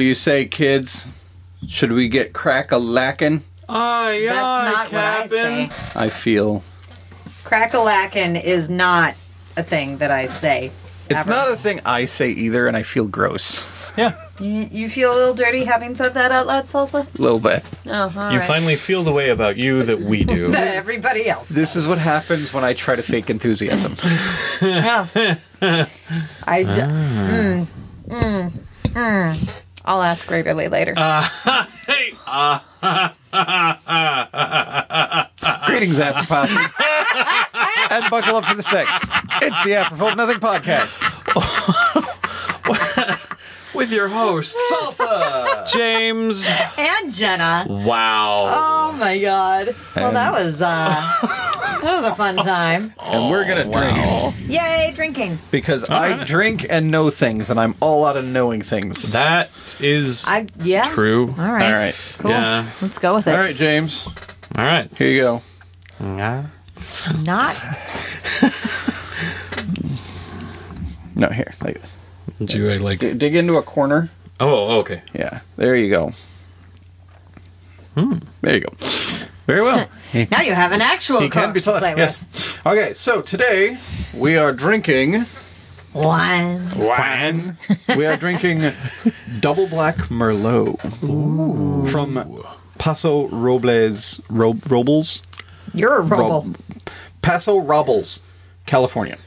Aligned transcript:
What 0.00 0.04
do 0.04 0.08
you 0.08 0.14
say, 0.14 0.46
kids? 0.46 1.10
Should 1.68 1.92
we 1.92 2.08
get 2.08 2.32
crack 2.32 2.72
a 2.72 2.76
lackin'? 2.76 3.42
Aye, 3.68 4.24
That's 4.26 4.42
aye, 4.42 4.64
not 4.72 4.92
what 4.94 5.04
I 5.04 5.26
say. 5.26 5.66
Captain. 5.68 6.00
I 6.02 6.08
feel 6.08 6.62
Crack-a-lackin' 7.44 8.36
is 8.36 8.70
not 8.70 9.14
a 9.58 9.62
thing 9.62 9.98
that 9.98 10.10
I 10.10 10.24
say. 10.24 10.70
it's 11.10 11.20
ever. 11.20 11.28
not 11.28 11.50
a 11.50 11.56
thing 11.56 11.82
I 11.84 12.06
say 12.06 12.30
either, 12.30 12.66
and 12.66 12.78
I 12.78 12.82
feel 12.82 13.08
gross 13.08 13.68
Yeah. 13.98 14.14
You, 14.38 14.70
you 14.72 14.88
feel 14.88 15.12
a 15.12 15.16
little 15.16 15.34
dirty 15.34 15.64
having 15.64 15.94
said 15.94 16.14
that 16.14 16.32
out 16.32 16.46
loud, 16.46 16.64
Salsa? 16.64 17.06
a 17.18 17.20
little 17.20 17.38
bit. 17.38 17.62
Oh, 17.86 18.10
all 18.16 18.32
You 18.32 18.38
right. 18.38 18.48
finally 18.48 18.76
feel 18.76 19.02
the 19.04 19.12
way 19.12 19.28
about 19.28 19.58
you 19.58 19.82
that 19.82 20.00
we 20.00 20.24
do. 20.24 20.50
That 20.52 20.76
everybody 20.76 21.28
else. 21.28 21.50
This 21.50 21.76
is 21.76 21.86
what 21.86 21.98
happens 21.98 22.54
when 22.54 22.64
I 22.64 22.72
try 22.72 22.96
to 22.96 23.02
fake 23.02 23.28
enthusiasm. 23.28 23.96
Yeah. 24.62 25.06
I. 26.46 26.62
D- 26.62 26.70
mm, 26.70 27.66
mm, 28.08 28.52
mm. 28.94 29.59
I'll 29.84 30.02
ask 30.02 30.30
regularly 30.30 30.68
later. 30.68 30.94
hey, 31.86 32.14
uh, 32.26 32.58
Greetings, 35.66 35.98
After 35.98 36.26
Posse. 36.26 36.54
and 37.90 38.10
buckle 38.10 38.36
up 38.36 38.44
for 38.46 38.54
the 38.54 38.62
sex. 38.62 38.90
It's 39.42 39.64
the 39.64 39.74
Apropos 39.74 40.14
Nothing 40.14 40.38
podcast. 40.38 40.98
with 43.80 43.90
your 43.90 44.08
hosts, 44.08 44.54
Salsa! 44.70 45.66
James. 45.74 46.46
and 46.76 47.10
Jenna. 47.12 47.64
Wow. 47.66 48.44
Oh 48.46 48.92
my 48.92 49.18
god. 49.18 49.74
Well, 49.96 50.12
that 50.12 50.32
was 50.34 50.60
uh, 50.60 50.88
that 51.80 51.80
was 51.82 52.04
a 52.06 52.14
fun 52.14 52.36
time. 52.36 52.92
and 53.02 53.30
we're 53.30 53.46
gonna 53.48 53.64
drink 53.72 54.36
Yay, 54.50 54.92
drinking. 54.94 55.38
because 55.50 55.88
I 55.88 56.24
drink 56.24 56.66
and 56.68 56.90
know 56.90 57.08
things, 57.08 57.48
and 57.48 57.58
I'm 57.58 57.74
all 57.80 58.04
out 58.04 58.18
of 58.18 58.24
knowing 58.26 58.60
things. 58.60 59.12
That 59.12 59.48
is 59.80 60.26
I 60.28 60.46
yeah. 60.62 60.92
true. 60.94 61.28
All 61.28 61.34
right. 61.52 61.64
All 61.64 61.72
right. 61.72 61.94
Cool. 62.18 62.32
Yeah. 62.32 62.68
Let's 62.82 62.98
go 62.98 63.14
with 63.14 63.26
it. 63.28 63.30
All 63.34 63.40
right, 63.40 63.56
James. 63.56 64.06
All 64.58 64.66
right. 64.66 64.90
Here 64.98 65.08
you 65.10 65.20
go. 65.22 65.42
Yeah. 66.02 66.46
Not 67.22 67.56
No, 71.14 71.28
here. 71.28 71.52
Like, 71.62 71.80
Do 72.44 72.70
I 72.70 72.76
like? 72.78 73.00
d- 73.00 73.12
dig 73.14 73.34
into 73.34 73.54
a 73.58 73.62
corner. 73.62 74.08
Oh, 74.38 74.48
oh 74.68 74.78
okay. 74.80 75.02
Yeah. 75.14 75.40
There 75.56 75.76
you 75.76 75.90
go. 75.90 76.12
Hmm. 77.94 78.18
There 78.40 78.54
you 78.54 78.60
go. 78.60 78.72
Very 79.46 79.62
well. 79.62 79.88
now 80.30 80.40
you 80.42 80.54
have 80.54 80.72
an 80.72 80.80
actual 80.80 81.20
He 81.20 81.28
can 81.28 81.52
be 81.52 81.60
to 81.60 81.64
taught. 81.66 81.80
play 81.80 81.94
Yes. 81.96 82.18
Okay, 82.64 82.94
so 82.94 83.20
today 83.20 83.78
we 84.14 84.36
are 84.36 84.52
drinking 84.52 85.12
with. 85.12 85.36
One. 85.92 86.78
wine. 86.78 87.58
we 87.96 88.06
are 88.06 88.16
drinking 88.16 88.72
double 89.40 89.66
black 89.66 89.96
Merlot 90.08 90.78
from 91.90 92.44
Paso 92.78 93.26
Robles 93.28 94.20
Ro- 94.30 94.56
Robles 94.68 95.20
You're 95.74 96.00
a 96.00 96.04
roble. 96.04 96.44
Rob- 96.44 96.56
Paso 97.22 97.58
Robles, 97.58 98.20
California. 98.66 99.18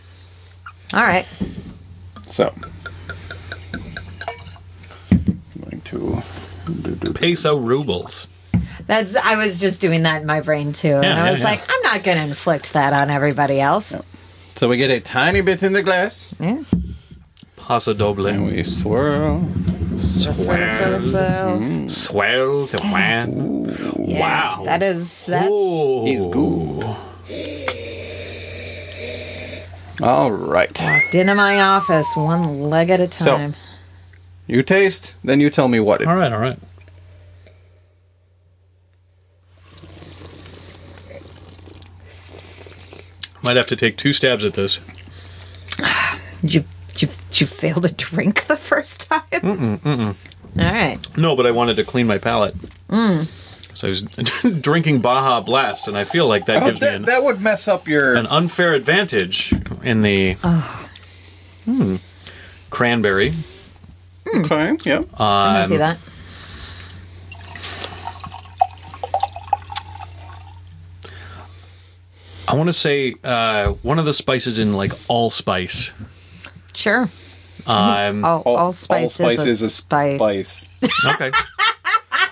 All 0.94 1.04
right. 1.04 1.28
So 2.28 2.54
I'm 5.12 5.42
going 5.62 5.82
to 5.94 6.24
do- 6.82 6.96
do- 6.96 7.14
Peso 7.14 7.58
rubles. 7.58 8.28
That's 8.86 9.16
I 9.16 9.36
was 9.38 9.60
just 9.60 9.80
doing 9.82 10.04
that 10.04 10.22
in 10.22 10.28
my 10.28 10.42
brain 10.42 10.74
too. 10.74 10.90
and 10.96 11.04
Yeah, 11.06 11.22
I 11.22 11.26
yeah, 11.26 11.32
was 11.32 11.40
yeah. 11.40 11.46
like, 11.46 11.62
I'm 11.70 11.82
not 11.84 12.04
gonna 12.04 12.24
inflict 12.24 12.74
that 12.74 12.92
on 12.94 13.10
everybody 13.10 13.60
else. 13.62 13.96
So 14.56 14.68
we 14.68 14.78
get 14.78 14.92
a 14.92 15.00
tiny 15.00 15.42
bit 15.42 15.64
in 15.64 15.74
the 15.74 15.82
glass 15.82 16.34
Yeah. 16.40 16.64
Paso 17.56 17.94
doble. 17.94 18.28
and 18.28 18.46
we 18.46 18.64
swirl. 18.64 19.48
Swirl, 20.00 20.34
swirl, 20.34 21.00
swirl. 21.00 21.90
swirl. 21.90 22.66
the 22.68 22.80
wine. 22.84 23.66
Mm-hmm. 23.68 24.04
Yeah, 24.10 24.20
Wow. 24.20 24.64
That 24.66 24.84
is 24.84 25.26
that's 25.28 25.50
Ooh. 25.50 26.04
He's 26.06 26.26
good. 26.26 26.84
All 30.02 30.32
right. 30.32 30.78
walked 30.82 31.16
into 31.16 31.36
my 31.36 31.62
office 31.62 32.08
one 32.16 32.64
leg 32.70 32.90
at 32.90 33.00
a 33.00 33.08
time. 33.08 33.56
You 34.54 34.62
taste, 34.62 35.16
then 35.24 35.40
you 35.40 35.50
tell 35.50 35.68
me 35.68 35.80
what 35.80 36.02
it 36.02 36.08
All 36.08 36.16
right, 36.16 36.32
all 36.32 36.40
right. 36.40 36.60
Might 43.44 43.58
have 43.58 43.66
to 43.68 43.76
take 43.76 43.98
two 43.98 44.14
stabs 44.14 44.46
at 44.46 44.54
this. 44.54 44.80
Did 46.42 46.54
you, 46.54 46.64
did 46.90 47.02
you 47.02 47.08
did 47.30 47.42
you 47.42 47.48
fail 47.48 47.82
to 47.82 47.94
drink 47.94 48.46
the 48.46 48.56
first 48.56 49.10
time? 49.10 49.22
Mm-mm, 49.32 49.80
mm-mm. 49.80 50.16
All 50.60 50.72
right. 50.72 51.00
No, 51.18 51.36
but 51.36 51.46
I 51.48 51.52
wanted 51.52 51.76
to 51.78 51.84
clean 51.84 52.06
my 52.08 52.20
palate. 52.20 52.56
Mm. 52.90 53.28
So 53.74 53.88
I 53.88 53.90
was 53.90 54.02
drinking 54.62 55.02
Baja 55.02 55.42
Blast, 55.42 55.88
and 55.88 55.98
I 55.98 56.04
feel 56.04 56.28
like 56.28 56.46
that 56.46 56.62
Oh, 56.62 56.68
gives 56.68 56.80
me 56.80 56.88
that, 56.88 56.96
an, 56.96 57.02
that 57.06 57.24
would 57.24 57.42
mess 57.42 57.68
up 57.68 57.88
your. 57.88 58.14
an 58.16 58.28
unfair 58.28 58.74
advantage 58.74 59.52
in 59.84 60.04
the 60.04 60.34
Hmm. 61.66 61.96
cranberry. 62.70 63.34
Okay, 64.28 64.78
yeah. 64.86 65.02
I 65.18 65.56
can 65.58 65.68
see 65.68 65.76
Um, 65.76 65.80
that. 65.80 65.98
I 72.48 72.56
want 72.56 72.68
to 72.68 72.74
say 72.74 73.16
uh, 73.24 73.70
one 73.84 74.00
of 74.00 74.06
the 74.06 74.14
spices 74.14 74.60
in 74.60 74.74
like 74.74 74.92
allspice. 75.08 75.94
Sure. 76.74 77.10
Um, 77.66 78.26
All, 78.26 78.42
all, 78.46 78.72
spice, 78.74 79.20
allspice 79.20 79.46
is, 79.46 79.62
a 79.62 79.70
spice. 79.70 80.18
spice. 80.18 81.16
okay. 81.16 81.32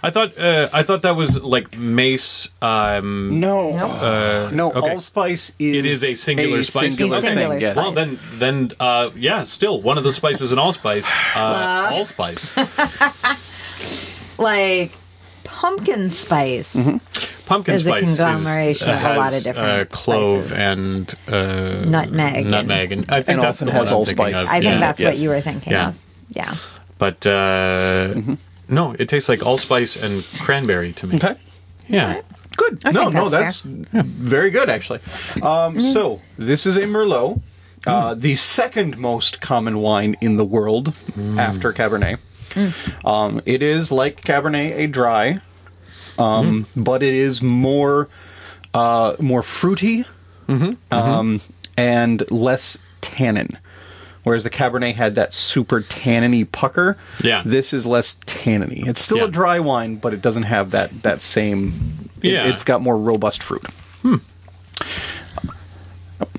I 0.04 0.10
thought 0.10 0.38
uh, 0.38 0.68
I 0.74 0.82
thought 0.84 1.04
that 1.04 1.16
was 1.16 1.42
like 1.44 1.78
mace. 1.78 2.50
Um, 2.62 3.40
No, 3.40 3.72
uh, 3.78 4.50
no. 4.52 4.72
okay. 4.72 4.90
Allspice 4.92 5.52
is 5.60 5.76
It 5.78 5.86
is 5.86 6.04
a 6.04 6.16
singular 6.16 6.64
spice. 6.64 6.96
singular 6.96 7.18
A 7.18 7.22
singular 7.22 7.50
thing, 7.54 7.62
yes. 7.62 7.72
spice. 7.72 7.84
Well, 7.86 7.92
then, 7.94 8.20
then, 8.40 8.72
uh, 8.80 9.12
yeah, 9.16 9.44
still 9.44 9.80
one 9.82 9.98
of 10.00 10.04
the 10.04 10.12
spices 10.12 10.52
in 10.52 10.58
allspice. 10.60 11.08
Uh, 11.36 11.90
allspice, 11.94 12.56
Like 14.38 14.92
pumpkin 15.44 16.10
spice. 16.10 16.74
pumpkin 17.46 17.78
spice 17.78 17.78
Is 17.78 17.86
a 17.86 17.90
spice 17.90 18.10
is- 18.10 18.18
conglomeration 18.18 18.90
of 18.90 19.02
a 19.04 19.18
lot 19.18 19.34
of 19.38 19.44
different 19.44 19.70
uh, 19.70 19.86
clove 19.86 20.46
spices. 20.46 20.58
and 20.60 21.16
uh, 21.28 21.84
Nutmeg 21.86 22.36
and- 22.38 22.52
nutmeg, 22.52 22.92
and 22.92 23.06
I 23.10 23.22
think 23.22 23.30
And 23.30 23.42
that's 23.44 23.58
often 23.62 23.68
the 23.68 23.74
has 23.74 23.86
one 23.86 23.94
allspice. 23.94 24.48
I 24.48 24.54
think 24.60 24.64
yeah. 24.64 24.80
that's 24.80 25.00
yes. 25.00 25.08
what 25.10 25.18
you 25.18 25.30
were 25.30 25.42
thinking 25.42 25.74
Yeah. 25.74 25.90
of. 25.90 25.98
Yeah. 26.30 26.56
But 26.98 27.26
uh, 27.28 28.16
no, 28.72 28.96
it 28.98 29.08
tastes 29.10 29.30
like 29.30 29.44
allspice 29.46 29.96
and 29.96 30.24
cranberry 30.40 30.94
to 30.94 31.08
me. 31.08 31.16
Okay, 31.18 31.36
Yeah. 31.88 32.22
good. 32.58 32.82
I 32.86 32.92
no, 32.92 33.02
think 33.02 33.14
no, 33.14 33.30
that's 33.30 33.62
that's 33.62 34.08
very 34.08 34.50
good 34.50 34.70
actually. 34.70 35.00
Um, 35.44 35.76
Mm-hmm. 35.76 35.80
So 35.94 36.22
this 36.38 36.66
is 36.66 36.78
a 36.78 36.84
Merlot, 36.84 37.42
uh, 37.86 38.16
Mm. 38.16 38.22
the 38.22 38.36
second 38.36 38.98
most 38.98 39.42
common 39.42 39.78
wine 39.80 40.16
in 40.22 40.38
the 40.38 40.46
world 40.46 40.94
Mm. 41.18 41.38
after 41.38 41.74
Cabernet. 41.74 42.18
Um, 43.06 43.42
it 43.46 43.62
is 43.64 43.92
like 43.92 44.22
Cabernet, 44.22 44.76
a 44.78 44.88
dry, 44.88 45.38
um, 46.18 46.66
Mm. 46.66 46.66
but 46.84 47.02
it 47.04 47.14
is 47.14 47.42
more 47.42 48.08
uh, 48.74 49.16
more 49.20 49.44
fruity 49.44 50.06
Mm-hmm. 50.48 50.74
Um, 50.94 51.42
and 51.78 52.24
less 52.32 52.78
tannin. 53.02 53.58
Whereas 54.24 54.44
the 54.44 54.50
Cabernet 54.52 54.94
had 54.96 55.16
that 55.16 55.34
super 55.34 55.82
tanniny 55.82 56.44
pucker. 56.52 56.96
Yeah. 57.24 57.42
This 57.46 57.74
is 57.74 57.86
less 57.88 58.16
tanniny. 58.28 58.88
It's 58.88 59.02
still 59.02 59.18
Yeah. 59.18 59.24
a 59.26 59.28
dry 59.30 59.60
wine, 59.60 59.96
but 59.96 60.14
it 60.14 60.22
doesn't 60.22 60.44
have 60.44 60.72
that 60.72 61.04
that 61.04 61.22
same. 61.22 62.10
it- 62.22 62.34
Yeah. 62.34 62.48
it's 62.48 62.64
got 62.64 62.82
more 62.84 62.96
robust 62.98 63.42
fruit. 63.42 63.66
Hmm. 64.04 64.18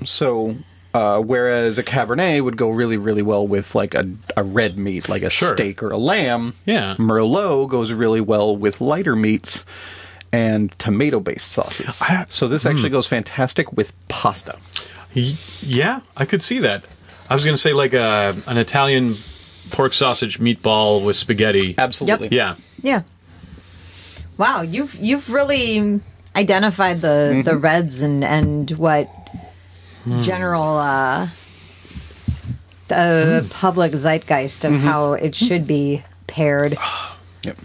So, 0.05 0.55
uh, 0.93 1.19
whereas 1.19 1.77
a 1.77 1.83
Cabernet 1.83 2.43
would 2.43 2.57
go 2.57 2.69
really, 2.69 2.97
really 2.97 3.21
well 3.21 3.45
with 3.47 3.75
like 3.75 3.93
a, 3.95 4.07
a 4.37 4.43
red 4.43 4.77
meat, 4.77 5.09
like 5.09 5.23
a 5.23 5.29
Sure. 5.29 5.53
steak 5.55 5.81
or 5.83 5.89
a 5.91 5.97
lamb. 5.97 6.53
Yeah. 6.65 6.95
Merlot 6.97 7.69
goes 7.69 7.91
really 7.91 8.21
well 8.21 8.55
with 8.55 8.79
lighter 8.81 9.15
meats 9.15 9.65
and 10.31 10.77
tomato-based 10.79 11.51
sauces. 11.51 12.01
I- 12.01 12.25
so 12.29 12.47
this 12.47 12.65
actually 12.65 12.89
goes 12.89 13.07
fantastic 13.07 13.73
with 13.73 13.93
pasta. 14.07 14.57
Yeah, 15.13 15.99
I 16.17 16.25
could 16.25 16.41
see 16.41 16.59
that. 16.59 16.83
I 17.29 17.33
was 17.35 17.43
going 17.45 17.55
to 17.55 17.61
say 17.61 17.73
like 17.73 17.93
a 17.93 18.35
an 18.47 18.57
Italian 18.57 19.15
pork 19.71 19.93
sausage 19.93 20.39
meatball 20.39 21.03
with 21.05 21.15
spaghetti. 21.15 21.75
Absolutely. 21.77 22.29
Yeah. 22.31 22.55
Yeah. 22.81 23.03
Wow, 24.37 24.61
you've 24.61 24.95
you've 24.95 25.29
really 25.29 26.01
identified 26.35 27.01
the 27.01 27.07
Mm-hmm. 27.31 27.41
the 27.43 27.57
reds 27.57 28.01
and 28.01 28.23
and 28.23 28.69
what 28.71 29.07
Hmm. 30.03 30.21
general 30.21 30.77
uh 30.77 31.29
the 32.89 33.45
public 33.49 33.93
zeitgeist 33.93 34.65
of 34.65 34.73
Mm-hmm. 34.73 34.85
how 34.87 35.13
it 35.13 35.35
should 35.35 35.65
be 35.67 36.03
paired. 36.27 36.77
Yep. 37.43 37.57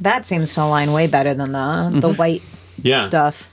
That 0.00 0.24
seems 0.24 0.52
to 0.54 0.62
align 0.62 0.92
way 0.92 1.06
better 1.06 1.32
than 1.34 1.52
the 1.52 1.90
the 2.00 2.12
white 2.12 2.40
Mm-hmm. 2.42 2.88
Yeah. 2.88 3.02
stuff. 3.06 3.48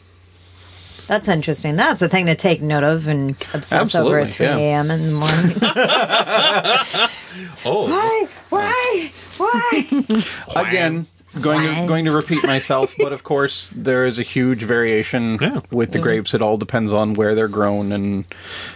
That's 1.10 1.28
interesting. 1.28 1.76
That's 1.76 2.04
a 2.04 2.08
thing 2.08 2.28
to 2.28 2.36
take 2.36 2.62
note 2.62 2.84
of 2.84 3.08
and 3.08 3.32
obsess 3.56 3.96
over 3.96 4.20
Absolutely, 4.20 4.30
at 4.30 4.34
3 4.36 4.46
yeah. 4.46 4.58
a.m. 4.58 4.92
in 4.92 5.08
the 5.08 5.12
morning. 5.12 7.10
Oh, 7.66 7.88
why? 7.88 8.28
Why? 8.50 9.12
Why? 9.38 10.24
Again, 10.56 11.08
going 11.42 11.62
to, 11.62 11.88
going 11.88 12.06
to 12.06 12.12
repeat 12.12 12.44
myself, 12.44 12.96
but 12.98 13.14
of 13.14 13.24
course 13.24 13.70
there 13.74 14.06
is 14.06 14.18
a 14.20 14.24
huge 14.24 14.64
variation 14.64 15.38
Yeah. 15.40 15.62
with 15.72 15.92
the 15.92 16.00
mm-hmm. 16.00 16.04
grapes. 16.04 16.34
It 16.34 16.42
all 16.42 16.58
depends 16.58 16.92
on 16.92 17.14
where 17.14 17.36
they're 17.36 17.48
grown 17.48 17.92
and 17.92 18.26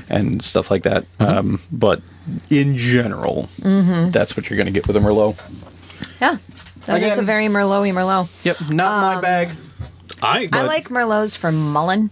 and 0.09 0.43
stuff 0.43 0.69
like 0.71 0.83
that. 0.83 1.05
Mm-hmm. 1.19 1.37
Um, 1.37 1.61
but 1.71 2.01
in 2.49 2.77
general, 2.77 3.49
mm-hmm. 3.59 4.11
that's 4.11 4.37
what 4.37 4.49
you're 4.49 4.57
going 4.57 4.67
to 4.67 4.71
get 4.71 4.87
with 4.87 4.95
a 4.95 4.99
Merlot. 4.99 5.39
yeah. 6.21 6.37
That 6.85 7.01
is 7.03 7.17
a 7.17 7.21
very 7.21 7.45
Merlot-y 7.45 7.91
Merlot. 7.91 8.27
Yep, 8.43 8.69
not 8.69 9.01
my 9.01 9.15
um, 9.15 9.21
bag. 9.21 9.49
I. 10.21 10.49
I 10.51 10.63
like 10.63 10.89
Merlots 10.89 11.37
from 11.37 11.71
Mullen. 11.71 12.11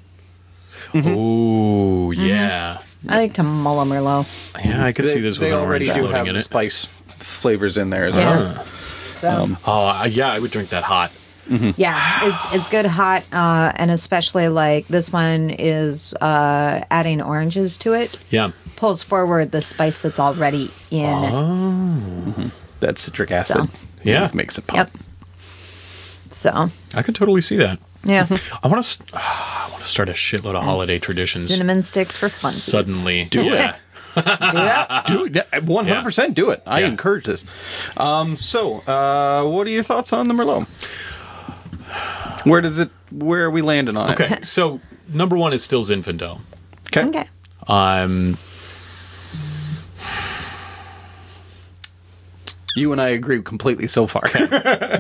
Ooh, 0.95 2.11
yeah, 2.11 2.79
I 3.07 3.17
like 3.17 3.33
to 3.33 3.43
mull 3.43 3.81
a 3.81 3.85
Merlot. 3.85 4.27
yeah. 4.63 4.85
I 4.85 4.91
could 4.91 5.05
They, 5.07 5.13
see 5.13 5.21
this 5.21 5.39
with 5.39 5.49
they 5.49 5.53
already 5.53 5.85
do 5.85 6.05
have 6.07 6.27
in 6.27 6.33
the 6.33 6.39
it. 6.39 6.43
spice 6.43 6.85
flavors 7.19 7.77
in 7.77 7.89
there 7.89 8.05
as 8.05 8.15
Yeah. 8.15 8.35
well. 8.53 8.65
So, 8.65 9.57
Oh, 9.65 9.85
uh, 9.87 10.07
yeah. 10.09 10.31
I 10.33 10.39
would 10.39 10.51
drink 10.51 10.69
that 10.69 10.83
hot. 10.83 11.11
yeah, 11.49 12.19
it's 12.23 12.53
it's 12.55 12.69
good 12.69 12.85
hot, 12.85 13.23
uh, 13.33 13.71
and 13.75 13.91
especially 13.91 14.47
like 14.49 14.87
this 14.87 15.11
one 15.11 15.49
is 15.51 16.13
uh, 16.21 16.83
adding 16.89 17.21
oranges 17.21 17.77
to 17.77 17.93
it. 17.93 18.17
Yeah. 18.29 18.51
Pulls 18.77 19.03
forward 19.03 19.51
the 19.51 19.61
spice 19.61 19.99
that's 19.99 20.19
already 20.19 20.71
in 20.89 21.05
it. 21.05 22.51
That 22.79 22.97
citric 22.97 23.29
acid, 23.31 23.67
Yeah. 24.03 24.29
makes 24.33 24.57
it 24.57 24.65
pop. 24.65 24.77
Yep. 24.77 24.91
So 26.31 26.69
I 26.95 27.01
could 27.03 27.13
totally 27.15 27.41
see 27.41 27.57
that. 27.57 27.77
Yeah, 28.03 28.27
I 28.63 28.67
want 28.67 28.83
to. 28.83 29.03
I 29.13 29.67
want 29.71 29.83
to 29.83 29.87
start 29.89 30.09
a 30.09 30.13
shitload 30.13 30.55
of 30.55 30.63
holiday 30.63 30.97
traditions. 30.99 31.49
cinnamon 31.49 31.83
sticks 31.83 32.17
for 32.17 32.29
fun. 32.29 32.51
Suddenly, 32.51 33.25
Do 33.25 33.43
yeah. 33.45 33.77
Yeah. 34.15 35.03
Do 35.07 35.25
it. 35.25 35.63
One 35.63 35.87
hundred 35.87 36.03
percent. 36.03 36.33
Do 36.35 36.49
it. 36.49 36.61
I 36.65 36.79
Yeah. 36.81 36.87
encourage 36.87 37.25
this. 37.25 37.45
Um, 37.97 38.35
so, 38.37 38.79
uh, 38.81 39.43
what 39.49 39.67
are 39.67 39.69
your 39.71 39.83
thoughts 39.83 40.11
on 40.13 40.27
the 40.27 40.33
Merlot? 40.33 40.67
Where 42.45 42.61
does 42.61 42.79
it? 42.79 42.89
Where 43.11 43.45
are 43.45 43.51
we 43.51 43.61
landing 43.61 43.95
on 43.97 44.09
it? 44.09 44.19
Okay, 44.19 44.41
so 44.41 44.79
number 45.09 45.37
one 45.37 45.53
is 45.53 45.63
still 45.63 45.83
Zinfandel. 45.83 46.41
Okay. 46.87 47.03
Okay. 47.05 47.25
Um, 47.67 48.37
You 52.75 52.93
and 52.93 53.01
I 53.01 53.09
agree 53.09 53.41
completely 53.41 53.87
so 53.87 54.07
far. 54.07 54.23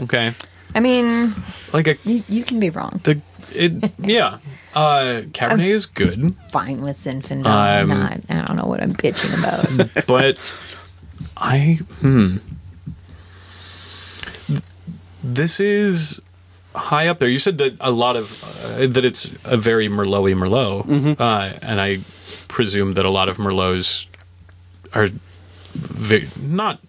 okay, 0.03 0.33
I 0.73 0.79
mean, 0.79 1.33
like 1.73 1.87
a 1.87 1.97
you, 2.05 2.23
you 2.27 2.43
can 2.43 2.59
be 2.59 2.69
wrong. 2.69 3.01
the 3.03 3.21
it 3.53 3.91
yeah. 3.99 4.39
Uh, 4.73 5.23
Cabernet 5.33 5.67
is 5.67 5.85
good, 5.85 6.33
Fine 6.51 6.81
with 6.81 6.95
Zinfandel. 6.95 7.45
Um, 7.45 7.51
I'm 7.51 7.89
not. 7.89 8.19
I 8.29 8.45
don't 8.45 8.55
know 8.55 8.67
what 8.67 8.81
I'm 8.81 8.93
bitching 8.93 9.37
about. 9.37 10.05
but 10.07 10.37
I 11.35 11.79
hmm. 11.99 12.37
This 15.23 15.59
is 15.59 16.21
high 16.73 17.07
up 17.07 17.19
there. 17.19 17.27
You 17.27 17.37
said 17.37 17.57
that 17.57 17.75
a 17.79 17.91
lot 17.91 18.15
of 18.15 18.43
uh, 18.63 18.87
that 18.87 19.03
it's 19.03 19.31
a 19.43 19.57
very 19.57 19.87
Merlot 19.89 20.33
Merlot, 20.35 21.19
uh, 21.19 21.59
and 21.61 21.81
I 21.81 21.99
presume 22.47 22.93
that 22.93 23.05
a 23.05 23.09
lot 23.09 23.29
of 23.29 23.37
Merlots 23.37 24.07
are 24.93 25.07
ve- 25.73 26.29
not 26.41 26.79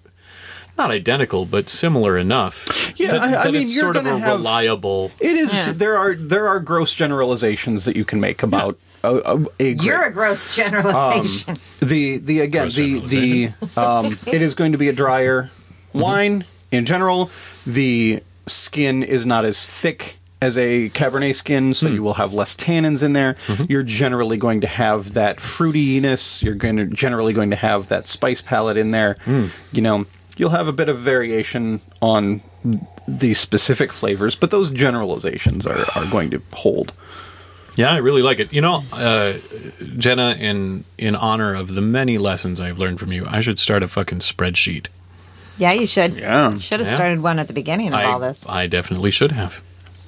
not 0.83 0.91
identical, 0.91 1.47
but 1.47 1.69
similar 1.69 2.19
enough. 2.19 2.93
Yeah, 2.99 3.13
that, 3.13 3.21
I- 3.21 3.27
I 3.27 3.45
that 3.45 3.53
mean, 3.53 3.63
it's 3.63 3.75
you're 3.75 3.85
sort 3.85 3.97
of 3.97 4.07
a 4.07 4.19
have- 4.19 4.39
reliable. 4.39 5.11
It 5.21 5.37
is. 5.37 5.53
Yeah. 5.53 5.73
There 5.73 5.97
are 5.97 6.15
there 6.15 6.49
are 6.49 6.61
gross 6.61 6.93
generalizations 6.93 7.85
that 7.85 7.97
you 7.97 8.05
can 8.05 8.21
make 8.21 8.43
about 8.43 8.79
a, 9.03 9.17
a, 9.17 9.35
a 9.61 9.75
grape. 9.75 9.83
You're 9.83 10.05
a 10.05 10.13
gross 10.13 10.47
um, 10.59 10.65
generalization. 10.65 11.57
the 11.81 12.19
the 12.19 12.41
again 12.41 12.65
Gross 12.65 12.75
the 12.75 12.99
the 13.01 13.81
um, 13.81 14.19
it 14.27 14.43
is 14.43 14.55
going 14.55 14.73
to 14.73 14.79
be 14.79 14.89
a 14.89 14.93
drier 14.93 15.45
mm-hmm. 15.45 16.01
wine 16.01 16.45
in 16.71 16.85
general. 16.87 17.31
The 17.67 18.23
skin 18.47 19.03
is 19.03 19.25
not 19.25 19.45
as 19.45 19.71
thick 19.71 20.17
as 20.41 20.59
a 20.59 20.91
Cabernet 20.91 21.37
skin, 21.37 21.73
so 21.73 21.87
hmm. 21.87 21.95
you 21.95 22.03
will 22.03 22.15
have 22.15 22.35
less 22.35 22.57
tannins 22.57 23.05
in 23.05 23.13
there. 23.13 23.35
Mm-hmm. 23.47 23.67
You're 23.69 23.85
generally 23.85 24.37
going 24.37 24.61
to 24.63 24.67
have 24.67 25.13
that 25.15 25.37
fruitiness. 25.37 26.43
You're 26.43 26.57
going 26.57 26.77
to 26.79 26.87
generally 26.87 27.33
going 27.33 27.51
to 27.51 27.57
have 27.57 27.87
that 27.89 28.09
spice 28.09 28.41
palette 28.43 28.77
in 28.77 28.91
there. 28.91 29.15
Hmm. 29.25 29.47
You 29.71 29.83
know, 29.83 30.07
you'll 30.39 30.51
have 30.51 30.69
a 30.69 30.73
bit 30.73 30.89
of 30.89 30.99
variation 30.99 31.81
on 32.01 32.43
the 33.09 33.35
specific 33.35 33.93
flavors, 33.93 34.35
but 34.37 34.51
those 34.51 34.71
generalizations 34.71 35.67
are, 35.67 35.85
are 35.95 36.07
going 36.11 36.31
to 36.31 36.43
hold. 36.53 36.93
Yeah, 37.77 37.91
I 37.93 37.97
really 37.99 38.23
like 38.23 38.39
it. 38.39 38.53
You 38.53 38.61
know, 38.61 38.85
uh, 38.93 39.33
Jenna, 39.97 40.33
in 40.39 40.85
in 40.99 41.15
honor 41.17 41.55
of 41.55 41.75
the 41.75 41.81
many 41.81 42.19
lessons 42.19 42.61
I've 42.61 42.79
learned 42.79 43.01
from 43.01 43.13
you, 43.13 43.25
I 43.27 43.41
should 43.41 43.59
start 43.59 43.83
a 43.83 43.89
fucking 43.89 44.19
spreadsheet. 44.19 44.89
yeah, 45.59 45.73
you 45.73 45.87
should. 45.87 46.17
Yeah. 46.17 46.59
Should 46.59 46.81
have 46.81 46.89
Yeah. 46.89 46.95
started 46.95 47.21
one 47.23 47.39
at 47.39 47.47
the 47.49 47.55
beginning 47.55 47.89
of 47.89 47.95
I, 47.95 48.05
all 48.05 48.19
this. 48.19 48.45
I 48.49 48.67
definitely 48.67 49.11
should 49.11 49.33
have. 49.33 49.63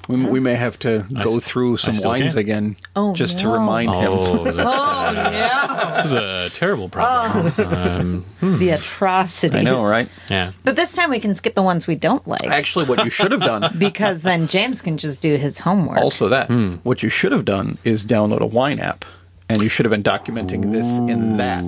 We, 0.09 0.23
we 0.27 0.41
may 0.41 0.55
have 0.55 0.79
to 0.81 1.06
I 1.17 1.25
go 1.25 1.37
s- 1.39 1.45
through 1.49 1.79
some 1.79 1.95
still 1.95 2.11
wines 2.11 2.35
can. 2.35 2.41
again, 2.41 2.77
Oh, 2.95 3.15
just 3.15 3.39
to 3.39 3.45
no. 3.47 3.55
remind 3.55 3.91
him. 3.91 4.09
Oh, 4.12 4.45
that's, 4.53 4.75
Oh 4.75 5.12
no! 5.15 5.23
that's 5.23 6.15
a 6.15 6.51
terrible 6.59 6.89
problem. 6.91 8.25
Um, 8.43 8.59
the 8.59 8.71
atrocities. 8.71 9.55
I 9.61 9.62
know, 9.62 9.83
right? 9.85 10.09
yeah. 10.29 10.53
But 10.62 10.77
this 10.77 10.93
time 10.95 11.11
we 11.11 11.21
can 11.21 11.35
skip 11.35 11.55
the 11.55 11.62
ones 11.62 11.87
we 11.87 11.95
don't 11.95 12.27
like 12.29 12.45
Actually, 12.47 12.85
what 12.87 13.03
you 13.05 13.11
should 13.11 13.33
have 13.33 13.41
done, 13.41 13.75
because 13.79 14.23
then 14.23 14.47
James 14.47 14.83
can 14.83 14.99
just 14.99 15.23
do 15.23 15.37
his 15.37 15.59
homework. 15.59 15.99
also 15.99 16.29
that, 16.29 16.50
what 16.85 17.02
you 17.02 17.09
should 17.09 17.33
have 17.33 17.45
done 17.47 17.78
is 17.85 18.05
download 18.05 18.40
a 18.40 18.47
wine 18.47 18.78
app, 18.81 19.05
and 19.49 19.62
you 19.62 19.69
should 19.71 19.87
have 19.87 19.90
been 19.90 20.02
documenting 20.02 20.73
this 20.73 20.99
in 20.99 21.38
that, 21.38 21.64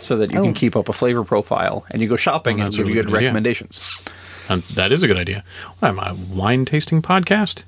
so 0.00 0.16
that 0.16 0.32
you 0.32 0.40
Oh. 0.40 0.42
can 0.42 0.54
keep 0.54 0.74
up 0.74 0.88
a 0.88 0.92
flavor 0.92 1.22
profile, 1.24 1.86
and 1.92 2.02
you 2.02 2.08
go 2.08 2.16
shopping 2.16 2.56
Oh, 2.56 2.64
and 2.64 2.66
that's 2.66 2.76
give 2.76 2.86
a 2.86 2.88
you 2.88 2.94
really 2.94 3.04
good 3.04 3.10
good 3.12 3.16
idea. 3.18 3.28
recommendations. 3.28 4.00
Um, 4.48 4.62
that 4.74 4.92
is 4.92 5.02
a 5.02 5.06
good 5.08 5.16
idea. 5.16 5.42
What 5.80 5.88
am 5.88 5.98
I, 6.00 6.10
a 6.10 6.14
wine 6.14 6.64
tasting 6.64 7.02
podcast? 7.02 7.64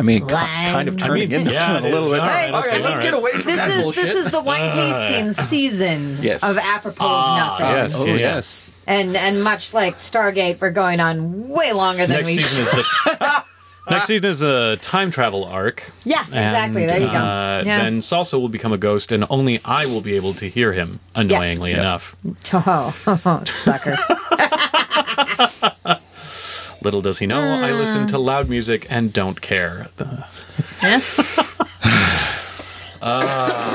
I 0.00 0.02
mean, 0.02 0.26
ki- 0.26 0.34
Wine. 0.34 0.72
kind 0.72 0.88
of 0.88 0.96
turning 0.96 1.22
I 1.24 1.26
mean, 1.26 1.40
into 1.40 1.52
yeah, 1.52 1.78
a 1.78 1.80
little 1.80 2.10
bit. 2.10 2.20
All 2.20 2.26
right, 2.26 2.52
okay, 2.54 2.68
okay, 2.70 2.82
let's 2.82 2.96
all 2.98 3.04
get 3.04 3.14
away 3.14 3.30
from 3.32 3.42
this 3.42 3.56
that 3.56 3.68
is 3.70 3.82
bullshit. 3.82 4.04
this 4.04 4.24
is 4.24 4.30
the 4.32 4.40
wine 4.40 4.72
tasting 4.72 5.32
season 5.46 6.16
Yes. 6.20 6.42
of 6.42 6.56
apropos 6.58 7.04
of 7.06 7.36
nothing. 7.36 7.66
yes. 7.66 7.94
oh 7.96 8.04
yeah, 8.06 8.12
yeah. 8.14 8.18
yes. 8.18 8.70
And 8.86 9.14
and 9.16 9.44
much 9.44 9.72
like 9.74 9.98
Stargate, 9.98 10.60
we're 10.60 10.70
going 10.70 10.98
on 11.00 11.48
way 11.48 11.72
longer 11.72 12.06
than 12.06 12.16
Next 12.24 12.26
we 12.28 12.40
season 12.40 12.62
is 12.64 12.70
the 12.72 13.44
next 13.90 14.06
season 14.06 14.26
is 14.30 14.42
a 14.42 14.78
time 14.78 15.10
travel 15.10 15.44
arc. 15.44 15.84
Yeah, 16.04 16.22
exactly. 16.26 16.82
And, 16.82 16.90
there 16.90 17.00
you 17.00 17.06
go. 17.06 17.12
Uh, 17.12 17.62
yeah. 17.66 17.78
Then 17.78 18.00
Salsa 18.00 18.40
will 18.40 18.48
become 18.48 18.72
a 18.72 18.78
ghost, 18.78 19.12
and 19.12 19.24
only 19.30 19.60
I 19.64 19.86
will 19.86 20.00
be 20.00 20.16
able 20.16 20.32
to 20.34 20.48
hear 20.48 20.72
him. 20.72 21.00
Annoyingly 21.14 21.70
Yeah. 21.72 21.80
enough. 21.80 22.16
oh, 22.54 23.42
sucker. 23.46 23.96
Little 26.82 27.00
does 27.02 27.18
he 27.18 27.26
know, 27.26 27.40
I 27.40 27.72
listen 27.72 28.06
to 28.08 28.18
loud 28.18 28.48
music 28.48 28.86
and 28.90 29.12
don't 29.12 29.40
care. 29.40 29.88
The- 29.96 30.24
Yeah. 30.82 31.00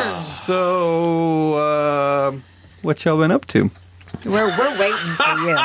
So, 0.05 1.53
uh, 1.55 2.31
what 2.83 3.03
y'all 3.05 3.17
been 3.19 3.31
up 3.31 3.45
to? 3.47 3.71
We're 4.23 4.47
we're 4.57 4.79
waiting 4.79 5.13
for 5.17 5.37
you. 5.39 5.57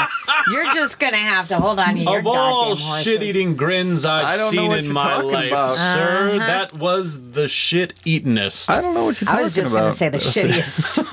You're 0.52 0.72
just 0.74 0.98
gonna 0.98 1.16
have 1.18 1.48
to 1.48 1.56
hold 1.56 1.78
on 1.78 1.94
to 1.94 2.00
your 2.00 2.18
of 2.20 2.26
all 2.26 2.34
goddamn 2.34 2.76
horses. 2.84 3.04
shit-eating 3.04 3.56
grins 3.56 4.04
I 4.04 4.22
I've 4.32 4.40
seen 4.50 4.72
in 4.72 4.90
my 4.90 5.20
life, 5.20 5.48
about. 5.52 5.76
sir, 5.76 6.30
Uh-huh. 6.36 6.46
that 6.46 6.72
was 6.74 7.32
the 7.32 7.46
shit-eatenest. 7.48 8.70
I 8.70 8.80
don't 8.80 8.94
know 8.94 9.04
what 9.04 9.20
you're 9.20 9.26
talking 9.26 9.30
about. 9.30 9.38
I 9.38 9.42
was 9.42 9.54
just 9.54 9.70
about. 9.70 9.80
gonna 9.80 9.92
say 9.96 10.08
the 10.08 10.18
shittiest. 10.18 11.04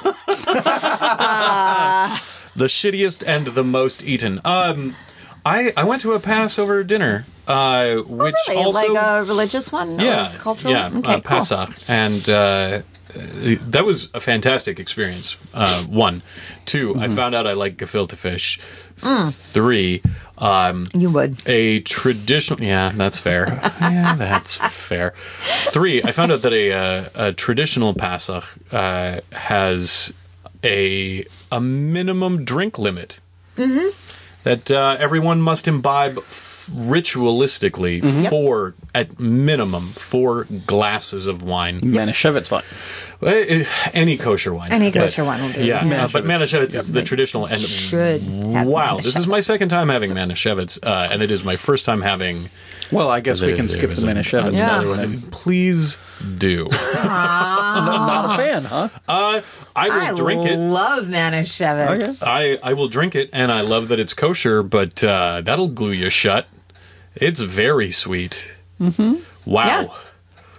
the 2.55 2.65
shittiest 2.65 3.23
and 3.27 3.47
the 3.47 3.63
most 3.63 4.03
eaten. 4.03 4.41
Um, 4.43 4.95
I 5.47 5.73
I 5.77 5.83
went 5.83 6.01
to 6.01 6.13
a 6.13 6.19
Passover 6.19 6.83
dinner, 6.83 7.25
uh, 7.47 7.95
which 7.97 8.35
Oh, 8.49 8.51
really? 8.53 8.63
also 8.65 8.93
like 8.93 9.03
a 9.03 9.23
religious 9.23 9.71
one? 9.71 9.99
yeah, 9.99 10.33
cultural? 10.39 10.73
yeah, 10.73 10.91
Okay, 10.99 11.13
uh, 11.13 11.41
cool. 11.41 11.67
And 11.87 12.27
uh, 12.29 12.81
that 13.71 13.83
was 13.85 14.09
a 14.13 14.19
fantastic 14.19 14.79
experience. 14.79 15.37
Uh, 15.53 15.83
one, 15.85 16.21
2 16.65 16.93
Mm-hmm. 16.93 16.99
I 16.99 17.07
found 17.15 17.33
out 17.35 17.47
I 17.47 17.53
like 17.53 17.77
gefilte 17.77 18.15
fish. 18.15 18.59
Mm. 19.01 19.33
Three, 19.33 20.01
um, 20.37 20.85
You 20.93 21.09
would. 21.11 21.31
a 21.47 21.79
traditional 21.81 22.59
yeah 22.63 22.91
that's 22.95 23.17
fair 23.19 23.45
yeah 23.81 24.15
that's 24.15 24.57
fair 24.57 25.13
three 25.73 26.01
i 26.03 26.11
found 26.11 26.31
out 26.31 26.41
that 26.41 26.53
a, 26.53 26.71
uh, 26.73 27.27
a 27.27 27.33
traditional 27.33 27.93
Pesach 27.93 28.43
uh, 28.71 29.21
has 29.31 30.13
a 30.63 31.23
a 31.51 31.59
minimum 31.61 32.43
drink 32.43 32.77
limit 32.79 33.19
that 34.47 34.71
uh, 34.71 34.95
everyone 34.99 35.41
must 35.41 35.67
imbibe 35.67 36.17
f- 36.17 36.69
ritualistically 36.73 38.29
for 38.29 38.75
at 38.95 39.19
minimum 39.19 39.89
four 39.91 40.45
glasses 40.65 41.27
of 41.27 41.41
wine. 41.43 41.79
Manischewitz 41.81 42.49
wine. 42.51 42.63
Uh, 43.21 43.27
uh, 43.27 43.63
Any 43.93 44.17
kosher 44.17 44.53
wine. 44.53 44.71
Any 44.71 44.91
But- 44.91 44.99
kosher 45.03 45.23
wine 45.25 45.41
will 45.43 45.53
do. 45.53 45.63
Yeah, 45.63 45.79
uh, 46.05 46.07
but 46.07 46.23
Manischewitz. 46.23 46.27
Manischewitz 46.67 46.75
is 46.75 46.91
the 46.93 47.03
traditional. 47.03 47.45
And 47.45 47.59
Should 47.61 48.21
have 48.21 48.67
wow, 48.67 48.97
this 48.97 49.15
is 49.17 49.27
my 49.27 49.39
second 49.41 49.69
time 49.69 49.89
having 49.89 50.11
Manischewitz, 50.11 50.79
uh, 50.83 51.09
and 51.11 51.21
it 51.21 51.31
is 51.31 51.43
my 51.43 51.55
first 51.55 51.85
time 51.85 52.01
having. 52.01 52.49
Well, 52.91 53.09
I 53.09 53.19
guess 53.19 53.41
we 53.41 53.55
can 53.55 53.67
skip 53.69 53.89
the 53.89 53.95
Manischewitz. 54.07 54.57
Yeah. 54.57 54.77
rather 54.83 54.95
than- 54.95 55.21
Please 55.23 55.97
do. 56.37 56.67
I'm 56.95 57.85
not 57.85 58.33
a 58.33 58.37
fan, 58.43 58.63
huh? 58.65 58.89
Uh, 59.07 59.41
I 59.75 59.87
will 59.89 60.15
I 60.15 60.15
drink 60.15 60.47
it. 60.49 60.57
love 60.57 61.05
Manischewitz. 61.05 62.23
I, 62.25 62.55
I 62.63 62.73
will 62.73 62.87
drink 62.87 63.15
it, 63.15 63.29
and 63.33 63.51
I 63.51 63.61
love 63.61 63.87
that 63.89 63.99
it's 63.99 64.13
kosher, 64.13 64.63
but 64.63 65.03
uh, 65.03 65.41
that'll 65.41 65.67
glue 65.67 65.91
you 65.91 66.09
shut. 66.09 66.47
It's 67.15 67.41
very 67.41 67.91
sweet. 67.91 68.47
Mm-hmm. 68.79 69.15
Wow. 69.45 69.65
Yeah. 69.65 69.87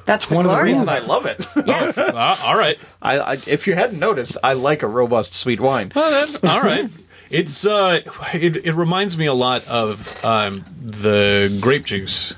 That's 0.07 0.27
the 0.27 0.35
One 0.37 0.45
of 0.47 0.51
the 0.51 0.55
glory 0.57 0.71
reasons 0.71 0.89
I 0.89 0.99
love 1.01 1.27
it. 1.27 1.47
Yeah. 1.67 1.93
Uh, 1.97 2.37
all 2.45 2.57
right. 2.57 2.79
I, 3.03 3.19
I, 3.19 3.33
if 3.47 3.67
you 3.67 3.75
hadn't 3.75 3.99
noticed, 3.99 4.39
I 4.43 4.55
like 4.55 4.83
a 4.83 4.87
robust 4.87 5.35
sweet 5.35 5.61
wine. 5.61 5.93
Well, 5.95 6.27
then, 6.27 6.51
all 6.51 6.63
right. 6.63 6.91
It's 7.31 7.67
uh, 7.67 8.01
it, 8.33 8.57
it 8.67 8.75
reminds 8.75 9.17
me 9.19 9.27
a 9.27 9.35
lot 9.35 9.67
of 9.69 10.25
um, 10.25 10.65
the 10.81 11.57
grape 11.61 11.85
juice 11.85 12.35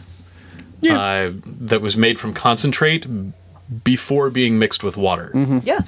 uh, 0.88 1.30
that 1.44 1.80
was 1.80 1.96
made 1.96 2.18
from 2.18 2.34
concentrate 2.34 3.06
before 3.84 4.30
being 4.30 4.58
mixed 4.58 4.82
with 4.82 4.96
water. 4.96 5.30
Yeah. 5.64 5.80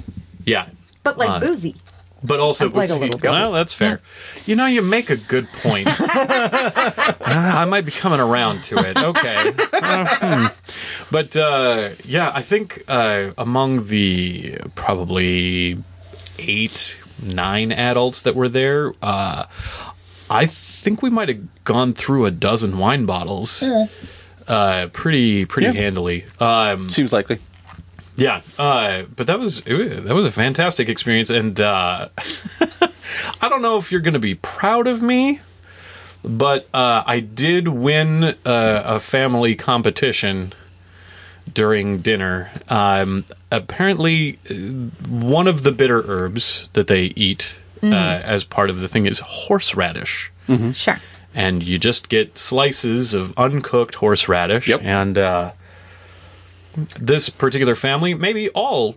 Yeah, 0.44 0.68
But 1.02 1.18
like 1.18 1.30
Uh, 1.30 1.40
boozy. 1.40 1.74
but 2.22 2.38
also 2.40 2.68
Like 2.70 2.90
a 2.90 2.94
boozy. 2.94 3.08
little 3.12 3.20
well, 3.30 3.52
that's 3.52 3.74
fair. 3.74 4.00
You 4.46 4.54
know, 4.56 4.66
you 4.66 4.82
make 4.82 5.08
a 5.10 5.16
good 5.16 5.48
point. 5.62 5.88
Uh, 5.88 7.18
I 7.24 7.64
might 7.64 7.84
be 7.84 7.90
coming 7.92 8.20
around 8.20 8.64
to 8.64 8.76
it. 8.78 8.96
Okay, 8.96 9.36
Uh, 9.72 10.06
hmm. 10.20 10.46
but 11.10 11.36
uh, 11.36 11.90
yeah, 12.04 12.30
I 12.34 12.42
think 12.42 12.82
uh, 12.88 13.32
among 13.38 13.86
the 13.88 14.58
probably 14.74 15.78
eight, 16.38 17.00
nine 17.22 17.72
adults 17.72 18.22
that 18.22 18.34
were 18.34 18.48
there, 18.48 18.92
uh, 19.02 19.44
I 20.30 20.46
think 20.46 21.02
we 21.02 21.10
might 21.10 21.28
have 21.28 21.64
gone 21.64 21.92
through 21.92 22.24
a 22.26 22.30
dozen 22.30 22.78
wine 22.78 23.06
bottles. 23.06 23.62
Uh, 24.48 24.88
pretty 24.92 25.44
pretty 25.44 25.66
Yeah. 25.68 25.72
handily. 25.74 26.24
Um, 26.40 26.88
Seems 26.88 27.12
likely. 27.12 27.38
yeah, 28.16 28.40
uh, 28.58 29.02
but 29.14 29.26
that 29.28 29.38
was 29.38 29.62
it, 29.66 30.04
that 30.04 30.14
was 30.14 30.26
a 30.26 30.32
fantastic 30.32 30.88
experience, 30.88 31.30
and 31.30 31.58
uh, 31.60 32.08
I 33.40 33.48
don't 33.48 33.62
know 33.62 33.76
if 33.76 33.92
you're 33.92 34.00
going 34.00 34.14
to 34.14 34.20
be 34.20 34.34
proud 34.34 34.86
of 34.86 35.00
me, 35.02 35.40
but 36.24 36.68
uh, 36.74 37.02
I 37.06 37.20
did 37.20 37.68
win 37.68 38.24
uh, 38.24 38.34
a 38.84 39.00
family 39.00 39.54
competition 39.54 40.52
during 41.52 41.98
dinner. 41.98 42.50
Um, 42.68 43.24
apparently, 43.50 44.38
uh, 44.50 44.54
one 45.08 45.46
of 45.48 45.62
the 45.62 45.72
bitter 45.72 46.02
herbs 46.06 46.68
that 46.72 46.86
they 46.86 47.06
eat 47.16 47.56
uh, 47.82 47.86
as 48.24 48.44
part 48.44 48.70
of 48.70 48.80
the 48.80 48.88
thing 48.88 49.06
is 49.06 49.18
horseradish 49.20 50.30
Sure. 50.74 51.00
and 51.34 51.62
you 51.64 51.78
just 51.78 52.08
get 52.08 52.38
slices 52.38 53.12
of 53.14 53.36
uncooked 53.36 53.96
horseradish. 53.96 54.68
Yep. 54.68 54.80
And 54.84 55.18
uh, 55.18 55.52
this 56.98 57.28
particular 57.28 57.74
family, 57.74 58.14
maybe 58.14 58.48
all 58.50 58.96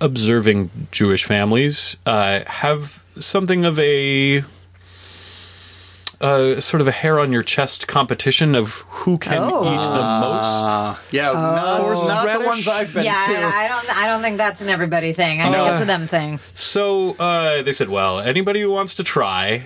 observing 0.00 0.70
Jewish 0.92 1.24
families, 1.24 1.96
uh, 2.06 2.40
have 2.46 3.02
something 3.18 3.64
of 3.64 3.78
a. 3.78 4.44
Uh, 6.20 6.60
sort 6.60 6.80
of 6.80 6.86
a 6.88 6.92
hair 6.92 7.18
on 7.18 7.32
your 7.32 7.42
chest 7.42 7.86
competition 7.88 8.54
of 8.56 8.80
who 8.88 9.18
can 9.18 9.38
Oh. 9.38 9.64
eat 9.74 9.82
the 9.82 9.88
most. 10.00 10.64
Uh, 10.72 10.96
yeah, 11.10 11.32
not, 11.32 12.06
not 12.06 12.38
the 12.38 12.44
ones 12.46 12.66
I've 12.68 12.94
been 12.94 13.04
Yeah, 13.04 13.12
to. 13.12 13.34
I, 13.36 13.64
I 13.64 13.68
don't. 13.68 13.96
I 14.04 14.06
don't 14.06 14.22
think 14.22 14.38
that's 14.38 14.60
an 14.62 14.68
everybody 14.68 15.12
thing. 15.12 15.40
I 15.40 15.44
think 15.50 15.72
it's 15.72 15.82
a 15.82 15.84
them 15.84 16.06
thing. 16.06 16.38
So 16.54 17.14
uh, 17.16 17.62
they 17.62 17.72
said, 17.72 17.88
well, 17.88 18.20
anybody 18.20 18.60
who 18.62 18.70
wants 18.70 18.94
to 18.96 19.04
try, 19.04 19.64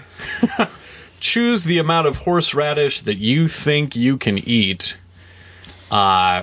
choose 1.21 1.64
the 1.64 1.78
amount 1.78 2.07
of 2.07 2.19
horseradish 2.19 3.02
that 3.02 3.17
you 3.19 3.47
think 3.49 3.95
you 3.95 4.17
can 4.17 4.38
eat. 4.38 4.99
Uh, 5.90 6.43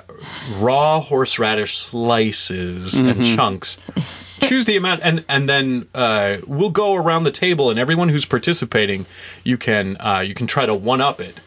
raw 0.57 0.99
horseradish 1.01 1.77
slices 1.77 2.97
and 2.97 3.23
chunks. 3.23 3.77
Choose 4.47 4.65
the 4.65 4.75
amount, 4.77 5.01
and 5.03 5.23
and 5.29 5.47
then 5.49 5.87
uh, 5.93 6.37
we'll 6.47 6.69
go 6.69 6.95
around 6.95 7.23
the 7.23 7.31
table, 7.31 7.69
and 7.69 7.79
everyone 7.79 8.09
who's 8.09 8.25
participating, 8.25 9.05
you 9.43 9.57
can 9.57 9.97
uh, 9.99 10.19
you 10.19 10.33
can 10.33 10.47
try 10.47 10.65
to 10.65 10.73
one 10.73 11.01
up 11.01 11.19
it. 11.21 11.37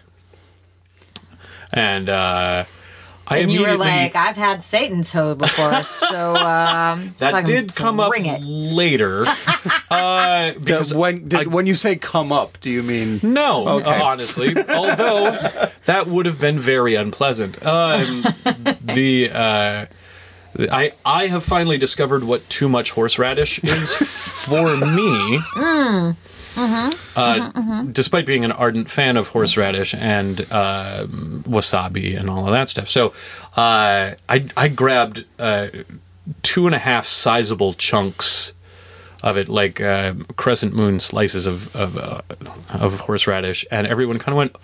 And 1.73 2.09
uh, 2.09 2.65
I 3.27 3.39
And 3.39 3.53
you 3.53 3.61
were 3.61 3.77
like, 3.77 4.17
I've 4.17 4.37
had 4.37 4.63
Satan's 4.65 5.13
hoe 5.13 5.35
before, 5.35 5.83
so 5.85 6.35
um, 6.35 7.15
that 7.19 7.33
fucking 7.33 7.45
did 7.45 7.75
come 7.75 8.01
up 8.01 8.11
bring 8.11 8.25
it. 8.27 8.43
later. 8.43 9.25
uh, 9.91 10.53
because 10.53 10.95
when 10.95 11.29
did, 11.29 11.41
I- 11.41 11.45
when 11.45 11.67
you 11.67 11.75
say 11.75 11.97
come 11.97 12.33
up, 12.33 12.59
do 12.61 12.71
you 12.71 12.83
mean 12.83 13.21
No, 13.23 13.69
Okay. 13.69 13.91
uh, 13.91 14.03
honestly. 14.03 14.57
Although 14.57 15.37
that 15.85 16.07
would 16.07 16.25
have 16.25 16.41
been 16.41 16.59
very 16.59 16.95
unpleasant. 16.95 17.63
Um, 17.67 18.25
the 18.83 19.31
uh, 19.31 19.87
I 20.59 20.93
I 21.05 21.27
have 21.29 21.45
finally 21.45 21.79
discovered 21.79 22.25
what 22.25 22.49
too 22.49 22.69
much 22.69 22.91
horseradish 22.93 23.59
is 23.63 23.95
for 23.95 24.77
me. 24.97 25.39
Uh, 26.57 27.85
Despite 27.93 28.27
being 28.27 28.45
an 28.45 28.51
ardent 28.53 28.91
fan 28.91 29.17
of 29.17 29.29
horseradish 29.29 29.95
and 29.95 30.41
uh, 30.51 31.07
wasabi 31.09 32.19
and 32.19 32.29
all 32.29 32.47
of 32.47 32.53
that 32.53 32.69
stuff, 32.69 32.89
so 32.89 33.09
uh, 33.57 34.15
I 34.29 34.47
I 34.57 34.69
grabbed 34.69 35.25
uh, 35.39 35.69
two 36.43 36.67
and 36.67 36.75
a 36.75 36.79
half 36.79 37.07
sizable 37.07 37.75
chunks 37.75 38.53
of 39.23 39.37
it, 39.37 39.49
like 39.49 39.81
uh, 39.81 40.15
crescent 40.37 40.75
moon 40.75 40.99
slices 41.01 41.47
of 41.47 41.75
of, 41.77 41.97
uh, 41.97 42.21
of 42.73 43.01
horseradish, 43.01 43.65
and 43.71 43.87
everyone 43.87 44.19
kind 44.19 44.31
of 44.33 44.37
went, 44.37 44.57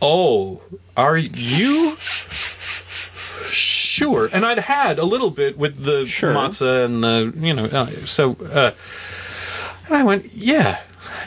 "Oh, 0.00 0.60
are 0.96 1.18
you 1.18 1.94
sure?" 3.98 4.28
And 4.32 4.42
I'd 4.48 4.58
had 4.76 4.98
a 4.98 5.04
little 5.12 5.30
bit 5.30 5.52
with 5.62 5.74
the 5.88 6.06
Sure. 6.06 6.34
matzah 6.34 6.84
and 6.86 7.02
the 7.06 7.32
you 7.46 7.54
know, 7.56 7.64
uh, 7.80 7.86
so 8.04 8.36
uh, 8.52 8.70
and 9.86 9.94
I 10.00 10.02
went, 10.10 10.22
"Yeah." 10.34 10.78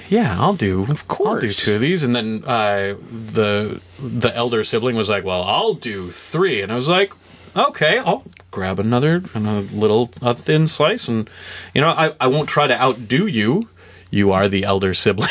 Yeah, 0.09 0.35
I'll 0.41 0.55
do. 0.69 0.85
Of 0.89 1.07
course. 1.07 1.35
I'll 1.43 1.49
do 1.49 1.53
two 1.53 1.75
of 1.75 1.81
these, 1.81 2.01
and 2.05 2.15
then 2.15 2.43
uh, 2.45 2.95
the 3.35 3.79
the 4.01 4.31
elder 4.35 4.63
sibling 4.63 4.95
was 4.95 5.07
like, 5.09 5.23
"Well, 5.23 5.43
I'll 5.43 5.75
do 5.75 6.09
three. 6.09 6.61
and 6.63 6.71
I 6.71 6.75
was 6.75 6.89
like, 6.89 7.13
"Okay, 7.55 7.99
I'll 7.99 8.23
grab 8.51 8.79
another, 8.79 9.21
another 9.35 9.61
little 9.71 10.09
a 10.21 10.33
thin 10.33 10.65
slice, 10.67 11.07
and 11.07 11.29
you 11.75 11.81
know, 11.81 11.91
I, 11.91 12.13
I 12.19 12.27
won't 12.27 12.49
try 12.49 12.65
to 12.67 12.73
outdo 12.85 13.27
you. 13.27 13.69
You 14.11 14.31
are 14.31 14.47
the 14.49 14.63
elder 14.63 14.93
sibling. 14.93 15.29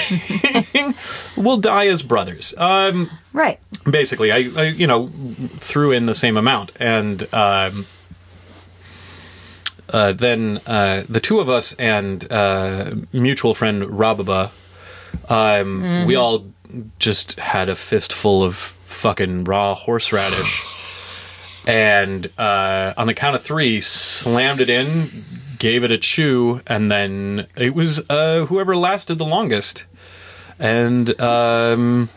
we'll 1.36 1.56
die 1.58 1.86
as 1.88 2.02
brothers." 2.02 2.54
Um, 2.56 3.10
Right. 3.32 3.58
basically 3.90 4.30
I, 4.32 4.50
I 4.56 4.62
you 4.68 4.86
know 4.86 5.10
threw 5.58 5.92
in 5.92 6.06
the 6.06 6.14
same 6.14 6.36
amount 6.36 6.72
and 6.80 7.22
um 7.34 7.86
uh, 9.90 10.12
then 10.12 10.60
uh, 10.66 11.04
the 11.08 11.20
two 11.20 11.40
of 11.40 11.48
us 11.48 11.72
and 11.78 12.30
uh, 12.30 12.90
mutual 13.12 13.54
friend 13.54 13.82
Rababa, 13.84 14.50
um, 15.30 16.04
we 16.06 16.14
all 16.14 16.44
just 16.98 17.38
had 17.40 17.70
a 17.70 17.74
fistful 17.74 18.42
of 18.42 18.54
fucking 18.56 19.44
raw 19.44 19.74
horseradish, 19.74 20.62
and 21.66 22.30
uh, 22.36 22.92
on 22.98 23.06
the 23.06 23.14
count 23.14 23.34
of 23.34 23.42
three, 23.42 23.80
slammed 23.80 24.60
it 24.60 24.68
in, 24.68 25.08
gave 25.58 25.84
it 25.84 25.90
a 25.90 25.98
chew, 25.98 26.60
and 26.66 26.90
then 26.90 27.46
it 27.56 27.74
was 27.74 28.02
uh, 28.10 28.46
whoever 28.46 28.76
lasted 28.76 29.16
the 29.18 29.24
longest, 29.24 29.86
and 30.58 31.20
um, 31.20 32.08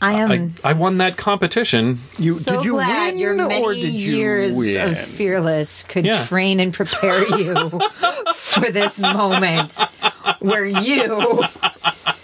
I 0.00 0.12
am 0.14 0.54
I, 0.64 0.70
I 0.70 0.72
won 0.74 0.98
that 0.98 1.16
competition. 1.16 1.98
you 2.18 2.34
so 2.34 2.56
did 2.56 2.64
you 2.64 2.72
glad 2.72 3.10
win 3.14 3.18
your 3.18 3.34
many 3.34 3.62
or 3.64 3.72
did 3.74 3.92
you 3.94 4.16
years 4.16 4.54
win? 4.56 4.90
of 4.92 4.98
fearless 5.00 5.82
could 5.88 6.04
Yeah. 6.06 6.24
train 6.26 6.60
and 6.60 6.72
prepare 6.72 7.26
you 7.36 7.54
for 8.34 8.70
this 8.70 8.98
moment 9.00 9.76
where 10.40 10.64
you 10.64 11.42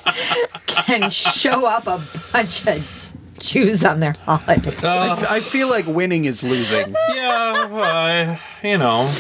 can 0.66 1.10
show 1.10 1.66
up 1.66 1.86
a 1.86 2.00
bunch 2.32 2.66
of 2.66 3.03
Jews 3.44 3.84
on 3.84 4.00
their 4.00 4.14
holiday. 4.24 4.70
I, 4.86 5.10
f- 5.12 5.30
I 5.30 5.40
feel 5.40 5.68
like 5.68 5.86
winning 5.86 6.24
is 6.24 6.42
losing. 6.42 6.94
Yeah, 7.14 7.68
uh, 7.70 8.38
you 8.66 8.78
know. 8.78 9.10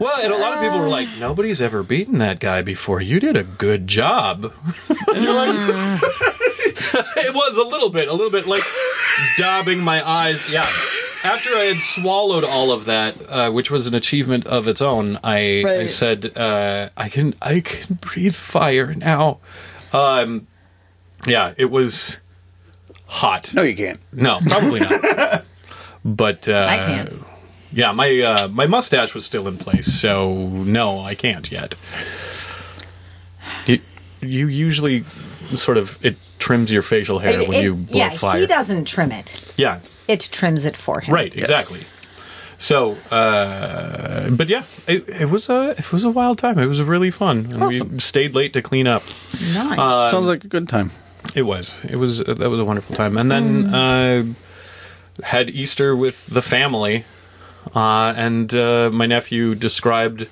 Well, 0.00 0.20
and 0.20 0.32
a 0.32 0.36
lot 0.36 0.54
of 0.54 0.60
people 0.60 0.80
were 0.80 0.88
like, 0.88 1.08
"Nobody's 1.18 1.62
ever 1.62 1.82
beaten 1.82 2.18
that 2.18 2.40
guy 2.40 2.62
before. 2.62 3.00
You 3.00 3.20
did 3.20 3.36
a 3.36 3.44
good 3.44 3.86
job." 3.86 4.52
and 5.14 5.22
you're 5.22 5.32
like, 5.32 5.54
it 7.16 7.34
was 7.34 7.56
a 7.56 7.62
little 7.62 7.88
bit, 7.90 8.08
a 8.08 8.12
little 8.12 8.30
bit 8.32 8.46
like 8.46 8.62
dabbing 9.36 9.78
my 9.80 10.06
eyes. 10.08 10.50
Yeah. 10.52 10.66
After 11.24 11.50
I 11.50 11.64
had 11.64 11.80
swallowed 11.80 12.44
all 12.44 12.70
of 12.70 12.84
that, 12.84 13.16
uh, 13.28 13.50
which 13.50 13.70
was 13.72 13.88
an 13.88 13.94
achievement 13.94 14.46
of 14.46 14.68
its 14.68 14.80
own, 14.80 15.18
I, 15.24 15.60
I 15.60 15.64
Right. 15.78 15.88
said, 15.88 16.36
uh, 16.36 16.90
"I 16.96 17.08
can, 17.08 17.34
I 17.42 17.60
can 17.60 17.96
breathe 18.00 18.34
fire 18.36 18.94
now." 18.94 19.38
Um, 19.92 20.46
yeah, 21.26 21.54
it 21.56 21.66
was 21.72 22.20
hot. 23.08 23.52
No, 23.54 23.62
you 23.62 23.74
can't. 23.74 23.98
No, 24.12 24.38
probably 24.46 24.80
not. 24.80 25.44
but 26.04 26.48
uh, 26.48 26.66
I 26.68 26.76
can't. 26.78 27.12
Yeah, 27.72 27.92
my 27.92 28.18
uh, 28.20 28.48
my 28.48 28.66
mustache 28.66 29.14
was 29.14 29.24
still 29.26 29.46
in 29.48 29.58
place, 29.58 29.86
so 30.00 30.32
no, 30.48 31.00
I 31.00 31.14
can't 31.14 31.50
yet. 31.52 31.74
You, 33.66 33.80
you 34.20 34.46
usually 34.46 35.04
sort 35.54 35.76
of 35.76 35.98
it 36.04 36.16
trims 36.38 36.72
your 36.72 36.82
facial 36.82 37.18
hair 37.18 37.40
It- 37.40 37.48
when 37.48 37.58
it- 37.58 37.62
you 37.64 37.74
blow 37.74 37.98
yeah, 37.98 38.10
fire. 38.10 38.40
he 38.40 38.46
doesn't 38.46 38.86
trim 38.86 39.12
it. 39.12 39.52
Yeah, 39.56 39.80
It 40.06 40.28
trims 40.32 40.64
it 40.64 40.76
for 40.76 41.00
him. 41.00 41.14
right, 41.14 41.34
exactly. 41.36 41.80
So, 42.60 42.96
uh, 43.12 44.30
but 44.30 44.48
yeah, 44.48 44.64
it, 44.88 45.08
it 45.08 45.30
was 45.30 45.48
a 45.48 45.70
it 45.78 45.92
was 45.92 46.02
a 46.04 46.10
wild 46.10 46.38
time. 46.38 46.58
It 46.58 46.66
was 46.66 46.82
really 46.82 47.10
fun, 47.12 47.46
and 47.52 47.66
we 47.68 47.98
stayed 48.00 48.34
late 48.34 48.52
to 48.54 48.62
clean 48.62 48.88
up. 48.88 49.02
Nice. 49.54 49.78
Uh, 49.78 50.10
Sounds 50.10 50.26
like 50.26 50.42
a 50.42 50.48
good 50.48 50.68
time. 50.68 50.90
It 51.34 51.42
was. 51.42 51.78
It 51.88 51.96
was. 51.96 52.20
That 52.20 52.38
was 52.50 52.60
a 52.60 52.64
wonderful 52.64 52.96
time. 52.96 53.16
And 53.16 53.30
then 53.30 53.74
uh, 53.74 54.24
had 55.22 55.50
Easter 55.50 55.94
with 55.96 56.26
the 56.28 56.42
family, 56.42 57.04
uh, 57.74 58.14
and 58.16 58.54
uh, 58.54 58.90
my 58.92 59.06
nephew 59.06 59.54
described 59.54 60.26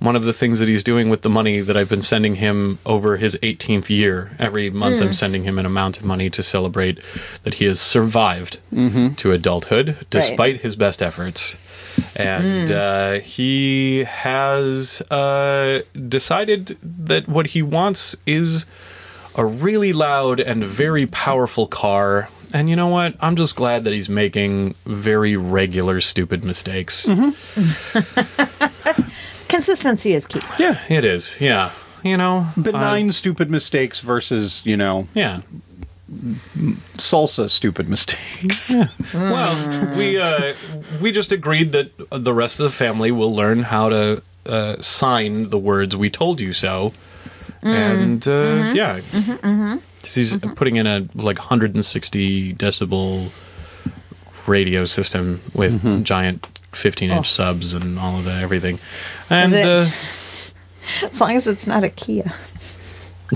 one 0.00 0.14
of 0.14 0.22
the 0.22 0.32
things 0.32 0.60
that 0.60 0.68
he's 0.68 0.84
doing 0.84 1.08
with 1.08 1.22
the 1.22 1.28
money 1.28 1.58
that 1.60 1.76
I've 1.76 1.88
been 1.88 2.02
sending 2.02 2.36
him 2.36 2.78
over 2.86 3.16
his 3.16 3.36
18th 3.42 3.90
year. 3.90 4.30
Every 4.38 4.70
month, 4.70 5.02
I'm 5.02 5.12
sending 5.12 5.42
him 5.42 5.58
an 5.58 5.66
amount 5.66 5.98
of 5.98 6.04
money 6.04 6.30
to 6.30 6.42
celebrate 6.42 7.00
that 7.42 7.54
he 7.54 7.64
has 7.64 7.80
survived 7.80 8.60
to 9.16 9.32
adulthood 9.32 10.06
despite 10.10 10.60
his 10.60 10.76
best 10.76 11.02
efforts. 11.02 11.56
And 12.14 12.70
uh, 12.70 13.12
he 13.20 14.04
has 14.04 15.02
uh, 15.10 15.82
decided 16.08 16.76
that 16.82 17.28
what 17.28 17.48
he 17.48 17.62
wants 17.62 18.14
is 18.24 18.66
a 19.38 19.46
really 19.46 19.94
loud 19.94 20.40
and 20.40 20.62
very 20.62 21.06
powerful 21.06 21.66
car. 21.68 22.28
And 22.52 22.68
you 22.68 22.76
know 22.76 22.88
what? 22.88 23.14
I'm 23.20 23.36
just 23.36 23.54
glad 23.56 23.84
that 23.84 23.92
he's 23.92 24.08
making 24.08 24.74
very 24.84 25.36
regular, 25.36 26.00
stupid 26.00 26.44
mistakes. 26.44 27.04
Consistency 29.48 30.12
is 30.12 30.26
key. 30.26 30.40
Yeah, 30.58 30.80
it 30.88 31.04
is. 31.04 31.40
Yeah. 31.40 31.70
You 32.02 32.16
know, 32.16 32.48
Benign 32.56 33.10
uh, 33.10 33.12
stupid 33.12 33.48
mistakes 33.50 34.00
versus, 34.00 34.66
you 34.66 34.76
know, 34.76 35.06
yeah. 35.14 35.42
salsa 36.96 37.48
stupid 37.48 37.88
mistakes. 37.88 38.74
Well, 39.14 39.96
we 39.96 40.20
uh, 40.20 40.54
we 41.00 41.12
just 41.12 41.32
agreed 41.32 41.72
that 41.72 41.90
the 42.10 42.34
rest 42.34 42.60
of 42.60 42.64
the 42.64 42.70
family 42.70 43.10
will 43.10 43.34
learn 43.34 43.62
how 43.62 43.88
to 43.88 44.22
uh, 44.46 44.76
sign 44.82 45.48
the 45.50 45.58
words 45.58 45.96
"We 45.96 46.10
told 46.10 46.40
you 46.40 46.52
so," 46.52 46.92
and 47.62 48.26
uh, 48.28 48.72
yeah, 48.74 49.00
'Cause 50.02 50.14
he's 50.14 50.36
putting 50.56 50.76
in 50.76 50.86
a 50.86 51.06
like 51.14 51.38
160 51.38 52.54
decibel 52.54 53.30
radio 54.46 54.84
system 54.84 55.40
with 55.54 56.04
giant 56.04 56.46
15 56.72 57.10
inch 57.10 57.30
subs 57.30 57.74
and 57.74 57.98
all 57.98 58.18
of 58.18 58.24
that, 58.24 58.42
everything, 58.42 58.78
and 59.30 59.52
it- 59.52 59.66
uh, 59.66 59.88
As 61.02 61.20
long 61.20 61.36
as 61.36 61.46
it's 61.46 61.66
not 61.66 61.84
a 61.84 61.90
Kia. 61.90 62.32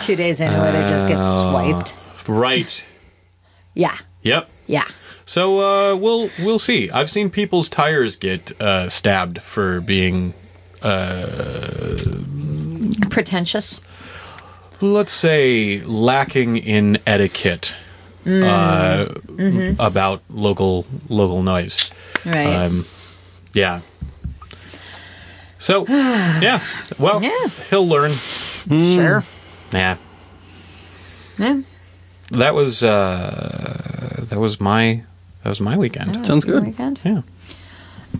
Two 0.00 0.16
days 0.16 0.40
into 0.40 0.68
it, 0.68 0.74
it 0.74 0.86
just 0.88 1.08
gets 1.08 1.28
swiped. 1.28 1.94
right, 2.28 2.86
Yeah. 3.74 3.96
yep. 4.22 4.48
Yeah. 4.66 4.84
So 5.26 5.58
uh, 5.60 5.96
we'll 5.96 6.30
we'll 6.38 6.58
see. 6.58 6.90
I've 6.90 7.10
seen 7.10 7.30
people's 7.30 7.68
tires 7.68 8.16
get 8.16 8.58
uh, 8.60 8.88
stabbed 8.88 9.42
for 9.42 9.80
being, 9.80 10.32
Pretentious. 13.10 13.80
let's 14.80 15.12
say, 15.12 15.80
lacking 15.80 16.56
in 16.58 16.98
etiquette 17.06 17.76
uh, 18.26 19.06
about 19.78 20.22
local 20.28 20.84
local 21.08 21.42
noise. 21.42 21.90
Right. 22.24 22.46
Um, 22.46 22.84
yeah. 23.52 23.80
So 25.58 25.86
yeah. 25.88 26.60
Well, 26.98 27.22
Yeah. 27.22 27.48
he'll 27.70 27.88
learn. 27.88 28.12
sure. 28.68 29.24
Yeah. 29.72 29.96
Yeah. 31.38 31.60
That 32.32 32.54
was 32.54 32.82
uh, 32.82 34.24
that 34.28 34.38
was 34.40 34.60
my 34.60 35.02
that 35.42 35.48
was 35.48 35.60
my 35.60 35.76
weekend. 35.76 36.26
Sounds 36.26 36.44
good. 36.44 36.64
Weekend. 36.64 37.00
Yeah. 37.04 37.22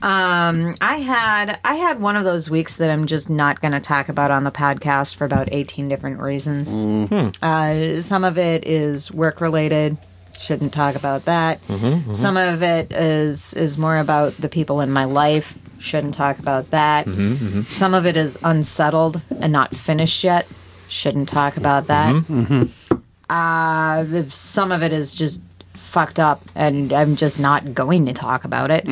Um, 0.02 0.74
I 0.80 0.98
had 0.98 1.58
I 1.64 1.74
had 1.74 2.00
one 2.00 2.16
of 2.16 2.24
those 2.24 2.50
weeks 2.50 2.76
that 2.76 2.90
I'm 2.90 3.06
just 3.06 3.30
not 3.30 3.60
going 3.60 3.72
to 3.72 3.80
talk 3.80 4.08
about 4.08 4.30
on 4.30 4.44
the 4.44 4.50
podcast 4.50 5.14
for 5.16 5.24
about 5.24 5.48
18 5.52 5.88
different 5.88 6.20
reasons. 6.20 6.74
Mm-hmm. 6.74 7.42
Uh, 7.42 8.00
some 8.00 8.24
of 8.24 8.38
it 8.38 8.66
is 8.66 9.10
work 9.10 9.40
related. 9.40 9.98
Shouldn't 10.38 10.72
talk 10.74 10.96
about 10.96 11.24
that. 11.24 11.62
Mm-hmm, 11.62 11.86
mm-hmm. 11.86 12.12
Some 12.12 12.36
of 12.36 12.62
it 12.62 12.92
is 12.92 13.54
is 13.54 13.78
more 13.78 13.98
about 13.98 14.34
the 14.34 14.48
people 14.48 14.80
in 14.80 14.90
my 14.90 15.04
life. 15.04 15.58
Shouldn't 15.78 16.14
talk 16.14 16.38
about 16.38 16.70
that. 16.70 17.06
Some 17.66 17.94
of 17.94 18.06
it 18.06 18.16
is 18.16 18.38
unsettled 18.42 19.20
and 19.40 19.52
not 19.52 19.76
finished 19.76 20.24
yet. 20.24 20.46
Shouldn't 20.88 21.28
talk 21.28 21.56
about 21.56 21.86
that. 21.88 22.68
Uh, 23.28 24.04
some 24.28 24.70
of 24.72 24.82
it 24.82 24.92
is 24.92 25.12
just 25.12 25.42
fucked 25.86 26.18
up, 26.18 26.42
and 26.54 26.92
I'm 26.92 27.16
just 27.16 27.38
not 27.40 27.72
going 27.74 28.06
to 28.06 28.12
talk 28.12 28.44
about 28.44 28.70
it 28.70 28.86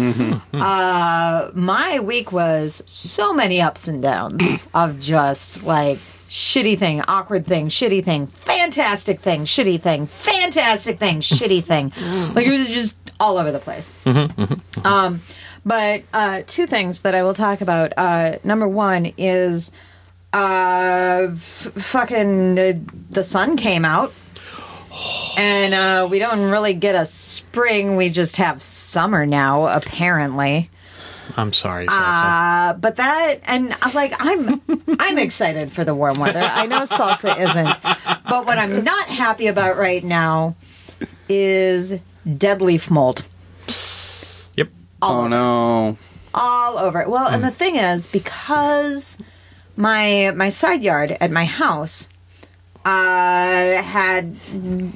my 1.55 2.01
week 2.03 2.33
was 2.33 2.83
so 2.87 3.33
many 3.35 3.61
ups 3.61 3.89
and 3.89 4.03
downs 4.03 4.43
of 4.75 5.01
just 5.01 5.63
like 5.65 5.99
shitty 6.29 6.77
thing, 6.79 7.01
awkward 7.03 7.47
thing, 7.47 7.69
shitty 7.69 8.03
thing, 8.05 8.27
fantastic 8.29 9.21
thing, 9.21 9.45
shitty 9.45 9.81
thing, 9.81 10.07
fantastic 10.07 10.99
thing, 10.99 11.21
shitty 11.21 11.63
thing. 11.63 11.93
Like 12.35 12.47
it 12.47 12.51
was 12.51 12.69
just 12.69 12.99
all 13.21 13.39
over 13.39 13.53
the 13.53 13.59
place. 13.61 13.93
um, 14.85 15.21
but 15.65 16.03
uh, 16.13 16.43
two 16.47 16.67
things 16.67 17.01
that 17.03 17.15
I 17.15 17.23
will 17.23 17.35
talk 17.35 17.61
about. 17.61 17.93
Uh, 17.97 18.37
number 18.45 18.67
one 18.69 19.13
is 19.17 19.71
uh, 20.33 21.29
f- 21.33 21.39
fucking 21.39 22.59
uh, 22.59 22.73
the 23.11 23.23
sun 23.25 23.57
came 23.57 23.85
out. 23.85 24.13
And 25.37 25.75
uh, 25.75 26.09
we 26.11 26.19
don't 26.19 26.51
really 26.51 26.75
get 26.75 26.95
a 26.95 27.07
spring. 27.07 27.97
We 27.97 28.11
just 28.11 28.37
have 28.37 28.63
summer 28.63 29.27
now, 29.27 29.67
apparently. 29.67 30.71
I'm 31.37 31.53
sorry, 31.53 31.87
Salsa. 31.87 32.71
Uh, 32.71 32.73
but 32.75 32.97
that 32.97 33.41
and 33.45 33.73
uh, 33.83 33.91
like 33.95 34.15
I'm 34.19 34.61
I'm 35.01 35.19
excited 35.19 35.73
for 35.73 35.85
the 35.85 35.95
warm 35.95 36.21
weather. 36.21 36.41
I 36.41 36.67
know 36.67 36.83
salsa 36.83 37.37
isn't, 37.39 37.83
but 38.29 38.47
what 38.47 38.59
I'm 38.59 38.85
not 38.85 39.07
happy 39.09 39.47
about 39.47 39.77
right 39.77 40.05
now 40.05 40.55
is 41.29 41.99
dead 42.39 42.61
leaf 42.63 42.91
mold 42.91 43.25
yep. 44.57 44.69
Oh 45.03 45.27
no. 45.27 45.97
all 46.35 46.79
over 46.79 47.01
it. 47.01 47.09
Well, 47.09 47.29
and 47.29 47.43
the 47.43 47.51
thing 47.51 47.77
is 47.77 48.07
because 48.07 49.21
my 49.77 50.33
my 50.35 50.49
side 50.49 50.83
yard 50.83 51.17
at 51.21 51.31
my 51.31 51.45
house 51.45 52.09
uh, 52.85 53.83
had 53.83 54.37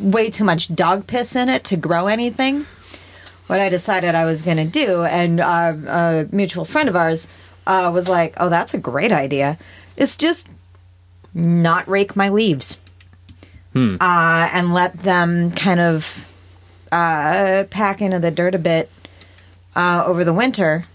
way 0.00 0.30
too 0.30 0.44
much 0.44 0.74
dog 0.74 1.06
piss 1.06 1.34
in 1.36 1.48
it 1.48 1.64
to 1.64 1.76
grow 1.76 2.06
anything. 2.06 2.66
What 3.46 3.60
I 3.60 3.68
decided 3.70 4.14
I 4.14 4.24
was 4.26 4.42
going 4.42 4.58
to 4.58 4.64
do, 4.64 5.04
and 5.04 5.40
uh, 5.40 5.74
a 5.86 6.26
mutual 6.30 6.66
friend 6.66 6.88
of 6.88 6.96
ours 6.96 7.28
uh, 7.66 7.90
was 7.94 8.06
like, 8.08 8.34
"Oh, 8.36 8.50
that's 8.50 8.74
a 8.74 8.78
great 8.78 9.10
idea," 9.10 9.56
It's 9.96 10.16
just 10.16 10.48
not 11.34 11.88
rake 11.88 12.14
my 12.14 12.28
leaves. 12.28 12.76
Uh, 14.00 14.48
and 14.52 14.74
let 14.74 15.02
them 15.02 15.50
kind 15.52 15.80
of 15.80 16.26
uh, 16.92 17.64
pack 17.70 18.00
into 18.02 18.18
the 18.18 18.30
dirt 18.30 18.54
a 18.54 18.58
bit 18.58 18.90
uh, 19.76 20.02
over 20.06 20.24
the 20.24 20.32
winter, 20.34 20.86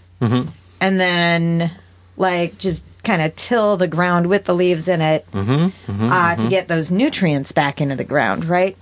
and 0.80 1.00
then 1.00 1.70
like 2.16 2.58
just 2.58 2.84
kind 3.04 3.22
of 3.22 3.34
till 3.36 3.76
the 3.76 3.88
ground 3.88 4.26
with 4.26 4.44
the 4.44 4.54
leaves 4.54 4.88
in 4.88 5.00
it 5.00 5.30
mm-hmm, 5.32 5.52
mm-hmm, 5.90 6.12
uh, 6.12 6.34
to 6.34 6.40
mm-hmm. 6.40 6.48
get 6.48 6.68
those 6.68 6.90
nutrients 6.90 7.52
back 7.52 7.80
into 7.80 7.96
the 7.96 8.04
ground, 8.04 8.44
right? 8.44 8.76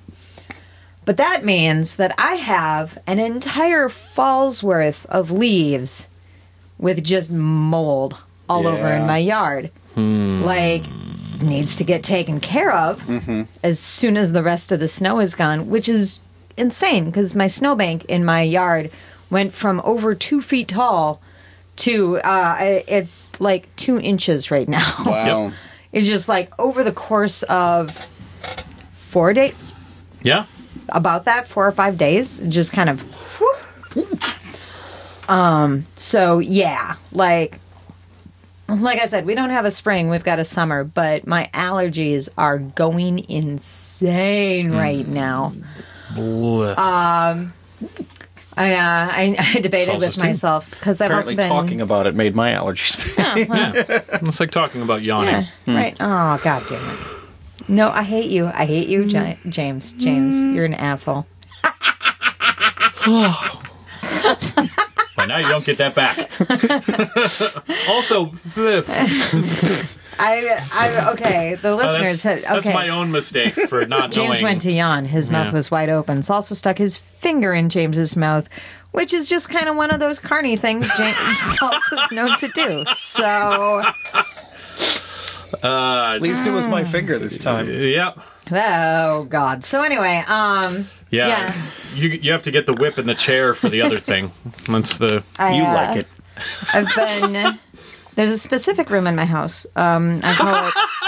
But 1.04 1.16
that 1.16 1.44
means 1.44 1.96
that 1.96 2.14
I 2.16 2.34
have 2.34 2.98
an 3.06 3.18
entire 3.18 3.88
fall's 3.88 4.62
worth 4.62 5.04
of 5.06 5.30
leaves 5.30 6.06
with 6.78 7.02
just 7.02 7.30
mold 7.30 8.16
all 8.48 8.66
over 8.66 8.88
in 8.88 9.06
my 9.06 9.18
yard. 9.18 9.70
Hmm. 9.94 10.42
Like, 10.42 10.84
needs 11.42 11.76
to 11.76 11.84
get 11.84 12.04
taken 12.04 12.40
care 12.40 12.72
of 12.72 13.02
as 13.62 13.80
soon 13.80 14.16
as 14.16 14.32
the 14.32 14.42
rest 14.42 14.70
of 14.72 14.80
the 14.80 14.88
snow 14.88 15.18
is 15.20 15.34
gone, 15.34 15.68
which 15.68 15.88
is 15.88 16.20
insane 16.56 17.06
because 17.06 17.34
my 17.34 17.46
snowbank 17.46 18.04
in 18.04 18.24
my 18.24 18.42
yard 18.42 18.90
went 19.30 19.52
from 19.52 19.80
over 19.84 20.14
two 20.14 20.40
feet 20.40 20.68
tall 20.68 21.20
to 21.82 22.18
uh, 22.18 22.56
it's 22.88 23.40
like 23.40 23.74
two 23.76 23.98
inches 23.98 24.50
right 24.50 24.68
now. 24.68 24.92
Wow. 25.06 25.52
It's 25.92 26.06
just 26.06 26.28
like 26.28 26.58
over 26.58 26.82
the 26.84 26.92
course 26.92 27.42
of 27.44 27.90
four 28.94 29.32
days, 29.34 29.74
Yeah. 30.22 30.46
about 30.88 31.26
that 31.26 31.46
four 31.48 31.66
or 31.68 31.72
five 31.72 31.98
days, 31.98 32.38
just 32.48 32.72
kind 32.72 32.88
of. 32.88 33.00
whoop. 33.40 34.22
Um. 35.28 35.86
So 35.96 36.38
yeah, 36.38 36.96
like 37.12 37.58
like 38.68 39.00
I 39.00 39.06
said, 39.06 39.26
we 39.26 39.34
don't 39.34 39.50
have 39.50 39.64
a 39.66 39.70
spring, 39.70 40.08
we've 40.08 40.24
got 40.24 40.38
a 40.38 40.44
summer, 40.44 40.82
but 40.84 41.26
my 41.26 41.50
allergies 41.52 42.28
are 42.38 42.58
going 42.58 43.28
insane 43.30 44.72
right 44.72 45.06
now. 45.06 45.52
Blech. 46.14 47.52
I, 48.56 48.74
uh, 48.74 48.78
I, 48.80 49.36
I 49.56 49.60
debated 49.60 49.98
with 50.00 50.12
stew? 50.12 50.22
myself 50.22 50.70
because 50.70 51.00
I've 51.00 51.10
also 51.10 51.32
Apparently, 51.32 51.34
been 51.36 51.48
talking 51.48 51.80
about 51.80 52.06
it 52.06 52.14
made 52.14 52.34
my 52.34 52.52
allergies. 52.52 53.16
yeah. 53.18 53.72
It's 54.26 54.40
like 54.40 54.50
talking 54.50 54.82
about 54.82 55.02
yawning. 55.02 55.46
Yeah, 55.66 55.74
right. 55.74 55.96
Oh, 56.00 56.40
god 56.42 56.64
damn 56.68 56.90
it. 56.90 56.98
No, 57.68 57.88
I 57.90 58.02
hate 58.02 58.30
you. 58.30 58.46
I 58.46 58.66
hate 58.66 58.88
you, 58.88 59.02
Ja- 59.04 59.34
James. 59.48 59.92
James, 59.94 60.44
you're 60.54 60.64
an 60.64 60.74
asshole. 60.74 61.26
But 65.16 65.26
now 65.28 65.38
you 65.38 65.46
don't 65.48 65.64
get 65.64 65.78
that 65.78 65.94
back. 65.94 66.18
also, 67.88 68.26
bleh. 68.26 68.84
I, 70.18 70.58
I, 70.72 71.10
okay. 71.12 71.54
The 71.54 71.70
Oh, 71.70 71.76
listeners, 71.76 72.22
that's, 72.22 72.44
had, 72.44 72.44
okay. 72.44 72.54
that's 72.54 72.66
my 72.74 72.88
own 72.90 73.10
mistake 73.10 73.54
for 73.54 73.84
not 73.86 74.10
James 74.12 74.28
knowing. 74.34 74.42
went 74.42 74.62
to 74.62 74.72
yawn. 74.72 75.06
His 75.06 75.30
mouth 75.30 75.46
Yeah. 75.46 75.52
was 75.52 75.70
wide 75.70 75.88
open. 75.88 76.20
Salsa 76.20 76.54
stuck 76.54 76.78
his 76.78 76.96
finger 76.96 77.52
in 77.52 77.68
James's 77.68 78.16
mouth, 78.16 78.48
which 78.92 79.12
is 79.12 79.28
just 79.28 79.48
kind 79.48 79.68
of 79.68 79.76
one 79.76 79.90
of 79.90 80.00
those 80.00 80.18
carny 80.18 80.56
things 80.56 80.88
James 80.96 81.16
Salsa's 81.16 82.12
known 82.12 82.36
to 82.38 82.48
do. 82.48 82.84
So, 82.94 83.82
uh, 85.62 86.12
At 86.14 86.22
least 86.22 86.46
it 86.46 86.50
was 86.50 86.66
my 86.68 86.84
finger 86.84 87.18
this 87.18 87.38
time. 87.38 87.68
Yep. 87.68 88.18
oh 88.52 89.24
god. 89.24 89.64
So 89.64 89.82
anyway, 89.82 90.22
um, 90.28 90.86
Yeah. 91.10 91.28
Yeah. 91.28 91.62
You 91.94 92.08
you 92.10 92.32
have 92.32 92.42
to 92.42 92.50
get 92.50 92.66
the 92.66 92.72
whip 92.74 92.98
and 92.98 93.08
the 93.08 93.14
chair 93.14 93.54
for 93.54 93.68
the 93.68 93.82
other 93.82 93.98
thing. 94.10 94.30
That's 94.68 94.98
the 94.98 95.22
I, 95.38 95.56
You 95.56 95.62
uh, 95.64 95.74
like 95.74 95.96
it. 95.98 96.06
I've 96.72 96.88
been. 96.96 97.58
There's 98.14 98.30
a 98.30 98.38
specific 98.38 98.90
room 98.90 99.06
in 99.06 99.16
my 99.16 99.24
house. 99.24 99.66
Um, 99.76 100.20
I 100.22 100.34
call 100.34 100.68
it. 100.68 100.74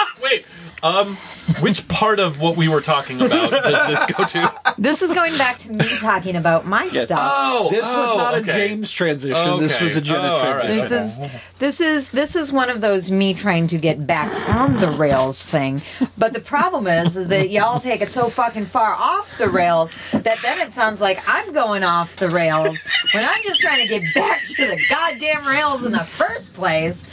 Wait. 0.85 0.91
Um 0.91 1.17
which 1.61 1.87
part 1.89 2.19
of 2.21 2.41
what 2.41 2.57
we 2.57 2.69
were 2.69 2.81
talking 2.81 3.21
about 3.21 3.51
does 3.51 3.87
this 3.87 4.07
go 4.07 4.25
to? 4.25 4.55
This 4.79 5.03
is 5.03 5.13
going 5.13 5.37
back 5.39 5.59
to 5.59 5.73
me 5.73 5.85
talking 5.99 6.35
about 6.37 6.67
my 6.67 6.89
stuff. 6.89 7.21
Oh, 7.23 7.69
This 7.71 7.85
was 7.85 8.11
oh, 8.13 8.17
not 8.17 8.35
okay. 8.37 8.51
a 8.51 8.69
James 8.69 8.91
transition. 8.91 9.61
This 9.61 9.75
Okay. 9.77 9.85
was 9.85 9.95
a 9.97 10.01
Jenna 10.01 10.23
Oh, 10.33 10.35
all 10.37 10.55
right. 10.55 10.61
transition. 10.65 10.89
This 10.89 11.19
is 11.21 11.31
this 11.59 11.81
is 11.81 12.11
this 12.11 12.35
is 12.35 12.53
one 12.53 12.71
of 12.71 12.81
those 12.81 13.11
me 13.11 13.35
trying 13.35 13.67
to 13.69 13.79
get 13.79 14.05
back 14.07 14.33
on 14.57 14.75
the 14.79 14.89
rails 14.89 15.45
thing. 15.47 15.83
But 16.19 16.33
the 16.33 16.41
problem 16.41 16.87
is 16.89 17.17
is 17.17 17.29
that 17.29 17.51
y'all 17.51 17.79
take 17.79 18.01
it 18.01 18.11
so 18.11 18.29
fucking 18.31 18.67
far 18.67 18.95
off 18.95 19.39
the 19.39 19.49
rails 19.49 19.95
that 20.13 20.39
then 20.43 20.59
it 20.61 20.73
sounds 20.73 21.01
like 21.01 21.23
I'm 21.29 21.53
going 21.53 21.85
off 21.85 22.17
the 22.17 22.31
rails 22.31 22.83
when 23.13 23.23
I'm 23.23 23.43
just 23.45 23.61
trying 23.61 23.87
to 23.87 23.89
get 23.89 24.03
back 24.15 24.41
to 24.47 24.67
the 24.67 24.81
goddamn 24.91 25.47
rails 25.47 25.85
in 25.85 25.93
the 25.93 25.99
first 26.05 26.53
place. 26.55 27.05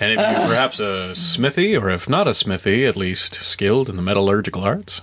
And 0.00 0.12
if 0.12 0.20
you're 0.20 0.48
perhaps 0.48 0.78
a 0.78 1.14
smithy, 1.14 1.76
or 1.76 1.90
if 1.90 2.08
not 2.08 2.28
a 2.28 2.34
smithy, 2.34 2.86
at 2.86 2.96
least 2.96 3.34
skilled 3.34 3.88
in 3.88 3.96
the 3.96 4.02
metallurgical 4.02 4.62
arts. 4.62 5.02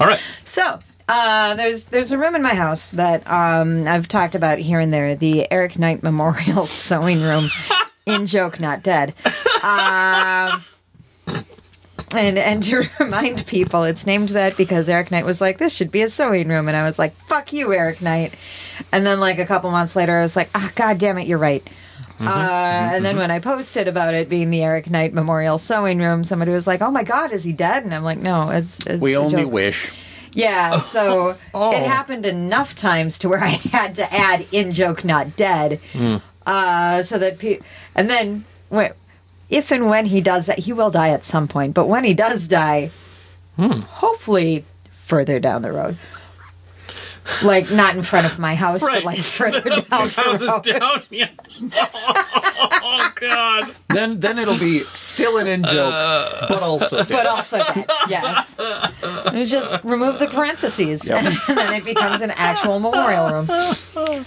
All 0.00 0.06
right. 0.06 0.20
So 0.44 0.80
uh, 1.08 1.54
there's 1.54 1.86
there's 1.86 2.12
a 2.12 2.18
room 2.18 2.34
in 2.34 2.42
my 2.42 2.54
house 2.54 2.90
that 2.90 3.26
um, 3.30 3.86
I've 3.86 4.08
talked 4.08 4.34
about 4.34 4.58
here 4.58 4.80
and 4.80 4.92
there, 4.92 5.14
the 5.14 5.50
Eric 5.50 5.78
Knight 5.78 6.02
Memorial 6.02 6.66
Sewing 6.66 7.22
Room, 7.22 7.48
in 8.06 8.26
joke 8.26 8.60
not 8.60 8.82
dead. 8.82 9.14
Um, 9.62 10.64
and 12.12 12.38
and 12.38 12.62
to 12.64 12.88
remind 13.00 13.46
people, 13.46 13.84
it's 13.84 14.06
named 14.06 14.30
that 14.30 14.56
because 14.56 14.88
Eric 14.88 15.10
Knight 15.10 15.24
was 15.24 15.40
like, 15.40 15.58
"This 15.58 15.74
should 15.74 15.90
be 15.90 16.02
a 16.02 16.08
sewing 16.08 16.48
room," 16.48 16.68
and 16.68 16.76
I 16.76 16.82
was 16.82 16.98
like, 16.98 17.14
"Fuck 17.26 17.52
you, 17.52 17.72
Eric 17.72 18.02
Knight." 18.02 18.34
And 18.92 19.06
then 19.06 19.20
like 19.20 19.38
a 19.38 19.46
couple 19.46 19.70
months 19.70 19.96
later, 19.96 20.16
I 20.18 20.22
was 20.22 20.36
like, 20.36 20.50
"Ah, 20.54 20.70
god 20.74 20.98
damn 20.98 21.18
it, 21.18 21.26
you're 21.26 21.38
right." 21.38 21.66
Uh, 22.20 22.24
mm-hmm. 22.24 22.28
Mm-hmm. 22.28 22.94
and 22.96 23.04
then 23.04 23.12
mm-hmm. 23.12 23.20
when 23.20 23.30
I 23.30 23.38
posted 23.38 23.86
about 23.86 24.14
it 24.14 24.28
being 24.28 24.50
the 24.50 24.62
Eric 24.62 24.90
Knight 24.90 25.14
Memorial 25.14 25.56
Sewing 25.58 25.98
Room, 26.00 26.24
somebody 26.24 26.50
was 26.50 26.66
like, 26.66 26.82
"Oh 26.82 26.90
my 26.90 27.04
God, 27.04 27.32
is 27.32 27.44
he 27.44 27.52
dead?" 27.52 27.84
And 27.84 27.94
I'm 27.94 28.02
like, 28.02 28.18
"No, 28.18 28.50
it's, 28.50 28.84
it's 28.86 29.00
we 29.00 29.14
a 29.14 29.20
only 29.20 29.42
joke." 29.42 29.52
wish. 29.52 29.92
Yeah, 30.32 30.72
oh. 30.74 30.80
so 30.80 31.36
Oh. 31.54 31.72
it 31.72 31.82
happened 31.82 32.26
enough 32.26 32.74
times 32.74 33.18
to 33.20 33.28
where 33.28 33.42
I 33.44 33.48
had 33.48 33.94
to 33.96 34.12
add 34.12 34.46
in 34.52 34.72
joke 34.72 35.04
not 35.04 35.36
dead. 35.36 35.80
Hmm. 35.92 36.16
Uh, 36.46 37.02
so 37.02 37.18
that 37.18 37.38
pe- 37.38 37.60
and 37.94 38.08
then 38.08 38.44
wh- 38.72 38.92
if 39.50 39.70
and 39.70 39.88
when 39.88 40.06
he 40.06 40.20
does 40.20 40.46
that, 40.46 40.60
he 40.60 40.72
will 40.72 40.90
die 40.90 41.10
at 41.10 41.24
some 41.24 41.46
point. 41.46 41.74
But 41.74 41.88
when 41.88 42.04
he 42.04 42.14
does 42.14 42.48
die, 42.48 42.90
hmm. 43.56 43.80
hopefully 43.80 44.64
further 44.92 45.38
down 45.40 45.62
the 45.62 45.72
road. 45.72 45.96
Like 47.42 47.70
not 47.70 47.94
in 47.94 48.02
front 48.02 48.26
of 48.26 48.38
my 48.38 48.54
house, 48.54 48.82
Right. 48.82 48.96
but 48.96 49.04
like 49.04 49.18
further 49.22 49.60
down 49.60 50.08
House 50.08 50.14
the 50.16 50.30
is 50.30 50.42
road. 50.42 50.64
down. 50.64 51.02
Yeah. 51.10 51.28
Oh 52.80 53.12
God. 53.20 53.74
Then 53.88 54.20
then 54.20 54.38
it'll 54.38 54.58
be 54.58 54.80
still 54.94 55.38
an 55.38 55.46
in 55.46 55.62
joke, 55.64 55.92
but 56.48 56.62
also 56.62 57.04
But 57.08 57.26
also 57.26 57.58
dead. 57.58 57.86
Yes. 58.08 58.56
You 59.34 59.46
just 59.46 59.84
remove 59.84 60.18
the 60.18 60.26
parentheses, 60.28 61.08
Yep. 61.08 61.24
and 61.48 61.58
then 61.58 61.72
it 61.74 61.84
becomes 61.84 62.20
an 62.22 62.30
actual 62.32 62.80
memorial 62.80 63.28
room. 63.30 64.24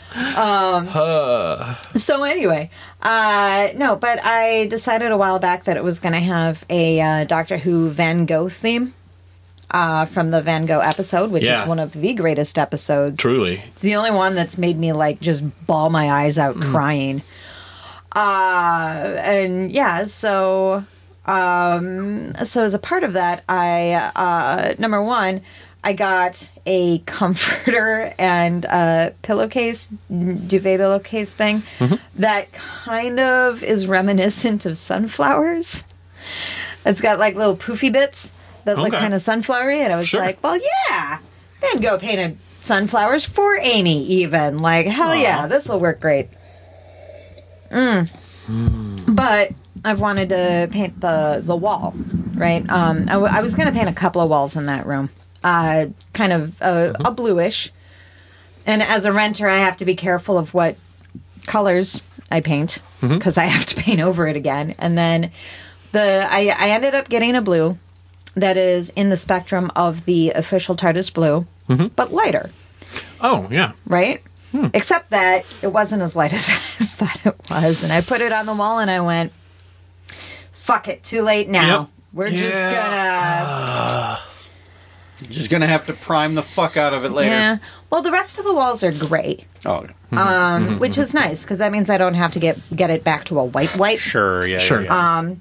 So 1.96 2.24
anyway, 2.24 2.70
uh, 3.02 3.70
no, 3.76 3.96
but 3.96 4.24
I 4.24 4.68
decided 4.68 5.12
a 5.12 5.18
while 5.18 5.40
back 5.40 5.64
that 5.66 5.78
it 5.78 5.84
was 5.84 6.00
going 6.00 6.14
to 6.14 6.20
have 6.20 6.66
a 6.70 7.02
uh, 7.02 7.24
Doctor 7.26 7.58
Who 7.58 7.90
Van 7.90 8.26
Gogh 8.26 8.50
theme 8.50 8.94
uh, 9.72 10.06
from 10.06 10.32
the 10.32 10.42
Van 10.42 10.66
Gogh 10.66 10.80
episode, 10.82 11.32
which 11.32 11.46
Yeah. 11.46 11.62
is 11.64 11.68
one 11.68 11.80
of 11.80 11.94
the 11.94 12.14
greatest 12.14 12.58
episodes. 12.60 13.20
Truly. 13.20 13.64
It's 13.74 13.82
the 13.82 13.96
only 13.96 14.12
one 14.12 14.36
that's 14.36 14.58
made 14.58 14.78
me 14.78 14.94
like 14.94 15.20
just 15.20 15.44
bawl 15.66 15.90
my 15.90 16.12
eyes 16.12 16.38
out 16.38 16.60
crying. 16.60 17.22
Uh, 18.14 19.16
and 19.24 19.72
yeah, 19.72 20.04
so 20.06 20.84
um, 21.26 22.34
so 22.44 22.64
as 22.64 22.74
a 22.74 22.80
part 22.80 23.04
of 23.04 23.14
that, 23.14 23.44
I 23.48 23.94
uh, 24.16 24.74
number 24.78 25.02
one, 25.02 25.42
I 25.84 25.94
got 25.94 26.50
a 26.66 27.00
comforter 27.00 28.14
and 28.20 28.66
a 28.66 29.14
pillowcase, 29.22 29.88
duvet 30.10 30.80
pillowcase 30.80 31.34
thing 31.34 31.64
that 32.16 32.52
kind 32.52 33.20
of 33.20 33.64
is 33.64 33.88
reminiscent 33.88 34.66
of 34.66 34.78
sunflowers. 34.78 35.86
It's 36.86 37.02
got 37.02 37.18
like 37.20 37.36
little 37.36 37.56
poofy 37.56 37.92
bits 37.94 38.32
that 38.65 38.78
Okay. 38.78 38.89
kind 38.97 39.13
of 39.13 39.21
sunflowery, 39.21 39.78
and 39.78 39.91
I 39.93 39.97
was 39.97 40.08
Sure. 40.08 40.19
like, 40.21 40.41
well, 40.43 40.58
yeah, 40.58 41.17
Van 41.62 41.82
Gogh 41.82 41.97
painted 41.97 42.38
sunflowers 42.62 43.26
for 43.26 43.58
Amy, 43.62 44.04
even 44.06 44.58
like 44.58 44.86
hell 44.86 45.15
yeah, 45.15 45.47
this 45.47 45.67
will 45.67 45.80
work 45.80 46.00
great. 46.00 46.30
Mm. 47.71 48.10
But 49.15 49.52
I've 49.86 50.00
wanted 50.00 50.30
to 50.30 50.67
paint 50.71 51.00
the 51.00 51.41
the 51.45 51.56
wall, 51.56 51.93
right? 52.36 52.67
Um, 52.69 53.04
I, 53.08 53.13
w- 53.13 53.32
I 53.32 53.41
was 53.41 53.56
going 53.56 53.67
to 53.67 53.74
paint 53.74 53.89
a 53.89 53.93
couple 53.93 54.21
of 54.21 54.30
walls 54.30 54.56
in 54.56 54.65
that 54.67 54.86
room, 54.86 55.10
uh, 55.43 55.88
kind 56.13 56.34
of 56.34 56.62
uh, 56.62 56.93
a 57.04 57.12
bluish. 57.12 57.71
And 58.65 58.84
as 58.84 59.06
a 59.06 59.12
renter, 59.12 59.47
I 59.47 59.58
have 59.58 59.78
to 59.78 59.86
be 59.86 59.95
careful 59.95 60.38
of 60.38 60.54
what 60.54 60.76
colors 61.47 62.02
I 62.30 62.41
paint 62.41 62.80
because 63.02 63.38
I 63.38 63.45
have 63.45 63.65
to 63.67 63.76
paint 63.82 64.02
over 64.02 64.28
it 64.28 64.36
again. 64.36 64.76
And 64.78 64.97
then 64.97 65.32
the 65.93 66.28
I, 66.30 66.54
I 66.58 66.69
ended 66.69 66.93
up 66.93 67.10
getting 67.10 67.36
a 67.36 67.41
blue 67.41 67.78
that 68.36 68.58
is 68.58 68.89
in 68.91 69.10
the 69.10 69.17
spectrum 69.17 69.72
of 69.76 70.06
the 70.06 70.32
official 70.32 70.76
TARDIS 70.76 71.13
blue, 71.13 71.46
mm-hmm. 71.70 71.88
but 71.96 72.12
lighter, 72.13 72.50
Oh 73.20 73.48
yeah. 73.52 73.74
right? 73.86 74.22
Hmm. 74.52 74.67
Except 74.74 75.10
that 75.12 75.46
it 75.63 75.67
wasn't 75.72 76.02
as 76.02 76.15
light 76.15 76.34
as 76.39 76.50
I 76.50 76.54
thought 76.54 77.26
it 77.26 77.50
was. 77.50 77.84
And 77.84 77.91
I 77.94 78.02
put 78.02 78.22
it 78.22 78.32
on 78.32 78.46
the 78.46 78.54
wall 78.56 78.80
and 78.80 78.91
I 78.91 79.00
went, 79.02 79.32
fuck 80.52 80.88
it, 80.88 81.04
too 81.04 81.22
late 81.22 81.48
now. 81.50 81.80
Yep. 81.82 81.89
We're 82.13 82.30
just 82.30 82.54
gonna. 82.54 84.20
just 85.30 85.50
gonna 85.50 85.67
have 85.67 85.86
to 85.86 85.94
prime 85.94 86.36
the 86.36 86.44
fuck 86.44 86.76
out 86.78 86.94
of 86.94 87.06
it 87.06 87.12
later. 87.12 87.32
Yeah. 87.32 87.58
Well, 87.89 88.02
the 88.02 88.12
rest 88.12 88.39
of 88.39 88.46
the 88.46 88.54
walls 88.54 88.84
are 88.84 88.91
gray, 88.91 89.46
Oh, 89.65 89.86
hmm. 90.10 90.17
um, 90.17 90.67
hmm. 90.67 90.78
which 90.80 90.98
is 90.98 91.13
nice 91.13 91.44
because 91.44 91.60
that 91.60 91.72
means 91.72 91.89
I 91.89 91.98
don't 91.98 92.15
have 92.15 92.32
to 92.34 92.39
get 92.39 92.58
get 92.76 92.89
it 92.89 93.04
back 93.06 93.26
to 93.26 93.39
a 93.39 93.46
white 93.46 93.70
white. 93.78 94.00
sure, 94.00 94.46
yeah, 94.48 94.58
Sure. 94.58 94.82
yeah, 94.82 95.22
yeah. 95.22 95.36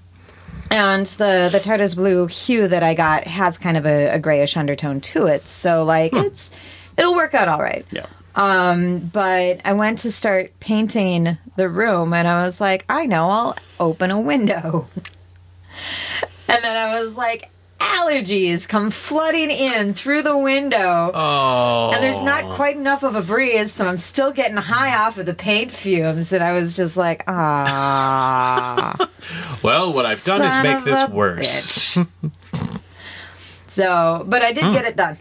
And 0.71 1.07
the 1.07 1.49
the 1.51 1.59
TARDIS 1.59 1.97
blue 1.97 2.27
hue 2.27 2.69
that 2.69 2.83
I 2.83 2.95
got 2.95 3.27
has 3.27 3.59
kind 3.59 3.77
of 3.77 3.87
a, 3.87 4.09
a 4.09 4.19
grayish 4.21 4.57
undertone 4.57 5.01
to 5.01 5.27
it, 5.27 5.49
so 5.49 5.83
like 5.85 6.13
hmm. 6.13 6.19
it's 6.19 6.53
it'll 6.97 7.15
work 7.15 7.35
out 7.35 7.49
all 7.49 7.61
right. 7.61 7.85
yeah. 7.91 8.07
Um, 8.37 9.01
but 9.01 9.61
I 9.65 9.73
went 9.73 9.99
to 10.01 10.13
start 10.13 10.59
painting 10.61 11.37
the 11.57 11.69
room, 11.69 12.13
and 12.13 12.29
I 12.29 12.45
was 12.45 12.61
like, 12.61 12.85
I 12.89 13.07
know, 13.07 13.29
I'll 13.29 13.57
open 13.81 14.11
a 14.11 14.21
window. 14.21 14.89
and 16.49 16.65
then 16.65 16.77
I 16.77 17.01
was 17.01 17.17
like, 17.17 17.51
allergies 17.81 18.69
come 18.69 18.91
flooding 18.91 19.51
in 19.51 19.95
through 19.95 20.23
the 20.23 20.37
window. 20.37 21.11
Oh. 21.13 21.91
And 21.93 22.03
there's 22.03 22.23
not 22.23 22.45
quite 22.55 22.77
enough 22.77 23.03
of 23.03 23.17
a 23.17 23.23
breeze, 23.23 23.73
so 23.73 23.87
I'm 23.87 23.99
still 23.99 24.31
getting 24.33 24.57
high 24.57 24.95
off 25.07 25.19
of 25.19 25.27
the 25.27 25.35
paint 25.35 25.73
fumes. 25.73 26.33
And 26.33 26.45
I 26.45 26.53
was 26.53 26.77
just 26.77 26.97
like, 26.97 27.25
ah. 27.27 28.95
Well, 29.63 29.93
what 29.93 30.07
I've 30.07 30.23
done 30.25 30.43
is 30.43 30.63
make 30.63 30.85
this 30.85 31.09
worse. 31.11 31.99
so, 33.67 34.25
but 34.27 34.43
I 34.43 34.53
did 34.53 34.65
Hmm. 34.65 34.73
get 34.73 34.85
it 34.85 34.97
done. 34.97 35.19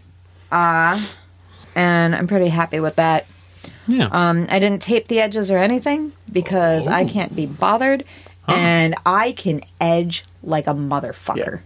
Uh, 0.50 1.00
and 1.74 2.14
I'm 2.14 2.26
pretty 2.26 2.48
happy 2.48 2.80
with 2.80 2.96
that. 2.96 3.26
yeah. 3.86 4.08
Um, 4.10 4.46
I 4.50 4.58
didn't 4.58 4.82
tape 4.82 5.08
the 5.08 5.20
edges 5.20 5.50
or 5.50 5.58
anything 5.58 6.12
because 6.32 6.86
I 6.88 7.02
Oh. 7.04 7.08
can't 7.08 7.34
be 7.34 7.46
bothered. 7.46 8.04
and 8.48 8.96
I 9.06 9.30
can 9.32 9.60
edge 9.80 10.24
like 10.42 10.66
a 10.66 10.72
motherfucker. 10.74 11.60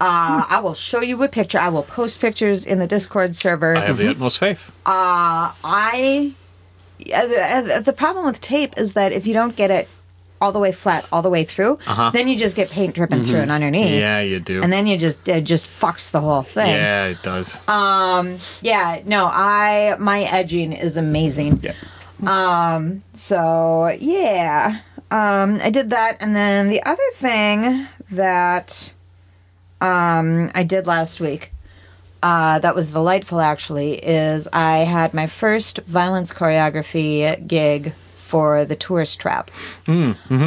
Uh, 0.00 0.44
I 0.48 0.60
will 0.60 0.74
show 0.74 1.00
you 1.00 1.22
a 1.22 1.28
picture. 1.28 1.58
I 1.58 1.68
will 1.68 1.82
post 1.82 2.20
pictures 2.20 2.64
in 2.64 2.78
the 2.78 2.86
Discord 2.86 3.36
server. 3.36 3.76
I 3.76 3.86
have 3.86 3.98
the 3.98 4.08
utmost 4.10 4.38
faith. 4.38 4.72
I 4.86 6.32
uh, 7.12 7.26
the, 7.26 7.82
the 7.84 7.92
problem 7.92 8.24
with 8.24 8.40
tape 8.40 8.76
is 8.76 8.94
that 8.94 9.12
if 9.12 9.26
you 9.26 9.34
don't 9.34 9.56
get 9.56 9.70
it 9.70 9.88
all 10.40 10.52
the 10.52 10.58
way 10.58 10.72
flat 10.72 11.06
all 11.12 11.20
the 11.20 11.28
way 11.28 11.44
through, 11.44 11.78
then 12.12 12.26
you 12.28 12.38
just 12.38 12.56
get 12.56 12.70
paint 12.70 12.94
dripping 12.94 13.22
through 13.22 13.40
and 13.40 13.50
underneath. 13.50 13.86
Uh-huh. 13.88 13.94
Yeah, 13.96 14.20
you 14.20 14.40
do. 14.40 14.62
And 14.62 14.72
then 14.72 14.86
you 14.86 14.96
just 14.96 15.28
it 15.28 15.42
just 15.44 15.66
fucks 15.66 16.10
the 16.10 16.20
whole 16.20 16.42
thing. 16.42 16.70
yeah, 16.70 17.06
it 17.06 17.22
does. 17.22 17.66
Um. 17.68 18.38
Yeah, 18.62 19.02
no, 19.04 19.26
I 19.30 19.96
my 19.98 20.22
edging 20.22 20.72
is 20.72 20.96
amazing. 20.96 21.60
Yeah. 21.62 21.74
Um, 22.26 23.02
so 23.12 23.94
yeah. 24.00 24.80
Um, 25.10 25.58
I 25.60 25.70
did 25.70 25.90
that 25.90 26.18
and 26.20 26.36
then 26.36 26.70
the 26.70 26.80
other 26.84 27.02
thing 27.14 27.88
that 28.12 28.94
um 29.80 30.50
I 30.54 30.62
did 30.62 30.86
last 30.86 31.20
week. 31.20 31.52
Uh, 32.22 32.58
that 32.58 32.74
was 32.74 32.92
delightful 32.92 33.40
actually 33.40 33.94
is 33.94 34.46
I 34.52 34.78
had 34.78 35.14
my 35.14 35.26
first 35.26 35.78
violence 35.86 36.34
choreography 36.34 37.46
gig 37.48 37.94
for 37.94 38.64
the 38.66 38.76
Tourist 38.76 39.18
Trap, 39.20 39.50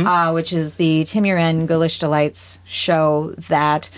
uh, 0.07 0.31
which 0.31 0.53
is 0.53 0.75
the 0.75 1.03
Tim 1.05 1.23
Uren 1.23 1.65
Ghoulish 1.67 1.97
Delights 1.99 2.59
show 2.63 3.33
that 3.49 3.89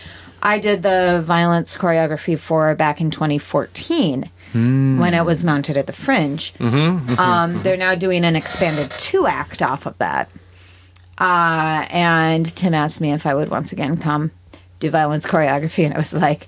I 0.41 0.58
did 0.58 0.84
the 0.84 1.21
violence 1.26 1.76
choreography 1.76 2.39
for 2.39 2.74
back 2.76 3.02
in 3.02 3.12
2014 3.12 4.30
when 4.54 5.13
it 5.13 5.26
was 5.26 5.43
mounted 5.43 5.76
at 5.76 5.86
the 5.86 5.91
Fringe. 5.91 6.54
um, 7.19 7.62
they're 7.62 7.76
now 7.76 7.93
doing 7.93 8.24
an 8.24 8.38
expanded 8.38 8.89
two 8.91 9.28
act 9.28 9.62
off 9.62 9.86
of 9.86 9.98
that. 9.98 10.30
Uh, 11.17 11.86
and 11.89 12.56
Tim 12.56 12.74
asked 12.74 13.02
me 13.02 13.12
if 13.12 13.26
I 13.26 13.34
would 13.34 13.50
once 13.50 13.74
again 13.74 13.98
come 13.98 14.32
do 14.80 14.90
violence 14.90 15.26
choreography, 15.26 15.86
and 15.86 15.94
I 15.94 15.98
was 15.98 16.14
like, 16.14 16.48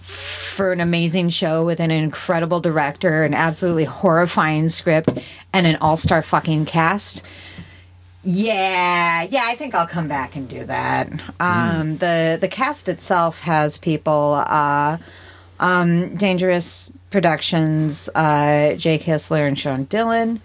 for 0.00 0.72
an 0.72 0.80
amazing 0.80 1.28
show 1.28 1.64
with 1.64 1.80
an 1.80 1.90
incredible 1.90 2.60
director, 2.60 3.24
an 3.24 3.34
absolutely 3.34 3.84
horrifying 3.84 4.68
script, 4.70 5.10
and 5.52 5.66
an 5.66 5.76
all 5.76 5.96
star 5.96 6.22
fucking 6.22 6.64
cast. 6.64 7.22
Yeah, 8.24 9.22
yeah, 9.22 9.42
I 9.44 9.54
think 9.54 9.74
I'll 9.74 9.86
come 9.86 10.08
back 10.08 10.34
and 10.34 10.48
do 10.48 10.64
that. 10.64 11.08
Um, 11.38 11.98
the 11.98 12.38
the 12.40 12.48
cast 12.48 12.88
itself 12.88 13.40
has 13.40 13.78
people, 13.78 14.42
uh, 14.48 14.98
um, 15.60 16.16
Dangerous 16.16 16.90
Productions, 17.10 18.08
uh, 18.14 18.74
Jake 18.76 19.02
Hissler 19.02 19.46
and 19.46 19.56
Sean 19.58 19.84
Dillon. 19.84 20.40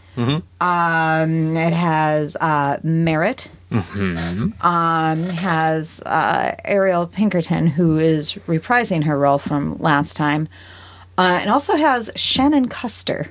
Um, 0.59 1.57
it 1.57 1.73
has 1.73 2.35
uh, 2.35 2.77
Merritt. 2.83 3.49
Um, 3.71 5.23
has 5.23 6.01
uh, 6.05 6.55
Ariel 6.65 7.07
Pinkerton, 7.07 7.67
who 7.67 7.97
is 7.99 8.33
reprising 8.47 9.03
her 9.05 9.17
role 9.17 9.37
from 9.37 9.77
last 9.79 10.15
time, 10.15 10.47
uh, 11.17 11.39
and 11.41 11.49
also 11.49 11.75
has 11.75 12.09
Shanan 12.11 12.69
Custer. 12.69 13.29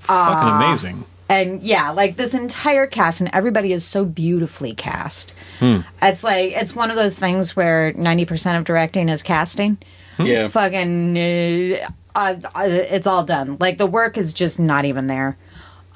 Fucking 0.00 0.66
amazing. 0.66 1.04
And 1.28 1.62
yeah, 1.62 1.90
like 1.90 2.16
this 2.16 2.32
entire 2.32 2.86
cast, 2.86 3.20
and 3.20 3.28
everybody 3.34 3.74
is 3.74 3.84
so 3.84 4.06
beautifully 4.06 4.74
cast. 4.74 5.34
It's 5.60 6.24
like 6.24 6.52
it's 6.52 6.74
one 6.74 6.90
of 6.90 6.96
those 6.96 7.18
things 7.18 7.54
where 7.54 7.92
ninety 7.92 8.24
percent 8.24 8.56
of 8.56 8.64
directing 8.64 9.10
is 9.10 9.22
casting. 9.22 9.76
Yeah. 10.18 10.48
Fucking, 10.48 11.18
uh, 11.18 11.86
uh, 12.16 12.36
uh, 12.54 12.66
it's 12.66 13.06
all 13.06 13.24
done. 13.24 13.58
Like 13.60 13.76
the 13.78 13.86
work 13.86 14.16
is 14.16 14.32
just 14.32 14.58
not 14.58 14.84
even 14.86 15.06
there. 15.06 15.36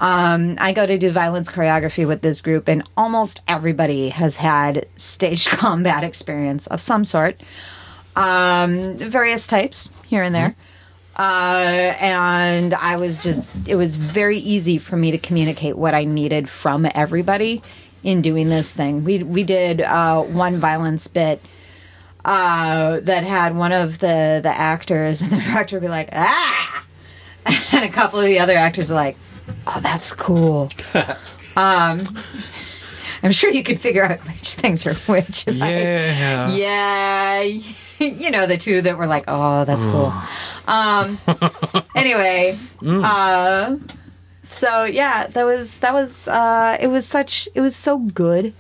Um, 0.03 0.57
I 0.59 0.73
go 0.73 0.85
to 0.85 0.99
do 0.99 1.13
violence 1.13 1.49
choreography 1.49 2.05
with 2.05 2.23
this 2.23 2.41
group, 2.41 2.69
and 2.69 2.83
almost 2.97 3.41
everybody 3.47 4.09
has 4.09 4.37
had 4.37 4.87
stage 4.97 5.47
combat 5.49 6.03
experience 6.03 6.67
of 6.67 6.83
some 6.83 7.05
sort, 7.05 7.41
um, 8.17 8.97
various 8.97 9.47
types 9.47 10.03
here 10.03 10.25
and 10.25 10.35
there. 10.35 10.57
Uh, 11.17 11.95
and 12.01 12.75
I 12.75 12.97
was 12.97 13.23
just, 13.23 13.45
it 13.65 13.77
was 13.77 13.95
very 13.95 14.39
easy 14.39 14.77
for 14.77 14.97
me 14.97 15.13
to 15.13 15.19
communicate 15.19 15.77
what 15.77 15.95
I 15.95 16.03
needed 16.03 16.49
from 16.49 16.89
everybody 16.97 17.63
in 18.03 18.23
doing 18.23 18.49
this 18.49 18.75
thing. 18.75 19.05
We, 19.05 19.23
we 19.23 19.45
did 19.45 19.83
uh, 19.83 20.23
one 20.23 20.59
violence 20.59 21.07
bit 21.07 21.41
uh, 22.25 22.99
that 23.01 23.23
had 23.23 23.55
one 23.55 23.71
of 23.71 24.01
the, 24.01 24.41
the 24.43 24.49
actors 24.49 25.23
and 25.23 25.31
the 25.31 25.37
director 25.37 25.79
be 25.79 25.89
like, 25.89 26.09
ah! 26.13 26.85
And 27.73 27.85
a 27.85 27.89
couple 27.89 28.19
of 28.19 28.27
the 28.27 28.39
other 28.39 28.55
actors 28.55 28.91
are 28.91 28.95
like, 28.95 29.17
oh, 29.67 29.81
that's 29.83 30.13
cool. 30.13 30.71
um, 31.57 32.01
I'm 33.23 33.33
sure 33.33 33.51
you 33.51 33.63
could 33.63 33.81
figure 33.81 34.05
out 34.05 34.19
which 34.21 34.55
things 34.55 34.87
are 34.87 34.95
which. 34.95 35.47
Yeah. 35.53 36.49
yeah, 36.51 37.43
you 37.99 38.31
know 38.31 38.47
the 38.47 38.57
two 38.57 38.83
that 38.83 38.99
were 38.99 39.07
like, 39.07 39.25
"Oh, 39.29 39.65
that's 39.65 39.85
cool." 39.85 40.13
Um. 40.67 41.19
Anyway, 41.95 42.59
uh, 42.85 43.77
so 44.43 44.85
yeah, 44.85 45.27
that 45.29 45.45
was 45.45 45.79
that 45.79 45.93
was 45.93 46.27
uh, 46.27 46.77
it 46.81 46.89
was 46.89 47.07
such 47.07 47.49
it 47.55 47.61
was 47.61 47.77
so 47.77 47.99
good 47.99 48.55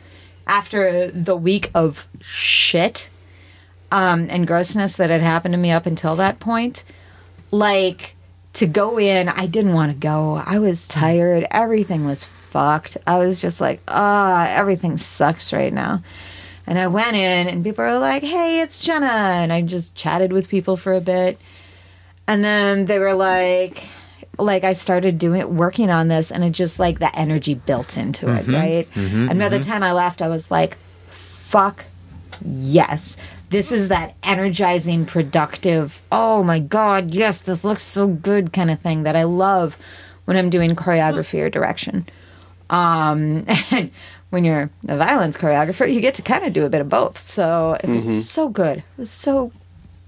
after 0.47 1.11
the 1.11 1.37
week 1.37 1.71
of 1.75 2.07
shit 2.21 3.11
um, 3.91 4.27
and 4.31 4.47
grossness 4.47 4.97
that 4.97 5.11
had 5.11 5.21
happened 5.21 5.55
to 5.55 5.59
me 5.59 5.71
up 5.71 5.87
until 5.87 6.17
that 6.17 6.41
point. 6.41 6.85
Like 7.51 8.17
to 8.55 8.67
go 8.67 8.99
in, 8.99 9.29
I 9.29 9.47
didn't 9.47 9.73
want 9.73 9.93
to 9.93 9.99
go. 9.99 10.43
I 10.45 10.59
was 10.59 10.81
mm. 10.81 10.93
tired. 10.93 11.47
Everything 11.51 12.05
was 12.05 12.25
fucked. 12.25 12.99
I 13.07 13.19
was 13.19 13.41
just 13.41 13.61
like, 13.61 13.81
ah, 13.88 14.47
everything 14.49 14.97
sucks 14.99 15.53
right 15.53 15.73
now. 15.73 16.03
And 16.67 16.79
I 16.79 16.87
went 16.87 17.17
in, 17.17 17.49
and 17.49 17.65
people 17.65 17.85
were 17.85 17.99
like, 17.99 18.23
"Hey, 18.23 18.61
it's 18.61 18.79
Jenna," 18.79 19.07
and 19.07 19.53
I 19.53 19.62
just 19.62 19.97
chatted 19.97 20.33
with 20.33 20.49
people 20.49 20.77
for 20.77 20.93
a 20.93 21.01
bit, 21.01 21.41
and 22.29 22.45
then 22.45 22.87
they 22.87 23.01
were 23.01 23.15
like, 23.15 23.88
like 24.38 24.62
I 24.62 24.73
started 24.73 25.19
doing 25.19 25.57
working 25.57 25.91
on 25.91 26.07
this, 26.07 26.31
and 26.31 26.45
it 26.45 26.51
just 26.51 26.79
like 26.79 27.01
the 27.01 27.15
energy 27.19 27.55
built 27.55 27.97
into 27.97 28.29
it, 28.29 28.43
mm-hmm. 28.43 28.55
right? 28.55 28.91
Mm-hmm. 28.93 29.31
and 29.31 29.38
by 29.41 29.49
the 29.49 29.59
mm-hmm. 29.59 29.71
time 29.73 29.83
I 29.83 29.91
left, 29.91 30.23
I 30.23 30.29
was 30.29 30.53
like, 30.53 30.77
"Fuck 31.11 31.87
yes." 32.45 33.17
This 33.53 33.71
is 33.71 33.88
that 33.88 34.15
energizing, 34.23 35.05
productive, 35.05 36.01
oh 36.11 36.43
my 36.43 36.59
God, 36.59 37.11
yes, 37.11 37.43
this 37.43 37.67
looks 37.67 37.83
so 37.83 38.09
good 38.09 38.51
kind 38.51 38.71
of 38.71 38.81
thing 38.81 39.03
that 39.03 39.15
I 39.15 39.25
love 39.25 39.77
when 40.25 40.38
I'm 40.38 40.49
doing 40.49 40.71
choreography 40.71 41.38
or 41.38 41.51
direction. 41.51 42.07
Um, 42.71 43.45
and 43.71 43.91
when 44.31 44.45
you're 44.47 44.71
a 44.88 44.97
violence 44.97 45.37
choreographer, 45.37 45.93
you 45.93 46.01
get 46.01 46.15
to 46.15 46.23
kind 46.23 46.45
of 46.45 46.55
do 46.55 46.65
a 46.65 46.71
bit 46.71 46.81
of 46.81 46.88
both. 46.88 47.19
So 47.19 47.77
it 47.85 47.91
was 47.91 48.27
so 48.27 48.49
good. 48.49 48.79
It 48.79 48.85
was 48.97 49.11
so 49.11 49.53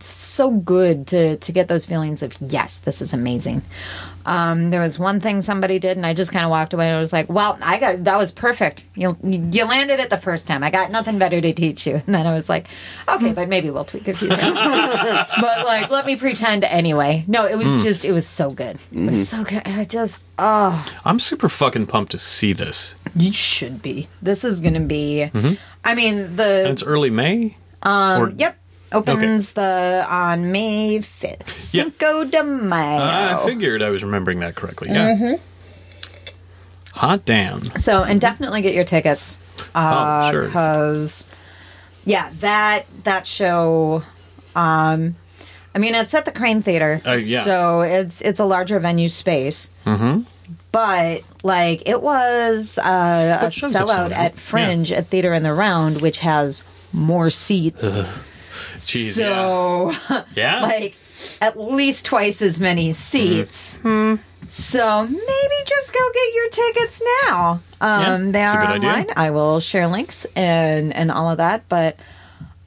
so 0.00 0.50
good 0.50 1.06
to 1.08 1.36
to 1.36 1.52
get 1.52 1.68
those 1.68 1.84
feelings 1.84 2.22
of 2.22 2.34
yes, 2.40 2.78
this 2.78 3.02
is 3.02 3.12
amazing. 3.12 3.60
Um, 4.26 4.70
there 4.70 4.80
was 4.80 4.98
one 4.98 5.20
thing 5.20 5.42
somebody 5.42 5.78
did, 5.78 5.96
and 5.96 6.06
I 6.06 6.14
just 6.14 6.32
kind 6.32 6.44
of 6.44 6.50
walked 6.50 6.72
away. 6.72 6.88
and 6.88 6.96
I 6.96 7.00
was 7.00 7.12
like, 7.12 7.28
"Well, 7.30 7.58
I 7.60 7.78
got 7.78 8.04
that 8.04 8.16
was 8.16 8.32
perfect. 8.32 8.86
You 8.94 9.16
you 9.22 9.64
landed 9.66 10.00
it 10.00 10.10
the 10.10 10.16
first 10.18 10.46
time. 10.46 10.62
I 10.62 10.70
got 10.70 10.90
nothing 10.90 11.18
better 11.18 11.40
to 11.40 11.52
teach 11.52 11.86
you." 11.86 11.94
And 12.06 12.14
then 12.14 12.26
I 12.26 12.32
was 12.34 12.48
like, 12.48 12.66
"Okay, 13.08 13.32
but 13.32 13.48
maybe 13.48 13.70
we'll 13.70 13.84
tweak 13.84 14.08
a 14.08 14.14
few 14.14 14.28
things." 14.28 14.58
but 14.58 15.66
like, 15.66 15.90
let 15.90 16.06
me 16.06 16.16
pretend 16.16 16.64
anyway. 16.64 17.24
No, 17.26 17.46
it 17.46 17.56
was 17.56 17.82
just 17.82 18.04
it 18.04 18.12
was 18.12 18.26
so 18.26 18.50
good. 18.50 18.78
It 18.92 19.10
was 19.10 19.28
so 19.28 19.44
good. 19.44 19.62
I 19.66 19.84
just 19.84 20.24
oh. 20.38 20.84
I'm 21.04 21.18
super 21.18 21.48
fucking 21.48 21.86
pumped 21.86 22.12
to 22.12 22.18
see 22.18 22.52
this. 22.52 22.94
You 23.14 23.32
should 23.32 23.82
be. 23.82 24.08
This 24.22 24.44
is 24.44 24.60
going 24.60 24.74
to 24.74 24.80
be. 24.80 25.30
I 25.84 25.94
mean, 25.94 26.18
And 26.18 26.36
the 26.38 26.68
it's 26.70 26.82
early 26.82 27.10
May. 27.10 27.56
um, 27.82 28.34
yep 28.38 28.56
opens 28.94 29.52
the 29.52 30.06
on 30.08 30.52
May 30.52 31.00
fifth. 31.00 31.56
Cinco 31.56 32.24
de 32.24 32.42
Mayo. 32.42 33.00
I 33.02 33.42
figured 33.44 33.82
I 33.82 33.90
was 33.90 34.02
remembering 34.02 34.40
that 34.40 34.54
correctly. 34.54 34.90
Yeah. 34.90 35.36
Hot 36.94 37.24
damn. 37.24 37.62
so, 37.78 38.04
and 38.04 38.20
definitely 38.20 38.62
get 38.62 38.74
your 38.74 38.84
tickets. 38.84 39.40
Uh, 39.74 40.26
Oh, 40.26 40.30
sure. 40.30 40.44
Because, 40.44 41.26
yeah, 42.04 42.30
that 42.40 42.86
that 43.02 43.26
show. 43.26 44.02
Um, 44.54 45.16
I 45.74 45.78
mean, 45.80 45.96
it's 45.96 46.14
at 46.14 46.24
the 46.24 46.30
Crane 46.30 46.62
Theater, 46.62 47.00
Uh, 47.04 47.18
yeah. 47.20 47.42
so 47.42 47.80
it's 47.80 48.20
it's 48.20 48.38
a 48.38 48.44
larger 48.44 48.78
venue 48.78 49.08
space. 49.08 49.70
Mm-hmm. 49.84 50.22
But 50.70 51.22
like, 51.42 51.88
it 51.88 52.00
was 52.00 52.78
uh, 52.78 53.38
a 53.40 53.44
What 53.44 53.52
shows 53.52 53.72
have 53.72 53.88
sellout 53.88 54.12
at 54.12 54.36
Fringe 54.38 54.92
at 54.92 55.08
Theater 55.08 55.34
in 55.34 55.42
the 55.42 55.52
Round, 55.54 56.00
which 56.00 56.18
has 56.20 56.62
more 56.92 57.28
seats. 57.30 58.00
Jeez. 58.76 59.12
so 59.14 59.92
yeah. 60.10 60.24
Yeah. 60.34 60.60
like 60.62 60.96
at 61.40 61.58
least 61.58 62.04
twice 62.04 62.42
as 62.42 62.60
many 62.60 62.92
seats. 62.92 63.78
So 64.50 65.06
maybe 65.06 65.54
just 65.66 65.92
go 65.94 66.00
get 66.14 66.34
your 66.34 66.48
tickets 66.50 67.02
now. 67.28 67.60
Um, 67.80 68.26
Yeah, 68.26 68.30
they 68.32 68.42
a 68.42 68.46
are 68.48 68.66
good 68.66 68.84
idea. 68.84 69.12
I 69.16 69.30
will 69.30 69.58
share 69.60 69.88
links 69.88 70.26
and 70.36 70.92
and 70.94 71.10
all 71.10 71.30
of 71.30 71.38
that. 71.38 71.68
But 71.68 71.96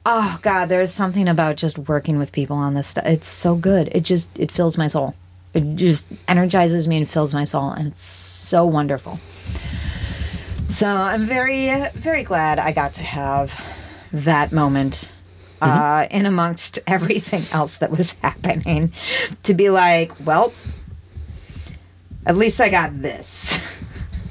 oh 0.04 0.38
god, 0.42 0.66
there's 0.68 0.92
something 0.92 1.28
about 1.28 1.56
just 1.56 1.78
working 1.78 2.18
with 2.18 2.32
people 2.32 2.56
on 2.56 2.74
this 2.74 2.88
stuff. 2.88 3.06
It's 3.06 3.28
so 3.28 3.54
good. 3.54 3.88
It 3.92 4.00
just 4.02 4.36
it 4.38 4.50
fills 4.50 4.76
my 4.76 4.86
soul. 4.88 5.14
It 5.54 5.76
just 5.76 6.08
energizes 6.26 6.86
me 6.88 6.98
and 6.98 7.08
fills 7.08 7.32
my 7.32 7.44
soul, 7.44 7.70
and 7.70 7.86
it's 7.88 8.02
so 8.02 8.66
wonderful. 8.66 9.18
So 10.68 10.86
I'm 10.86 11.24
very, 11.24 11.70
very 11.94 12.22
glad 12.22 12.58
I 12.58 12.72
got 12.72 12.92
to 12.94 13.02
have 13.02 13.52
that 14.12 14.52
moment 14.52 15.10
uh, 15.60 16.06
in 16.10 16.26
amongst 16.26 16.78
everything 16.86 17.42
else 17.52 17.76
that 17.78 17.90
was 17.90 18.12
happening 18.20 18.92
to 19.42 19.54
be 19.54 19.70
like, 19.70 20.12
well, 20.24 20.52
at 22.26 22.36
least 22.36 22.60
I 22.60 22.68
got 22.68 23.00
this. 23.02 23.60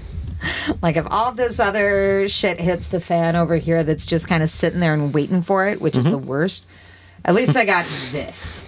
like, 0.82 0.96
if 0.96 1.06
all 1.10 1.32
this 1.32 1.60
other 1.60 2.28
shit 2.30 2.60
hits 2.60 2.88
the 2.88 3.02
fan 3.02 3.36
over 3.36 3.58
here 3.58 3.84
that's 3.84 4.06
just 4.06 4.28
kind 4.28 4.44
of 4.44 4.50
sitting 4.50 4.80
there 4.80 4.94
and 4.94 5.14
waiting 5.14 5.42
for 5.42 5.68
it, 5.68 5.82
which 5.82 5.96
is 5.96 6.06
the 6.06 6.18
worst, 6.18 6.66
at 7.26 7.36
least 7.36 7.56
I 7.56 7.66
got 7.66 7.86
this. 8.12 8.68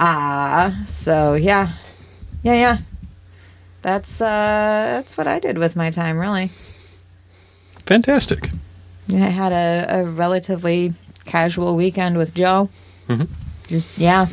Ah, 0.00 0.82
so 0.86 1.34
yeah. 1.34 1.70
Yeah, 2.42 2.54
yeah. 2.54 2.78
That's 3.82 4.20
uh 4.20 4.24
that's 4.96 5.16
what 5.16 5.26
I 5.26 5.38
did 5.38 5.58
with 5.58 5.76
my 5.76 5.90
time, 5.90 6.18
really. 6.18 6.50
Fantastic. 7.86 8.50
Yeah, 9.06 9.26
I 9.26 9.28
had 9.28 9.52
a, 9.52 10.00
a 10.00 10.04
relatively 10.04 10.94
casual 11.24 11.76
weekend 11.76 12.16
with 12.16 12.34
Joe. 12.34 12.68
Mm-hmm. 13.08 13.32
Just 13.68 13.98
yeah, 13.98 14.28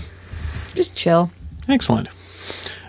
just 0.76 0.96
chill. 0.96 1.32
Excellent. 1.68 2.10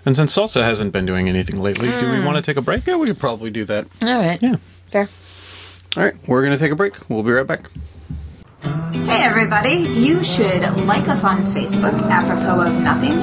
And 0.05 0.17
since 0.17 0.37
Salsa 0.37 0.63
hasn't 0.63 0.93
been 0.93 1.07
doing 1.07 1.29
anything 1.29 1.61
lately, 1.61 1.89
do 1.89 2.11
we 2.11 2.19
hmm. 2.19 2.25
want 2.25 2.37
to 2.37 2.43
take 2.43 2.57
a 2.57 2.63
break? 2.63 2.87
Yeah, 2.87 2.97
we 2.97 3.07
could 3.07 3.21
probably 3.21 3.51
do 3.51 3.65
that. 3.67 3.87
All 4.03 4.17
right, 4.17 4.43
Yeah. 4.43 4.57
fair. 4.91 5.09
All 5.97 6.03
right, 6.03 6.15
we're 6.27 6.43
going 6.43 6.53
to 6.53 6.59
take 6.59 6.73
a 6.73 6.77
break. 6.77 6.95
We'll 7.09 7.23
be 7.23 7.31
right 7.31 7.47
back. 7.47 7.69
Hey 8.63 9.25
everybody, 9.25 9.75
you 9.75 10.23
should 10.23 10.63
like 10.87 11.09
us 11.09 11.25
on 11.25 11.39
Facebook, 11.47 11.93
apropos 12.11 12.67
of 12.67 12.73
nothing. 12.81 13.19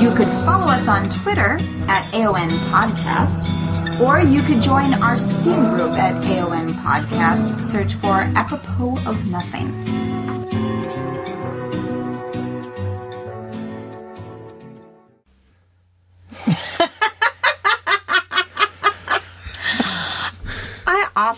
You 0.00 0.14
could 0.14 0.28
follow 0.46 0.66
us 0.70 0.88
on 0.88 1.10
Twitter 1.10 1.58
at 1.88 2.12
AON 2.14 2.50
Podcast, 2.70 4.00
or 4.00 4.20
you 4.20 4.42
could 4.42 4.62
join 4.62 4.94
our 4.94 5.18
Steam 5.18 5.64
group 5.70 5.92
at 5.92 6.14
AON 6.24 6.74
Podcast. 6.74 7.60
Search 7.60 7.94
for 7.94 8.22
apropos 8.34 8.98
of 9.04 9.26
nothing. 9.26 9.99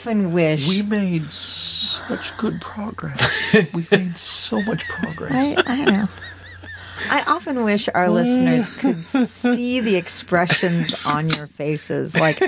Often 0.02 0.32
wish 0.32 0.68
We 0.68 0.82
made 0.82 1.30
such 1.30 2.36
good 2.36 2.60
progress. 2.60 3.54
we 3.72 3.86
made 3.92 4.18
so 4.18 4.60
much 4.62 4.84
progress. 4.88 5.30
I, 5.32 5.62
I 5.64 5.84
know. 5.84 6.08
I 7.08 7.22
often 7.28 7.62
wish 7.62 7.88
our 7.94 8.10
listeners 8.10 8.72
could 8.72 9.04
see 9.04 9.78
the 9.78 9.94
expressions 9.94 11.06
on 11.06 11.30
your 11.30 11.46
faces, 11.46 12.16
like 12.16 12.42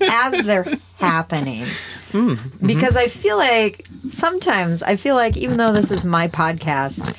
as 0.00 0.44
they're 0.44 0.66
happening. 0.96 1.64
Hmm, 2.12 2.30
mm-hmm. 2.30 2.66
Because 2.66 2.96
I 2.96 3.08
feel 3.08 3.36
like 3.36 3.86
sometimes 4.08 4.82
I 4.82 4.96
feel 4.96 5.14
like 5.14 5.36
even 5.36 5.58
though 5.58 5.72
this 5.72 5.90
is 5.90 6.04
my 6.04 6.28
podcast, 6.28 7.14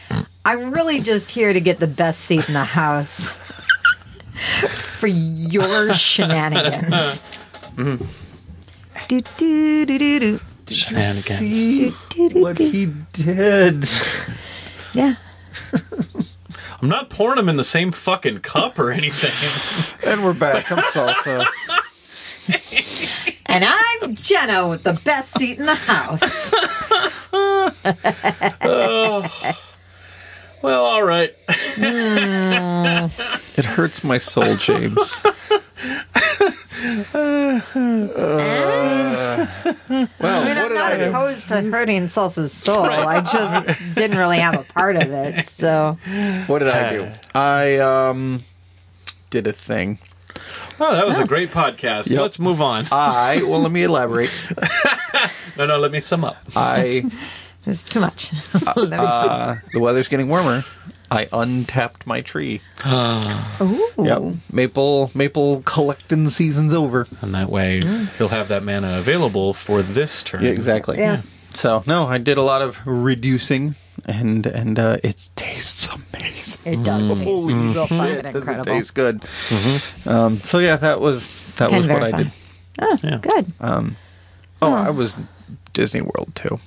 I'm 0.46 0.72
really 0.72 1.00
just 1.00 1.30
here 1.30 1.54
to 1.54 1.60
get 1.60 1.80
the 1.80 1.88
best 1.88 2.22
seat 2.22 2.48
in 2.48 2.56
the 2.56 2.64
house 2.64 3.34
for 4.98 5.08
your 5.08 5.94
shenanigans. 5.94 7.22
Mm-hmm. 7.78 8.25
Do, 9.08 9.22
do, 9.22 9.86
do, 9.86 9.98
do, 10.00 10.20
do. 10.20 10.40
Shenanigans. 10.74 11.26
See 11.40 11.94
Do, 12.10 12.30
do, 12.30 12.42
what 12.42 12.58
he 12.58 12.88
did. 13.14 13.86
Yeah. 14.94 15.16
I'm 16.82 16.90
not 16.90 17.10
pouring 17.10 17.38
them 17.38 17.50
in 17.50 17.56
the 17.56 17.64
same 17.64 17.92
fucking 17.92 18.40
cup 18.40 18.80
or 18.80 18.92
anything. 18.92 19.32
And 20.12 20.24
we're 20.24 20.34
back. 20.34 20.72
I'm 20.72 20.80
salsa. 20.80 21.46
And 23.48 23.64
I'm 23.66 24.16
Jenna 24.16 24.68
with 24.68 24.84
the 24.84 25.00
best 25.06 25.38
seat 25.38 25.58
in 25.60 25.66
the 25.66 25.76
house. 25.76 26.52
Oh. 28.62 29.24
well, 30.62 30.84
all 30.84 31.04
right. 31.04 31.34
Hmm. 31.50 33.06
It 33.58 33.64
hurts 33.66 34.04
my 34.04 34.18
soul, 34.18 34.58
James. 34.58 35.24
well, 37.14 37.62
I 39.60 39.76
mean, 39.90 40.08
what 40.20 40.58
I'm 40.58 40.74
not 40.74 40.92
I 40.94 40.98
do? 40.98 41.10
opposed 41.10 41.48
to 41.50 41.62
hurting 41.62 42.04
Salsa's 42.04 42.52
soul. 42.52 42.84
I 42.84 43.22
just 43.22 43.96
didn't 43.96 44.18
really 44.18 44.38
have 44.38 44.60
a 44.60 44.64
part 44.64 44.96
of 44.96 45.12
it. 45.12 45.48
So, 45.48 45.98
What 46.48 46.60
did 46.60 46.70
I 46.70 46.90
do? 46.92 47.12
I 47.34 47.78
um 47.78 48.44
did 49.30 49.48
a 49.48 49.54
thing. 49.54 50.00
Oh, 50.80 50.94
that 50.94 51.06
was 51.08 51.18
a 51.18 51.26
great 51.26 51.52
podcast. 51.52 52.10
Yep. 52.10 52.22
Let's 52.22 52.40
move 52.40 52.62
on. 52.62 52.88
I 52.92 53.42
well, 53.44 53.62
let 53.62 53.72
me 53.72 53.84
elaborate. 53.84 54.52
No, 55.58 55.66
no, 55.66 55.78
let 55.78 55.94
me 55.94 56.02
sum 56.02 56.26
up. 56.26 56.36
I 56.54 57.06
it's 57.66 57.86
too 57.86 58.02
much. 58.02 58.34
Let 58.76 58.90
me 58.90 58.98
uh, 59.00 59.56
the 59.72 59.80
weather's 59.80 60.10
getting 60.10 60.28
warmer. 60.28 60.66
I 61.12 61.28
untapped 61.32 62.08
my 62.08 62.22
tree. 62.22 62.62
see. 62.84 62.90
Ooh. 63.62 63.92
Yep, 63.98 64.22
maple 64.52 65.12
maple 65.14 65.62
collecting 65.66 66.30
season's 66.30 66.74
over. 66.74 67.08
And 67.22 67.34
that 67.36 67.50
way, 67.50 67.82
he'll 68.18 68.30
have 68.30 68.48
that 68.50 68.64
mana 68.64 68.98
available 68.98 69.54
for 69.54 69.82
this 69.82 70.24
turn. 70.24 70.44
Yeah, 70.44 70.50
exactly. 70.52 70.98
Yeah. 70.98 71.22
So 71.52 71.84
no, 71.88 72.08
I 72.08 72.18
did 72.18 72.38
a 72.38 72.42
lot 72.42 72.62
of 72.62 72.80
reducing, 72.86 73.76
and 74.06 74.46
and 74.46 74.78
uh, 74.78 74.98
it 75.04 75.30
tastes 75.36 75.90
amazing. 75.90 76.74
It 76.74 76.84
does 76.84 77.10
taste 77.14 77.24
Holy 77.24 77.54
real 77.54 77.88
fun 77.88 78.10
shit, 78.10 78.26
and 78.26 78.34
does 78.34 78.36
it 78.36 78.50
incredible. 78.50 78.64
taste 78.66 78.94
good? 78.96 79.24
Um, 80.06 80.40
so 80.42 80.60
yeah, 80.60 80.76
that 80.78 81.00
was 81.00 81.30
that 81.56 81.70
Can 81.70 81.78
was 81.78 81.88
what 81.88 82.04
I 82.04 82.12
did. 82.12 82.32
Oh, 82.82 82.98
Yeah. 83.04 83.18
good. 83.20 83.54
Oh, 83.62 84.74
I 84.74 84.90
was 84.90 85.20
Disney 85.74 86.02
World 86.02 86.32
too, 86.36 86.60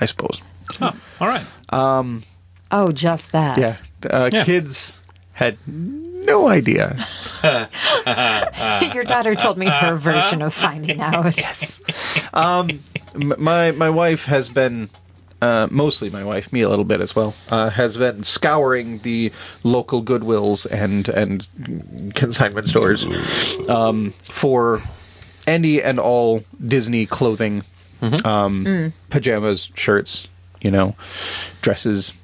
I 0.00 0.04
suppose. 0.06 0.42
Oh, 0.82 0.94
all 1.20 1.28
right. 1.28 1.46
Oh, 2.70 2.90
just 2.92 3.32
that. 3.32 3.58
Yeah, 3.58 3.76
uh, 4.10 4.30
Yeah. 4.32 4.44
kids 4.44 5.02
had 5.32 5.56
no 5.66 6.48
idea. 6.48 6.96
Your 8.94 9.04
daughter 9.04 9.34
told 9.34 9.58
me 9.58 9.66
her 9.68 9.96
version 9.96 10.42
of 10.42 10.52
finding 10.54 11.00
out. 11.02 11.38
M- 12.34 13.34
my 13.38 13.70
my 13.72 13.90
wife 13.90 14.24
has 14.26 14.48
been. 14.50 14.88
Uh, 15.42 15.68
mostly 15.70 16.08
my 16.08 16.24
wife, 16.24 16.50
me 16.50 16.62
a 16.62 16.68
little 16.68 16.84
bit 16.86 16.98
as 17.02 17.14
well, 17.14 17.34
uh, 17.50 17.68
has 17.68 17.98
been 17.98 18.22
scouring 18.24 18.98
the 19.00 19.30
local 19.64 20.02
Goodwills 20.02 20.66
and 20.70 21.06
and 21.10 21.46
consignment 22.14 22.66
stores 22.68 23.06
um, 23.68 24.12
for 24.22 24.80
any 25.46 25.82
and 25.82 26.00
all 26.00 26.42
Disney 26.66 27.04
clothing, 27.04 27.64
um, 28.24 28.94
pajamas, 29.10 29.70
shirts, 29.74 30.26
you 30.62 30.70
know, 30.70 30.96
dresses, 31.60 32.14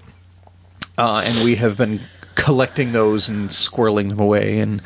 uh, 0.98 1.22
and 1.24 1.44
we 1.44 1.56
have 1.56 1.76
been 1.76 2.00
collecting 2.34 2.92
those 2.92 3.28
and 3.28 3.50
squirreling 3.50 4.08
them 4.08 4.20
away. 4.20 4.58
And 4.58 4.82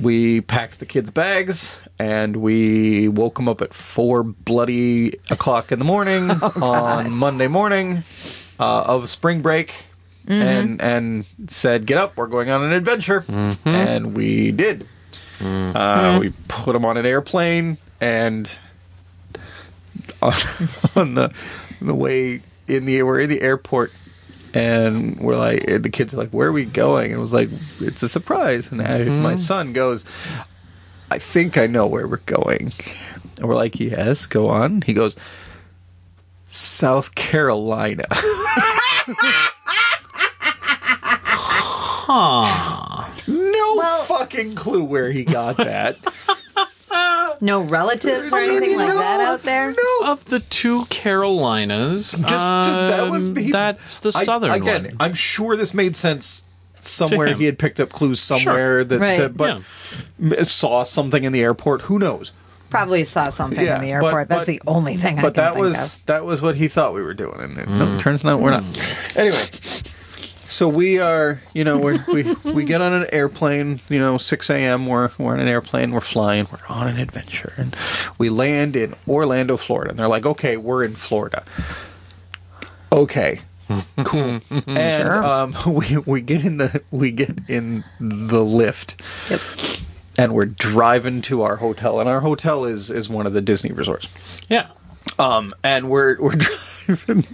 we 0.00 0.40
packed 0.40 0.78
the 0.80 0.86
kids' 0.86 1.10
bags 1.10 1.80
and 1.98 2.36
we 2.36 3.08
woke 3.08 3.34
them 3.36 3.48
up 3.48 3.60
at 3.60 3.74
four 3.74 4.22
bloody 4.22 5.12
o'clock 5.30 5.70
in 5.72 5.78
the 5.78 5.84
morning 5.84 6.30
on 6.62 7.10
Monday 7.12 7.48
morning 7.48 8.02
uh, 8.58 8.82
of 8.82 9.08
spring 9.08 9.42
break. 9.42 9.74
And 10.28 10.80
and 10.80 11.24
said, 11.48 11.86
"Get 11.86 11.98
up! 11.98 12.16
We're 12.16 12.28
going 12.28 12.50
on 12.50 12.62
an 12.62 12.72
adventure," 12.72 13.24
and 13.64 14.14
we 14.16 14.52
did. 14.52 14.86
Uh, 15.74 16.18
we 16.20 16.32
put 16.46 16.74
them 16.74 16.84
on 16.84 16.96
an 16.96 17.04
airplane, 17.06 17.78
and 18.00 18.46
on, 20.22 20.32
on 20.94 21.14
the 21.14 21.34
the 21.80 21.94
way 21.94 22.42
in 22.68 22.84
the 22.84 23.02
we're 23.02 23.18
in 23.20 23.28
the 23.28 23.40
airport 23.40 23.92
and 24.54 25.18
we're 25.18 25.36
like 25.36 25.64
the 25.66 25.90
kids 25.90 26.14
are 26.14 26.16
like 26.16 26.30
where 26.30 26.48
are 26.48 26.52
we 26.52 26.64
going? 26.64 27.12
And 27.12 27.18
it 27.18 27.22
was 27.22 27.32
like 27.32 27.48
it's 27.80 28.02
a 28.02 28.08
surprise. 28.08 28.70
And 28.72 28.82
I, 28.82 29.00
mm-hmm. 29.00 29.22
my 29.22 29.36
son 29.36 29.72
goes 29.72 30.04
i 31.12 31.18
think 31.18 31.58
i 31.58 31.66
know 31.66 31.86
where 31.86 32.06
we're 32.06 32.18
going. 32.18 32.72
And 33.38 33.48
we're 33.48 33.54
like 33.54 33.78
yes 33.78 34.26
go 34.26 34.48
on. 34.48 34.82
He 34.82 34.92
goes 34.92 35.16
south 36.46 37.14
carolina. 37.14 38.06
No 43.28 44.02
fucking 44.06 44.56
clue 44.56 44.82
where 44.82 45.12
he 45.12 45.24
got 45.24 45.56
that 45.58 45.96
No 47.42 47.62
relatives 47.62 48.32
or 48.32 48.38
anything 48.38 48.76
like 48.76 48.92
that 48.92 49.20
out 49.20 49.42
there? 49.42 49.70
no 49.72 50.10
Of 50.12 50.26
the 50.26 50.40
two 50.40 50.84
Carolinas, 50.86 52.12
just, 52.12 52.22
just 52.28 52.30
that 52.30 53.10
was 53.10 53.24
um, 53.28 53.36
he- 53.36 53.50
that's 53.52 53.98
the 54.00 54.12
I- 54.14 54.24
southern 54.24 54.50
again 54.50 54.84
one. 54.84 54.96
i'm 55.00 55.12
sure 55.14 55.56
this 55.56 55.72
made 55.72 55.96
sense 55.96 56.44
somewhere 56.82 57.34
he 57.34 57.44
had 57.44 57.58
picked 57.58 57.78
up 57.80 57.90
clues 57.92 58.20
somewhere 58.20 58.84
that, 58.84 58.98
Right. 59.00 59.18
that 59.18 59.36
but 59.36 59.62
m- 60.20 60.44
saw 60.46 60.82
something 60.82 61.24
in 61.24 61.32
the 61.32 61.42
airport 61.42 61.82
who 61.82 61.98
knows 61.98 62.32
Probably 62.70 63.02
saw 63.02 63.30
something 63.30 63.64
Yeah, 63.64 63.74
in 63.76 63.80
the 63.80 63.88
but- 63.88 64.04
airport. 64.06 64.28
That's 64.28 64.40
but- 64.42 64.46
the 64.46 64.62
only 64.66 64.96
thing 64.96 65.18
I 65.18 65.22
but 65.22 65.34
can 65.34 65.42
that 65.44 65.54
think 65.54 65.60
was 65.64 65.96
of. 65.98 66.06
that 66.06 66.24
was 66.24 66.40
what 66.40 66.54
he 66.54 66.68
thought 66.68 66.94
we 66.94 67.02
were 67.02 67.14
doing 67.14 67.40
and 67.40 67.58
it, 67.58 67.68
no, 67.68 67.98
turns 67.98 68.24
out 68.24 68.40
we're 68.40 68.50
not 68.52 68.64
anyway 69.16 69.42
so 70.50 70.68
we 70.68 70.98
are, 70.98 71.40
you 71.54 71.64
know, 71.64 71.78
we're, 71.78 72.04
we 72.08 72.34
we 72.44 72.64
get 72.64 72.80
on 72.80 72.92
an 72.92 73.06
airplane. 73.12 73.80
You 73.88 73.98
know, 73.98 74.18
six 74.18 74.50
a.m. 74.50 74.86
We're 74.86 75.10
we're 75.18 75.32
on 75.34 75.40
an 75.40 75.48
airplane. 75.48 75.92
We're 75.92 76.00
flying. 76.00 76.46
We're 76.50 76.66
on 76.74 76.88
an 76.88 76.98
adventure, 76.98 77.52
and 77.56 77.74
we 78.18 78.28
land 78.30 78.76
in 78.76 78.94
Orlando, 79.08 79.56
Florida. 79.56 79.90
And 79.90 79.98
they're 79.98 80.08
like, 80.08 80.26
"Okay, 80.26 80.56
we're 80.56 80.84
in 80.84 80.94
Florida." 80.94 81.44
Okay, 82.92 83.40
cool. 84.04 84.40
and 84.66 85.02
Sure. 85.02 85.24
um, 85.24 85.54
we 85.66 85.96
we 85.98 86.20
get 86.20 86.44
in 86.44 86.56
the 86.56 86.82
we 86.90 87.12
get 87.12 87.38
in 87.48 87.84
the 88.00 88.44
lift. 88.44 89.00
Yep. 89.30 89.40
And 90.18 90.34
we're 90.34 90.46
driving 90.46 91.22
to 91.22 91.42
our 91.42 91.56
hotel, 91.56 92.00
and 92.00 92.08
our 92.08 92.20
hotel 92.20 92.64
is 92.64 92.90
is 92.90 93.08
one 93.08 93.26
of 93.26 93.32
the 93.32 93.40
Disney 93.40 93.72
resorts. 93.72 94.08
Yeah. 94.48 94.66
Um, 95.18 95.54
and 95.62 95.88
we're 95.88 96.20
we're 96.20 96.34
driving, 96.86 97.26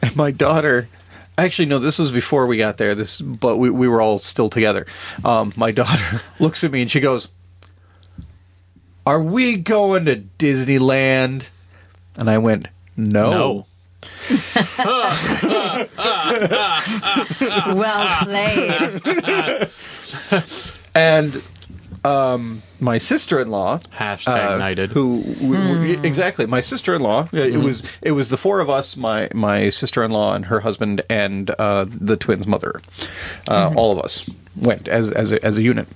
and 0.00 0.16
my 0.16 0.30
daughter. 0.30 0.88
Actually, 1.38 1.66
no. 1.66 1.78
This 1.78 1.98
was 1.98 2.12
before 2.12 2.46
we 2.46 2.56
got 2.56 2.78
there. 2.78 2.94
This, 2.94 3.20
but 3.20 3.56
we 3.58 3.68
we 3.70 3.88
were 3.88 4.00
all 4.00 4.18
still 4.18 4.48
together. 4.48 4.86
Um, 5.24 5.52
my 5.56 5.70
daughter 5.72 6.22
looks 6.38 6.64
at 6.64 6.70
me 6.70 6.82
and 6.82 6.90
she 6.90 7.00
goes, 7.00 7.28
"Are 9.04 9.20
we 9.22 9.56
going 9.56 10.06
to 10.06 10.16
Disneyland?" 10.38 11.50
And 12.16 12.30
I 12.30 12.38
went, 12.38 12.68
"No." 12.96 13.30
No. 13.30 13.66
Well 17.66 18.18
played. 18.24 19.68
And 20.94 21.42
um, 22.06 22.62
my 22.80 22.98
sister-in-law, 22.98 23.78
Hashtag 23.92 24.54
uh, 24.54 24.56
knighted. 24.58 24.90
who 24.90 25.22
w- 25.22 25.74
w- 25.74 26.00
exactly 26.02 26.46
my 26.46 26.60
sister-in-law 26.60 27.28
it 27.32 27.54
it 27.54 27.58
was 27.58 27.82
it 28.02 28.12
was 28.12 28.28
the 28.28 28.36
four 28.36 28.60
of 28.60 28.68
us 28.70 28.96
my 28.96 29.28
my 29.34 29.68
sister-in-law 29.70 30.34
and 30.34 30.44
her 30.46 30.60
husband 30.60 31.02
and 31.10 31.50
uh, 31.58 31.84
the 31.88 32.16
twins 32.16 32.46
mother. 32.46 32.80
Uh, 33.48 33.72
all 33.76 33.90
of 33.92 33.98
us 34.04 34.28
went 34.56 34.88
as 34.88 35.10
as 35.12 35.32
a, 35.32 35.44
as 35.44 35.58
a 35.58 35.62
unit. 35.62 35.88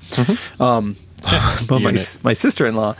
Um 0.60 0.96
but 1.68 1.80
my 1.80 1.90
Unit. 1.90 2.18
my 2.24 2.32
sister-in-law 2.32 2.94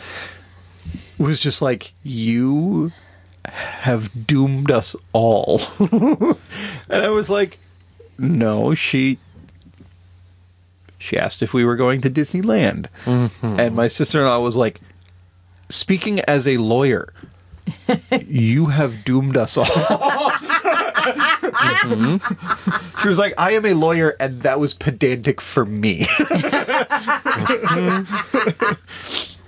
was 1.19 1.41
just 1.41 1.63
like 1.63 1.93
you 2.03 2.93
have 3.47 4.27
doomed 4.27 4.71
us 4.71 4.95
all. 5.13 5.61
And 6.91 7.03
i 7.05 7.09
was 7.09 7.31
like 7.31 7.59
no 8.19 8.75
she 8.75 9.19
she 11.01 11.19
asked 11.19 11.43
if 11.43 11.53
we 11.53 11.65
were 11.65 11.77
going 11.77 12.01
to 12.03 12.11
Disneyland. 12.11 12.87
Mm-hmm. 13.05 13.59
And 13.59 13.75
my 13.75 13.89
sister 13.89 14.21
in 14.21 14.27
law 14.27 14.39
was 14.41 14.55
like, 14.55 14.81
Speaking 15.71 16.21
as 16.21 16.47
a 16.47 16.59
lawyer, 16.59 17.13
you 18.27 18.67
have 18.67 19.05
doomed 19.05 19.37
us 19.37 19.57
all. 19.57 19.67
Mm-hmm. 21.01 23.01
She 23.01 23.09
was 23.09 23.19
like, 23.19 23.33
I 23.39 23.53
am 23.53 23.65
a 23.65 23.73
lawyer, 23.73 24.15
and 24.21 24.43
that 24.43 24.61
was 24.61 24.75
pedantic 24.75 25.41
for 25.41 25.65
me. 25.65 26.05
Mm-hmm. 27.41 29.41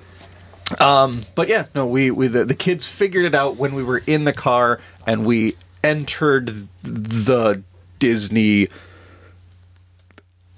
um, 0.82 1.26
but 1.34 1.48
yeah, 1.48 1.66
no, 1.74 1.86
we, 1.86 2.10
we 2.10 2.28
the, 2.28 2.46
the 2.46 2.54
kids 2.54 2.88
figured 2.88 3.26
it 3.26 3.34
out 3.34 3.56
when 3.56 3.74
we 3.74 3.82
were 3.82 4.02
in 4.06 4.24
the 4.24 4.32
car 4.32 4.80
and 5.06 5.26
we 5.26 5.56
entered 5.84 6.46
the 6.82 7.62
Disney 7.98 8.68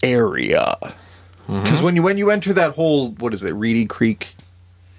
area. 0.04 0.76
Because 1.46 1.82
when 1.82 1.94
you 1.96 2.02
when 2.02 2.16
you 2.18 2.30
enter 2.30 2.52
that 2.54 2.74
whole 2.74 3.10
what 3.12 3.34
is 3.34 3.44
it, 3.44 3.52
Reedy 3.52 3.84
Creek 3.86 4.34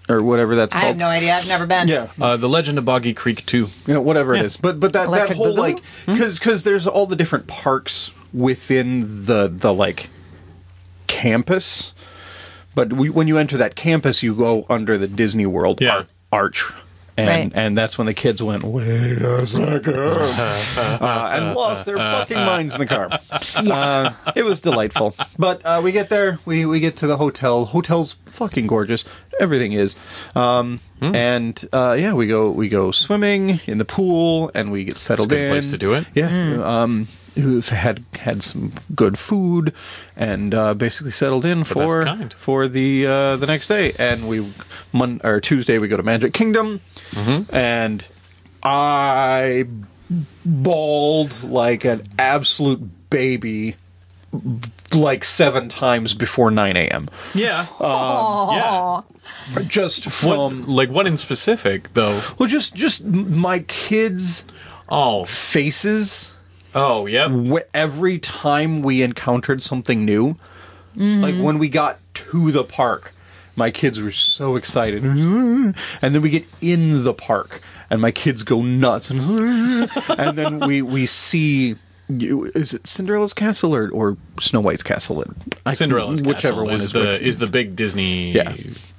or 0.07 0.21
whatever 0.21 0.55
that's 0.55 0.71
called? 0.73 0.83
I 0.83 0.87
called. 0.87 0.95
have 0.95 0.97
no 0.99 1.07
idea. 1.07 1.33
I've 1.35 1.47
never 1.47 1.65
been. 1.65 1.87
Yeah, 1.87 2.07
Uh, 2.21 2.37
the 2.37 2.47
Legend 2.49 2.77
of 2.77 2.85
Boggy 2.85 3.13
Creek 3.15 3.43
too. 3.47 3.67
you 3.87 3.93
know, 3.95 4.01
whatever 4.01 4.35
it 4.35 4.39
Yeah. 4.39 4.43
is. 4.45 4.57
But 4.57 4.79
but 4.79 4.93
that 4.93 5.09
that 5.11 5.31
whole 5.31 5.53
Boogaloo? 5.55 5.57
like 5.57 5.81
because 6.05 6.37
because 6.37 6.63
there's 6.63 6.85
all 6.85 7.07
the 7.07 7.15
different 7.15 7.47
parks 7.47 8.11
within 8.33 8.99
the 9.25 9.47
the 9.51 9.73
like 9.73 10.09
campus. 11.07 11.93
But 12.75 12.91
we, 12.93 13.09
when 13.09 13.27
you 13.27 13.37
enter 13.37 13.57
that 13.57 13.75
campus, 13.75 14.21
you 14.21 14.35
go 14.35 14.65
under 14.69 14.97
the 14.97 15.07
Disney 15.07 15.45
World 15.45 15.81
Yeah. 15.81 15.95
ar- 15.95 16.05
arch. 16.33 16.65
And, 17.17 17.27
Right. 17.29 17.51
and 17.55 17.77
that's 17.77 17.97
when 17.97 18.07
the 18.07 18.13
kids 18.13 18.43
went, 18.43 18.63
wait 18.63 19.21
a 19.21 19.45
second, 19.47 19.97
uh, 19.97 21.29
and 21.33 21.55
lost 21.55 21.85
their 21.85 21.95
fucking 21.97 22.35
minds 22.37 22.75
in 22.75 22.79
the 22.81 22.85
car. 22.87 23.09
Uh, 23.55 24.11
it 24.35 24.43
was 24.43 24.59
delightful. 24.61 25.15
But 25.39 25.65
uh, 25.65 25.79
we 25.83 25.91
get 25.93 26.09
there, 26.09 26.39
we, 26.45 26.65
we 26.65 26.79
get 26.81 26.97
to 26.97 27.07
the 27.07 27.15
hotel. 27.17 27.65
Hotel's 27.65 28.17
fucking 28.25 28.67
gorgeous. 28.67 29.05
Everything 29.39 29.71
is. 29.73 29.95
Um, 30.35 30.79
Hmm. 31.01 31.13
And 31.15 31.65
uh, 31.73 31.97
yeah, 31.99 32.13
we 32.13 32.25
go 32.27 32.49
we 32.51 32.69
go 32.69 32.91
swimming 32.91 33.59
in 33.67 33.79
the 33.79 33.85
pool, 33.85 34.49
and 34.55 34.71
we 34.71 34.85
get 34.85 34.97
settled 34.97 35.27
It's 35.31 35.33
a 35.33 35.35
good 35.35 35.45
in. 35.45 35.51
place 35.51 35.71
to 35.71 35.77
do 35.77 35.93
it. 35.93 36.05
Yeah. 36.13 36.29
Um, 36.83 37.09
we've 37.35 37.69
had 37.69 38.03
had 38.19 38.41
some 38.43 38.71
good 38.95 39.17
food, 39.19 39.73
and 40.15 40.53
uh, 40.53 40.73
basically 40.73 41.11
settled 41.11 41.45
in 41.45 41.59
best 41.59 41.71
for 41.71 42.03
kind. 42.05 42.33
for 42.33 42.67
the 42.67 43.05
uh, 43.05 43.35
the 43.37 43.45
next 43.47 43.67
day. 43.67 43.93
And 43.99 44.27
we 44.27 44.47
Mon- 44.93 45.21
or 45.23 45.39
Tuesday 45.39 45.77
we 45.79 45.87
go 45.87 45.97
to 45.97 46.03
Magic 46.03 46.33
Kingdom, 46.33 46.81
Mm-hmm. 47.11 47.55
and 47.55 48.07
I 48.63 49.65
bawled 50.45 51.43
like 51.43 51.85
an 51.85 52.07
absolute 52.19 53.09
baby. 53.09 53.75
Like 54.93 55.23
seven 55.23 55.69
times 55.69 56.13
before 56.13 56.51
nine 56.51 56.75
a.m. 56.75 57.07
Yeah. 57.33 57.67
Aw. 57.79 59.01
yeah. 59.55 59.61
Just 59.63 60.05
What, 60.05 60.13
from 60.13 60.67
like 60.67 60.89
what 60.89 61.07
in 61.07 61.15
specific 61.15 61.93
though? 61.93 62.21
well, 62.37 62.49
just 62.49 62.75
just 62.75 63.05
my 63.05 63.59
kids' 63.59 64.43
Oh. 64.89 65.23
faces 65.25 66.34
Oh, 66.75 67.05
yeah. 67.05 67.29
wh- 67.29 67.65
every 67.73 68.19
time 68.19 68.81
we 68.81 69.01
encountered 69.01 69.63
something 69.63 70.03
new, 70.05 70.35
mm-hmm. 70.95 71.21
like 71.21 71.35
when 71.35 71.57
we 71.57 71.69
got 71.69 71.99
to 72.15 72.51
the 72.51 72.63
park, 72.63 73.13
my 73.55 73.71
kids 73.71 74.01
were 74.01 74.11
so 74.11 74.55
excited, 74.57 75.03
and 75.05 75.73
then 76.01 76.21
we 76.21 76.29
get 76.29 76.45
in 76.61 77.03
the 77.05 77.13
park, 77.13 77.61
and 77.89 78.01
my 78.01 78.11
kids 78.11 78.43
go 78.43 78.61
nuts, 78.61 79.09
and, 79.09 79.21
and 80.09 80.37
then 80.37 80.59
we 80.59 80.81
we 80.81 81.05
see. 81.05 81.75
you- 82.09 82.51
Is 82.53 82.73
it 82.73 82.85
Cinderella's 82.85 83.33
castle 83.33 83.73
or, 83.73 83.89
or 83.91 84.17
Snow 84.41 84.59
White's 84.59 84.83
castle? 84.83 85.23
I- 85.65 85.73
Cinderella's 85.73 86.21
whichever 86.21 86.57
Castle 86.57 86.65
one 86.65 86.73
is, 86.73 86.81
is 86.83 86.91
the 86.91 86.99
which. 86.99 87.21
is 87.21 87.37
the 87.39 87.47
big 87.47 87.75
Disney 87.77 88.31
Yeah. 88.33 88.53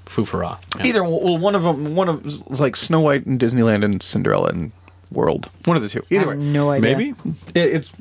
foofara. 0.06 0.58
Yeah. 0.78 0.86
Either 0.86 1.04
well, 1.04 1.36
one 1.38 1.54
of 1.54 1.62
them, 1.62 1.94
one 1.94 2.08
of 2.08 2.24
was 2.48 2.58
like 2.60 2.74
Snow 2.76 3.00
White 3.00 3.26
and 3.26 3.38
Disneyland 3.38 3.84
and 3.84 4.02
Cinderella 4.02 4.48
and 4.48 4.72
World. 5.16 5.50
One 5.64 5.76
of 5.76 5.82
the 5.82 5.88
two. 5.88 6.02
I 6.10 6.14
Either 6.14 6.30
have 6.30 6.38
way, 6.38 6.44
no 6.44 6.70
idea. 6.70 6.96
Maybe 6.96 7.14
It, 7.54 7.74
it's. 7.74 7.92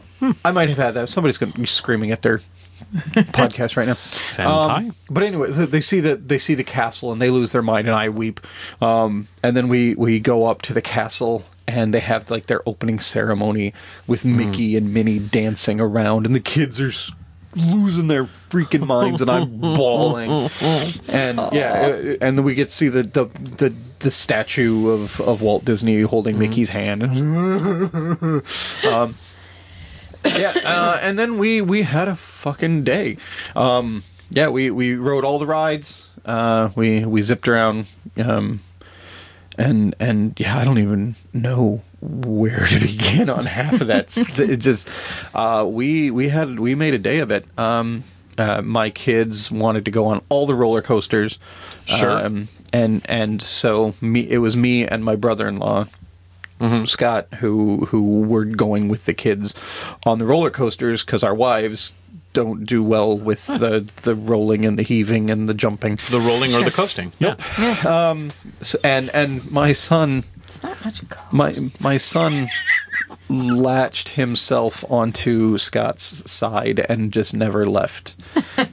I 0.44 0.52
might 0.52 0.70
have 0.70 0.78
had 0.78 0.92
that. 0.94 1.10
Somebody's 1.10 1.38
going 1.38 1.52
to 1.52 1.60
be 1.60 1.66
screaming 1.66 2.12
at 2.12 2.22
their 2.22 2.40
podcast 3.34 3.78
right 3.78 3.88
now. 3.88 3.94
Um, 4.68 4.96
but 5.10 5.24
anyway, 5.24 5.52
they 5.52 5.82
see 5.82 6.00
the 6.00 6.16
they 6.16 6.38
see 6.38 6.54
the 6.54 6.64
castle 6.64 7.12
and 7.12 7.22
they 7.22 7.30
lose 7.30 7.52
their 7.52 7.62
mind, 7.62 7.88
and 7.88 7.96
I 7.96 8.10
weep. 8.10 8.40
Um, 8.82 9.28
and 9.42 9.56
then 9.58 9.68
we 9.70 9.96
we 9.96 10.20
go 10.20 10.46
up 10.46 10.62
to 10.64 10.74
the 10.74 10.82
castle. 10.82 11.44
And 11.68 11.96
they 11.96 12.00
have 12.00 12.30
like 12.30 12.46
their 12.46 12.62
opening 12.70 13.00
ceremony 13.00 13.74
with 14.06 14.24
Mickey 14.24 14.78
and 14.78 14.94
Minnie 14.94 15.18
dancing 15.18 15.82
around, 15.82 16.28
and 16.28 16.36
the 16.36 16.40
kids 16.40 16.80
are 16.80 16.92
losing 17.66 18.06
their 18.06 18.30
freaking 18.56 18.88
minds, 18.88 19.22
and 19.22 19.30
I'm 19.30 19.60
bawling. 19.60 20.50
And 21.08 21.38
yeah, 21.54 21.74
uh, 21.74 22.16
and 22.22 22.44
we 22.46 22.56
get 22.56 22.70
to 22.70 22.74
see 22.74 22.88
the 22.88 23.04
the 23.04 23.26
the, 23.26 23.76
the 24.00 24.12
statue 24.12 24.90
of, 24.90 25.20
of 25.22 25.42
Walt 25.42 25.66
Disney 25.66 26.02
holding 26.02 26.40
Mickey's 26.40 26.70
hand. 26.70 27.04
um, 28.86 29.16
yeah, 30.26 30.54
uh, 30.64 31.00
and 31.02 31.20
then 31.20 31.38
we 31.38 31.62
we 31.62 31.84
had 31.84 32.08
a 32.08 32.16
fucking 32.16 32.84
day. 32.84 33.18
Um, 33.56 34.04
yeah, 34.30 34.48
we 34.48 34.72
we 34.72 34.96
rode 34.96 35.26
all 35.26 35.40
the 35.40 35.46
rides. 35.46 36.12
Uh, 36.24 36.70
we 36.76 37.06
we 37.06 37.22
zipped 37.22 37.48
around, 37.48 37.88
um, 38.18 38.62
and 39.58 39.96
and 40.00 40.40
yeah, 40.40 40.58
I 40.58 40.64
don't 40.64 40.80
even 40.80 41.16
know 41.34 41.82
where 42.02 42.66
to 42.68 42.80
begin 42.88 43.30
on 43.30 43.46
half 43.46 43.82
of 43.82 43.88
that. 43.88 44.16
it 44.40 44.58
just 44.58 44.90
uh, 45.34 45.66
we 45.68 46.10
we 46.12 46.30
had 46.30 46.60
we 46.60 46.74
made 46.76 46.94
a 46.94 47.00
day 47.00 47.20
of 47.20 47.32
it. 47.32 47.46
Um, 47.58 48.04
uh, 48.38 48.62
my 48.62 48.90
kids 48.90 49.52
wanted 49.52 49.86
to 49.86 49.92
go 49.92 50.06
on 50.08 50.22
all 50.30 50.46
the 50.46 50.56
roller 50.56 50.82
coasters. 50.82 51.38
Sure. 51.86 52.12
Um, 52.26 52.48
and 52.74 53.02
and 53.08 53.42
so 53.42 53.94
me 54.02 54.22
it 54.30 54.40
was 54.40 54.58
me 54.58 54.86
and 54.88 55.04
my 55.06 55.16
brother-in-law 55.16 55.86
Scott 56.86 57.28
who 57.36 57.86
who 57.86 58.22
were 58.22 58.46
going 58.46 58.88
with 58.88 59.06
the 59.06 59.14
kids 59.14 59.54
on 60.06 60.20
the 60.20 60.26
roller 60.26 60.50
coasters 60.50 61.04
because 61.04 61.24
our 61.24 61.36
wives 61.36 61.94
don't 62.34 62.66
do 62.66 62.82
well 62.84 63.18
with 63.18 63.46
the 63.48 63.80
the 64.04 64.16
rolling 64.16 64.66
and 64.66 64.78
the 64.80 64.84
heaving 64.84 65.30
and 65.30 65.48
the 65.48 65.54
jumping. 65.54 66.00
the 66.10 66.20
rolling 66.20 66.54
or 66.56 66.64
the 66.64 66.72
coasting. 66.82 67.12
Nope. 67.20 67.42
So- 68.62 68.80
and 68.84 69.10
and 69.14 69.50
my 69.52 69.74
son 69.74 70.24
It's 70.46 70.64
not 70.64 70.84
much 70.86 71.08
coast. 71.10 71.34
my 71.34 71.56
my 71.80 71.98
son 71.98 72.48
latched 73.30 74.10
himself 74.10 74.84
onto 74.90 75.58
Scott's 75.58 76.30
side 76.32 76.86
and 76.88 77.12
just 77.12 77.34
never 77.34 77.66
left. 77.66 78.16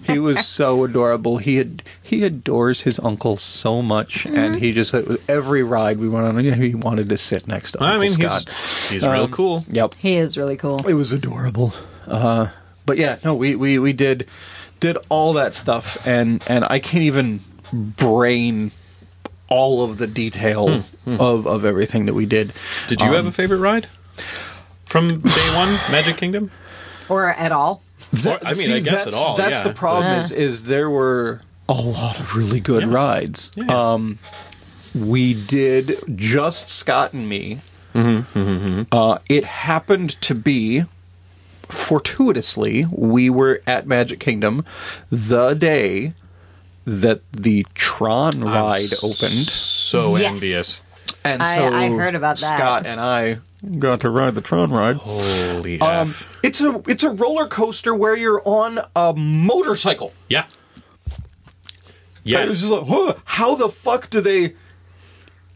He 0.05 0.19
was 0.19 0.47
so 0.47 0.85
adorable. 0.85 1.39
He 1.39 1.57
had 1.57 1.83
he 2.03 2.23
adores 2.25 2.83
his 2.83 2.99
uncle 3.01 3.37
so 3.39 3.83
much, 3.83 4.27
and 4.27 4.57
he 4.57 4.73
just 4.73 4.95
every 5.29 5.63
ride 5.63 5.99
we 5.99 6.09
went 6.09 6.27
on, 6.27 6.39
he 6.45 6.75
wanted 6.75 7.09
to 7.09 7.17
sit 7.17 7.47
next 7.49 7.73
to 7.73 7.83
I 7.83 7.93
Uncle 7.95 8.01
mean, 8.01 8.11
Scott. 8.13 8.45
he's 8.49 8.91
he's 8.91 9.03
real 9.03 9.25
Um, 9.25 9.31
cool. 9.33 9.65
Yep. 9.71 9.95
He 9.95 10.17
is 10.17 10.37
really 10.37 10.57
cool. 10.57 10.87
It 10.87 10.95
was 10.95 11.13
adorable. 11.13 11.73
Uh, 12.07 12.49
but 12.85 12.99
yeah, 12.99 13.19
no, 13.25 13.35
we, 13.35 13.55
we, 13.57 13.79
we 13.79 13.93
did 13.93 14.27
did 14.81 14.99
all 15.09 15.33
that 15.35 15.55
stuff, 15.55 16.07
and 16.07 16.43
and 16.49 16.65
I 16.69 16.79
can't 16.81 17.05
even 17.05 17.41
brain 17.73 18.73
all 19.53 19.85
of 19.85 19.99
the 19.99 20.07
detail 20.07 20.83
of 21.07 21.47
of 21.47 21.65
everything 21.65 22.07
that 22.07 22.15
we 22.15 22.27
did. 22.27 22.51
Hmm, 22.53 22.89
Did 22.89 23.01
you 23.03 23.07
have 23.09 23.17
Um, 23.27 23.27
a 23.27 23.33
favorite 23.33 23.59
ride 23.59 23.87
from 24.87 25.21
day 25.21 25.49
one, 25.55 25.69
Magic 25.91 26.17
Kingdom? 26.17 26.51
Or 27.09 27.29
at 27.29 27.53
all. 27.53 27.83
That- 28.13 28.47
I 28.47 28.55
mean, 28.55 28.73
I 28.73 28.81
guess 28.81 29.05
that's, 29.05 29.07
at 29.09 29.15
all, 29.15 29.37
That's 29.37 29.59
yeah. 29.59 29.63
the 29.65 29.75
problem. 29.75 30.05
Yeah. 30.13 30.21
Is 30.21 30.31
is 30.33 30.65
there 30.65 30.89
were 30.91 31.43
a 31.69 31.73
lot 31.75 32.19
of 32.19 32.35
really 32.37 32.61
good 32.61 32.83
Yeah. 32.83 32.93
rides. 32.95 33.51
Yeah. 33.57 33.67
Um, 33.93 34.19
we 34.95 35.35
did 35.35 35.97
just 36.17 36.69
Scott 36.69 37.13
and 37.13 37.29
me. 37.29 37.61
Mm-hmm, 37.95 38.83
Uh, 38.91 39.19
it 39.29 39.45
happened 39.45 40.11
to 40.23 40.35
be 40.35 40.85
fortuitously 41.69 42.87
we 42.91 43.31
were 43.31 43.61
at 43.67 43.87
Magic 43.87 44.21
Kingdom 44.21 44.65
the 45.11 45.55
day 45.55 46.13
that 46.85 47.21
the 47.33 47.67
Tron 47.75 48.43
I'm 48.43 48.49
ride 48.49 48.93
opened, 49.03 49.47
So 49.49 50.17
Yes. 50.17 50.31
envious. 50.33 50.83
and 51.25 51.43
I- 51.43 51.57
so 51.57 51.67
I 51.73 51.89
heard 51.89 52.15
about 52.15 52.39
that. 52.39 52.57
Scott 52.59 52.87
and 52.87 53.01
I 53.01 53.39
got 53.79 54.01
to 54.01 54.11
ride 54.11 54.35
the 54.35 54.41
Tron 54.41 54.71
ride. 54.71 54.97
Holy 54.97 55.81
Um, 55.81 56.09
f! 56.09 56.29
it's 56.43 56.61
a 56.61 56.81
it's 56.89 57.03
a 57.05 57.11
roller 57.11 57.47
coaster 57.47 57.95
where 57.95 58.17
you're 58.17 58.43
on 58.45 58.81
a 58.97 59.13
motorcycle. 59.15 60.13
Yeah. 60.29 60.45
Yeah, 62.25 62.41
it's 62.45 62.63
Yes. 62.63 62.71
like, 62.71 62.87
huh, 62.87 63.15
how 63.25 63.55
the 63.57 63.69
fuck 63.69 64.09
do 64.11 64.21
they 64.21 64.55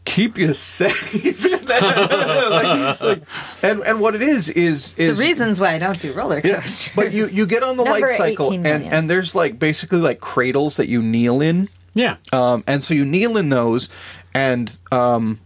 keep 0.07 0.37
you 0.37 0.53
safe? 0.53 1.43
like, 1.67 3.01
like, 3.01 3.23
and 3.61 3.81
and 3.81 3.99
what 3.99 4.15
it 4.15 4.21
is 4.21 4.49
is 4.49 4.85
So 4.85 5.01
is 5.03 5.19
reasons 5.19 5.59
why 5.59 5.75
I 5.75 5.79
don't 5.79 5.99
do 5.99 6.13
roller 6.13 6.41
yeah, 6.43 6.61
coasters. 6.61 6.95
but 6.95 7.11
you 7.11 7.27
you 7.27 7.45
get 7.45 7.61
on 7.61 7.77
the 7.77 7.83
Number 7.83 8.07
light 8.07 8.17
cycle 8.17 8.53
and 8.53 8.65
and 8.65 9.09
there's 9.09 9.35
like 9.35 9.59
basically 9.59 9.99
like 9.99 10.19
cradles 10.19 10.77
that 10.77 10.87
you 10.87 11.01
kneel 11.01 11.41
in. 11.41 11.69
Yeah. 11.93 12.17
Um, 12.31 12.63
and 12.67 12.83
so 12.83 12.93
you 12.93 13.05
kneel 13.05 13.37
in 13.37 13.49
those, 13.49 13.89
and 14.33 14.75
um, 14.91 15.39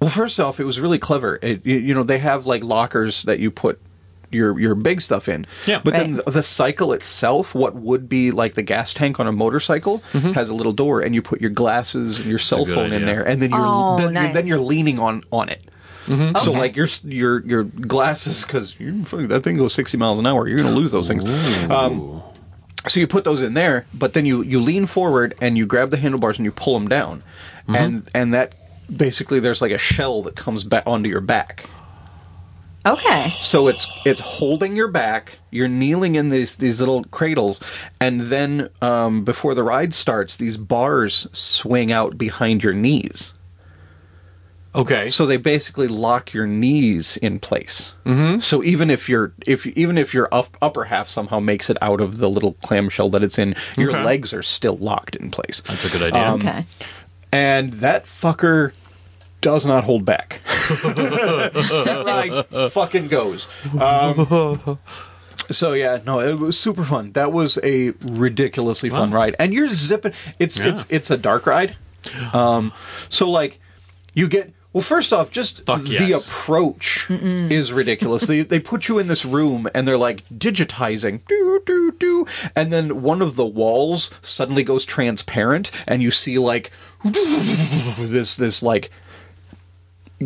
well, 0.00 0.10
first 0.10 0.40
off, 0.40 0.60
it 0.60 0.64
was 0.64 0.80
really 0.80 0.98
clever. 0.98 1.38
It, 1.42 1.66
you, 1.66 1.76
you 1.76 1.94
know, 1.94 2.04
they 2.04 2.18
have 2.18 2.46
like 2.46 2.64
lockers 2.64 3.24
that 3.24 3.38
you 3.38 3.50
put 3.50 3.80
your 4.30 4.58
your 4.58 4.74
big 4.74 5.00
stuff 5.00 5.28
in. 5.28 5.46
Yeah. 5.66 5.80
But 5.84 5.94
then 5.94 6.14
Right. 6.16 6.24
the, 6.24 6.30
the 6.30 6.42
cycle 6.42 6.92
itself, 6.92 7.54
what 7.54 7.74
would 7.74 8.08
be 8.08 8.30
like 8.30 8.54
the 8.54 8.62
gas 8.62 8.94
tank 8.94 9.18
on 9.20 9.26
a 9.26 9.32
motorcycle, 9.32 10.02
has 10.12 10.48
a 10.50 10.54
little 10.54 10.72
door, 10.72 11.00
and 11.00 11.14
you 11.14 11.22
put 11.22 11.40
your 11.40 11.50
glasses 11.50 12.18
and 12.18 12.26
your 12.28 12.38
cell 12.38 12.64
good 12.64 12.74
phone 12.74 12.92
in 12.92 13.04
there, 13.04 13.22
and 13.26 13.40
then 13.42 13.50
you're 13.50 13.66
Oh, 13.66 13.96
then, 13.98 14.14
you're 14.14 14.32
then 14.32 14.46
you're 14.46 14.58
leaning 14.60 14.98
on 14.98 15.22
on 15.32 15.48
it. 15.48 15.62
So 16.06 16.50
Okay. 16.50 16.58
like 16.58 16.76
your 16.76 16.88
your 17.04 17.40
your 17.46 17.62
glasses 17.64 18.42
because 18.44 18.74
that 18.78 19.42
thing 19.44 19.56
goes 19.56 19.72
sixty 19.74 19.96
miles 19.96 20.18
an 20.18 20.26
hour. 20.26 20.48
You're 20.48 20.58
gonna 20.58 20.74
lose 20.74 20.90
those 20.92 21.06
things. 21.08 21.24
Um, 21.70 22.22
so 22.88 22.98
you 22.98 23.06
put 23.06 23.24
those 23.24 23.42
in 23.42 23.54
there, 23.54 23.86
but 23.94 24.12
then 24.14 24.26
you 24.26 24.42
you 24.42 24.60
lean 24.60 24.86
forward 24.86 25.34
and 25.40 25.56
you 25.58 25.66
grab 25.66 25.90
the 25.90 25.96
handlebars 25.98 26.38
and 26.38 26.44
you 26.44 26.50
pull 26.52 26.74
them 26.78 26.88
down, 26.88 27.22
and 27.68 28.08
and 28.14 28.32
that 28.34 28.54
basically 28.94 29.38
there's 29.38 29.62
like 29.62 29.70
a 29.70 29.78
shell 29.78 30.22
that 30.22 30.34
comes 30.34 30.64
back 30.64 30.82
onto 30.86 31.08
your 31.08 31.20
back. 31.20 31.68
Okay. 32.86 33.30
So 33.40 33.68
it's 33.68 33.86
it's 34.04 34.20
holding 34.20 34.76
your 34.76 34.88
back. 34.88 35.38
You're 35.50 35.68
kneeling 35.68 36.14
in 36.14 36.28
these 36.28 36.56
these 36.56 36.80
little 36.80 37.04
cradles, 37.04 37.60
and 38.00 38.20
then 38.22 38.68
um, 38.82 39.24
before 39.24 39.54
the 39.54 39.62
ride 39.62 39.92
starts, 39.94 40.36
these 40.36 40.56
bars 40.56 41.26
swing 41.32 41.92
out 41.92 42.16
behind 42.18 42.62
your 42.62 42.74
knees. 42.74 43.32
Okay. 44.72 45.08
So 45.08 45.26
they 45.26 45.36
basically 45.36 45.88
lock 45.88 46.32
your 46.32 46.46
knees 46.46 47.16
in 47.16 47.40
place. 47.40 47.92
Mm-hmm. 48.04 48.38
So 48.38 48.62
even 48.62 48.88
if 48.88 49.08
your 49.08 49.32
if 49.44 49.66
even 49.66 49.98
if 49.98 50.14
your 50.14 50.28
up, 50.30 50.56
upper 50.62 50.84
half 50.84 51.08
somehow 51.08 51.40
makes 51.40 51.70
it 51.70 51.76
out 51.82 52.00
of 52.00 52.18
the 52.18 52.30
little 52.30 52.52
clamshell 52.62 53.08
that 53.10 53.22
it's 53.24 53.36
in, 53.38 53.56
your 53.76 53.90
Okay. 53.90 54.04
legs 54.04 54.32
are 54.32 54.44
still 54.44 54.76
locked 54.76 55.16
in 55.16 55.32
place. 55.32 55.60
That's 55.66 55.84
a 55.84 55.88
good 55.90 56.02
idea. 56.14 56.24
Um, 56.24 56.34
Okay. 56.36 56.66
And 57.32 57.72
that 57.74 58.04
fucker 58.04 58.72
does 59.40 59.64
not 59.66 59.84
hold 59.84 60.04
back. 60.04 60.40
that 60.84 62.02
ride 62.52 62.72
fucking 62.72 63.08
goes. 63.08 63.48
Um, 63.78 64.78
so 65.50 65.72
yeah, 65.72 65.98
no, 66.06 66.20
it 66.20 66.38
was 66.38 66.58
super 66.58 66.84
fun. 66.84 67.12
That 67.12 67.32
was 67.32 67.58
a 67.62 67.90
ridiculously 68.00 68.90
fun 68.90 69.10
Wow. 69.10 69.16
ride, 69.18 69.36
and 69.38 69.52
you're 69.52 69.68
zipping. 69.68 70.12
It's 70.38 70.60
Yeah. 70.60 70.68
it's 70.68 70.86
it's 70.90 71.10
a 71.10 71.16
dark 71.16 71.46
ride. 71.46 71.76
Um, 72.32 72.72
so 73.08 73.28
like 73.30 73.60
you 74.14 74.28
get. 74.28 74.52
Well, 74.72 74.82
first 74.82 75.12
off, 75.12 75.32
just 75.32 75.66
Fuck 75.66 75.82
the 75.82 75.88
yes. 76.10 76.28
approach 76.28 77.10
is 77.10 77.72
ridiculous. 77.72 78.28
they, 78.28 78.42
they 78.42 78.60
put 78.60 78.86
you 78.86 79.00
in 79.00 79.08
this 79.08 79.24
room 79.24 79.66
and 79.74 79.84
they're 79.84 79.98
like 79.98 80.24
digitizing, 80.28 81.22
do 81.26 81.60
do 81.66 81.90
do, 81.90 82.24
and 82.54 82.70
then 82.72 83.02
one 83.02 83.20
of 83.20 83.34
the 83.34 83.44
walls 83.44 84.12
suddenly 84.22 84.62
goes 84.62 84.84
transparent, 84.84 85.72
and 85.88 86.02
you 86.02 86.12
see 86.12 86.38
like 86.38 86.70
this 87.04 88.36
this 88.36 88.62
like 88.62 88.92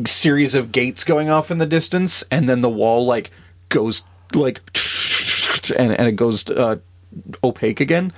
series 0.05 0.55
of 0.55 0.73
gates 0.73 1.05
going 1.05 1.31
off 1.31 1.51
in 1.51 1.59
the 1.59 1.67
distance, 1.67 2.25
and 2.31 2.49
then 2.49 2.61
the 2.61 2.69
wall 2.69 3.07
like 3.07 3.31
goes 3.69 4.03
like 4.35 4.61
and 5.79 5.93
and 5.93 6.09
it 6.09 6.17
goes 6.17 6.49
uh, 6.51 6.77
opaque 7.43 7.81
again, 7.81 8.13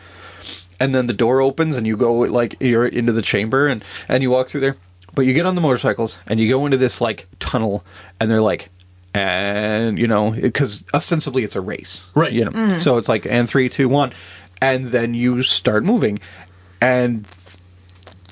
and 0.81 0.95
then 0.95 1.07
the 1.07 1.13
door 1.13 1.41
opens 1.41 1.77
and 1.77 1.87
you 1.87 1.97
go 1.97 2.15
like 2.15 2.57
you're 2.61 2.87
into 2.87 3.13
the 3.13 3.23
chamber 3.23 3.67
and 3.69 3.85
and 4.09 4.23
you 4.23 4.31
walk 4.31 4.49
through 4.49 4.63
there, 4.63 4.77
but 5.15 5.23
you 5.23 5.35
get 5.35 5.47
on 5.47 5.55
the 5.55 5.61
motorcycles 5.61 6.19
and 6.27 6.41
you 6.41 6.49
go 6.49 6.65
into 6.65 6.79
this 6.79 7.01
like 7.01 7.29
tunnel, 7.39 7.85
and 8.21 8.31
they're 8.31 8.41
like. 8.41 8.71
And 9.15 9.99
you 9.99 10.07
know, 10.07 10.33
because 10.33 10.85
ostensibly 10.93 11.43
it's 11.43 11.57
a 11.57 11.63
race, 11.63 12.11
Right. 12.15 12.33
You 12.33 12.45
know, 12.51 12.77
so 12.77 12.99
it's 12.99 13.09
like 13.09 13.25
and 13.25 13.49
three, 13.49 13.71
two, 13.71 13.89
one, 13.89 14.13
and 14.61 14.89
then 14.89 15.15
you 15.15 15.43
start 15.43 15.85
moving, 15.85 16.19
and 16.83 17.27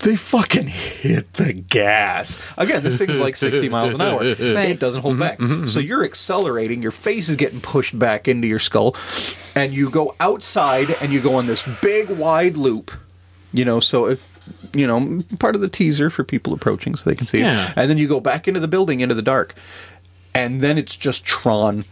they 0.04 0.16
fucking 0.16 0.68
hit 0.68 1.32
the 1.34 1.52
gas. 1.52 2.40
Again, 2.56 2.82
this 2.82 2.98
thing's 2.98 3.20
like 3.20 3.36
60 3.36 3.68
miles 3.68 3.94
an 3.94 4.00
hour. 4.00 4.22
It 4.24 4.78
doesn't 4.78 5.02
hold 5.02 5.14
mm-hmm. 5.14 5.20
back. 5.20 5.38
Mm-hmm. 5.38 5.66
So 5.66 5.80
you're 5.80 6.04
accelerating, 6.04 6.82
your 6.82 6.90
face 6.90 7.28
is 7.28 7.36
getting 7.36 7.60
pushed 7.60 7.98
back 7.98 8.28
into 8.28 8.46
your 8.46 8.58
skull, 8.58 8.96
and 9.54 9.72
you 9.72 9.90
go 9.90 10.14
outside 10.20 10.94
and 11.00 11.12
you 11.12 11.20
go 11.20 11.36
on 11.36 11.46
this 11.46 11.66
big 11.80 12.10
wide 12.10 12.56
loop. 12.56 12.92
You 13.52 13.64
know, 13.64 13.80
so 13.80 14.06
if 14.06 14.34
you 14.74 14.86
know, 14.86 15.22
part 15.38 15.54
of 15.54 15.60
the 15.60 15.68
teaser 15.68 16.10
for 16.10 16.24
people 16.24 16.52
approaching 16.52 16.96
so 16.96 17.08
they 17.08 17.16
can 17.16 17.26
see 17.26 17.40
Yeah. 17.40 17.70
it. 17.70 17.72
And 17.76 17.90
then 17.90 17.98
you 17.98 18.08
go 18.08 18.20
back 18.20 18.48
into 18.48 18.60
the 18.60 18.68
building 18.68 19.00
into 19.00 19.14
the 19.14 19.22
dark. 19.22 19.54
And 20.34 20.60
then 20.60 20.78
it's 20.78 20.96
just 20.96 21.24
Tron 21.24 21.84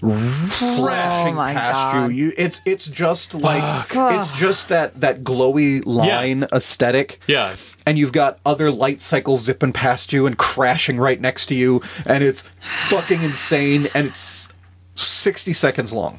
flashing 0.00 1.36
Oh 1.36 1.40
past 1.40 1.92
God. 1.92 2.12
you. 2.12 2.26
You 2.26 2.32
it's 2.36 2.60
it's 2.64 2.86
just 2.86 3.34
like 3.34 3.86
it's 3.94 4.38
just 4.38 4.68
that 4.68 5.00
that 5.00 5.22
glowy 5.22 5.82
line 5.86 6.46
aesthetic. 6.52 7.20
Yeah. 7.26 7.54
And 7.86 7.98
you've 7.98 8.12
got 8.12 8.38
other 8.44 8.70
light 8.70 9.00
cycles 9.00 9.42
zipping 9.42 9.72
past 9.72 10.12
you 10.12 10.26
and 10.26 10.36
crashing 10.38 10.98
right 10.98 11.20
next 11.20 11.46
to 11.46 11.54
you 11.54 11.82
and 12.06 12.22
it's 12.22 12.48
fucking 12.88 13.22
insane 13.22 13.88
and 13.94 14.06
it's 14.06 14.48
60 14.94 15.52
seconds 15.54 15.92
long. 15.92 16.18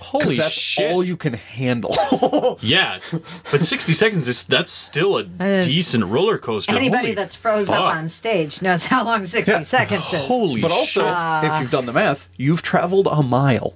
Holy 0.00 0.24
Cuz 0.24 0.36
that's 0.36 0.52
shit. 0.52 0.90
all 0.92 1.04
you 1.04 1.16
can 1.16 1.34
handle. 1.34 1.96
yeah. 2.60 3.00
But 3.50 3.64
60 3.64 3.92
seconds 3.92 4.28
is 4.28 4.44
that's 4.44 4.70
still 4.70 5.18
a 5.18 5.24
is- 5.40 5.66
decent 5.66 6.04
roller 6.04 6.38
coaster. 6.38 6.74
Anybody 6.74 7.08
Holy 7.08 7.14
that's 7.14 7.34
froze 7.34 7.68
up 7.70 7.82
on 7.82 8.08
stage 8.08 8.62
knows 8.62 8.86
how 8.86 9.04
long 9.04 9.26
60 9.26 9.50
Yeah. 9.50 9.60
seconds 9.62 10.04
is. 10.12 10.20
Holy 10.26 10.60
but 10.60 10.70
also, 10.70 11.02
shit. 11.06 11.50
if 11.52 11.60
you've 11.60 11.70
done 11.70 11.86
the 11.86 11.92
math, 11.92 12.28
you've 12.36 12.62
traveled 12.62 13.08
a 13.10 13.22
mile. 13.22 13.74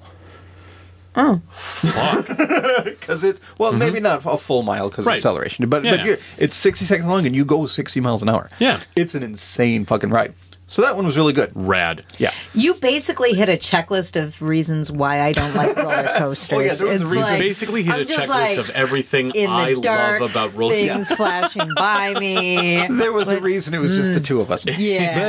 Oh, 1.14 1.42
fuck. 1.50 2.26
Because 2.84 3.22
it's 3.24 3.40
well, 3.58 3.72
maybe 3.72 4.00
not 4.00 4.22
a 4.24 4.36
full 4.38 4.62
mile 4.62 4.88
because 4.88 5.04
Mm-hmm. 5.04 5.08
Right. 5.08 5.14
of 5.14 5.18
acceleration, 5.18 5.68
but 5.68 5.84
Yeah. 5.84 5.96
but 5.96 6.06
you're, 6.06 6.18
it's 6.38 6.56
sixty 6.56 6.84
seconds 6.86 7.06
long 7.08 7.26
and 7.26 7.34
you 7.36 7.44
go 7.44 7.66
sixty 7.66 8.00
miles 8.00 8.22
an 8.22 8.28
hour. 8.30 8.48
Yeah. 8.58 8.80
it's 8.96 9.14
an 9.14 9.22
insane 9.22 9.84
fucking 9.84 10.08
ride. 10.10 10.34
So 10.72 10.80
that 10.82 10.96
one 10.96 11.04
was 11.04 11.16
really 11.18 11.34
good. 11.34 11.52
Rad. 11.54 12.02
Yeah, 12.18 12.32
You 12.54 12.72
basically 12.74 13.34
hit 13.34 13.48
a 13.50 13.58
checklist 13.58 14.20
of 14.20 14.40
reasons 14.40 14.90
why 14.90 15.20
I 15.20 15.32
don't 15.32 15.54
like 15.54 15.76
roller 15.76 16.08
coasters. 16.16 16.52
Oh, 16.58 16.60
yeah, 16.60 16.72
there 16.74 16.86
was 16.88 17.02
a 17.02 17.04
reason. 17.06 17.20
like, 17.22 17.38
Basically 17.40 17.82
hit 17.82 17.94
I'm 17.94 18.00
a 18.00 18.04
just 18.06 18.20
checklist 18.20 18.28
like, 18.28 18.56
of 18.58 18.70
everything 18.70 19.32
I 19.36 19.74
dark, 19.74 20.20
love 20.22 20.30
about 20.30 20.54
roller 20.54 20.74
coasters. 20.74 21.08
things 21.08 21.12
flashing 21.16 21.70
by 21.76 22.14
me. 22.18 22.86
there 22.90 23.12
was 23.12 23.28
a 23.28 23.38
reason 23.40 23.74
it 23.74 23.78
was 23.80 23.94
just 23.94 24.14
the 24.14 24.20
two 24.20 24.40
of 24.40 24.50
us. 24.50 24.64
mm. 24.64 24.74
Yeah. 24.78 25.14
But 25.14 25.22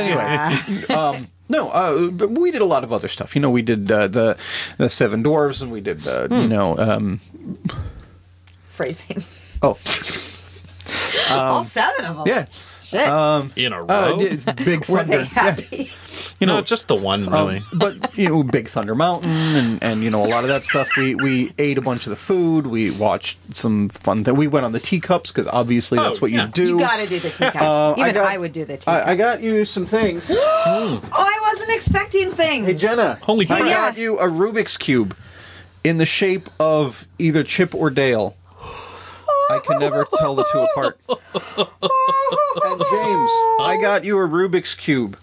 anyway, 0.74 0.94
um, 0.94 1.28
no, 1.50 1.68
uh, 1.68 2.08
but 2.08 2.30
we 2.30 2.50
did 2.50 2.62
a 2.62 2.64
lot 2.64 2.82
of 2.82 2.90
other 2.92 3.08
stuff. 3.08 3.34
You 3.34 3.42
know, 3.42 3.50
we 3.50 3.60
did 3.60 3.90
uh, 3.92 4.08
the 4.08 4.38
the 4.78 4.88
Seven 4.88 5.22
Dwarves, 5.22 5.60
and 5.60 5.70
we 5.70 5.82
did 5.82 6.08
uh, 6.08 6.26
Hmm. 6.28 6.34
you 6.40 6.48
know, 6.48 6.78
um, 6.78 7.20
Phrasing. 8.66 9.22
oh 9.62 9.78
All 11.30 11.64
seven 11.64 12.04
of 12.06 12.16
them. 12.16 12.24
yeah, 12.26 12.46
Shit. 13.00 13.58
in 13.66 13.72
a 13.72 13.82
row. 13.82 13.86
uh, 13.88 14.16
it's 14.20 14.44
Big 14.44 14.80
Were 14.88 14.98
Thunder. 14.98 15.18
they 15.18 15.24
happy? 15.24 15.90
you 16.40 16.46
know, 16.46 16.56
no, 16.56 16.62
just 16.62 16.88
the 16.88 16.94
one 16.94 17.26
um, 17.28 17.32
really. 17.34 17.62
but 17.74 18.16
you 18.16 18.28
know, 18.28 18.42
Big 18.42 18.68
Thunder 18.68 18.94
Mountain 18.94 19.30
and 19.30 19.82
and 19.82 20.02
you 20.04 20.10
know 20.10 20.24
a 20.24 20.28
lot 20.28 20.44
of 20.44 20.48
that 20.48 20.64
stuff. 20.64 20.88
We 20.96 21.14
we 21.14 21.52
ate 21.58 21.78
a 21.78 21.82
bunch 21.82 22.06
of 22.06 22.10
the 22.10 22.16
food. 22.16 22.66
We 22.66 22.90
watched 22.90 23.38
some 23.54 23.88
fun. 23.88 24.24
Th- 24.24 24.36
we 24.36 24.46
went 24.46 24.64
on 24.64 24.72
the 24.72 24.80
teacups 24.80 25.30
because 25.30 25.46
obviously 25.46 25.98
that's 25.98 26.18
Oh, 26.18 26.20
what 26.20 26.30
yeah. 26.30 26.46
you 26.46 26.52
do. 26.52 26.66
You 26.68 26.78
got 26.78 26.96
to 26.98 27.06
do 27.06 27.18
the 27.18 27.30
teacups. 27.30 27.56
Uh, 27.56 27.94
Even 27.98 28.10
I, 28.10 28.12
got- 28.12 28.40
would 28.40 28.52
do 28.52 28.64
the 28.64 28.76
teacups. 28.76 28.88
I, 28.88 29.10
I 29.12 29.14
got 29.16 29.42
you 29.42 29.64
some 29.64 29.86
things. 29.86 30.30
Oh, 30.66 31.00
I 31.12 31.38
wasn't 31.52 31.70
expecting 31.76 32.30
things. 32.30 32.66
Hey 32.66 32.74
Jenna, 32.74 33.18
Holy 33.22 33.44
I 33.50 33.60
crap. 33.60 33.68
got 33.70 33.98
you 33.98 34.18
a 34.18 34.26
Rubik's 34.28 34.76
cube 34.78 35.14
in 35.84 35.98
the 35.98 36.06
shape 36.06 36.48
of 36.58 37.06
either 37.18 37.42
Chip 37.42 37.74
or 37.74 37.90
Dale. 37.90 38.34
I 39.54 39.60
can 39.66 39.78
never 39.78 40.06
tell 40.18 40.34
the 40.34 40.44
two 40.52 40.60
apart. 40.60 40.98
And 42.64 42.78
James, 42.90 43.30
I 43.60 43.78
got 43.80 44.04
you 44.04 44.18
a 44.18 44.26
Rubik's 44.28 44.74
cube 44.74 45.18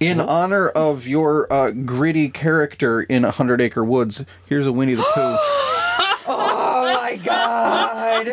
in 0.00 0.18
honor 0.20 0.68
of 0.70 1.06
your 1.06 1.50
uh, 1.52 1.70
gritty 1.70 2.28
character 2.30 3.02
in 3.02 3.24
A 3.24 3.30
Hundred 3.30 3.60
Acre 3.60 3.84
Woods. 3.84 4.24
Here's 4.46 4.66
a 4.66 4.72
Winnie 4.72 4.94
the 4.94 5.02
Pooh. 5.02 5.36
Oh 6.26 7.00
my 7.02 7.16
god. 7.16 8.26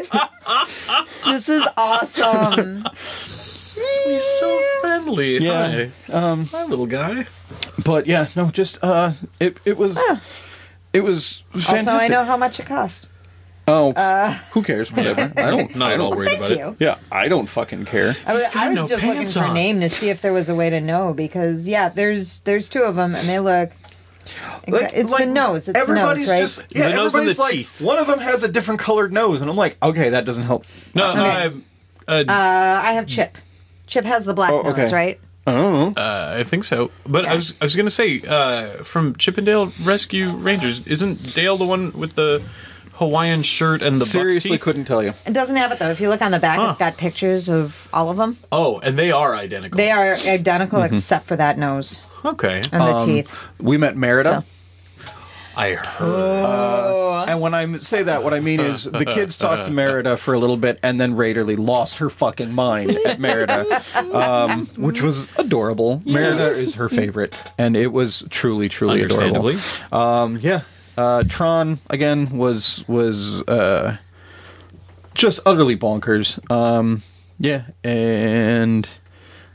this 1.25 1.49
is 1.49 1.67
awesome. 1.77 2.85
He's 3.75 4.23
so 4.39 4.61
friendly. 4.81 5.39
Yeah, 5.39 5.89
Hi. 6.07 6.13
Um, 6.13 6.45
Hi, 6.47 6.63
little 6.65 6.85
guy. 6.85 7.25
but 7.83 8.07
yeah, 8.07 8.27
no, 8.35 8.49
just 8.49 8.79
uh, 8.81 9.11
it 9.41 9.57
it 9.65 9.77
was 9.77 9.99
it 10.93 11.01
was 11.01 11.43
fantastic. 11.51 11.87
Also, 11.87 12.05
I 12.05 12.07
know 12.07 12.23
how 12.23 12.37
much 12.37 12.59
it 12.61 12.65
cost. 12.65 13.09
Oh, 13.67 13.91
who 14.51 14.63
cares? 14.63 14.91
Whatever. 14.93 15.31
I 15.37 15.49
don't. 15.51 15.75
Not 15.75 15.91
I 15.91 15.93
at 15.93 15.99
all 15.99 16.09
don't. 16.09 16.17
worried 16.17 16.37
about 16.37 16.49
you. 16.49 16.67
it. 16.69 16.75
Yeah, 16.79 16.97
I 17.11 17.27
don't 17.27 17.47
fucking 17.47 17.85
care. 17.85 18.15
I 18.25 18.33
was, 18.33 18.43
I 18.55 18.67
was 18.67 18.75
no 18.75 18.87
just 18.87 19.03
looking 19.03 19.27
for 19.27 19.43
a 19.43 19.53
name 19.53 19.79
to 19.81 19.89
see 19.89 20.09
if 20.09 20.21
there 20.21 20.33
was 20.33 20.49
a 20.49 20.55
way 20.55 20.69
to 20.69 20.81
know 20.81 21.13
because 21.13 21.67
yeah, 21.67 21.89
there's 21.89 22.39
there's 22.39 22.67
two 22.69 22.81
of 22.83 22.95
them 22.95 23.15
and 23.15 23.27
they 23.29 23.39
look. 23.39 23.71
Exa- 24.67 24.91
it's 24.93 25.15
the 25.17 25.25
nose. 25.25 25.67
It's 25.67 25.73
the 25.77 25.79
everybody's 25.79 26.27
nose, 26.27 26.29
right? 26.29 26.39
just 26.39 26.63
yeah. 26.69 26.89
The 26.89 26.95
nose 26.95 27.15
and 27.15 27.21
everybody's 27.27 27.37
the 27.37 27.41
like 27.43 27.51
teeth. 27.53 27.81
one 27.81 27.97
of 27.97 28.07
them 28.07 28.19
has 28.19 28.43
a 28.43 28.47
different 28.51 28.79
colored 28.79 29.11
nose, 29.13 29.41
and 29.41 29.49
I'm 29.49 29.57
like, 29.57 29.77
okay, 29.81 30.09
that 30.09 30.25
doesn't 30.25 30.43
help. 30.43 30.65
No, 30.93 31.09
Okay. 31.11 31.19
I, 31.19 31.45
uh, 32.07 32.23
uh, 32.27 32.81
I 32.83 32.93
have 32.93 33.07
Chip. 33.07 33.37
Chip 33.87 34.05
has 34.05 34.25
the 34.25 34.33
black 34.33 34.51
Oh, 34.51 34.59
okay. 34.69 34.81
nose, 34.81 34.93
right? 34.93 35.19
I 35.47 35.53
uh, 35.53 36.35
I 36.39 36.43
think 36.43 36.63
so. 36.65 36.91
But 37.07 37.25
I 37.25 37.35
was 37.35 37.55
I 37.59 37.65
was 37.65 37.75
gonna 37.75 37.89
say 37.89 38.21
uh, 38.27 38.83
from 38.83 39.15
Chip 39.15 39.37
'n 39.39 39.45
Dale 39.45 39.71
Rescue 39.81 40.29
Rangers, 40.29 40.85
isn't 40.85 41.33
Dale 41.33 41.57
the 41.57 41.65
one 41.65 41.91
with 41.93 42.13
the 42.13 42.43
Hawaiian 43.01 43.41
shirt 43.41 43.81
and 43.81 43.95
the 43.95 44.05
buck 44.05 44.07
Seriously, 44.09 44.51
teeth? 44.51 44.61
couldn't 44.61 44.85
tell 44.85 45.01
you. 45.01 45.13
It 45.25 45.33
doesn't 45.33 45.55
have 45.55 45.71
it 45.71 45.79
though. 45.79 45.89
If 45.89 45.99
you 45.99 46.07
look 46.09 46.21
on 46.21 46.29
the 46.31 46.39
back, 46.39 46.59
Huh. 46.59 46.67
it's 46.69 46.77
got 46.77 46.97
pictures 46.97 47.49
of 47.49 47.89
all 47.91 48.09
of 48.11 48.17
them. 48.17 48.37
Oh, 48.51 48.77
and 48.79 48.97
they 48.97 49.11
are 49.11 49.33
identical. 49.35 49.75
They 49.77 49.89
are 49.89 50.13
identical 50.13 50.79
Mm-hmm. 50.81 50.95
except 50.95 51.25
for 51.25 51.35
that 51.35 51.57
nose 51.57 51.99
okay. 52.23 52.57
and 52.71 52.81
the 52.81 52.95
Um, 52.95 53.05
teeth. 53.07 53.31
We 53.59 53.77
met 53.77 53.97
Merida, 53.97 54.43
I 55.57 55.73
heard. 55.73 56.45
Oh. 56.45 57.25
and 57.27 57.41
when 57.41 57.53
I 57.55 57.75
say 57.77 58.03
that, 58.03 58.23
what 58.23 58.33
I 58.35 58.39
mean 58.39 58.59
is 58.59 58.85
the 58.85 59.03
kids 59.03 59.35
talked 59.37 59.65
to 59.65 59.71
Merida 59.71 60.15
for 60.15 60.33
a 60.35 60.39
little 60.39 60.55
bit, 60.57 60.79
and 60.83 60.99
then 60.99 61.13
Raiderly 61.15 61.57
lost 61.57 61.97
her 61.97 62.09
fucking 62.09 62.53
mind 62.53 62.91
at 63.05 63.19
Merida, 63.19 63.81
um, 64.13 64.67
which 64.77 65.01
was 65.01 65.27
adorable. 65.37 66.01
Merida 66.05 66.47
is 66.55 66.75
her 66.75 66.87
favorite, 66.87 67.35
and 67.57 67.75
it 67.75 67.91
was 67.91 68.25
truly, 68.29 68.69
truly 68.69 69.01
adorable. 69.01 69.49
Understandably. 69.49 69.59
Um, 69.91 70.37
yeah. 70.41 70.61
Uh, 70.97 71.23
Tron 71.27 71.79
again 71.89 72.37
was 72.37 72.83
was 72.87 73.41
uh, 73.43 73.97
just 75.13 75.39
utterly 75.45 75.77
bonkers. 75.77 76.39
Um, 76.51 77.01
yeah, 77.39 77.63
and 77.83 78.87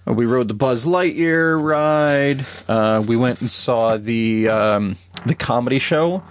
we 0.06 0.26
rode 0.26 0.48
the 0.48 0.54
Buzz 0.54 0.84
Lightyear 0.84 1.62
ride. 1.62 2.44
Uh, 2.68 3.02
we 3.06 3.16
went 3.16 3.40
and 3.40 3.50
saw 3.50 3.96
the 3.96 4.48
um, 4.48 4.96
the 5.26 5.34
comedy 5.34 5.78
show, 5.78 6.22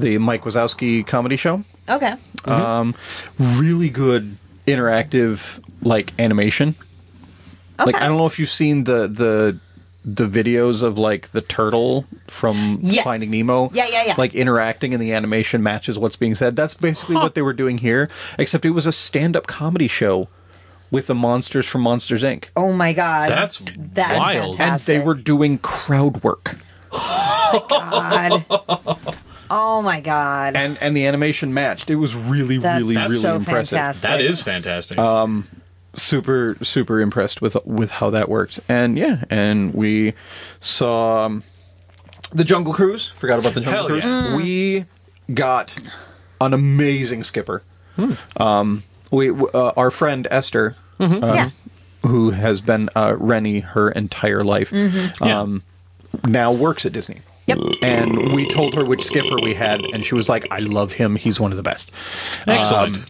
the 0.00 0.18
Mike 0.18 0.42
Wazowski 0.42 1.06
comedy 1.06 1.36
show. 1.36 1.62
Okay. 1.88 2.14
Um, 2.44 2.94
really 3.38 3.90
good 3.90 4.36
interactive 4.66 5.62
like 5.82 6.12
animation. 6.18 6.74
Okay. 7.78 7.92
Like 7.92 8.02
I 8.02 8.08
don't 8.08 8.18
know 8.18 8.26
if 8.26 8.38
you've 8.38 8.50
seen 8.50 8.84
the 8.84 9.06
the 9.06 9.58
the 10.08 10.28
videos 10.28 10.84
of 10.84 10.98
like 10.98 11.32
the 11.32 11.40
turtle 11.40 12.06
from 12.28 12.78
Yes. 12.80 13.02
Finding 13.02 13.30
Nemo. 13.32 13.70
Yeah, 13.74 13.88
yeah, 13.90 14.04
yeah. 14.06 14.14
Like 14.16 14.34
interacting 14.36 14.94
and 14.94 15.02
the 15.02 15.12
animation 15.12 15.64
matches 15.64 15.98
what's 15.98 16.14
being 16.14 16.36
said. 16.36 16.54
That's 16.54 16.74
basically 16.74 17.16
what 17.16 17.34
they 17.34 17.42
were 17.42 17.52
doing 17.52 17.78
here, 17.78 18.08
except 18.38 18.64
it 18.64 18.70
was 18.70 18.86
a 18.86 18.92
stand-up 18.92 19.48
comedy 19.48 19.88
show 19.88 20.28
with 20.92 21.08
the 21.08 21.14
monsters 21.16 21.66
from 21.66 21.80
Monsters 21.82 22.22
Inc. 22.22 22.50
Oh 22.56 22.72
my 22.72 22.92
god. 22.92 23.30
That's 23.30 23.60
That's 23.76 24.16
wild. 24.16 24.56
And 24.60 24.80
they 24.82 25.00
were 25.00 25.14
doing 25.14 25.58
crowd 25.58 26.22
work. 26.22 26.56
Oh 26.92 27.66
my 27.68 28.44
god. 28.48 29.16
oh 29.50 29.82
my 29.82 30.00
god. 30.00 30.56
And 30.56 30.78
and 30.80 30.96
the 30.96 31.06
animation 31.06 31.52
matched. 31.52 31.90
It 31.90 31.96
was 31.96 32.14
really, 32.14 32.58
That's 32.58 32.80
really, 32.80 32.96
really 32.96 33.18
so 33.18 33.34
impressive. 33.36 33.76
fantastic. 33.78 34.08
That 34.08 34.20
is 34.20 34.40
fantastic. 34.40 34.98
Um, 34.98 35.48
super 35.96 36.56
super 36.62 37.00
impressed 37.00 37.40
with 37.42 37.56
with 37.64 37.90
how 37.90 38.10
that 38.10 38.28
worked. 38.28 38.60
And 38.68 38.98
yeah 38.98 39.24
and 39.30 39.74
we 39.74 40.12
saw 40.60 41.24
um, 41.26 41.42
the 42.32 42.44
jungle 42.44 42.74
cruise. 42.74 43.08
Forgot 43.18 43.38
about 43.40 43.54
the 43.54 43.60
jungle 43.60 43.80
Hell 43.80 43.88
cruise. 43.88 44.04
yeah. 44.04 44.36
we 44.36 44.84
got 45.34 45.76
an 46.40 46.52
amazing 46.54 47.24
skipper. 47.24 47.62
Um 48.36 48.82
we 49.10 49.30
uh, 49.30 49.72
our 49.76 49.90
friend 49.90 50.26
esther 50.30 50.76
yeah. 50.98 51.50
who 52.02 52.30
has 52.30 52.60
been 52.60 52.90
uh, 52.96 53.14
rennie 53.18 53.60
her 53.60 53.90
entire 53.90 54.42
life 54.44 54.70
Yeah. 54.72 55.10
um 55.20 55.62
now 56.26 56.52
works 56.52 56.84
at 56.86 56.92
disney 56.92 57.20
Yep. 57.46 57.58
and 57.82 58.32
we 58.32 58.48
told 58.48 58.74
her 58.74 58.84
which 58.84 59.04
skipper 59.04 59.36
we 59.40 59.54
had, 59.54 59.84
and 59.92 60.04
she 60.04 60.14
was 60.16 60.28
like, 60.28 60.46
"I 60.50 60.58
love 60.58 60.92
him. 60.92 61.14
He's 61.14 61.38
one 61.38 61.52
of 61.52 61.56
the 61.56 61.62
best." 61.62 61.92
Excellent. 62.46 63.04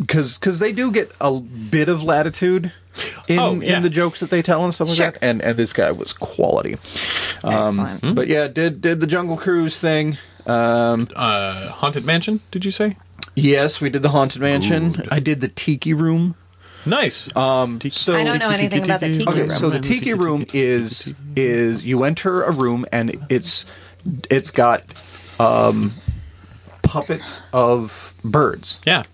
Because 0.00 0.38
because 0.38 0.58
they 0.60 0.72
do 0.72 0.90
get 0.90 1.12
a 1.20 1.38
bit 1.40 1.88
of 1.90 2.02
latitude 2.02 2.72
in 3.28 3.38
Oh, 3.38 3.60
yeah. 3.60 3.76
in 3.76 3.82
the 3.82 3.90
jokes 3.90 4.20
that 4.20 4.30
they 4.30 4.40
tell 4.42 4.64
and 4.64 4.72
stuff 4.74 4.88
like 4.88 4.96
Sure. 4.96 5.10
that, 5.10 5.18
and 5.22 5.42
and 5.42 5.56
this 5.58 5.72
guy 5.74 5.92
was 5.92 6.12
quality. 6.14 6.76
Excellent. 7.44 8.14
But 8.14 8.28
yeah, 8.28 8.48
did 8.48 8.80
did 8.80 9.00
the 9.00 9.06
Jungle 9.06 9.36
Cruise 9.36 9.78
thing. 9.78 10.16
Um, 10.46 11.08
uh, 11.14 11.68
Haunted 11.68 12.04
Mansion, 12.04 12.40
did 12.50 12.64
you 12.64 12.70
say? 12.70 12.96
yes, 13.34 13.80
we 13.80 13.88
did 13.90 14.02
the 14.02 14.08
Haunted 14.10 14.42
Mansion. 14.42 15.06
I 15.10 15.20
did 15.20 15.40
the 15.40 15.48
Tiki 15.48 15.94
Room. 15.94 16.34
Nice. 16.84 17.34
Um, 17.36 17.80
so 17.80 18.14
I 18.16 18.24
don't 18.24 18.38
know 18.38 18.50
anything 18.50 18.82
about 18.84 19.00
the 19.00 19.12
tiki 19.12 19.28
Okay, 19.28 19.40
room. 19.42 19.50
so 19.50 19.70
the 19.70 19.78
tiki 19.80 20.14
room 20.14 20.44
is 20.52 21.14
is 21.36 21.84
you 21.86 22.04
enter 22.04 22.42
a 22.42 22.50
room 22.50 22.84
and 22.92 23.24
it's 23.28 23.66
it's 24.30 24.50
got 24.50 24.82
um, 25.38 25.92
puppets 26.82 27.42
of 27.52 28.14
birds. 28.24 28.80
yeah. 28.84 29.04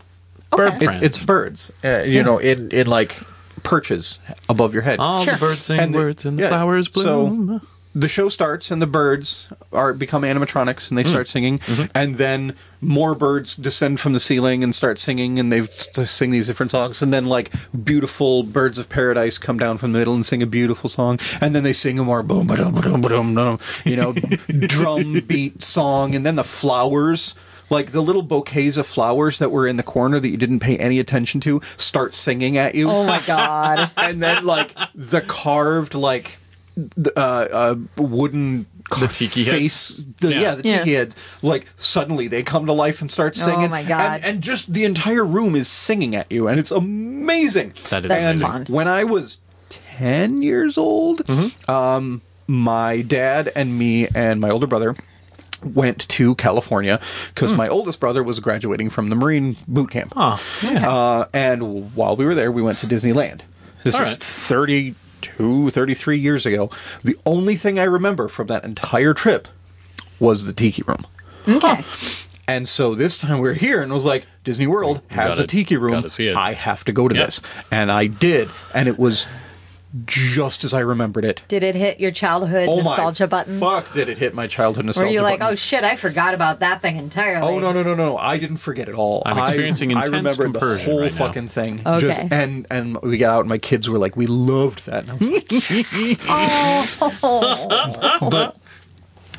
Okay. 0.50 0.64
Bird 0.64 0.72
It's 0.76 0.84
friends. 0.84 1.02
it's 1.02 1.26
birds, 1.26 1.72
uh, 1.84 2.02
you 2.06 2.22
know, 2.22 2.38
in 2.38 2.70
in 2.70 2.86
like 2.86 3.18
perches 3.64 4.18
above 4.48 4.72
your 4.72 4.82
head. 4.82 4.98
All 4.98 5.22
Sure. 5.24 5.34
the 5.34 5.40
birds 5.40 5.64
sing 5.66 5.78
And 5.78 5.92
the- 5.92 5.98
words 5.98 6.24
and 6.24 6.38
the 6.38 6.44
yeah, 6.44 6.48
flowers 6.48 6.86
so- 6.90 6.92
bloom. 7.28 7.60
The 7.94 8.06
show 8.08 8.28
starts 8.28 8.70
and 8.70 8.80
the 8.82 8.86
birds 8.86 9.48
are 9.72 9.92
become 9.92 10.22
animatronics 10.22 10.88
and 10.90 10.98
they 10.98 11.04
Mm. 11.04 11.08
start 11.08 11.28
singing 11.28 11.58
Mm-hmm. 11.60 11.84
and 11.94 12.16
then 12.16 12.54
more 12.80 13.14
birds 13.14 13.56
descend 13.56 13.98
from 13.98 14.12
the 14.12 14.20
ceiling 14.20 14.62
and 14.62 14.74
start 14.74 14.98
singing 14.98 15.38
and 15.38 15.50
they 15.50 15.62
st- 15.62 16.06
sing 16.06 16.30
these 16.30 16.46
different 16.46 16.70
songs 16.70 17.02
and 17.02 17.12
then 17.12 17.26
like 17.26 17.50
beautiful 17.84 18.42
birds 18.44 18.78
of 18.78 18.88
paradise 18.88 19.38
come 19.38 19.58
down 19.58 19.78
from 19.78 19.92
the 19.92 19.98
middle 19.98 20.14
and 20.14 20.24
sing 20.26 20.42
a 20.42 20.46
beautiful 20.46 20.88
song 20.90 21.18
and 21.40 21.54
then 21.54 21.64
they 21.64 21.72
sing 21.72 21.98
a 21.98 22.04
more 22.04 22.22
boom 22.22 22.46
boom 22.46 22.56
boom 22.58 22.72
boom 22.74 22.82
dum 22.82 23.00
ba 23.00 23.08
dum 23.08 23.34
dum 23.34 23.58
you 23.84 23.96
know 23.96 24.12
drum 24.66 25.20
beat 25.26 25.62
song 25.62 26.14
and 26.14 26.24
then 26.26 26.34
the 26.36 26.44
flowers 26.44 27.34
like 27.70 27.92
the 27.92 28.00
little 28.02 28.22
bouquets 28.22 28.76
of 28.76 28.86
flowers 28.86 29.38
that 29.40 29.50
were 29.50 29.66
in 29.66 29.76
the 29.76 29.82
corner 29.82 30.18
that 30.20 30.28
you 30.28 30.36
didn't 30.36 30.60
pay 30.60 30.76
any 30.78 30.98
attention 30.98 31.40
to 31.40 31.60
start 31.76 32.14
singing 32.14 32.56
at 32.56 32.74
you 32.74 32.88
oh 32.90 33.04
my 33.04 33.20
god. 33.26 33.90
and 33.96 34.22
then 34.22 34.44
like 34.44 34.74
the 34.94 35.20
carved 35.20 35.94
like 35.94 36.24
th- 36.24 36.38
uh, 37.16 37.20
uh 37.20 37.74
wooden 37.96 38.66
The 39.00 39.08
tiki 39.08 39.44
heads? 39.44 39.56
face 39.56 40.06
the, 40.20 40.32
yeah. 40.32 40.40
Yeah. 40.40 40.54
the 40.54 40.62
tiki 40.62 40.90
Yeah. 40.90 40.98
heads 40.98 41.16
like 41.42 41.66
suddenly 41.76 42.28
they 42.28 42.42
come 42.42 42.66
to 42.66 42.72
life 42.72 43.00
and 43.00 43.10
start 43.10 43.36
singing 43.36 43.66
Oh 43.66 43.68
my 43.68 43.82
God. 43.84 44.16
and, 44.16 44.24
and 44.24 44.42
just 44.42 44.72
the 44.72 44.84
entire 44.84 45.24
room 45.24 45.54
is 45.56 45.68
singing 45.68 46.14
at 46.16 46.30
you 46.30 46.48
and 46.48 46.58
it's 46.58 46.70
amazing 46.70 47.72
That 47.90 48.04
is 48.06 48.10
and 48.12 48.42
amazing. 48.42 48.72
when 48.74 48.88
i 48.88 49.04
was 49.04 49.38
10 49.70 50.42
years 50.42 50.78
old 50.78 51.24
Mm-hmm. 51.26 51.70
um 51.70 52.22
my 52.46 53.02
dad 53.02 53.52
and 53.54 53.78
me 53.78 54.08
and 54.14 54.40
my 54.40 54.48
older 54.48 54.66
brother 54.66 54.96
went 55.74 56.08
to 56.08 56.34
California 56.36 56.98
because 57.34 57.52
my 57.52 57.68
oldest 57.68 58.00
brother 58.00 58.22
was 58.22 58.40
graduating 58.40 58.88
from 58.88 59.08
the 59.08 59.16
Marine 59.16 59.56
boot 59.66 59.90
camp. 59.90 60.12
Oh, 60.16 60.40
yeah. 60.62 60.88
Uh, 60.88 61.26
and 61.34 61.94
while 61.94 62.14
we 62.16 62.24
were 62.24 62.34
there, 62.34 62.50
we 62.52 62.62
went 62.62 62.78
to 62.78 62.86
Disneyland. 62.86 63.40
This 63.82 63.96
All 63.96 64.02
is 64.02 64.08
right. 64.08 64.22
32, 65.22 65.70
33 65.70 66.18
years 66.18 66.46
ago. 66.46 66.70
The 67.02 67.16
only 67.26 67.56
thing 67.56 67.78
I 67.78 67.84
remember 67.84 68.28
from 68.28 68.46
that 68.48 68.64
entire 68.64 69.14
trip 69.14 69.48
was 70.20 70.46
the 70.46 70.52
tiki 70.52 70.82
room. 70.82 71.06
Okay. 71.48 71.82
And 72.46 72.68
so 72.68 72.94
this 72.94 73.18
time 73.20 73.40
we 73.40 73.48
are 73.48 73.54
here 73.54 73.82
and 73.82 73.90
it 73.90 73.94
was 73.94 74.04
like, 74.04 74.26
Disney 74.44 74.66
World 74.66 75.02
has 75.08 75.32
Gotta- 75.32 75.44
a 75.44 75.46
tiki 75.46 75.76
room. 75.76 76.08
see 76.08 76.28
it. 76.28 76.36
I 76.36 76.52
have 76.54 76.84
to 76.84 76.92
go 76.92 77.08
to 77.08 77.14
Yeah. 77.14 77.26
this. 77.26 77.42
And 77.70 77.92
I 77.92 78.06
did. 78.06 78.48
And 78.74 78.88
it 78.88 78.98
was 78.98 79.26
just 80.04 80.64
as 80.64 80.74
I 80.74 80.80
remembered 80.80 81.24
it. 81.24 81.42
Did 81.48 81.62
it 81.62 81.74
hit 81.74 81.98
your 81.98 82.10
childhood 82.10 82.68
Oh 82.68 82.80
nostalgia 82.82 83.24
my 83.24 83.28
buttons? 83.28 83.58
fuck! 83.60 83.92
Did 83.94 84.08
it 84.08 84.18
hit 84.18 84.34
my 84.34 84.46
childhood 84.46 84.84
nostalgia? 84.84 85.06
Were 85.06 85.12
nostalgia? 85.12 85.38
you 85.40 85.44
like, 85.46 85.52
oh 85.52 85.54
shit, 85.54 85.82
I 85.84 85.96
forgot 85.96 86.34
about 86.34 86.60
that 86.60 86.82
thing 86.82 86.96
entirely? 86.96 87.46
Oh 87.46 87.58
no 87.58 87.72
no 87.72 87.82
no 87.82 87.94
no! 87.94 88.16
I 88.18 88.36
didn't 88.38 88.58
forget 88.58 88.88
at 88.88 88.94
all. 88.94 89.22
I'm 89.24 89.38
I- 89.38 89.48
experiencing 89.48 89.94
I, 89.94 90.04
intense 90.04 90.10
remembered 90.16 90.52
the 90.52 90.58
compersion 90.60 90.90
whole 90.90 91.00
right 91.00 91.10
now. 91.12 91.18
fucking 91.18 91.48
thing. 91.48 91.80
Okay. 91.86 92.28
and 92.30 92.66
and 92.70 92.96
we 93.02 93.16
got 93.18 93.34
out, 93.34 93.40
and 93.40 93.48
my 93.48 93.58
kids 93.58 93.88
were 93.88 93.98
like, 93.98 94.16
"We 94.16 94.26
loved 94.26 94.86
that." 94.86 95.04
And 95.04 95.12
I 95.12 95.14
was 95.16 95.30
like, 95.30 95.48
Oh. 97.22 98.28
but 98.30 98.56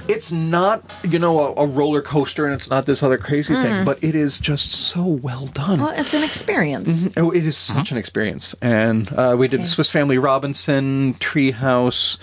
it's 0.10 0.32
not 0.32 0.84
you 1.04 1.20
know 1.20 1.40
a, 1.40 1.64
a 1.64 1.66
roller 1.68 2.02
coaster, 2.02 2.46
and 2.46 2.54
it's 2.54 2.70
not 2.70 2.86
this 2.86 3.02
other 3.04 3.18
crazy 3.18 3.54
Mm. 3.54 3.62
thing, 3.64 3.86
but 3.86 4.04
it 4.04 4.16
is 4.16 4.38
just 4.38 4.72
so 4.72 5.06
well 5.06 5.46
done. 5.48 5.80
Well, 5.80 5.94
it's 5.98 6.14
an 6.14 6.24
experience. 6.24 7.04
Oh, 7.16 7.32
it 7.32 7.46
is 7.46 7.56
such 7.56 7.92
an 7.92 7.98
experience, 7.98 8.56
and 8.62 9.12
uh, 9.14 9.36
we 9.40 9.48
did 9.48 9.60
Yes. 9.62 9.72
Swiss 9.72 9.90
Family 9.90 10.18
Robinson, 10.18 11.14
Treehouse. 11.16 12.18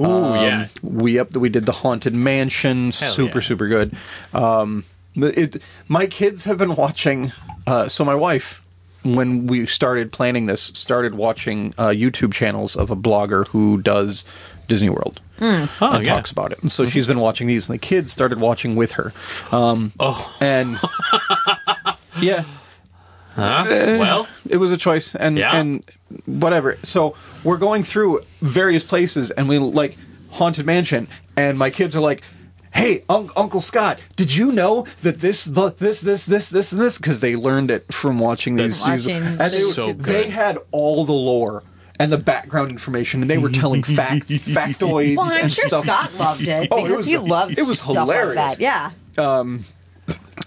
Ooh, 0.00 0.34
yeah. 0.34 0.68
We 0.82 1.18
up 1.18 1.36
we 1.36 1.48
did 1.48 1.66
the 1.66 1.72
Haunted 1.72 2.14
Mansion. 2.14 2.92
Hell 2.92 3.12
super 3.12 3.38
yeah. 3.38 3.44
super 3.44 3.66
good. 3.68 3.94
Um, 4.32 4.84
it, 5.14 5.60
my 5.88 6.06
kids 6.06 6.44
have 6.44 6.56
been 6.58 6.74
watching. 6.74 7.32
Uh, 7.66 7.86
so 7.88 8.04
my 8.04 8.14
wife, 8.14 8.62
when 9.02 9.46
we 9.46 9.66
started 9.66 10.10
planning 10.10 10.46
this, 10.46 10.62
started 10.74 11.14
watching 11.14 11.74
uh, 11.78 11.88
YouTube 11.88 12.32
channels 12.32 12.74
of 12.76 12.90
a 12.90 12.96
blogger 12.96 13.46
who 13.48 13.80
does 13.82 14.24
Disney 14.68 14.88
World. 14.88 15.20
Oh, 15.42 15.46
and 15.46 15.70
yeah. 15.70 15.88
Mm-hmm. 15.88 16.04
talks 16.04 16.30
about 16.30 16.52
it. 16.52 16.60
And 16.62 16.70
so 16.70 16.86
she's 16.86 17.06
been 17.06 17.18
watching 17.18 17.46
these, 17.48 17.68
and 17.68 17.74
the 17.74 17.78
kids 17.78 18.12
started 18.12 18.38
watching 18.40 18.76
with 18.76 18.92
her. 18.92 19.12
Um, 19.50 19.92
Oh, 19.98 20.36
and 20.40 20.76
yeah, 22.20 22.44
huh? 23.34 23.64
well, 23.68 24.28
it 24.48 24.56
was 24.58 24.72
a 24.72 24.76
choice 24.76 25.14
and 25.14 25.38
Yeah. 25.38 25.56
and 25.56 25.84
whatever 26.26 26.76
so 26.82 27.14
we're 27.42 27.56
going 27.56 27.82
through 27.82 28.20
various 28.42 28.84
places 28.84 29.30
and 29.30 29.48
we 29.48 29.58
like 29.58 29.96
haunted 30.30 30.66
mansion 30.66 31.08
and 31.38 31.56
my 31.58 31.70
kids 31.70 31.96
are 31.96 32.00
like 32.02 32.22
hey 32.74 33.02
Un- 33.08 33.30
uncle 33.34 33.62
scott 33.62 33.98
did 34.14 34.34
you 34.34 34.52
know 34.52 34.84
that 35.00 35.20
this 35.20 35.46
the, 35.46 35.70
this 35.70 36.02
this 36.02 36.26
this 36.26 36.50
this 36.50 36.70
and 36.72 36.80
this 36.82 36.98
because 36.98 37.22
they 37.22 37.34
learned 37.34 37.70
it 37.70 37.90
from 37.90 38.18
watching 38.18 38.56
these 38.56 38.82
Watching 38.86 39.16
and 39.22 39.38
they, 39.40 39.48
So 39.48 39.86
good. 39.94 40.00
they 40.00 40.28
had 40.28 40.58
all 40.70 41.06
the 41.06 41.12
lore 41.14 41.62
and 42.02 42.10
the 42.12 42.18
background 42.18 42.70
information 42.72 43.20
and 43.22 43.30
they 43.30 43.38
were 43.38 43.50
telling 43.50 43.82
fact 43.82 44.28
factoids 44.28 45.16
Well, 45.16 45.26
I'm 45.30 45.42
and 45.42 45.52
sure 45.52 45.68
stuff 45.68 45.84
Scott 45.84 46.14
loved 46.18 46.42
it 46.46 46.68
Oh, 46.70 46.84
it 46.86 46.96
was- 46.96 47.06
he 47.06 47.16
loves 47.18 47.56
it 47.58 47.66
was 47.66 47.80
stuff 47.80 47.96
hilarious. 47.96 48.36
like 48.36 48.58
that. 48.58 48.60
Yeah. 48.60 48.90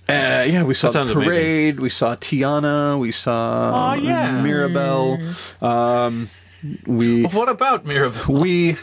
Uh, 0.08 0.46
yeah, 0.48 0.64
we 0.64 0.74
saw 0.76 0.88
the 0.88 0.94
sounds 0.94 1.12
amazing. 1.12 1.32
parade. 1.32 1.80
We 1.80 1.90
saw 1.90 2.16
Tiana. 2.16 3.00
We 3.00 3.12
saw 3.12 3.92
Oh, 3.92 3.94
yeah. 3.96 4.42
Mirabelle. 4.42 5.18
Um, 5.62 6.30
we 6.86 7.24
what 7.24 7.50
about 7.50 7.86
Mirabelle? 7.86 8.24
we 8.36 8.76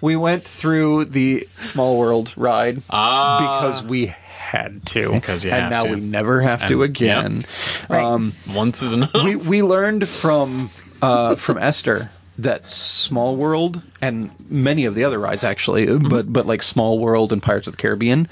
we 0.00 0.14
went 0.14 0.44
through 0.44 1.06
the 1.06 1.48
Small 1.58 1.98
World 1.98 2.32
ride 2.36 2.82
Ah. 2.90 3.38
because 3.40 3.82
we 3.82 4.06
had 4.06 4.86
to, 4.86 5.10
Because 5.12 5.44
you 5.44 5.50
and 5.50 5.62
have 5.62 5.70
now 5.70 5.80
to. 5.82 5.94
we 5.96 6.00
never 6.00 6.40
have 6.42 6.66
to 6.68 6.82
And- 6.82 7.00
yep. 7.00 7.24
again. 7.24 7.46
Right. 7.88 8.32
Once 8.48 8.82
is 8.82 8.92
enough. 8.92 9.14
We 9.14 9.34
we 9.36 9.62
learned 9.62 10.06
from 10.08 10.70
uh, 11.02 11.34
from 11.34 11.58
Esther 11.58 12.10
that 12.38 12.68
Small 12.68 13.34
World 13.36 13.82
and 14.00 14.30
many 14.48 14.84
of 14.84 14.94
the 14.94 15.04
other 15.04 15.18
rides 15.18 15.42
actually, 15.44 15.86
Mm-hmm. 15.86 16.08
but 16.08 16.32
but 16.32 16.46
like 16.46 16.62
Small 16.62 16.98
World 16.98 17.32
and 17.32 17.42
Pirates 17.42 17.66
of 17.66 17.74
the 17.76 17.82
Caribbean 17.82 18.28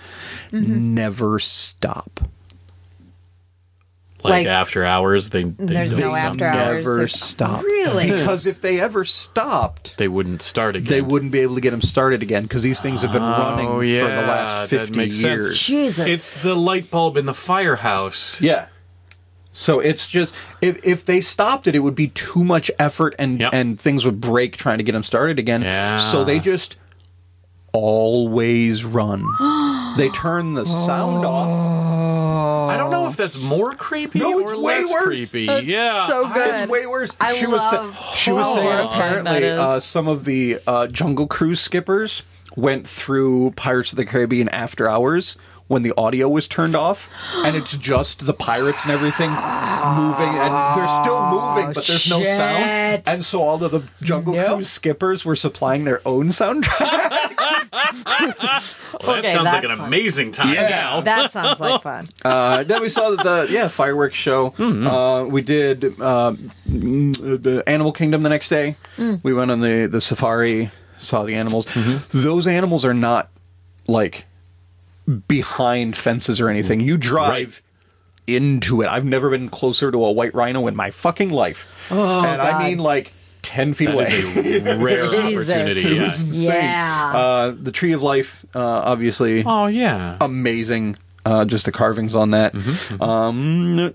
never 0.53 1.39
stop. 1.41 2.21
like, 4.23 4.31
like- 4.33 4.47
after 4.47 4.85
hours, 4.85 5.31
they, 5.31 5.43
they 5.45 5.75
There's 5.75 5.93
don't 5.93 6.01
no 6.01 6.11
stop. 6.13 6.25
after 6.25 6.45
hours. 6.45 6.85
never 6.85 6.97
There's- 6.99 7.21
stop. 7.21 7.63
Really? 7.63 8.11
Because 8.17 8.47
if 8.47 8.61
they 8.61 8.81
ever 8.81 9.05
stopped, 9.05 9.97
They 9.99 10.09
wouldn't 10.09 10.43
start 10.43 10.75
again. 10.77 10.89
they 10.89 11.01
wouldn't 11.03 11.31
be 11.33 11.41
able 11.41 11.55
to 11.57 11.61
get 11.61 11.71
them 11.71 11.81
started 11.81 12.23
again 12.23 12.43
because 12.43 12.63
these 12.63 12.81
things 12.81 13.03
have 13.03 13.13
been 13.13 13.23
running 13.23 13.67
Oh, 13.69 13.75
for 13.81 13.85
the 13.85 13.89
yeah, 13.93 14.21
last 14.27 14.71
that 14.71 14.81
50 14.81 14.97
makes 14.97 15.15
sense. 15.17 15.45
years. 15.45 15.61
Jesus. 15.61 16.07
It's 16.09 16.43
the 16.43 16.57
light 16.57 16.91
bulb 16.91 17.17
in 17.17 17.27
the 17.27 17.35
firehouse. 17.35 18.41
Yeah. 18.41 18.67
So 19.59 19.81
it's 19.81 20.07
just 20.07 20.35
if 20.61 20.85
if 20.85 21.07
they 21.07 21.23
stopped 21.23 21.67
it, 21.67 21.75
it 21.75 21.79
would 21.79 21.95
be 21.95 22.09
too 22.09 22.45
much 22.45 22.71
effort 22.79 23.15
and 23.19 23.41
Yep. 23.41 23.55
and 23.55 23.81
things 23.81 24.05
would 24.05 24.21
break 24.21 24.59
trying 24.59 24.77
to 24.77 24.85
get 24.85 24.93
them 24.93 25.03
started 25.03 25.39
again. 25.39 25.63
Yeah. 25.63 25.97
So 25.97 26.25
they 26.25 26.39
just 26.39 26.77
always 27.73 28.85
run. 28.85 29.25
they 29.97 30.09
turn 30.11 30.55
the 30.55 30.65
sound 30.67 31.25
off. 31.25 32.71
I 32.71 32.77
don't 32.77 32.91
know 32.91 33.07
if 33.07 33.17
that's 33.17 33.39
more 33.39 33.73
creepy 33.73 34.19
No, 34.19 34.39
it's 34.41 34.51
or 34.53 34.61
way 34.61 34.83
less 34.83 34.93
worse. 34.93 35.07
creepy. 35.31 35.47
That's 35.47 35.65
yeah, 35.65 36.07
so 36.07 36.29
good. 36.29 36.55
It's 36.63 36.71
way 36.71 36.87
worse. 36.87 37.17
I 37.21 37.33
she 37.35 37.47
was 37.47 37.61
sa- 37.63 37.93
she 38.15 38.33
was 38.33 38.53
saying 38.55 38.87
apparently 38.87 39.49
uh, 39.49 39.81
some 39.81 40.07
of 40.09 40.25
the 40.27 40.59
uh, 40.67 40.87
Jungle 40.89 41.27
Cruise 41.27 41.61
skippers 41.61 42.25
went 42.57 42.87
through 42.87 43.53
Pirates 43.53 43.93
of 43.93 43.97
the 43.97 44.05
Caribbean 44.05 44.49
after 44.51 44.89
hours 44.89 45.37
when 45.69 45.83
the 45.83 45.93
audio 45.97 46.29
was 46.29 46.47
turned 46.47 46.77
off, 46.77 47.09
and 47.45 47.57
it's 47.57 47.77
just 47.77 48.25
the 48.27 48.33
pirates 48.35 48.85
and 48.85 48.93
everything 48.93 49.31
moving, 49.31 50.35
and 50.35 50.77
they're 50.77 50.89
still 51.03 51.31
moving, 51.31 51.73
but 51.73 51.87
there's 51.87 52.09
no 52.09 52.23
sound. 52.25 53.03
And 53.07 53.25
so 53.25 53.43
all 53.43 53.63
of 53.63 53.73
the 53.73 53.83
Jungle 54.03 54.35
Nope. 54.35 54.55
Cruise 54.55 54.71
skippers 54.71 55.25
were 55.25 55.35
supplying 55.37 55.85
their 55.85 56.01
own 56.07 56.29
soundtrack. 56.29 57.33
Well, 59.03 59.17
that 59.17 59.19
Okay, 59.19 59.33
sounds 59.35 59.45
like 59.45 59.61
that's 59.63 59.71
an 59.73 59.77
fun. 59.79 59.87
amazing 59.89 60.33
time 60.33 60.55
Yeah. 60.55 60.69
now. 60.71 61.01
that 61.03 61.31
sounds 61.31 61.61
like 61.61 61.83
fun. 61.83 62.09
uh, 62.25 62.65
then 62.65 62.81
we 62.81 62.89
saw 62.89 63.11
the, 63.11 63.17
the 63.17 63.47
yeah 63.51 63.69
fireworks 63.69 64.17
show. 64.17 64.55
Uh, 64.59 65.27
we 65.29 65.43
did 65.43 65.85
uh, 66.01 66.35
mm, 66.69 67.43
the 67.43 67.63
Animal 67.69 67.93
Kingdom 67.93 68.23
the 68.23 68.31
next 68.31 68.49
day. 68.49 68.77
We 69.23 69.35
went 69.35 69.51
on 69.51 69.61
the 69.61 69.87
the 69.87 70.01
safari, 70.01 70.71
saw 70.99 71.25
the 71.25 71.35
animals. 71.35 71.67
Those 72.13 72.47
animals 72.47 72.85
are 72.87 72.95
not 72.95 73.29
like 73.87 74.25
behind 75.29 75.97
fences 75.97 76.41
or 76.41 76.49
anything. 76.49 76.81
You 76.81 76.97
drive. 76.97 77.63
Into 78.29 78.83
it. 78.83 78.89
I've 78.89 79.05
never 79.05 79.31
been 79.31 79.49
closer 79.49 79.93
to 79.93 80.05
a 80.05 80.11
white 80.11 80.35
rhino 80.35 80.67
in 80.67 80.75
my 80.75 80.91
fucking 80.91 81.31
life. 81.31 81.65
and 81.93 82.43
I 82.43 82.67
mean 82.69 82.79
like 82.79 83.13
10 83.43 83.73
feet 83.75 83.85
That 83.85 83.95
away. 83.95 84.03
is 84.07 84.67
a 84.67 84.77
rare 84.79 85.05
opportunity. 85.07 85.81
Yeah. 85.95 86.03
was 86.09 86.23
insane. 86.25 86.53
Yeah. 86.65 87.13
Uh, 87.15 87.55
the 87.57 87.71
Tree 87.71 87.93
of 87.93 88.03
Life, 88.03 88.45
uh, 88.53 88.59
obviously, 88.61 89.45
Oh 89.47 89.67
yeah. 89.69 90.17
amazing. 90.21 90.97
Uh, 91.25 91.45
just 91.45 91.67
the 91.67 91.73
carvings 91.73 92.17
on 92.17 92.31
that. 92.33 92.53
Mm-hmm, 92.55 93.01
Um, 93.01 93.93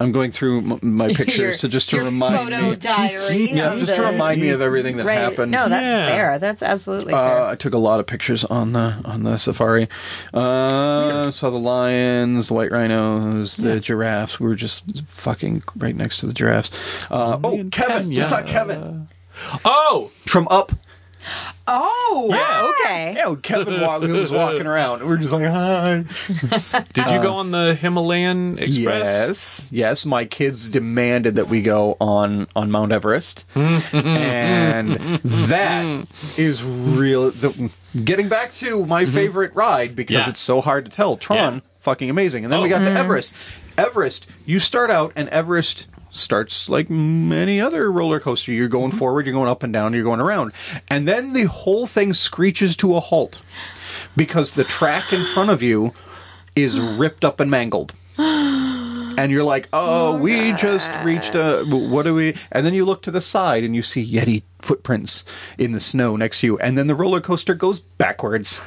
I'm 0.00 0.12
going 0.12 0.30
through 0.30 0.58
m- 0.58 0.78
my 0.82 1.08
pictures 1.14 1.36
Your- 1.38 1.52
to 1.54 1.68
just 1.68 1.90
to 1.90 1.96
your 1.96 2.04
remind 2.04 2.36
photo 2.36 2.70
me. 2.70 2.76
diary. 2.76 3.50
Yeah, 3.52 3.72
of 3.72 3.80
just 3.80 3.94
to 3.96 4.02
remind 4.02 4.40
me 4.40 4.50
of 4.50 4.60
everything 4.60 4.96
that 4.98 5.06
right. 5.06 5.18
happened. 5.18 5.50
No, 5.50 5.68
that's 5.68 5.90
Yeah. 5.90 6.08
fair. 6.08 6.38
That's 6.38 6.62
absolutely 6.62 7.14
Uh, 7.14 7.16
fair. 7.28 7.46
I 7.46 7.54
took 7.56 7.74
a 7.74 7.78
lot 7.78 7.98
of 7.98 8.06
pictures 8.06 8.44
on 8.44 8.72
the 8.74 8.94
on 9.04 9.24
the 9.24 9.36
safari. 9.38 9.88
Uh, 10.32 11.30
saw 11.30 11.50
the 11.50 11.58
lions, 11.58 12.48
the 12.48 12.54
white 12.54 12.70
rhinos, 12.70 13.56
the 13.56 13.80
giraffes. 13.80 14.38
We 14.38 14.46
were 14.46 14.54
just 14.54 14.84
fucking 15.08 15.62
right 15.76 15.96
next 15.96 16.18
to 16.18 16.26
the 16.26 16.32
giraffes. 16.34 16.70
Uh, 17.10 17.38
oh, 17.42 17.50
Kevin! 17.70 18.02
Kenya. 18.02 18.14
Just 18.16 18.30
saw 18.30 18.42
Kevin 18.42 19.08
Oh, 19.64 20.10
from 20.26 20.48
Up. 20.48 20.72
Oh, 21.70 22.28
Yeah. 22.30 22.70
okay. 22.86 23.14
Yeah, 23.16 23.34
Kevin 23.42 23.80
walk, 23.82 24.00
was 24.02 24.30
walking 24.30 24.66
around. 24.66 25.02
We 25.06 25.14
are 25.14 25.18
just 25.18 25.32
like, 25.32 25.44
hi. 25.44 26.04
did 26.94 27.10
you 27.10 27.20
go 27.22 27.34
on 27.34 27.50
the 27.50 27.74
Himalayan 27.74 28.58
Express? 28.58 28.78
Yes, 28.78 29.68
yes. 29.70 30.06
My 30.06 30.24
kids 30.24 30.70
demanded 30.70 31.34
that 31.36 31.48
we 31.48 31.60
go 31.62 31.96
on 32.00 32.46
on 32.56 32.70
Mount 32.70 32.92
Everest, 32.92 33.44
and 33.54 34.88
that 35.22 36.06
is 36.38 36.64
real. 36.64 37.30
The, 37.30 37.70
getting 38.04 38.28
back 38.28 38.52
to 38.54 38.86
my 38.86 39.04
favorite 39.04 39.54
ride 39.54 39.94
because 39.96 40.08
Mm-hmm. 40.18 40.24
Yeah. 40.24 40.30
it's 40.30 40.40
so 40.40 40.60
hard 40.62 40.86
to 40.86 40.90
tell. 40.90 41.16
Tron, 41.18 41.54
Yeah. 41.56 41.60
fucking 41.80 42.08
amazing, 42.08 42.44
and 42.44 42.52
then 42.52 42.62
we 42.62 42.68
got 42.70 42.82
to 42.84 42.90
Everest. 42.90 43.32
Everest, 43.76 44.26
you 44.46 44.58
start 44.58 44.90
out, 44.90 45.12
and 45.16 45.28
Everest 45.28 45.86
starts 46.18 46.68
like 46.68 46.90
many 46.90 47.60
other 47.60 47.90
roller 47.90 48.20
coaster. 48.20 48.52
You're 48.52 48.68
going 48.68 48.90
Mm-hmm. 48.90 48.98
forward, 48.98 49.26
you're 49.26 49.34
going 49.34 49.48
up 49.48 49.62
and 49.62 49.72
down, 49.72 49.92
you're 49.92 50.04
going 50.04 50.20
around, 50.20 50.52
and 50.88 51.06
then 51.06 51.32
the 51.32 51.44
whole 51.44 51.86
thing 51.86 52.12
screeches 52.12 52.76
to 52.76 52.94
a 52.96 53.00
halt 53.00 53.42
because 54.16 54.52
the 54.54 54.64
track 54.64 55.12
in 55.12 55.22
front 55.24 55.50
of 55.50 55.62
you 55.62 55.92
is 56.56 56.78
ripped 56.80 57.24
up 57.24 57.40
and 57.40 57.50
mangled. 57.50 57.94
And 59.18 59.32
you're 59.32 59.42
like, 59.42 59.68
oh, 59.72 60.16
we 60.16 60.52
just 60.52 60.88
reached 61.02 61.34
a. 61.34 61.64
What 61.64 62.04
do 62.04 62.14
we? 62.14 62.36
And 62.52 62.64
then 62.64 62.72
you 62.72 62.84
look 62.84 63.02
to 63.02 63.10
the 63.10 63.20
side 63.20 63.64
and 63.64 63.74
you 63.74 63.82
see 63.82 64.08
Yeti 64.08 64.44
footprints 64.62 65.24
in 65.58 65.72
the 65.72 65.80
snow 65.80 66.14
next 66.14 66.40
to 66.42 66.46
you. 66.46 66.58
And 66.60 66.78
then 66.78 66.86
the 66.86 66.94
roller 66.94 67.20
coaster 67.20 67.54
goes 67.54 67.80
backwards. 67.80 68.60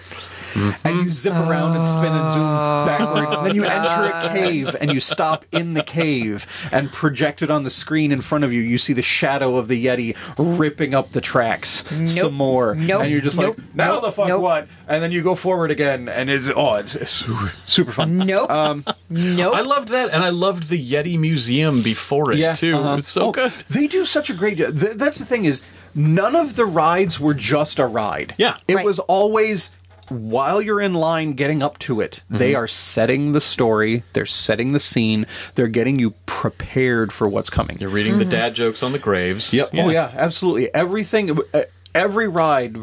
And 0.56 0.98
you 1.06 1.10
zip 1.10 1.34
around 1.34 1.76
and 1.78 1.86
spin 1.86 2.12
and 2.12 2.30
zoom 2.30 2.42
backwards. 2.86 3.38
And 3.38 3.46
then 3.48 3.56
you 3.56 3.64
enter 3.64 4.06
a 4.14 4.30
cave 4.34 4.76
and 4.80 4.92
you 4.92 5.00
stop 5.00 5.46
in 5.52 5.74
the 5.74 5.84
cave 5.84 6.46
and 6.72 6.92
projected 6.92 7.50
on 7.52 7.64
the 7.64 7.70
screen 7.70 8.12
in 8.12 8.22
front 8.22 8.44
of 8.44 8.52
you, 8.54 8.62
you 8.62 8.78
see 8.78 8.94
the 8.94 9.02
shadow 9.02 9.56
of 9.58 9.68
the 9.68 9.86
Yeti 9.86 10.16
ripping 10.38 10.94
up 10.94 11.12
the 11.12 11.22
tracks 11.22 11.84
some 12.06 12.34
more. 12.34 12.76
Nope. 12.76 13.04
And 13.04 13.12
you're 13.12 13.22
just 13.22 13.40
Nope. 13.40 13.58
like, 13.58 13.76
now 13.76 13.92
Nope. 13.94 14.02
the 14.04 14.12
fuck 14.12 14.28
Nope. 14.28 14.42
what? 14.42 14.68
And 14.88 15.02
then 15.02 15.12
you 15.12 15.22
go 15.22 15.36
forward 15.36 15.72
again 15.72 16.10
and 16.10 16.30
it's, 16.30 16.50
oh, 16.56 16.76
it's, 16.76 16.96
it's 16.96 17.12
super, 17.12 17.52
super 17.66 17.92
fun. 17.92 18.18
Nope. 18.18 18.50
Um, 18.52 18.86
nope. 19.10 19.56
I 19.56 19.62
loved 19.62 19.90
that, 19.90 20.12
and 20.12 20.24
I 20.24 20.30
loved 20.30 20.70
the 20.70 20.78
Yeti 20.92 21.18
Museum 21.18 21.82
before 21.82 22.32
it 22.32 22.38
yeah, 22.38 22.54
too. 22.54 22.76
uh-huh. 22.76 22.96
It's 22.98 23.08
so 23.08 23.22
Oh, 23.28 23.32
good. 23.32 23.52
They 23.70 23.88
do 23.88 24.06
such 24.06 24.30
a 24.30 24.34
great 24.34 24.58
job. 24.58 24.78
Th- 24.78 24.94
that's 24.94 25.20
the 25.20 25.26
thing 25.26 25.46
is, 25.46 25.62
none 25.96 26.36
of 26.36 26.56
the 26.56 26.66
rides 26.66 27.20
were 27.20 27.34
just 27.34 27.80
a 27.80 27.86
ride. 27.86 28.34
Yeah. 28.38 28.56
it 28.68 28.76
Right. 28.76 28.86
was 28.86 29.00
always 29.00 29.72
while 30.12 30.62
you're 30.62 30.82
in 30.82 30.94
line 30.94 31.34
getting 31.34 31.64
up 31.64 31.80
to 31.80 32.02
it. 32.02 32.24
Mm-hmm. 32.26 32.38
They 32.38 32.56
are 32.56 32.68
setting 32.68 33.32
the 33.32 33.42
story. 33.42 34.04
They're 34.14 34.26
setting 34.26 34.72
the 34.74 34.80
scene. 34.80 35.26
They're 35.56 35.68
getting 35.68 35.98
you 36.00 36.12
prepared 36.26 37.12
for 37.14 37.28
what's 37.28 37.50
coming. 37.50 37.78
You're 37.80 37.90
reading 37.90 38.18
the 38.20 38.26
dad 38.26 38.54
jokes 38.56 38.84
on 38.84 38.92
the 38.92 39.00
graves. 39.00 39.54
Yep. 39.54 39.70
Oh 39.74 39.90
yeah, 39.90 40.12
absolutely. 40.14 40.74
Everything. 40.74 41.38
uh, 41.54 41.64
Every 41.94 42.28
ride 42.30 42.78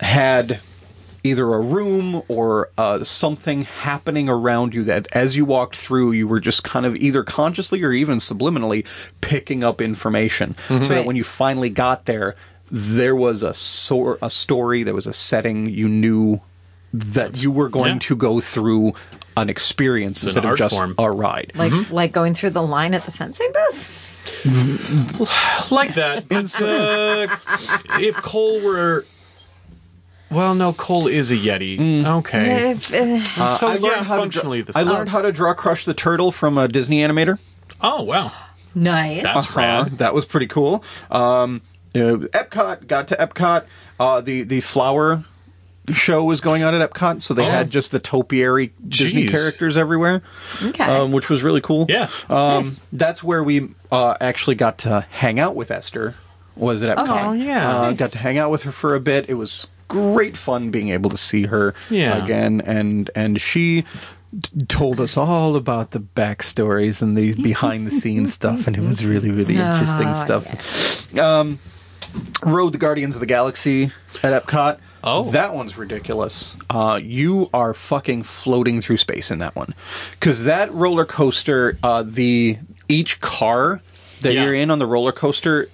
had 0.00 0.60
either 1.24 1.52
a 1.54 1.60
room 1.60 2.22
or 2.28 2.70
uh, 2.78 3.02
something 3.04 3.62
happening 3.62 4.28
around 4.28 4.74
you 4.74 4.84
that 4.84 5.08
as 5.12 5.36
you 5.36 5.44
walked 5.44 5.74
through 5.76 6.12
you 6.12 6.28
were 6.28 6.38
just 6.40 6.62
kind 6.64 6.86
of 6.86 6.94
either 6.96 7.24
consciously 7.24 7.82
or 7.82 7.92
even 7.92 8.18
subliminally 8.18 8.86
picking 9.20 9.64
up 9.64 9.80
information 9.80 10.54
so 10.68 10.78
that 10.78 11.04
when 11.04 11.16
you 11.16 11.24
finally 11.24 11.68
got 11.68 12.04
there 12.04 12.36
there 12.70 13.16
was 13.16 13.42
a 13.42 13.52
sor- 13.52 14.18
a 14.22 14.30
story 14.30 14.84
there 14.84 14.94
was 14.94 15.06
a 15.06 15.12
setting 15.12 15.66
you 15.68 15.88
knew 15.88 16.40
that 16.92 17.42
you 17.42 17.50
were 17.50 17.68
going 17.68 17.94
yeah. 17.94 17.98
to 18.00 18.16
go 18.16 18.40
through 18.40 18.94
an 19.36 19.50
experience 19.50 20.22
an 20.22 20.28
instead 20.28 20.44
of 20.44 20.56
just 20.56 20.74
form. 20.74 20.94
a 20.98 21.10
ride 21.10 21.52
like 21.54 21.90
like 21.90 22.12
going 22.12 22.32
through 22.34 22.50
the 22.50 22.62
line 22.62 22.94
at 22.94 23.02
the 23.04 23.12
fencing 23.12 23.52
booth. 23.52 24.02
like 25.70 25.94
that. 25.94 26.24
It's 26.30 26.60
uh, 26.60 27.28
if 28.00 28.16
Cole 28.16 28.60
were. 28.60 29.04
Well, 30.30 30.54
no, 30.56 30.72
Cole 30.72 31.06
is 31.06 31.30
a 31.30 31.36
Yeti. 31.36 32.04
Okay. 32.04 32.72
Uh, 32.72 33.56
so 33.56 33.66
I 33.68 33.74
yeah, 33.76 33.80
learned 33.80 34.06
how 34.06 34.16
to 34.16 34.22
functionally 34.22 34.62
dra- 34.62 34.72
the 34.72 34.78
I 34.80 34.82
learned 34.82 35.08
how 35.10 35.22
to 35.22 35.30
draw 35.30 35.54
Crush 35.54 35.84
the 35.84 35.94
Turtle 35.94 36.32
from 36.32 36.58
a 36.58 36.66
Disney 36.66 36.98
animator 36.98 37.38
Oh 37.80 38.02
wow, 38.02 38.32
nice. 38.74 39.22
that's 39.22 39.46
Uh-huh. 39.48 39.58
rad. 39.60 39.98
That 39.98 40.14
was 40.14 40.24
pretty 40.26 40.46
cool. 40.48 40.82
Um, 41.10 41.62
you 41.94 42.04
know, 42.04 42.16
Epcot 42.28 42.86
got 42.88 43.08
to 43.08 43.16
Epcot. 43.16 43.66
Uh, 44.00 44.20
the 44.20 44.42
the 44.42 44.60
flower 44.60 45.24
show 45.92 46.24
was 46.24 46.40
going 46.40 46.62
on 46.62 46.74
at 46.74 46.90
Epcot, 46.90 47.22
so 47.22 47.34
they 47.34 47.46
Oh. 47.46 47.50
had 47.50 47.70
just 47.70 47.92
the 47.92 47.98
topiary 47.98 48.72
Disney 48.88 49.26
Jeez. 49.26 49.30
characters 49.30 49.76
everywhere, 49.76 50.22
okay. 50.64 50.84
um, 50.84 51.12
which 51.12 51.28
was 51.28 51.42
really 51.42 51.60
cool. 51.60 51.86
Yeah. 51.88 52.08
um, 52.28 52.62
Nice. 52.64 52.84
that's 52.92 53.22
where 53.22 53.42
we 53.44 53.68
uh, 53.92 54.16
actually 54.20 54.56
got 54.56 54.78
to 54.78 55.06
hang 55.10 55.38
out 55.40 55.54
with 55.56 55.70
Esther. 55.70 56.14
Was 56.56 56.82
at 56.82 56.96
Epcot? 56.96 57.24
Oh, 57.26 57.32
yeah. 57.32 57.78
uh, 57.78 57.82
Nice. 57.90 57.98
got 57.98 58.10
to 58.10 58.18
hang 58.18 58.38
out 58.38 58.50
with 58.50 58.62
her 58.64 58.72
for 58.72 58.94
a 58.94 59.00
bit. 59.00 59.28
It 59.28 59.34
was 59.34 59.66
great 59.88 60.36
fun 60.36 60.70
being 60.70 60.88
able 60.88 61.10
to 61.10 61.16
see 61.16 61.44
her 61.46 61.74
Yeah. 61.90 62.22
again, 62.24 62.60
and 62.64 63.10
and 63.14 63.40
she. 63.40 63.82
t- 63.82 63.86
Told 64.68 65.00
us 65.00 65.16
all 65.16 65.54
about 65.56 65.92
the 65.92 66.00
backstories 66.00 67.00
and 67.00 67.14
the 67.14 67.32
behind 67.42 67.86
the 67.86 67.90
scenes 67.90 68.32
stuff, 68.34 68.66
and 68.66 68.76
it 68.76 68.82
was 68.82 69.04
really, 69.06 69.30
really 69.30 69.54
interesting 69.56 70.08
Oh, 70.08 70.12
stuff 70.12 71.16
Um, 71.18 71.58
rode 72.44 72.72
the 72.72 72.78
Guardians 72.78 73.14
of 73.16 73.20
the 73.20 73.26
Galaxy 73.26 73.84
at 74.22 74.44
Epcot. 74.46 74.78
Oh. 75.06 75.30
that 75.30 75.54
one's 75.54 75.78
ridiculous. 75.78 76.56
Uh, 76.68 76.98
you 77.02 77.48
are 77.54 77.72
fucking 77.74 78.24
floating 78.24 78.80
through 78.80 78.96
space 78.96 79.30
in 79.30 79.38
that 79.38 79.54
one, 79.54 79.74
because 80.18 80.44
that 80.44 80.72
roller 80.74 81.04
coaster, 81.04 81.78
uh, 81.82 82.02
the 82.04 82.58
each 82.88 83.20
car 83.20 83.80
that 84.22 84.34
Yeah. 84.34 84.44
you're 84.44 84.54
in 84.54 84.70
on 84.70 84.78
the 84.80 84.86
roller 84.86 85.12
coaster 85.12 85.68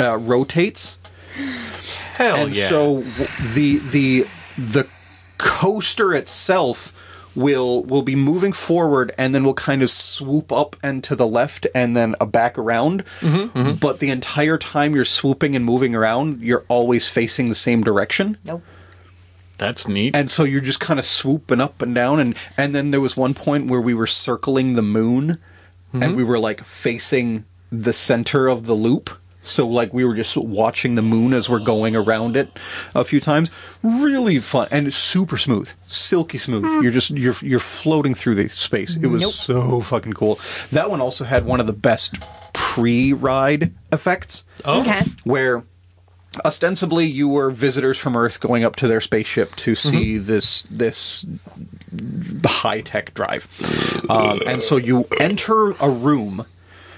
uh, 0.00 0.16
rotates, 0.18 0.98
Hell 2.14 2.36
yeah. 2.36 2.42
and 2.44 2.54
yeah. 2.54 2.68
so 2.68 3.02
the 3.54 3.78
the 3.78 4.26
the 4.56 4.86
coaster 5.38 6.14
itself 6.14 6.92
will 7.34 7.82
will 7.84 8.00
be 8.02 8.14
moving 8.16 8.52
forward 8.52 9.12
and 9.18 9.34
then 9.34 9.44
will 9.44 9.52
kind 9.52 9.82
of 9.82 9.90
swoop 9.90 10.50
up 10.50 10.76
and 10.82 11.04
to 11.04 11.14
the 11.14 11.26
left 11.26 11.66
and 11.74 11.94
then 11.94 12.14
a 12.20 12.24
back 12.26 12.56
around 12.56 13.04
Mm-hmm, 13.20 13.72
but 13.72 13.98
the 14.00 14.08
entire 14.08 14.56
time 14.56 14.94
you're 14.94 15.04
swooping 15.04 15.54
and 15.54 15.62
moving 15.62 15.94
around 15.94 16.40
you're 16.40 16.64
always 16.68 17.06
facing 17.08 17.48
the 17.50 17.54
same 17.54 17.82
direction 17.84 18.38
nope. 18.44 18.62
That's 19.58 19.88
neat. 19.88 20.14
and 20.14 20.30
so 20.30 20.44
you're 20.44 20.60
just 20.60 20.80
kind 20.80 20.98
of 20.98 21.04
swooping 21.06 21.60
up 21.60 21.80
and 21.82 21.94
down 21.94 22.20
and 22.20 22.36
and 22.56 22.74
then 22.74 22.90
there 22.90 23.00
was 23.00 23.16
one 23.16 23.34
point 23.34 23.68
where 23.70 23.80
we 23.80 23.94
were 23.94 24.06
circling 24.06 24.74
the 24.74 24.82
moon 24.82 25.38
Mm-hmm. 25.92 26.02
and 26.02 26.16
we 26.16 26.24
were 26.24 26.38
like 26.38 26.64
facing 26.64 27.44
the 27.70 27.92
center 27.92 28.48
of 28.48 28.66
the 28.66 28.74
loop 28.74 29.08
so 29.40 29.66
like 29.68 29.94
we 29.94 30.04
were 30.04 30.14
just 30.14 30.36
watching 30.36 30.96
the 30.96 31.00
moon 31.02 31.32
as 31.32 31.48
we're 31.48 31.60
going 31.64 31.94
around 31.94 32.36
it 32.36 32.48
a 32.92 33.04
few 33.04 33.20
times 33.20 33.52
really 33.84 34.40
fun 34.40 34.66
and 34.72 34.92
super 34.92 35.36
smooth 35.36 35.70
silky 35.86 36.38
smooth 36.38 36.64
you're 36.82 36.90
just 36.90 37.10
you're 37.10 37.36
you're 37.40 37.60
floating 37.60 38.14
through 38.14 38.34
the 38.34 38.48
space 38.48 38.96
it 38.96 39.06
was 39.06 39.22
Nope. 39.22 39.32
so 39.32 39.80
fucking 39.80 40.14
cool 40.14 40.40
that 40.72 40.90
one 40.90 41.00
also 41.00 41.22
had 41.24 41.46
one 41.46 41.60
of 41.60 41.68
the 41.68 41.72
best 41.72 42.16
pre-ride 42.52 43.72
effects 43.92 44.44
oh, 44.64 44.80
Okay. 44.80 45.00
where 45.24 45.62
ostensibly 46.44 47.06
you 47.06 47.28
were 47.28 47.50
visitors 47.50 47.98
from 47.98 48.16
Earth 48.16 48.40
going 48.40 48.64
up 48.64 48.76
to 48.76 48.88
their 48.88 49.00
spaceship 49.00 49.54
to 49.56 49.74
see 49.74 50.18
this 50.18 50.62
this 50.62 51.24
high 52.44 52.80
tech 52.80 53.14
drive, 53.14 53.48
um, 54.10 54.40
and 54.46 54.62
so 54.62 54.76
you 54.76 55.06
enter 55.18 55.70
a 55.72 55.90
room, 55.90 56.46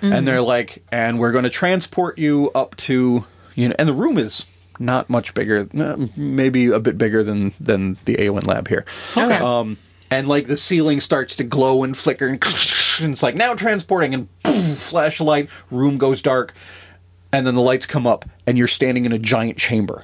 and 0.02 0.26
they're 0.26 0.42
like, 0.42 0.82
and 0.90 1.18
we're 1.18 1.32
going 1.32 1.44
to 1.44 1.50
transport 1.50 2.18
you 2.18 2.50
up 2.54 2.76
to 2.76 3.24
you 3.54 3.68
know, 3.68 3.74
and 3.78 3.88
the 3.88 3.94
room 3.94 4.18
is. 4.18 4.46
Not 4.80 5.10
much 5.10 5.34
bigger, 5.34 5.68
uh, 5.76 6.06
maybe 6.16 6.66
a 6.66 6.78
bit 6.78 6.96
bigger 6.96 7.24
than 7.24 7.52
than 7.58 7.98
the 8.04 8.28
AON 8.28 8.42
lab 8.42 8.68
here. 8.68 8.86
Okay. 9.16 9.34
Um, 9.34 9.76
and 10.10 10.28
like 10.28 10.46
the 10.46 10.56
ceiling 10.56 11.00
starts 11.00 11.36
to 11.36 11.44
glow 11.44 11.84
and 11.84 11.96
flicker, 11.96 12.26
and, 12.26 12.42
and 13.00 13.12
it's 13.12 13.22
like 13.22 13.34
now 13.34 13.54
transporting, 13.54 14.14
and 14.14 14.42
boom, 14.42 14.74
flash 14.74 15.20
of 15.20 15.26
light, 15.26 15.48
room 15.70 15.98
goes 15.98 16.22
dark, 16.22 16.54
and 17.32 17.46
then 17.46 17.54
the 17.54 17.62
lights 17.62 17.86
come 17.86 18.06
up, 18.06 18.24
and 18.46 18.58
you're 18.58 18.66
standing 18.66 19.04
in 19.04 19.12
a 19.12 19.18
giant 19.18 19.58
chamber. 19.58 20.02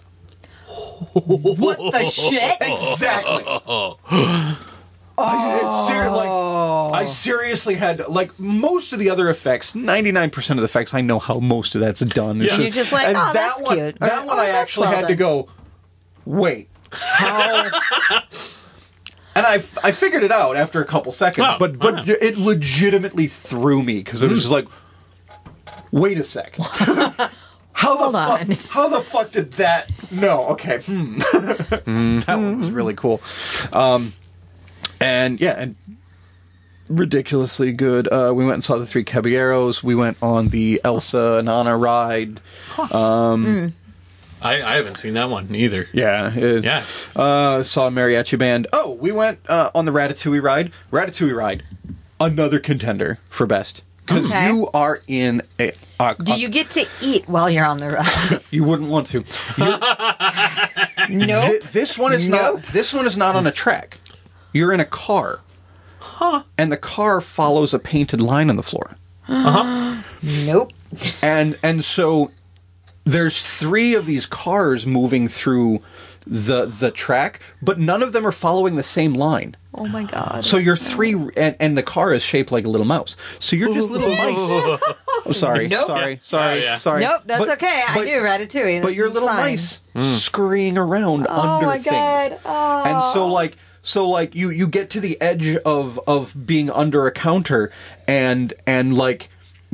What 1.12 1.78
the 1.78 2.04
shit? 2.04 2.56
Exactly. 2.60 3.44
I, 5.16 6.08
like, 6.08 6.26
I 6.28 7.02
oh. 7.04 7.06
seriously 7.06 7.74
had 7.74 8.08
like 8.08 8.36
most 8.38 8.92
of 8.92 8.98
the 8.98 9.10
other 9.10 9.30
effects. 9.30 9.74
Ninety 9.74 10.10
nine 10.10 10.30
percent 10.30 10.58
of 10.58 10.62
the 10.62 10.64
effects, 10.64 10.92
I 10.92 11.02
know 11.02 11.18
how 11.18 11.38
most 11.38 11.74
of 11.74 11.80
that's 11.80 12.00
done. 12.00 12.40
Yeah. 12.40 12.58
You're 12.58 12.70
just 12.70 12.92
like, 12.92 13.06
and 13.06 13.16
oh, 13.16 13.20
that 13.20 13.32
that's 13.32 13.62
one, 13.62 13.76
cute. 13.76 13.96
Or, 13.96 14.06
That 14.06 14.26
one, 14.26 14.38
"Oh, 14.38 14.42
I 14.42 14.46
actually 14.46 14.88
well 14.88 14.96
had 14.96 15.08
to 15.08 15.14
go. 15.14 15.48
Wait, 16.24 16.68
how? 16.90 17.70
and 19.36 19.46
I, 19.46 19.54
I 19.54 19.92
figured 19.92 20.24
it 20.24 20.32
out 20.32 20.56
after 20.56 20.80
a 20.80 20.84
couple 20.84 21.12
seconds, 21.12 21.44
Wow, 21.44 21.56
but 21.58 21.78
but 21.78 21.94
wow. 21.94 22.04
it 22.06 22.36
legitimately 22.36 23.28
threw 23.28 23.82
me 23.82 23.98
because 23.98 24.22
it 24.22 24.28
was 24.28 24.38
hmm. 24.38 24.42
just 24.42 24.52
like, 24.52 24.66
wait 25.94 26.18
a 26.18 26.24
sec. 26.24 26.56
How 27.76 27.96
the 27.96 28.02
Hold 28.04 28.14
fuck? 28.14 28.40
on. 28.40 28.50
How 28.68 28.88
the 28.88 29.00
fuck 29.00 29.30
did 29.32 29.52
that? 29.54 29.90
No, 30.10 30.44
okay. 30.50 30.78
Hmm. 30.84 31.18
that 32.20 32.36
one 32.36 32.60
was 32.60 32.70
really 32.70 32.94
cool. 32.94 33.20
Um, 33.72 34.12
and 35.00 35.40
yeah, 35.40 35.52
and 35.58 35.76
ridiculously 36.88 37.72
good. 37.72 38.06
Uh, 38.08 38.32
we 38.34 38.44
went 38.44 38.54
and 38.54 38.64
saw 38.64 38.76
the 38.78 38.86
Three 38.86 39.04
Caballeros. 39.04 39.82
We 39.82 39.94
went 39.94 40.16
on 40.22 40.48
the 40.48 40.80
Elsa 40.84 41.36
and 41.38 41.48
Anna 41.48 41.76
ride. 41.76 42.40
I, 42.78 43.72
I 44.42 44.74
haven't 44.76 44.96
seen 44.96 45.14
that 45.14 45.30
one 45.30 45.54
either. 45.54 45.88
Yeah, 45.92 46.32
it- 46.34 46.64
Yeah. 46.64 46.84
Uh, 47.16 47.62
saw 47.62 47.88
a 47.88 47.90
mariachi 47.90 48.38
band. 48.38 48.66
Oh, 48.72 48.90
we 48.92 49.10
went 49.10 49.38
uh, 49.48 49.70
on 49.74 49.84
the 49.86 49.92
Ratatouille 49.92 50.42
ride. 50.42 50.70
Ratatouille 50.92 51.34
ride, 51.34 51.62
another 52.20 52.58
contender 52.60 53.18
for 53.30 53.46
best 53.46 53.82
because 54.06 54.26
Okay. 54.30 54.48
you 54.48 54.68
are 54.74 55.00
in 55.06 55.42
a. 55.58 55.72
a 56.00 56.14
Do 56.22 56.34
you 56.34 56.48
get 56.48 56.70
to 56.72 56.86
eat 57.00 57.28
while 57.28 57.48
you're 57.48 57.64
on 57.64 57.78
the 57.78 57.88
ride? 57.90 58.40
You 58.50 58.64
wouldn't 58.64 58.88
want 58.90 59.06
to. 59.08 59.24
You're- 59.56 59.78
nope. 61.08 61.62
Thi- 61.62 61.66
this 61.72 61.98
one 61.98 62.12
is 62.12 62.28
Nope. 62.28 62.56
not. 62.62 62.72
This 62.72 62.92
one 62.92 63.06
is 63.06 63.16
not 63.16 63.36
on 63.36 63.46
a 63.46 63.52
track. 63.52 63.98
You're 64.52 64.72
in 64.72 64.80
a 64.80 64.84
car. 64.84 65.40
Huh. 65.98 66.42
And 66.58 66.70
the 66.70 66.76
car 66.76 67.20
follows 67.20 67.74
a 67.74 67.78
painted 67.78 68.20
line 68.22 68.50
on 68.50 68.56
the 68.56 68.62
floor. 68.62 68.96
Uh 69.28 69.50
huh. 69.50 70.02
Nope. 70.46 70.72
And 71.22 71.58
and 71.62 71.84
so 71.84 72.30
there's 73.04 73.42
three 73.42 73.94
of 73.94 74.06
these 74.06 74.24
cars 74.26 74.86
moving 74.86 75.28
through 75.28 75.82
the 76.26 76.66
the 76.66 76.90
track, 76.90 77.40
but 77.60 77.78
none 77.78 78.02
of 78.02 78.12
them 78.12 78.26
are 78.26 78.32
following 78.32 78.76
the 78.76 78.82
same 78.82 79.12
line. 79.12 79.56
Oh 79.76 79.88
my 79.88 80.04
god. 80.04 80.44
So 80.44 80.56
you're 80.56 80.76
three, 80.76 81.14
and, 81.36 81.56
and 81.58 81.76
the 81.76 81.82
car 81.82 82.14
is 82.14 82.22
shaped 82.22 82.52
like 82.52 82.64
a 82.64 82.68
little 82.68 82.86
mouse. 82.86 83.16
So 83.40 83.56
you're 83.56 83.74
just 83.74 83.90
little 83.90 84.08
mice. 84.10 84.80
Oh, 85.26 85.32
sorry, 85.32 85.68
Nope. 85.68 85.86
sorry, 85.86 86.18
sorry, 86.22 86.58
Yeah, 86.58 86.64
yeah. 86.64 86.76
sorry. 86.76 87.00
Nope, 87.00 87.22
that's 87.24 87.40
But- 87.40 87.48
okay. 87.62 87.82
I 87.88 87.94
but- 87.94 88.04
do 88.04 88.10
Ratatouille. 88.10 88.82
But 88.82 88.94
you're 88.94 89.06
That's 89.06 89.14
little 89.14 89.28
fine. 89.30 89.52
mice 89.52 89.80
hmm. 89.94 90.00
scurrying 90.02 90.76
around 90.76 91.26
Oh 91.30 91.40
under 91.54 91.66
my 91.66 91.78
things. 91.78 91.86
god. 91.86 92.40
Oh. 92.44 92.82
And 92.84 93.02
so, 93.14 93.22
oh. 93.22 93.28
like, 93.28 93.56
So 93.80 94.06
like 94.08 94.34
you 94.34 94.50
you 94.50 94.66
get 94.66 94.90
to 94.90 95.00
the 95.00 95.18
edge 95.22 95.56
of 95.64 95.98
of 96.06 96.46
being 96.46 96.70
under 96.70 97.06
a 97.06 97.10
counter 97.10 97.70
and 98.06 98.52
and 98.66 98.94
like 98.96 99.30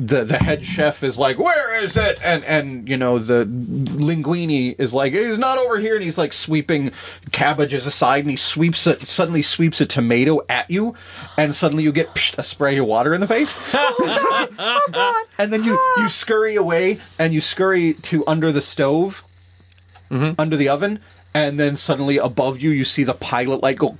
the 0.07 0.23
the 0.23 0.37
head 0.37 0.63
chef 0.63 1.03
is 1.03 1.19
like 1.19 1.37
where 1.37 1.83
is 1.83 1.95
it? 1.95 2.19
And 2.23 2.43
and 2.45 2.89
you 2.89 2.97
know 2.97 3.19
the 3.19 3.45
linguini 3.45 4.75
is 4.79 4.93
like 4.93 5.13
he's 5.13 5.37
not 5.37 5.59
over 5.59 5.77
here. 5.77 5.95
And 5.95 6.03
he's 6.03 6.17
like 6.17 6.33
sweeping 6.33 6.91
cabbages 7.31 7.85
aside 7.85 8.23
and 8.23 8.31
he 8.31 8.35
sweeps 8.35 8.87
it 8.87 9.01
suddenly 9.01 9.43
sweeps 9.43 9.79
a 9.79 9.85
tomato 9.85 10.41
at 10.49 10.69
you 10.71 10.95
and 11.37 11.53
suddenly 11.53 11.83
you 11.83 11.91
get 11.91 12.07
psh, 12.15 12.37
a 12.37 12.43
spray 12.43 12.77
of 12.77 12.87
water 12.87 13.13
in 13.13 13.21
the 13.21 13.27
face. 13.27 13.51
Oh, 13.83 14.47
oh 14.59 14.89
God! 14.91 15.25
and 15.37 15.53
then 15.53 15.63
you 15.63 15.79
you 15.97 16.09
scurry 16.09 16.55
away 16.55 16.99
and 17.19 17.33
you 17.33 17.41
scurry 17.41 17.93
to 17.93 18.25
under 18.25 18.51
the 18.51 18.61
stove 18.61 19.23
mm-hmm. 20.09 20.39
under 20.39 20.55
the 20.55 20.69
oven 20.69 20.99
and 21.33 21.59
then 21.59 21.75
suddenly 21.75 22.17
above 22.17 22.59
you 22.59 22.69
you 22.71 22.83
see 22.83 23.03
the 23.03 23.13
pilot 23.13 23.61
light 23.63 23.77
go 23.77 23.95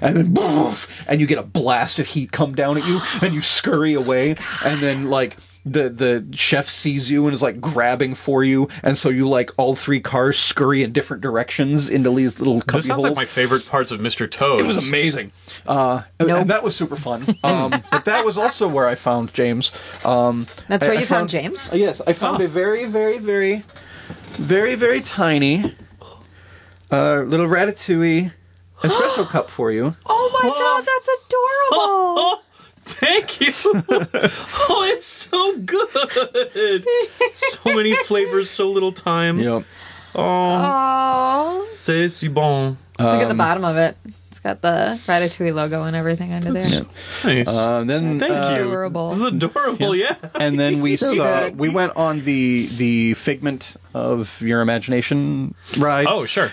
and 0.00 0.16
then 0.16 0.34
poof, 0.34 1.04
and 1.08 1.20
you 1.20 1.26
get 1.26 1.38
a 1.38 1.42
blast 1.42 1.98
of 1.98 2.06
heat 2.08 2.32
come 2.32 2.54
down 2.54 2.76
at 2.78 2.86
you 2.86 3.00
and 3.20 3.34
you 3.34 3.42
scurry 3.42 3.94
away 3.94 4.30
and 4.64 4.80
then 4.80 5.10
like 5.10 5.36
the 5.64 5.88
the 5.88 6.26
chef 6.32 6.68
sees 6.68 7.08
you 7.08 7.24
and 7.26 7.32
is 7.34 7.40
like 7.42 7.60
grabbing 7.60 8.14
for 8.14 8.42
you 8.42 8.68
and 8.82 8.98
so 8.98 9.08
you 9.08 9.28
like 9.28 9.48
all 9.56 9.76
three 9.76 10.00
cars 10.00 10.36
scurry 10.36 10.82
in 10.82 10.90
different 10.92 11.22
directions 11.22 11.88
into 11.88 12.10
these 12.12 12.38
little 12.40 12.54
This 12.56 12.64
cubby 12.64 12.82
sounds 12.82 13.04
holes. 13.04 13.16
like 13.16 13.22
my 13.22 13.26
favorite 13.26 13.64
parts 13.66 13.92
of 13.92 14.00
Mr. 14.00 14.28
Toad. 14.28 14.60
It 14.60 14.66
was 14.66 14.88
amazing. 14.88 15.30
Uh, 15.64 16.02
Nope. 16.18 16.30
And 16.30 16.50
that 16.50 16.64
was 16.64 16.74
super 16.74 16.96
fun. 16.96 17.24
Um, 17.44 17.70
but 17.92 18.04
that 18.06 18.24
was 18.24 18.36
also 18.36 18.66
where 18.68 18.88
I 18.88 18.94
found 18.96 19.32
James. 19.34 19.70
Um, 20.04 20.46
That's 20.68 20.84
where 20.84 20.96
I 20.96 21.00
you 21.00 21.06
found 21.06 21.28
James? 21.30 21.70
Uh, 21.72 21.76
Yes, 21.76 22.00
I 22.06 22.12
found 22.12 22.40
a 22.42 22.48
very, 22.48 22.86
very, 22.86 23.18
very, 23.18 23.62
very, 24.32 24.74
very 24.74 25.00
tiny 25.00 25.74
uh, 26.92 27.22
little 27.26 27.46
ratatouille 27.46 28.30
espresso 28.82 29.26
cup 29.28 29.50
for 29.50 29.70
you. 29.72 29.94
Oh 30.06 30.40
my 30.42 30.48
god, 30.48 30.84
that's 30.86 31.08
adorable. 31.26 32.42
Thank 32.84 33.40
you. 33.40 33.52
oh, 34.68 34.84
it's 34.92 35.06
so 35.06 35.56
good. 35.58 36.84
so 37.34 37.76
many 37.76 37.92
flavors, 37.92 38.50
so 38.50 38.70
little 38.70 38.90
time. 38.92 39.38
Yep. 39.38 39.62
Oh, 40.14 41.66
C'est 41.74 42.08
si 42.08 42.28
bon. 42.28 42.76
look 42.98 43.08
at 43.08 43.22
Um, 43.22 43.28
the 43.28 43.34
bottom 43.34 43.64
of 43.64 43.76
it. 43.76 43.96
It's 44.44 44.60
got 44.60 44.60
the 44.62 44.98
Ratatouille 45.06 45.54
logo 45.54 45.84
and 45.84 45.94
everything 45.94 46.32
under 46.32 46.52
there. 46.52 46.82
Nice. 47.24 47.46
Uh, 47.46 47.84
then, 47.84 48.18
Thank 48.18 48.32
uh, 48.32 48.56
you. 48.56 48.62
adorable. 48.64 49.10
This 49.10 49.20
is 49.20 49.24
adorable. 49.26 49.94
Yeah. 49.94 50.16
And 50.34 50.58
then 50.58 50.80
we 50.82 50.96
So 50.96 51.14
saw 51.14 51.40
good. 51.44 51.58
we 51.58 51.68
went 51.68 51.94
on 51.96 52.24
the 52.24 52.66
the 52.66 53.14
figment 53.14 53.76
of 53.94 54.40
your 54.42 54.60
imagination 54.60 55.54
ride. 55.78 56.06
Oh, 56.08 56.26
sure. 56.26 56.50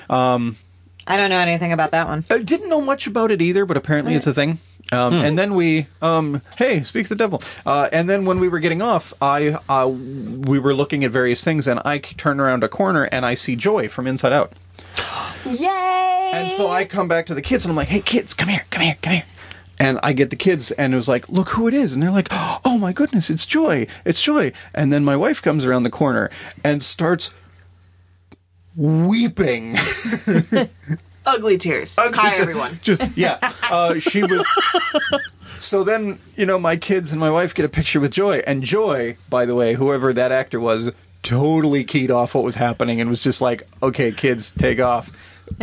I 1.08 1.18
don't 1.18 1.32
know 1.32 1.40
anything 1.40 1.74
about 1.74 1.92
that 1.92 2.08
one. 2.08 2.24
I 2.30 2.38
didn't 2.38 2.70
know 2.70 2.82
much 2.82 3.08
about 3.08 3.32
it 3.32 3.42
either, 3.42 3.66
but 3.66 3.76
apparently 3.78 4.14
it's 4.14 4.28
a 4.28 4.34
thing. 4.34 4.60
Um, 4.92 5.14
And 5.14 5.38
then 5.38 5.54
we, 5.56 5.86
um, 6.02 6.42
hey, 6.58 6.82
speak 6.84 7.08
the 7.10 7.16
devil. 7.16 7.42
Uh, 7.66 7.90
and 7.92 8.08
then 8.10 8.26
when 8.26 8.40
we 8.40 8.50
were 8.50 8.60
getting 8.60 8.82
off, 8.84 9.14
I 9.22 9.58
uh, 9.68 9.88
we 9.88 10.60
were 10.60 10.74
looking 10.76 11.04
at 11.04 11.12
various 11.12 11.44
things, 11.44 11.68
and 11.68 11.80
I 11.86 11.98
turn 12.00 12.40
around 12.40 12.64
a 12.64 12.68
corner 12.70 13.04
and 13.12 13.26
I 13.26 13.34
see 13.36 13.56
Joy 13.56 13.88
from 13.90 14.06
Inside 14.08 14.34
Out. 14.34 14.54
Yay! 15.46 16.32
And 16.34 16.52
so 16.52 16.70
I 16.70 16.86
come 16.86 17.08
back 17.08 17.26
to 17.28 17.34
the 17.34 17.42
kids 17.42 17.66
and 17.66 17.72
I'm 17.72 17.76
like, 17.76 17.88
hey, 17.88 18.02
kids, 18.02 18.34
come 18.34 18.50
here, 18.50 18.64
come 18.70 18.84
here, 18.84 18.98
come 19.02 19.14
here. 19.14 19.24
And 19.80 20.00
I 20.04 20.14
get 20.14 20.30
the 20.30 20.36
kids 20.36 20.72
and 20.72 20.94
it 20.94 20.96
was 20.96 21.08
like, 21.08 21.30
look 21.30 21.50
who 21.50 21.68
it 21.68 21.74
is. 21.74 21.94
And 21.94 22.04
they're 22.04 22.12
like, 22.12 22.28
oh 22.32 22.78
my 22.80 22.92
goodness, 22.92 23.30
it's 23.30 23.46
Joy. 23.46 23.88
It's 24.06 24.22
Joy. 24.22 24.52
And 24.74 24.92
then 24.92 25.06
my 25.06 25.16
wife 25.16 25.42
comes 25.42 25.66
around 25.66 25.84
the 25.84 25.90
corner 25.90 26.30
and 26.64 26.84
starts 26.84 27.34
weeping. 28.76 29.78
Ugly 31.26 31.58
tears. 31.58 31.96
Hi, 31.98 32.36
everyone. 32.36 32.80
Just 32.82 33.02
yeah. 33.18 33.38
Uh, 33.70 34.00
she 34.00 34.24
was. 34.24 34.46
So 35.60 35.84
then, 35.84 36.20
you 36.38 36.46
know, 36.46 36.58
my 36.58 36.78
kids 36.78 37.12
and 37.12 37.20
my 37.20 37.30
wife 37.30 37.54
get 37.54 37.66
a 37.66 37.70
picture 37.70 38.00
with 38.00 38.12
Joy, 38.12 38.42
and 38.48 38.64
Joy, 38.64 39.18
by 39.30 39.46
the 39.46 39.56
way, 39.56 39.74
whoever 39.74 40.14
that 40.14 40.32
actor 40.32 40.58
was, 40.58 40.92
totally 41.24 41.84
keyed 41.84 42.12
off 42.12 42.36
what 42.36 42.44
was 42.44 42.56
happening 42.56 43.02
and 43.02 43.10
was 43.10 43.24
just 43.24 43.42
like, 43.42 43.68
"Okay, 43.82 44.12
kids, 44.12 44.52
take 44.52 44.80
off." 44.80 45.12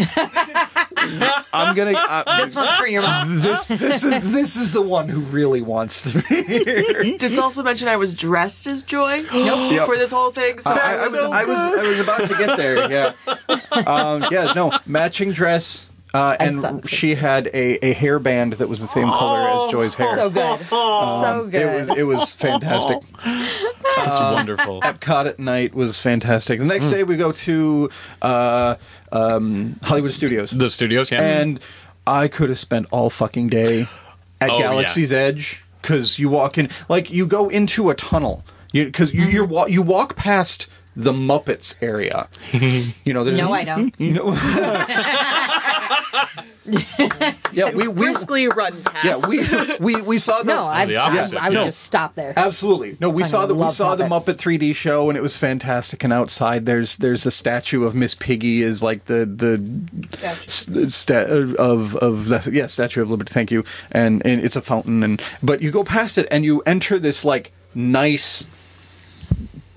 I'm 1.53 1.75
gonna. 1.77 1.93
Uh, 1.97 2.39
this 2.39 2.55
one's 2.55 2.75
for 2.75 2.87
your 2.87 3.03
mom. 3.03 3.39
this 3.41 3.69
this 3.69 4.05
is 4.05 4.33
this 4.33 4.57
is 4.57 4.73
the 4.73 4.83
one 4.83 5.09
who 5.09 5.21
really 5.21 5.63
wants 5.63 6.11
to 6.13 6.23
be 6.29 6.43
here. 6.43 7.17
Did 7.19 7.39
also 7.39 7.63
mention 7.63 7.89
I 7.89 7.97
was 7.97 8.15
dressed 8.15 8.67
as 8.67 8.83
Joy? 8.83 9.23
Nope. 9.33 9.73
Yep. 9.73 9.87
For 9.87 9.97
this 9.97 10.13
whole 10.13 10.31
thing. 10.31 10.59
So 10.59 10.71
I, 10.71 10.95
I 10.95 11.09
was 11.09 11.15
I 11.23 11.45
was 11.45 11.59
I 11.59 11.87
was 11.87 12.01
about 12.01 12.29
to 12.29 12.37
get 12.37 12.57
there. 12.57 12.91
Yeah. 12.91 13.13
Um, 13.87 14.25
yeah. 14.31 14.53
No 14.55 14.73
matching 14.87 15.33
dress. 15.33 15.87
Uh, 16.17 16.37
and 16.41 16.89
she 16.89 17.15
had 17.15 17.49
a, 17.49 17.75
a 17.85 17.95
hairband 17.95 18.57
that 18.57 18.69
was 18.69 18.81
the 18.81 18.87
same 18.87 19.07
color 19.09 19.49
as 19.51 19.71
Joy's 19.71 19.95
hair. 19.95 20.17
So 20.17 20.31
good. 20.31 20.61
so 20.69 21.49
good. 21.51 21.55
It 21.55 21.89
was 21.89 21.99
it 21.99 22.03
was 22.05 22.33
fantastic. 22.33 22.99
That's 23.25 24.19
wonderful. 24.19 24.81
Epcot 24.81 25.27
at 25.27 25.39
night 25.39 25.75
was 25.75 26.01
fantastic. 26.01 26.59
The 26.59 26.65
next 26.65 26.91
day 26.91 27.05
we 27.05 27.17
go 27.17 27.33
to 27.33 27.91
uh, 28.23 28.77
um, 29.13 29.79
Hollywood 29.83 30.13
Studios, 30.13 30.53
The 30.53 30.71
studios, 30.71 31.11
yeah. 31.11 31.23
and 31.41 31.61
I 32.07 32.29
could 32.29 32.49
have 32.49 32.59
spent 32.59 32.87
all 32.91 33.11
fucking 33.11 33.49
day 33.49 33.87
at 34.41 34.51
Oh, 34.57 34.59
Galaxy's 34.59 35.13
Edge 35.13 35.65
because 35.83 36.19
you 36.19 36.29
walk 36.31 36.57
in 36.57 36.71
like 36.89 37.11
you 37.11 37.27
go 37.27 37.49
into 37.51 37.91
a 37.91 37.95
tunnel 37.95 38.43
because 38.73 39.13
you 39.13 39.25
you're, 39.27 39.45
wa- 39.45 39.67
you 39.67 39.83
walk 39.83 40.17
past 40.17 40.67
the 40.97 41.13
Muppets 41.13 41.77
area. 41.83 42.29
You 43.05 43.13
know, 43.15 43.23
there's 43.23 43.39
no, 43.39 43.53
I 43.53 43.65
don't. 43.65 43.95
You 44.01 44.13
know, 44.13 44.33
yeah, 47.53 47.71
we 47.73 47.87
we 47.89 48.05
briskly 48.07 48.49
run 48.49 48.83
past. 48.83 49.05
yeah 49.05 49.17
we 49.29 49.95
we 49.97 50.01
we 50.03 50.19
saw 50.19 50.39
the 50.43 50.53
No, 50.55 50.65
I, 50.67 50.85
the 50.87 50.97
I, 50.97 51.07
opposite. 51.19 51.43
I 51.43 51.49
would 51.49 51.55
No. 51.55 51.65
just 51.67 51.81
stop 51.83 52.15
there. 52.17 52.33
Absolutely. 52.37 52.97
No, 53.01 53.11
we 53.11 53.23
I 53.23 53.27
saw 53.27 53.47
the 53.47 53.55
we 53.55 53.61
love 53.61 53.75
saw 53.75 53.95
the 53.95 54.05
Muppet 54.05 54.37
3D 54.39 54.75
show 54.75 55.09
and 55.09 55.17
it 55.17 55.21
was 55.23 55.37
fantastic. 55.37 56.03
And 56.03 56.13
outside 56.13 56.67
there's 56.67 56.97
there's 56.97 57.25
a 57.27 57.31
statue 57.31 57.85
of 57.85 57.95
Miss 57.95 58.15
Piggy 58.15 58.63
is 58.63 58.83
like 58.83 59.05
the 59.05 59.25
the 59.27 59.63
s- 60.45 60.67
sta- 60.95 61.27
of 61.59 61.95
of 61.97 62.27
yes, 62.29 62.49
yeah 62.49 62.67
statue 62.67 63.03
of 63.03 63.11
Liberty. 63.11 63.33
Thank 63.33 63.51
you. 63.53 63.65
And 63.93 64.25
and 64.27 64.41
it's 64.45 64.57
a 64.57 64.63
fountain 64.63 65.03
and 65.05 65.23
but 65.43 65.63
you 65.63 65.71
go 65.71 65.85
past 65.85 66.19
it 66.19 66.27
and 66.31 66.45
you 66.45 66.61
enter 66.67 66.99
this 66.99 67.25
like 67.25 67.53
nice 67.75 68.49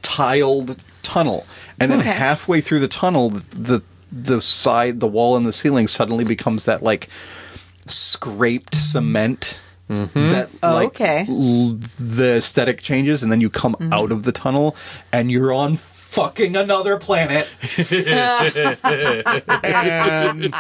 tiled 0.02 0.78
tunnel 1.04 1.46
and 1.80 1.92
then 1.92 2.00
Okay. 2.00 2.12
halfway 2.12 2.62
through 2.62 2.80
the 2.80 2.88
tunnel 2.88 3.30
the, 3.52 3.82
the 4.12 4.42
side 4.42 5.00
the 5.00 5.08
wall 5.08 5.36
and 5.38 5.46
the 5.46 5.54
ceiling 5.54 5.88
suddenly 5.88 6.24
becomes 6.24 6.66
that 6.66 6.82
like 6.84 7.10
scraped 7.86 8.76
cement 8.76 9.62
mm-hmm. 9.90 10.28
that 10.28 10.50
Oh, 10.64 10.74
like 10.76 10.88
okay. 10.90 11.26
l- 11.28 11.78
the 12.00 12.36
aesthetic 12.38 12.82
changes 12.82 13.24
and 13.24 13.32
then 13.32 13.42
you 13.42 13.50
come 13.50 13.74
mm-hmm. 13.76 13.94
out 13.94 14.12
of 14.12 14.24
the 14.24 14.32
tunnel 14.32 14.76
and 15.14 15.32
you're 15.32 15.54
on 15.54 15.76
fucking 15.76 16.56
another 16.56 16.98
planet 16.98 17.48
and 19.64 20.54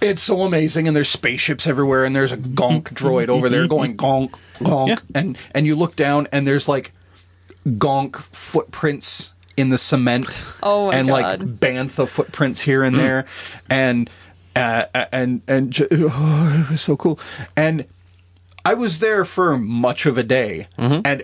it's 0.00 0.22
so 0.22 0.42
amazing 0.42 0.86
and 0.86 0.94
there's 0.96 1.08
spaceships 1.08 1.66
everywhere 1.66 2.04
and 2.04 2.14
there's 2.14 2.32
a 2.32 2.36
gonk 2.36 2.84
droid 2.92 3.28
over 3.28 3.48
there 3.48 3.66
going 3.76 3.96
gonk 3.96 4.30
gonk 4.58 4.88
Yeah. 4.88 4.96
and 5.20 5.38
and 5.52 5.66
you 5.66 5.74
look 5.76 5.96
down 5.96 6.28
and 6.32 6.46
there's 6.46 6.68
like 6.68 6.92
gonk 7.66 8.16
footprints 8.16 9.32
in 9.56 9.68
the 9.68 9.78
cement 9.78 10.54
Oh 10.62 10.88
my 10.90 10.96
and 10.96 11.08
like 11.08 11.40
bantha 11.40 12.08
footprints 12.08 12.60
here 12.62 12.82
and 12.82 12.96
there. 12.98 13.26
And 13.68 14.08
uh, 14.56 14.84
and 15.12 15.42
and 15.46 15.70
ju- 15.70 15.86
oh, 15.92 16.62
it 16.66 16.70
was 16.70 16.80
so 16.80 16.96
cool. 16.96 17.18
And 17.56 17.84
i 18.64 18.74
was 18.74 18.98
there 18.98 19.24
for 19.24 19.56
much 19.58 20.06
of 20.06 20.18
a 20.18 20.22
day. 20.22 20.66
And 20.78 21.22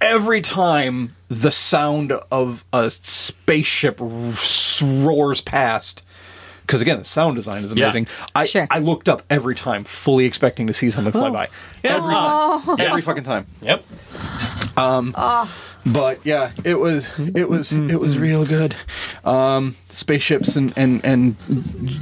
every 0.00 0.40
time 0.40 1.14
the 1.28 1.50
sound 1.50 2.12
of 2.30 2.64
a 2.72 2.88
spaceship 2.90 3.98
roars 4.80 5.40
past 5.40 6.04
because 6.62 6.80
again 6.82 6.98
the 6.98 7.04
sound 7.04 7.34
design 7.36 7.64
is 7.64 7.72
Yeah. 7.72 7.84
amazing. 7.86 8.06
I, 8.34 8.46
Sure. 8.46 8.66
I 8.70 8.78
looked 8.78 9.08
up 9.08 9.22
every 9.30 9.54
time 9.54 9.84
fully 9.84 10.24
expecting 10.26 10.66
to 10.68 10.72
see 10.74 10.90
something 10.90 11.12
fly 11.12 11.30
by. 11.30 11.48
Every 11.84 12.14
time. 12.14 12.76
Every 12.80 13.02
fucking 13.02 13.24
time. 13.24 13.46
Yep. 13.62 13.84
But 15.86 16.20
yeah, 16.24 16.52
it 16.64 16.78
was 16.78 17.18
it 17.18 17.48
was 17.48 17.72
it 17.72 17.96
was 17.98 18.18
real 18.18 18.46
good. 18.46 18.76
Um, 19.24 19.76
spaceships 19.88 20.56
and 20.56 20.72
and 20.76 21.04
and 21.04 21.36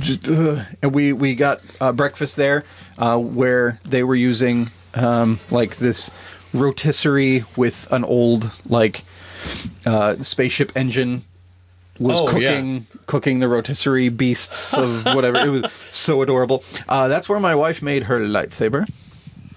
just, 0.00 0.28
uh, 0.28 0.64
and 0.82 0.94
we 0.94 1.12
we 1.12 1.34
got 1.34 1.60
uh, 1.80 1.92
breakfast 1.92 2.36
there 2.36 2.64
uh, 2.98 3.18
where 3.18 3.78
they 3.84 4.02
were 4.02 4.14
using 4.14 4.70
um, 4.94 5.40
like 5.50 5.76
this 5.76 6.10
rotisserie 6.52 7.44
with 7.56 7.90
an 7.92 8.04
old 8.04 8.50
like 8.68 9.04
uh, 9.84 10.16
spaceship 10.22 10.72
engine 10.76 11.24
was 11.98 12.20
Oh, 12.20 12.26
cooking 12.26 12.86
cooking 13.06 13.38
the 13.38 13.48
rotisserie 13.48 14.10
beasts 14.10 14.74
of 14.74 15.04
whatever. 15.06 15.38
It 15.38 15.48
was 15.48 15.64
so 15.92 16.22
adorable. 16.22 16.62
Uh, 16.88 17.08
that's 17.08 17.28
where 17.28 17.40
my 17.40 17.54
wife 17.54 17.80
made 17.80 18.04
her 18.04 18.20
lightsaber 18.20 18.86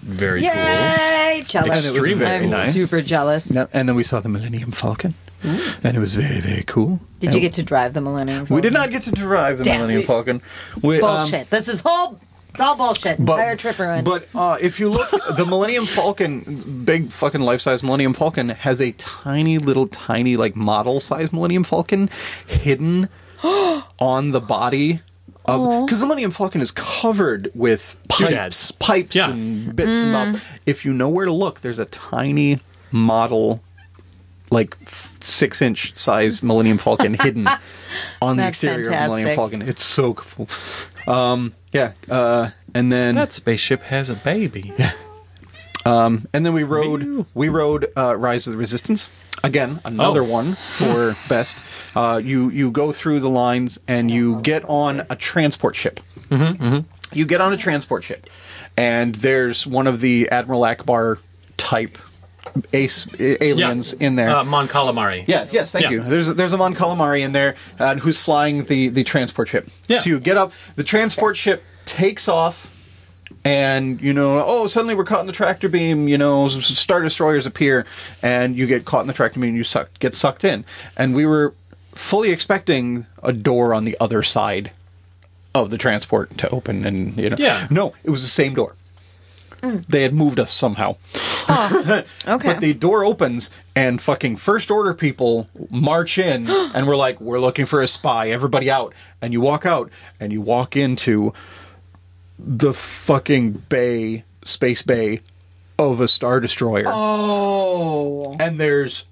Very 0.02 0.42
Yay! 0.42 1.44
Jealous. 1.46 1.78
And 1.78 1.86
it 1.96 2.00
was 2.00 2.12
very 2.12 2.44
I'm 2.44 2.50
nice. 2.50 2.72
super 2.72 3.02
jealous. 3.02 3.54
Yep, 3.54 3.70
and 3.72 3.88
then 3.88 3.96
we 3.96 4.04
saw 4.04 4.20
the 4.20 4.28
millennium 4.28 4.72
falcon 4.72 5.14
and 5.42 5.96
it 5.96 6.00
was 6.00 6.14
very 6.14 6.40
very 6.40 6.62
cool. 6.64 7.00
Did 7.18 7.34
you 7.34 7.40
get 7.40 7.54
to 7.54 7.62
drive 7.62 7.94
the 7.94 8.00
Millennium 8.00 8.40
Falcon? 8.40 8.56
We 8.56 8.62
did 8.62 8.72
not 8.72 8.90
get 8.90 9.02
to 9.04 9.12
drive 9.12 9.58
the 9.58 9.64
Damn. 9.64 9.80
Millennium 9.80 10.02
Falcon. 10.04 10.42
We, 10.82 10.96
um, 10.96 11.18
Bullshit. 11.18 11.50
this 11.50 11.68
is 11.68 11.80
whole. 11.84 12.20
It's 12.50 12.60
all 12.60 12.76
bullshit. 12.76 13.20
Entire 13.20 13.54
trip 13.54 13.78
ruined. 13.78 14.04
But 14.04 14.28
uh, 14.34 14.58
if 14.60 14.80
you 14.80 14.88
look, 14.88 15.08
the 15.36 15.46
Millennium 15.46 15.86
Falcon, 15.86 16.82
big 16.84 17.12
fucking 17.12 17.40
life 17.40 17.60
size 17.60 17.84
Millennium 17.84 18.12
Falcon, 18.12 18.48
has 18.48 18.80
a 18.80 18.90
tiny 18.92 19.58
little 19.58 19.86
tiny 19.86 20.36
like 20.36 20.56
model 20.56 20.98
size 20.98 21.32
Millennium 21.32 21.62
Falcon 21.62 22.10
hidden 22.46 23.08
on 24.00 24.32
the 24.32 24.40
body. 24.40 25.00
Because 25.46 26.00
the 26.00 26.06
Millennium 26.06 26.30
Falcon 26.30 26.60
is 26.60 26.70
covered 26.70 27.50
with 27.54 27.98
pipes, 28.08 28.70
pipes 28.72 29.16
Yeah. 29.16 29.30
and 29.30 29.74
bits 29.74 29.90
and 30.02 30.12
bobs. 30.12 30.44
If 30.66 30.84
you 30.84 30.92
know 30.92 31.08
where 31.08 31.26
to 31.26 31.32
look, 31.32 31.60
there's 31.62 31.78
a 31.78 31.86
tiny 31.86 32.58
model, 32.92 33.62
like 34.50 34.76
six 34.84 35.60
inch 35.62 35.96
size 35.96 36.42
Millennium 36.42 36.78
Falcon 36.78 37.14
hidden 37.20 37.48
on 38.22 38.36
the 38.36 38.42
That's 38.44 38.62
exterior 38.62 38.78
of 38.80 38.84
the 38.84 38.90
Millennium 38.90 39.08
fantastic. 39.08 39.34
Falcon. 39.36 39.62
It's 39.62 39.82
so 39.84 40.14
cool. 40.14 40.48
Um, 41.06 41.54
yeah, 41.72 41.92
uh, 42.08 42.50
and 42.74 42.92
then 42.92 43.14
That 43.14 43.32
spaceship 43.32 43.82
has 43.82 44.10
a 44.10 44.14
baby. 44.14 44.72
Yeah. 44.78 44.92
And 45.86 46.26
then 46.32 46.52
we 46.52 46.62
rode 46.62 47.02
Meow. 47.04 47.26
we 47.34 47.48
rode 47.48 47.90
uh, 47.96 48.14
Rise 48.16 48.46
of 48.46 48.52
the 48.52 48.58
Resistance 48.58 49.08
again, 49.42 49.80
another 49.84 50.22
Oh. 50.22 50.26
one 50.26 50.56
for 50.70 51.16
best. 51.28 51.62
Uh, 51.94 52.20
you 52.22 52.50
you 52.50 52.70
go 52.70 52.92
through 52.92 53.20
the 53.20 53.30
lines 53.30 53.78
and 53.88 54.10
you 54.10 54.40
get 54.40 54.64
on 54.68 55.06
a 55.10 55.16
transport 55.16 55.76
ship. 55.76 56.00
Mm-hmm, 56.30 56.78
You 57.12 57.24
get 57.26 57.40
on 57.40 57.52
a 57.52 57.56
transport 57.56 58.04
ship, 58.04 58.26
and 58.76 59.14
there's 59.16 59.66
one 59.66 59.86
of 59.86 60.00
the 60.00 60.28
Admiral 60.30 60.62
Ackbar 60.62 61.18
type 61.56 61.98
ace 62.72 63.06
a- 63.18 63.42
aliens 63.44 63.92
in 63.92 64.14
there. 64.14 64.30
Uh, 64.30 64.44
Mon 64.44 64.66
Calamari. 64.66 65.24
Yeah, 65.28 65.46
yes, 65.52 65.72
thank 65.72 65.84
Yeah. 65.84 65.90
you. 65.90 66.02
There's 66.02 66.28
there's 66.34 66.52
a 66.52 66.56
Mon 66.56 66.74
Calamari 66.74 67.20
in 67.20 67.32
there 67.32 67.54
uh, 67.78 67.96
who's 67.96 68.20
flying 68.20 68.64
the 68.64 68.88
the 68.88 69.04
transport 69.04 69.48
ship. 69.48 69.68
Yeah. 69.88 70.00
So 70.00 70.10
you 70.10 70.20
get 70.20 70.36
up, 70.36 70.52
the 70.76 70.84
transport 70.84 71.36
ship 71.36 71.62
takes 71.84 72.28
off, 72.28 72.68
and 73.44 74.00
you 74.00 74.12
know, 74.12 74.42
oh, 74.44 74.66
suddenly 74.66 74.94
we're 74.94 75.04
caught 75.04 75.20
in 75.20 75.26
the 75.26 75.32
tractor 75.32 75.68
beam. 75.68 76.08
You 76.08 76.18
know, 76.18 76.46
s- 76.46 76.56
s- 76.56 76.78
star 76.78 77.00
destroyers 77.02 77.46
appear, 77.46 77.86
and 78.22 78.56
you 78.56 78.66
get 78.66 78.84
caught 78.84 79.00
in 79.02 79.06
the 79.06 79.12
tractor 79.12 79.40
beam, 79.40 79.48
and 79.50 79.56
you 79.56 79.64
suck, 79.64 79.90
get 79.98 80.14
sucked 80.14 80.44
in. 80.44 80.64
And 80.96 81.14
we 81.14 81.24
were 81.26 81.54
fully 81.94 82.30
expecting 82.30 83.06
a 83.22 83.32
door 83.32 83.74
on 83.74 83.84
the 83.84 83.96
other 84.00 84.22
side 84.22 84.70
of 85.54 85.70
the 85.70 85.78
transport 85.78 86.36
to 86.38 86.48
open, 86.50 86.84
and 86.86 87.16
you 87.16 87.28
know, 87.30 87.36
Yeah. 87.38 87.66
no, 87.70 87.94
it 88.04 88.10
was 88.10 88.22
the 88.22 88.28
same 88.28 88.54
door. 88.54 88.74
Mm. 89.62 89.84
They 89.86 90.02
had 90.02 90.14
moved 90.14 90.38
us 90.40 90.50
somehow. 90.52 90.96
okay. 91.50 92.04
But 92.26 92.60
the 92.60 92.72
door 92.72 93.04
opens 93.04 93.50
and 93.76 94.00
fucking 94.00 94.36
first 94.36 94.70
order 94.70 94.94
people 94.94 95.48
march 95.68 96.16
in 96.16 96.48
and 96.74 96.86
we're 96.86 96.96
like, 96.96 97.20
we're 97.20 97.40
looking 97.40 97.66
for 97.66 97.82
a 97.82 97.86
spy. 97.86 98.30
Everybody 98.30 98.70
out. 98.70 98.94
And 99.20 99.34
you 99.34 99.40
walk 99.42 99.66
out 99.66 99.90
and 100.18 100.32
you 100.32 100.40
walk 100.40 100.76
into 100.76 101.34
the 102.44 102.72
fucking 102.72 103.52
bay, 103.68 104.24
space 104.44 104.82
bay 104.82 105.20
of 105.78 106.00
a 106.00 106.08
star 106.08 106.40
destroyer. 106.40 106.84
oh. 106.86 108.36
And 108.38 108.58
there's 108.60 109.06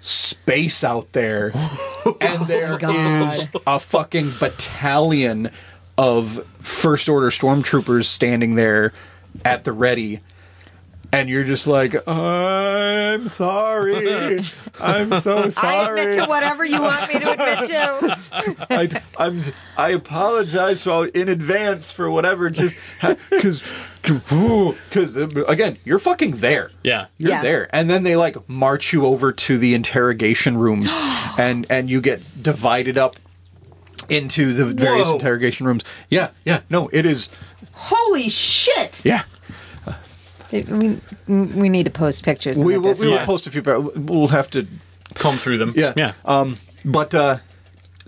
space 0.00 0.82
out 0.84 1.12
there. 1.12 1.52
and 2.20 2.46
there 2.46 2.74
oh 2.74 2.78
God. 2.78 3.34
is 3.34 3.48
a 3.66 3.78
fucking 3.78 4.32
battalion 4.38 5.50
of 5.98 6.46
first 6.60 7.08
order 7.08 7.28
stormtroopers 7.28 8.04
standing 8.06 8.54
there 8.54 8.92
at 9.44 9.64
the 9.64 9.72
ready 9.72 10.20
and 11.12 11.28
you're 11.28 11.44
just 11.44 11.66
like 11.66 11.94
i'm 12.08 13.26
sorry 13.28 14.44
i'm 14.80 15.20
so 15.20 15.48
sorry. 15.48 15.74
I 15.76 15.90
admit 16.02 16.18
to 16.20 16.26
whatever 16.26 16.64
you 16.64 16.80
want 16.80 17.12
me 17.12 17.20
to 17.20 17.30
admit 17.32 17.68
to. 17.70 18.66
I, 18.70 19.02
I'm, 19.18 19.40
I 19.76 19.90
apologize 19.90 20.84
for, 20.84 21.06
in 21.08 21.28
advance 21.28 21.90
for 21.90 22.10
whatever 22.10 22.48
just 22.50 22.78
because 23.30 23.64
because 24.02 25.18
um, 25.18 25.30
again 25.48 25.76
you're 25.84 25.98
fucking 25.98 26.36
there 26.38 26.70
Yeah. 26.82 27.06
you're 27.18 27.30
Yeah. 27.32 27.42
there 27.42 27.68
and 27.74 27.90
then 27.90 28.02
they 28.04 28.16
like 28.16 28.48
march 28.48 28.92
you 28.92 29.04
over 29.04 29.32
to 29.32 29.58
the 29.58 29.74
interrogation 29.74 30.56
rooms 30.56 30.90
and 31.38 31.66
and 31.68 31.90
you 31.90 32.00
get 32.00 32.32
divided 32.42 32.96
up 32.96 33.16
into 34.08 34.52
the 34.54 34.64
various 34.64 35.08
Whoa. 35.08 35.14
interrogation 35.14 35.66
rooms 35.66 35.84
yeah 36.08 36.30
yeah 36.44 36.60
no 36.70 36.88
it 36.92 37.04
is 37.04 37.30
Holy 37.72 38.28
shit! 38.28 39.02
yeah 39.04 39.22
It- 40.52 40.68
we, 40.68 40.98
we 41.28 41.68
need 41.68 41.84
to 41.84 41.90
post 41.90 42.24
pictures. 42.24 42.58
in 42.58 42.66
we 42.66 42.76
will 42.78 42.94
we 42.94 43.06
will 43.06 43.14
Yeah. 43.14 43.24
post 43.24 43.46
a 43.46 43.50
few 43.50 43.62
we'll 43.96 44.28
have 44.28 44.50
to 44.50 44.66
Comb 45.14 45.36
through 45.38 45.58
them. 45.58 45.72
Yeah. 45.76 45.92
Yeah. 45.96 46.12
Um, 46.24 46.56
but 46.84 47.14
uh, 47.14 47.38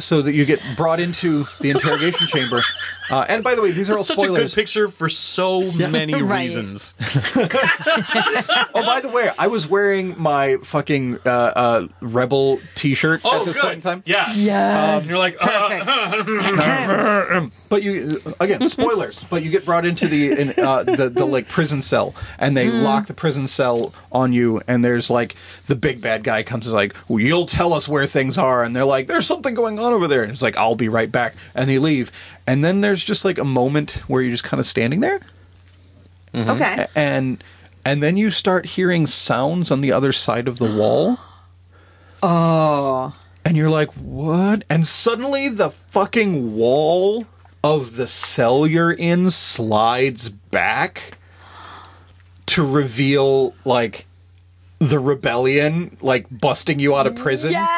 so 0.02 0.22
that 0.22 0.32
you 0.34 0.44
get 0.44 0.60
brought 0.76 1.00
into 1.00 1.44
the 1.60 1.70
interrogation 1.70 2.26
chamber. 2.26 2.62
Uh, 3.10 3.26
and 3.28 3.42
by 3.44 3.54
the 3.54 3.62
way, 3.62 3.70
these 3.72 3.90
are 3.90 3.94
all 3.94 3.98
It's 4.00 4.08
such 4.08 4.22
a 4.22 4.28
good 4.28 4.50
picture 4.52 4.88
for 4.88 5.08
so 5.08 5.70
many 5.72 6.22
reasons. 6.22 6.94
oh, 7.36 8.82
by 8.84 9.00
the 9.00 9.10
way, 9.12 9.30
I 9.38 9.48
was 9.48 9.66
wearing 9.68 10.14
my 10.20 10.56
fucking 10.62 11.18
uh, 11.26 11.28
uh, 11.28 11.88
rebel 12.00 12.60
T-shirt 12.74 13.20
Oh, 13.24 13.40
at 13.40 13.44
this 13.46 13.54
good. 13.56 13.62
point 13.62 13.74
in 13.76 13.80
time. 13.80 14.02
Yeah. 14.06 14.32
Yes. 14.34 15.04
Um, 15.04 15.08
you're 15.10 15.18
like, 15.18 15.36
uh, 15.40 16.24
Perfect. 16.24 17.54
But 17.68 17.82
you 17.82 18.20
again 18.40 18.68
spoilers. 18.68 19.24
but 19.24 19.42
you 19.42 19.50
get 19.50 19.64
brought 19.64 19.84
into 19.84 20.06
the 20.08 20.32
in, 20.32 20.54
uh, 20.58 20.82
the 20.84 21.08
the 21.08 21.24
like 21.24 21.48
prison 21.48 21.82
cell, 21.82 22.14
and 22.38 22.56
they 22.56 22.70
lock 22.70 23.06
the 23.06 23.14
prison 23.14 23.48
cell 23.48 23.92
on 24.10 24.32
you. 24.32 24.60
And 24.68 24.84
there's 24.84 25.10
like 25.10 25.34
the 25.66 25.74
big 25.76 26.00
bad 26.00 26.22
guy 26.24 26.42
comes 26.42 26.66
and 26.66 26.74
like, 26.74 26.94
well, 27.08 27.20
"You'll 27.20 27.46
tell 27.46 27.72
us 27.72 27.88
where 27.88 28.06
things 28.06 28.38
are." 28.38 28.62
And 28.64 28.74
they're 28.74 28.84
like, 28.84 29.06
"There's 29.06 29.26
something 29.26 29.54
going 29.54 29.78
on 29.78 29.91
over 29.92 30.08
there." 30.08 30.22
And 30.22 30.32
it's 30.32 30.42
like, 30.42 30.56
"I'll 30.56 30.74
be 30.76 30.88
right 30.88 31.10
back." 31.12 31.34
And 31.54 31.68
they 31.70 31.78
leave. 31.78 32.10
And 32.46 32.64
then 32.64 32.80
there's 32.80 33.04
just 33.04 33.24
like 33.24 33.38
a 33.38 33.44
moment 33.44 34.02
where 34.08 34.20
you're 34.22 34.30
just 34.32 34.44
kind 34.44 34.58
of 34.60 34.66
standing 34.66 35.00
there. 35.00 35.20
Mm-hmm. 36.34 36.50
Okay. 36.50 36.86
and 36.96 37.44
and 37.84 38.02
then 38.02 38.16
you 38.16 38.30
start 38.30 38.64
hearing 38.64 39.06
sounds 39.06 39.70
on 39.70 39.80
the 39.82 39.92
other 39.92 40.12
side 40.12 40.48
of 40.48 40.58
the 40.58 40.64
wall 40.78 41.18
Oh. 42.22 43.14
and 43.44 43.56
you're 43.56 43.68
like 43.68 43.90
what 43.92 44.62
and 44.70 44.86
suddenly 44.86 45.48
the 45.48 45.70
fucking 45.70 46.54
wall 46.56 47.26
of 47.64 47.96
the 47.96 48.06
cell 48.06 48.66
you're 48.66 48.92
in 48.92 49.28
slides 49.30 50.30
back 50.30 51.18
to 52.46 52.64
reveal 52.66 53.54
like 53.64 54.06
the 54.78 54.98
rebellion 54.98 55.96
like 56.00 56.26
busting 56.30 56.78
you 56.78 56.94
out 56.96 57.06
of 57.06 57.14
prison 57.16 57.50
Yes. 57.52 57.68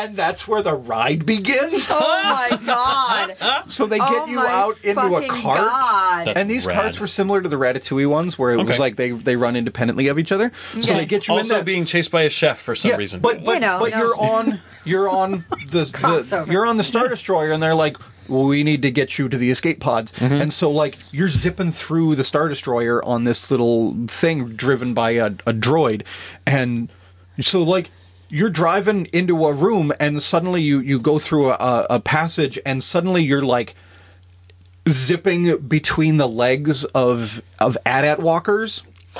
And 0.00 0.16
that's 0.16 0.46
where 0.48 0.62
the 0.62 0.74
ride 0.74 1.24
begins 1.26 1.88
Oh 1.92 2.48
my 2.50 2.58
god. 2.66 3.64
so 3.70 3.86
they 3.86 3.98
get 3.98 4.08
Oh 4.10 4.26
you 4.26 4.38
out 4.40 4.82
into 4.84 5.00
a 5.16 5.26
cart 5.28 5.58
God. 5.58 6.28
And 6.36 6.48
these 6.50 6.66
rad. 6.66 6.74
carts 6.76 7.00
were 7.00 7.06
similar 7.06 7.40
to 7.42 7.48
the 7.48 7.56
Ratatouille 7.56 8.08
ones, 8.08 8.38
where 8.38 8.52
it 8.52 8.64
was 8.64 8.78
like 8.78 8.96
they 8.96 9.10
they 9.10 9.36
run 9.36 9.56
independently 9.56 10.08
of 10.08 10.18
each 10.18 10.32
other. 10.32 10.50
So 10.72 10.78
Okay. 10.78 10.94
they 11.00 11.06
get 11.06 11.28
you 11.28 11.34
in 11.34 11.38
also 11.40 11.54
that. 11.56 11.64
being 11.64 11.84
chased 11.84 12.10
by 12.10 12.22
a 12.22 12.30
chef 12.30 12.58
for 12.60 12.74
some 12.74 12.90
yeah, 12.92 12.96
reason. 12.96 13.20
but 13.20 13.44
but, 13.44 13.54
You 13.54 13.60
know, 13.60 13.78
but 13.80 13.92
no. 13.92 13.98
you're 13.98 14.16
on 14.18 14.58
you're 14.84 15.08
on 15.08 15.30
the, 15.68 15.84
the 15.84 16.46
you're 16.50 16.66
on 16.66 16.76
the 16.76 16.84
Star 16.84 17.08
Destroyer, 17.08 17.52
and 17.52 17.62
they're 17.62 17.74
like, 17.74 17.96
well, 18.28 18.44
we 18.46 18.62
need 18.62 18.82
to 18.82 18.90
get 18.90 19.18
you 19.18 19.28
to 19.28 19.36
the 19.36 19.50
escape 19.50 19.80
pods, 19.80 20.12
Mm-hmm. 20.12 20.34
and 20.34 20.52
so 20.52 20.70
like 20.70 20.96
you're 21.10 21.28
zipping 21.28 21.70
through 21.70 22.14
the 22.16 22.24
Star 22.24 22.48
Destroyer 22.48 23.04
on 23.04 23.24
this 23.24 23.50
little 23.50 23.96
thing 24.06 24.50
driven 24.56 24.94
by 24.94 25.10
a, 25.12 25.26
a 25.26 25.52
droid, 25.52 26.04
and 26.46 26.90
so 27.40 27.62
like. 27.62 27.90
You're 28.30 28.50
driving 28.50 29.06
into 29.06 29.44
a 29.44 29.52
room, 29.52 29.92
and 29.98 30.22
suddenly 30.22 30.62
you, 30.62 30.78
you 30.78 30.98
go 30.98 31.18
through 31.18 31.50
a, 31.50 31.86
a 31.90 32.00
passage, 32.00 32.58
and 32.64 32.82
suddenly 32.82 33.22
you're 33.22 33.42
like 33.42 33.74
zipping 34.88 35.58
between 35.58 36.16
the 36.16 36.28
legs 36.28 36.84
of 36.86 37.42
of 37.58 37.76
AT-AT 37.84 38.20
walkers. 38.20 38.82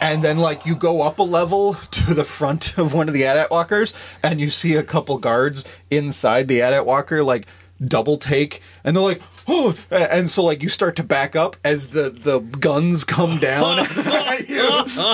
and 0.00 0.22
then 0.22 0.38
like 0.38 0.66
you 0.66 0.74
go 0.74 1.02
up 1.02 1.18
a 1.18 1.22
level 1.22 1.74
to 1.74 2.14
the 2.14 2.24
front 2.24 2.76
of 2.78 2.94
one 2.94 3.08
of 3.08 3.14
the 3.14 3.26
AT-AT 3.26 3.50
walkers 3.50 3.92
and 4.22 4.40
you 4.40 4.50
see 4.50 4.74
a 4.74 4.82
couple 4.82 5.18
guards 5.18 5.64
inside 5.90 6.48
the 6.48 6.62
AT-AT 6.62 6.84
walker 6.84 7.22
like 7.22 7.46
double 7.86 8.16
take 8.16 8.60
and 8.82 8.96
they're 8.96 9.02
like 9.02 9.22
oh 9.46 9.76
and 9.90 10.28
so 10.28 10.42
like 10.42 10.62
you 10.62 10.68
start 10.68 10.96
to 10.96 11.04
back 11.04 11.36
up 11.36 11.56
as 11.64 11.88
the 11.88 12.10
the 12.10 12.40
guns 12.40 13.04
come 13.04 13.38
down 13.38 13.78
at 13.78 14.48
you 14.48 14.68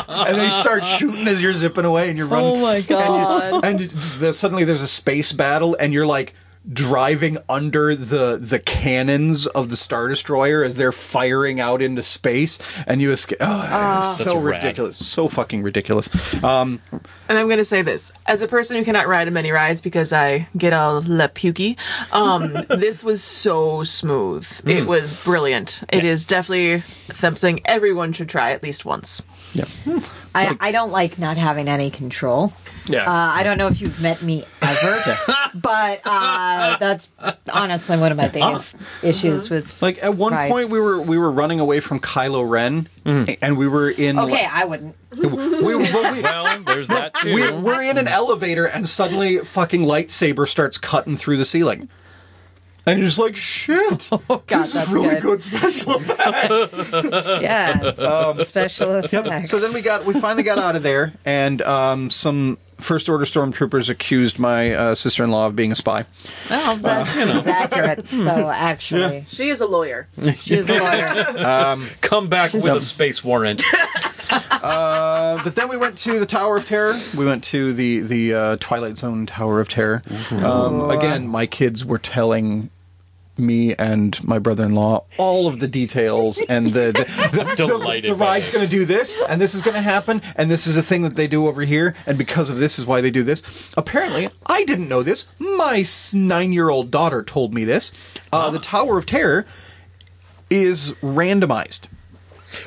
and 0.08 0.38
they 0.38 0.48
start 0.48 0.82
shooting 0.84 1.28
as 1.28 1.42
you're 1.42 1.52
zipping 1.52 1.84
away 1.84 2.08
and 2.08 2.16
you're 2.16 2.26
oh 2.28 2.30
running 2.30 2.50
Oh 2.50 2.56
my 2.62 2.80
God. 2.80 3.64
and, 3.64 3.80
you, 3.80 3.88
and 3.92 4.34
suddenly 4.34 4.64
there's 4.64 4.82
a 4.82 4.88
space 4.88 5.32
battle 5.32 5.76
and 5.78 5.92
you're 5.92 6.06
like 6.06 6.34
driving 6.72 7.36
under 7.48 7.94
the 7.94 8.38
the 8.40 8.58
cannons 8.58 9.46
of 9.48 9.68
the 9.70 9.76
Star 9.76 10.08
Destroyer 10.08 10.64
as 10.64 10.76
they're 10.76 10.92
firing 10.92 11.60
out 11.60 11.82
into 11.82 12.02
space, 12.02 12.58
and 12.86 13.00
you 13.02 13.10
escape. 13.12 13.38
Oh, 13.40 13.98
it's 14.00 14.16
Such 14.18 14.26
so 14.26 14.38
a 14.38 14.40
rad. 14.40 14.62
ridiculous, 14.64 14.96
so 15.06 15.28
fucking 15.28 15.62
ridiculous. 15.62 16.08
Um, 16.42 16.80
And 17.28 17.38
I'm 17.38 17.46
going 17.46 17.58
to 17.58 17.64
say 17.64 17.80
this 17.82 18.12
as 18.26 18.42
a 18.42 18.48
person 18.48 18.76
who 18.76 18.84
cannot 18.84 19.06
ride 19.06 19.30
many 19.32 19.50
rides 19.50 19.80
because 19.80 20.12
I 20.12 20.48
get 20.56 20.72
all 20.72 21.00
la 21.06 21.28
pukey. 21.28 21.76
Um, 22.12 22.52
this 22.78 23.02
was 23.04 23.22
so 23.22 23.82
smooth. 23.84 24.46
It 24.66 24.86
was 24.86 25.14
brilliant. 25.16 25.82
It 25.90 26.04
is 26.04 26.26
definitely 26.26 26.80
something 27.14 27.60
everyone 27.64 28.12
should 28.12 28.28
try 28.28 28.52
at 28.52 28.62
least 28.62 28.84
once. 28.84 29.22
yeah. 29.52 29.64
I, 30.34 30.56
I 30.60 30.72
don't 30.72 30.90
like 30.90 31.18
not 31.18 31.36
having 31.36 31.68
any 31.68 31.90
control. 31.90 32.52
Yeah. 32.86 33.02
Uh, 33.02 33.30
I 33.34 33.42
don't 33.44 33.56
know 33.56 33.68
if 33.68 33.80
you've 33.80 34.00
met 34.00 34.20
me 34.20 34.44
ever, 34.64 35.16
but 35.54 36.00
uh, 36.04 36.76
that's 36.78 37.10
honestly 37.52 37.96
one 37.98 38.10
of 38.10 38.16
my 38.16 38.28
biggest 38.28 38.76
issues 39.02 39.50
with. 39.50 39.80
Like 39.82 40.02
at 40.02 40.16
one 40.16 40.32
Rides. 40.32 40.52
point, 40.52 40.70
we 40.70 40.80
were 40.80 41.00
we 41.00 41.18
were 41.18 41.30
running 41.30 41.60
away 41.60 41.80
from 41.80 42.00
Kylo 42.00 42.48
Ren, 42.48 42.88
and 43.04 43.56
we 43.56 43.68
were 43.68 43.90
in. 43.90 44.18
Okay, 44.18 44.46
I 44.50 44.64
wouldn't. 44.64 44.96
we, 45.16 45.26
we, 45.26 45.74
we, 45.76 45.92
Well, 46.22 46.62
there's 46.64 46.88
that 46.88 47.14
too. 47.14 47.34
we, 47.34 47.50
we're 47.52 47.82
in 47.82 47.98
an 47.98 48.08
elevator, 48.08 48.66
and 48.66 48.88
suddenly, 48.88 49.38
fucking 49.38 49.82
lightsaber 49.82 50.48
starts 50.48 50.78
cutting 50.78 51.16
through 51.16 51.36
the 51.36 51.44
ceiling, 51.44 51.88
and 52.86 52.98
you're 52.98 53.06
just 53.08 53.18
like, 53.18 53.36
shit. 53.36 54.08
Oh 54.12 54.18
God, 54.46 54.64
this 54.64 54.72
that's 54.72 54.88
is 54.88 54.92
really 54.92 55.20
good. 55.20 55.40
good 55.40 55.42
special 55.42 55.94
effects. 56.00 56.74
Yes, 57.42 58.46
special 58.48 58.94
effects. 58.96 59.12
Yep. 59.12 59.46
So 59.46 59.58
then 59.58 59.72
we 59.74 59.80
got 59.82 60.04
we 60.04 60.14
finally 60.14 60.42
got 60.42 60.58
out 60.58 60.76
of 60.76 60.82
there, 60.82 61.12
and 61.24 61.62
um, 61.62 62.10
some 62.10 62.58
first 62.78 63.08
order 63.08 63.24
stormtroopers 63.24 63.88
accused 63.88 64.38
my 64.38 64.74
uh, 64.74 64.94
sister 64.94 65.24
in 65.24 65.30
law 65.30 65.46
of 65.46 65.56
being 65.56 65.72
a 65.72 65.76
spy. 65.76 66.04
Well, 66.50 66.76
that 66.76 67.16
is 67.16 67.46
accurate, 67.46 68.06
though. 68.06 68.50
Actually, 68.50 69.24
She 69.26 69.48
is 69.48 69.60
a 69.60 69.66
lawyer. 69.66 70.08
she 70.36 70.54
is 70.54 70.68
a 70.68 70.78
lawyer. 70.78 71.86
Come 72.00 72.28
back 72.28 72.52
with 72.52 72.64
a 72.66 72.80
space 72.80 73.22
warrant. 73.24 73.62
Uh, 74.50 75.40
but 75.44 75.54
then 75.54 75.68
we 75.68 75.76
went 75.76 75.96
to 75.98 76.18
the 76.18 76.26
Tower 76.26 76.56
of 76.56 76.64
Terror. 76.64 76.98
We 77.16 77.24
went 77.26 77.44
to 77.44 77.72
the 77.72 78.00
the 78.00 78.34
uh, 78.34 78.56
Twilight 78.58 78.96
Zone 78.96 79.26
Tower 79.26 79.60
of 79.60 79.68
Terror. 79.68 80.02
Um, 80.30 80.90
again, 80.90 81.28
my 81.28 81.46
kids 81.46 81.84
were 81.84 81.98
telling 81.98 82.70
me 83.36 83.74
and 83.74 84.22
my 84.24 84.38
brother-in-law 84.38 85.04
all 85.18 85.46
of 85.46 85.60
the 85.60 85.68
details 85.68 86.40
and 86.48 86.68
the 86.68 86.92
the, 86.92 87.04
the, 87.32 87.44
the, 87.56 87.66
Delighted 87.66 88.12
the 88.12 88.16
by 88.16 88.26
ride's 88.26 88.50
going 88.50 88.64
to 88.64 88.70
do 88.70 88.84
this 88.84 89.16
and 89.28 89.40
this 89.40 89.54
is 89.54 89.62
going 89.62 89.74
to 89.74 89.80
happen 89.82 90.22
and 90.36 90.50
this 90.50 90.66
is 90.66 90.76
a 90.76 90.82
thing 90.82 91.02
that 91.02 91.14
they 91.14 91.26
do 91.26 91.46
over 91.46 91.62
here 91.62 91.94
and 92.06 92.16
because 92.18 92.50
of 92.50 92.58
this 92.58 92.78
is 92.78 92.86
why 92.86 93.00
they 93.00 93.10
do 93.10 93.22
this. 93.22 93.42
Apparently, 93.76 94.28
I 94.46 94.64
didn't 94.64 94.88
know 94.88 95.02
this. 95.02 95.26
My 95.38 95.84
nine-year-old 96.12 96.90
daughter 96.90 97.22
told 97.22 97.54
me 97.54 97.64
this. 97.64 97.92
Uh, 98.32 98.50
the 98.50 98.58
Tower 98.58 98.98
of 98.98 99.06
Terror 99.06 99.46
is 100.50 100.92
randomized. 101.02 101.88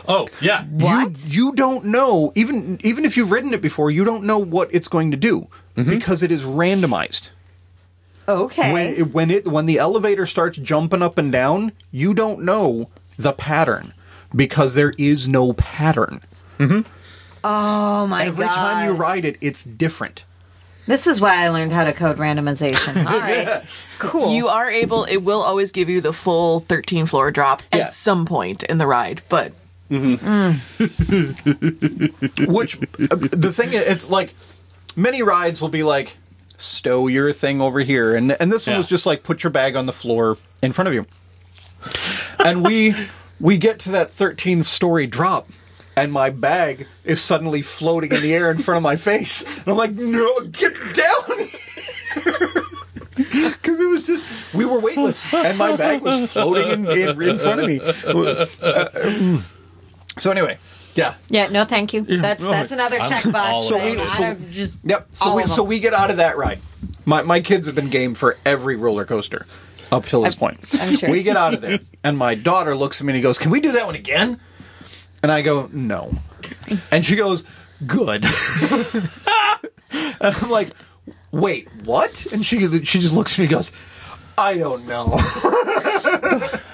Oh, 0.08 0.28
yeah. 0.42 0.66
What? 0.66 1.26
You, 1.26 1.48
you 1.48 1.54
don't 1.54 1.86
know 1.86 2.32
even 2.36 2.80
even 2.84 3.06
if 3.06 3.16
you've 3.16 3.32
ridden 3.32 3.54
it 3.54 3.62
before, 3.62 3.90
you 3.92 4.04
don't 4.04 4.24
know 4.24 4.40
what 4.40 4.70
it's 4.74 4.88
going 4.88 5.12
to 5.12 5.18
do 5.18 5.48
because 5.76 6.24
it 6.24 6.32
is 6.32 6.44
randomized. 6.44 7.32
Okay. 8.28 8.74
When 8.74 8.88
it, 8.88 9.14
when 9.14 9.32
it 9.32 9.48
when 9.48 9.66
the 9.66 9.78
elevator 9.78 10.26
starts 10.26 10.58
jumping 10.58 11.02
up 11.02 11.18
and 11.18 11.32
down, 11.32 11.72
you 11.92 12.14
don't 12.14 12.44
know 12.44 12.90
the 13.18 13.34
pattern 13.34 13.94
because 14.36 14.74
there 14.74 14.94
is 14.98 15.28
no 15.28 15.54
pattern. 15.54 16.22
Mm-hmm. 16.60 16.90
oh 17.44 18.08
my 18.08 18.26
Every 18.26 18.46
god! 18.46 18.52
Every 18.52 18.56
time 18.56 18.86
you 18.88 18.94
ride 18.94 19.26
it, 19.26 19.38
it's 19.42 19.64
different. 19.64 20.26
This 20.88 21.06
is 21.06 21.20
why 21.20 21.44
I 21.44 21.50
learned 21.50 21.74
how 21.74 21.84
to 21.84 21.92
code 21.94 22.18
randomization. 22.18 23.06
All 23.12 23.20
right, 23.20 23.64
cool. 24.00 24.34
You 24.34 24.48
are 24.48 24.70
able, 24.72 25.04
it 25.04 25.18
will 25.18 25.42
always 25.42 25.72
give 25.74 25.90
you 25.90 26.00
the 26.00 26.14
full 26.14 26.62
13 26.62 27.06
floor 27.06 27.30
drop 27.30 27.62
Yeah. 27.74 27.80
at 27.80 27.94
some 27.94 28.26
point 28.26 28.64
in 28.64 28.78
the 28.78 28.88
ride, 28.88 29.22
but 29.28 29.52
mm-hmm. 29.92 30.16
mm. 30.86 32.48
Which 32.48 32.78
uh, 32.78 33.16
the 33.16 33.52
thing 33.52 33.74
is, 33.74 33.82
it's 33.82 34.10
like 34.10 34.34
many 34.96 35.22
rides 35.22 35.60
will 35.62 35.68
be 35.70 35.84
like 35.84 36.16
stow 36.58 37.08
your 37.08 37.32
thing 37.34 37.62
over 37.62 37.80
here, 37.80 38.16
and 38.16 38.32
and 38.40 38.52
this 38.52 38.68
one 38.68 38.74
Yeah. 38.74 38.78
was 38.78 38.88
just 38.88 39.06
like 39.06 39.24
put 39.24 39.44
your 39.44 39.52
bag 39.52 39.76
on 39.76 39.86
the 39.86 39.94
floor 39.94 40.38
in 40.62 40.72
front 40.72 40.88
of 40.88 40.94
you. 40.94 41.06
And 42.40 42.66
we 42.66 42.94
we 43.40 43.58
get 43.58 43.80
to 43.80 43.92
that 43.92 44.10
13th 44.10 44.66
story 44.66 45.08
drop. 45.08 45.50
And 45.96 46.12
my 46.12 46.30
bag 46.30 46.86
is 47.06 47.22
suddenly 47.22 47.64
floating 47.64 48.12
in 48.12 48.22
the 48.22 48.32
air 48.34 48.52
in 48.52 48.60
front 48.60 48.78
of 48.78 48.84
my 48.84 48.98
face. 48.98 49.42
And 49.44 49.68
I'm 49.68 49.78
like, 49.78 49.94
no, 49.94 50.42
get 50.52 50.78
down! 50.94 51.50
Because 53.16 53.80
it 53.80 53.90
was 53.90 54.06
just, 54.06 54.28
we 54.54 54.64
were 54.64 54.80
weightless. 54.80 55.34
And 55.34 55.58
my 55.58 55.76
bag 55.76 56.04
was 56.04 56.32
floating 56.32 56.68
in, 56.86 56.88
in, 56.92 57.20
in 57.24 57.40
front 57.40 57.62
of 57.62 57.66
me. 57.68 57.80
Uh, 57.82 59.42
so, 60.20 60.30
anyway, 60.30 60.60
yeah. 60.98 61.14
yeah, 61.30 61.48
no, 61.48 61.64
thank 61.64 61.94
you. 61.94 62.02
That's 62.02 62.42
no, 62.42 62.52
that's 62.52 62.72
another 62.72 63.00
I'm 63.00 63.12
checkbox. 63.12 63.36
all 63.36 63.70
thing. 63.70 63.96
about 63.96 64.08
it. 64.08 64.12
I 64.12 64.34
don't 64.34 64.52
just 64.52 64.80
Yep. 64.84 65.08
So 65.12 65.36
we 65.36 65.44
so 65.46 65.64
we 65.64 65.80
get 65.80 65.94
out 65.94 66.10
of 66.10 66.18
that 66.18 66.38
ride. 66.38 66.60
My 67.06 67.22
my 67.22 67.40
kids 67.40 67.68
have 67.68 67.76
been 67.76 67.90
game 67.90 68.16
for 68.16 68.38
every 68.46 68.76
roller 68.76 69.06
coaster 69.06 69.46
up 69.92 70.06
till 70.06 70.24
this 70.24 70.36
point. 70.36 70.60
I'm 70.82 70.96
sure. 70.96 71.10
We 71.10 71.24
get 71.24 71.38
out 71.38 71.54
of 71.54 71.62
there, 71.62 71.80
and 72.04 72.18
my 72.18 72.36
daughter 72.36 72.76
looks 72.76 73.00
at 73.00 73.06
me 73.06 73.12
and 73.12 73.16
he 73.16 73.22
goes, 73.22 73.38
"Can 73.38 73.52
we 73.52 73.62
do 73.62 73.72
that 73.74 73.86
one 73.86 73.96
again?" 73.96 74.40
And 75.24 75.32
I 75.32 75.42
go, 75.42 75.70
"No," 75.72 76.14
and 76.92 77.06
she 77.06 77.16
goes, 77.16 77.44
"Good." 77.86 78.26
and 78.72 79.10
I'm 80.22 80.50
like, 80.50 80.72
"Wait, 81.32 81.70
what?" 81.84 82.26
And 82.32 82.46
she 82.46 82.84
she 82.84 83.00
just 83.00 83.14
looks 83.14 83.34
at 83.34 83.40
me 83.40 83.46
and 83.46 83.54
goes, 83.54 83.72
"I 84.38 84.58
don't 84.58 84.86
know." 84.88 85.20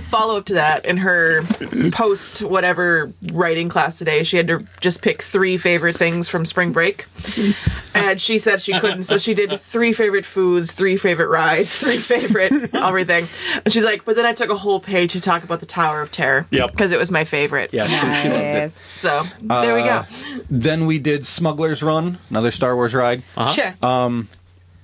follow 0.00 0.36
up 0.36 0.44
to 0.46 0.54
that 0.54 0.84
in 0.86 0.96
her 0.96 1.42
post 1.92 2.42
whatever 2.42 3.12
writing 3.32 3.68
class 3.68 3.96
today 3.98 4.22
she 4.22 4.36
had 4.36 4.46
to 4.48 4.64
just 4.80 5.02
pick 5.02 5.22
three 5.22 5.56
favorite 5.56 5.96
things 5.96 6.28
from 6.28 6.44
spring 6.44 6.72
break 6.72 7.06
and 7.94 8.20
she 8.20 8.38
said 8.38 8.60
she 8.60 8.78
couldn't 8.80 9.04
so 9.04 9.18
she 9.18 9.34
did 9.34 9.60
three 9.60 9.92
favorite 9.92 10.24
foods 10.26 10.72
three 10.72 10.96
favorite 10.96 11.28
rides 11.28 11.74
three 11.80 11.96
favorite 11.98 12.74
everything 12.74 13.26
and 13.64 13.72
she's 13.72 13.84
like 13.84 14.04
but 14.04 14.16
then 14.16 14.24
i 14.26 14.32
took 14.32 14.50
a 14.50 14.56
whole 14.56 14.80
page 14.80 15.12
to 15.12 15.20
talk 15.20 15.44
about 15.44 15.60
the 15.60 15.66
tower 15.66 16.00
of 16.02 16.10
terror 16.10 16.46
Yep. 16.50 16.70
because 16.72 16.92
it 16.92 16.98
was 16.98 17.10
my 17.10 17.24
favorite 17.24 17.72
Yeah, 17.72 17.86
she, 17.86 18.22
she 18.22 18.28
loved 18.28 18.44
it. 18.44 18.70
So 18.72 19.22
there 19.40 19.74
we 19.74 19.82
go 19.82 19.88
uh, 19.88 20.04
Then 20.50 20.86
we 20.86 20.98
did 20.98 21.24
Smuggler's 21.26 21.82
Run, 21.82 22.18
another 22.30 22.50
Star 22.50 22.74
Wars 22.76 22.94
ride. 22.94 23.22
Uh-huh. 23.36 23.50
Sure. 23.50 23.74
Um, 23.82 24.28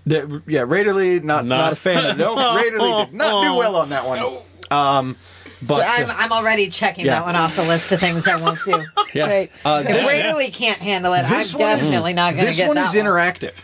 the- 0.07 0.43
yeah, 0.47 0.62
Raiderly, 0.62 1.23
not, 1.23 1.45
not 1.45 1.57
Not- 1.59 1.73
a 1.73 1.77
fan 1.77 2.11
of 2.12 2.19
No, 2.19 2.35
Raiderly 2.37 3.07
did 3.07 3.15
not 3.15 3.43
do 3.43 3.55
well 3.57 3.77
on 3.77 3.91
that 3.91 4.07
one. 4.07 4.39
Um, 4.70 5.16
but 5.62 5.76
So 5.78 5.82
I'm, 5.82 6.09
uh, 6.10 6.14
I'm 6.16 6.32
already 6.32 6.70
checking 6.70 7.05
yeah. 7.06 7.16
that 7.16 7.24
one 7.26 7.36
off 7.36 7.56
the 7.56 7.64
list 7.64 7.92
of 7.92 8.01
things 8.01 8.26
I 8.28 8.36
won't 8.36 8.59
do. 8.64 8.84
Yeah. 9.12 9.26
Great. 9.26 9.51
Uh, 9.64 9.82
if 9.84 9.88
this- 9.92 10.09
Raiderly 10.09 10.52
can't 10.52 10.78
handle 10.78 11.12
it, 11.14 11.24
I'm 11.24 11.38
this 11.38 11.52
one 11.52 11.68
is- 11.78 11.80
definitely 11.90 12.12
not 12.12 12.34
going 12.34 12.44
to 12.44 12.47
this 12.51 12.56
get 12.59 12.68
one 12.68 12.78
is 12.78 12.94
interactive. 12.94 13.55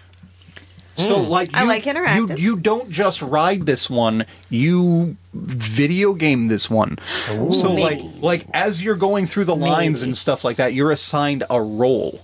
So 0.96 1.20
like 1.20 1.50
I 1.54 1.64
like 1.64 1.84
interactive. 1.84 2.38
You, 2.38 2.54
you 2.54 2.56
don't 2.56 2.88
just 2.90 3.20
ride 3.22 3.66
this 3.66 3.90
one, 3.90 4.24
you 4.48 5.16
video 5.34 6.14
game 6.14 6.48
this 6.48 6.70
one. 6.70 6.98
so 7.28 7.72
like 7.74 7.98
Maybe. 7.98 8.18
like 8.22 8.46
as 8.54 8.82
you're 8.82 8.96
going 8.96 9.26
through 9.26 9.44
the 9.44 9.54
lines 9.54 10.00
Maybe. 10.00 10.08
and 10.10 10.16
stuff 10.18 10.42
like 10.42 10.56
that, 10.56 10.72
you're 10.74 10.90
assigned 10.90 11.44
a 11.50 11.60
role. 11.60 12.22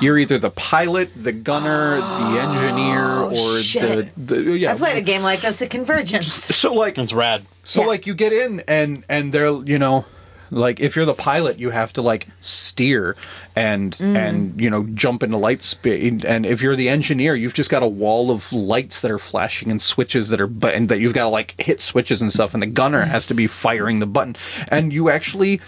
You're 0.00 0.18
either 0.18 0.38
the 0.38 0.50
pilot, 0.50 1.10
the 1.16 1.32
gunner, 1.32 1.96
the 1.96 2.40
engineer, 2.40 3.04
or 3.04 3.30
Oh, 3.32 3.58
shit. 3.60 4.10
the, 4.16 4.34
the 4.34 4.58
yeah. 4.58 4.72
I 4.72 4.76
played 4.76 4.98
a 4.98 5.02
game 5.02 5.22
like 5.22 5.40
this 5.40 5.62
at 5.62 5.70
Convergence. 5.70 6.26
So 6.56 6.74
like 6.74 6.96
That's 6.96 7.12
rad. 7.12 7.44
So 7.64 7.80
Yeah. 7.82 7.86
like 7.86 8.06
you 8.06 8.14
get 8.14 8.32
in 8.32 8.62
and 8.68 9.04
and 9.08 9.32
they're 9.32 9.50
you 9.64 9.78
know 9.78 10.04
like 10.50 10.80
if 10.80 10.94
you're 10.96 11.06
the 11.06 11.14
pilot 11.14 11.58
you 11.58 11.70
have 11.70 11.94
to 11.94 12.02
like 12.02 12.26
steer 12.42 13.16
and 13.56 13.92
Mm. 13.94 14.16
and 14.16 14.60
you 14.60 14.68
know 14.68 14.82
jump 14.92 15.22
into 15.22 15.38
light 15.38 15.62
speed 15.62 16.26
and 16.26 16.44
if 16.44 16.60
you're 16.60 16.76
the 16.76 16.90
engineer 16.90 17.34
you've 17.34 17.54
just 17.54 17.70
got 17.70 17.82
a 17.82 17.88
wall 17.88 18.30
of 18.30 18.52
lights 18.52 19.00
that 19.00 19.10
are 19.10 19.18
flashing 19.18 19.70
and 19.70 19.80
switches 19.80 20.28
that 20.28 20.42
are 20.42 20.46
but 20.46 20.74
and 20.74 20.90
that 20.90 21.00
you've 21.00 21.14
got 21.14 21.22
to 21.22 21.28
like 21.30 21.54
hit 21.58 21.80
switches 21.80 22.20
and 22.20 22.30
stuff 22.30 22.52
and 22.52 22.62
the 22.62 22.66
gunner 22.66 23.00
has 23.06 23.24
to 23.28 23.34
be 23.34 23.46
firing 23.46 24.00
the 24.00 24.06
button 24.06 24.36
and 24.68 24.92
you 24.92 25.08
actually 25.08 25.58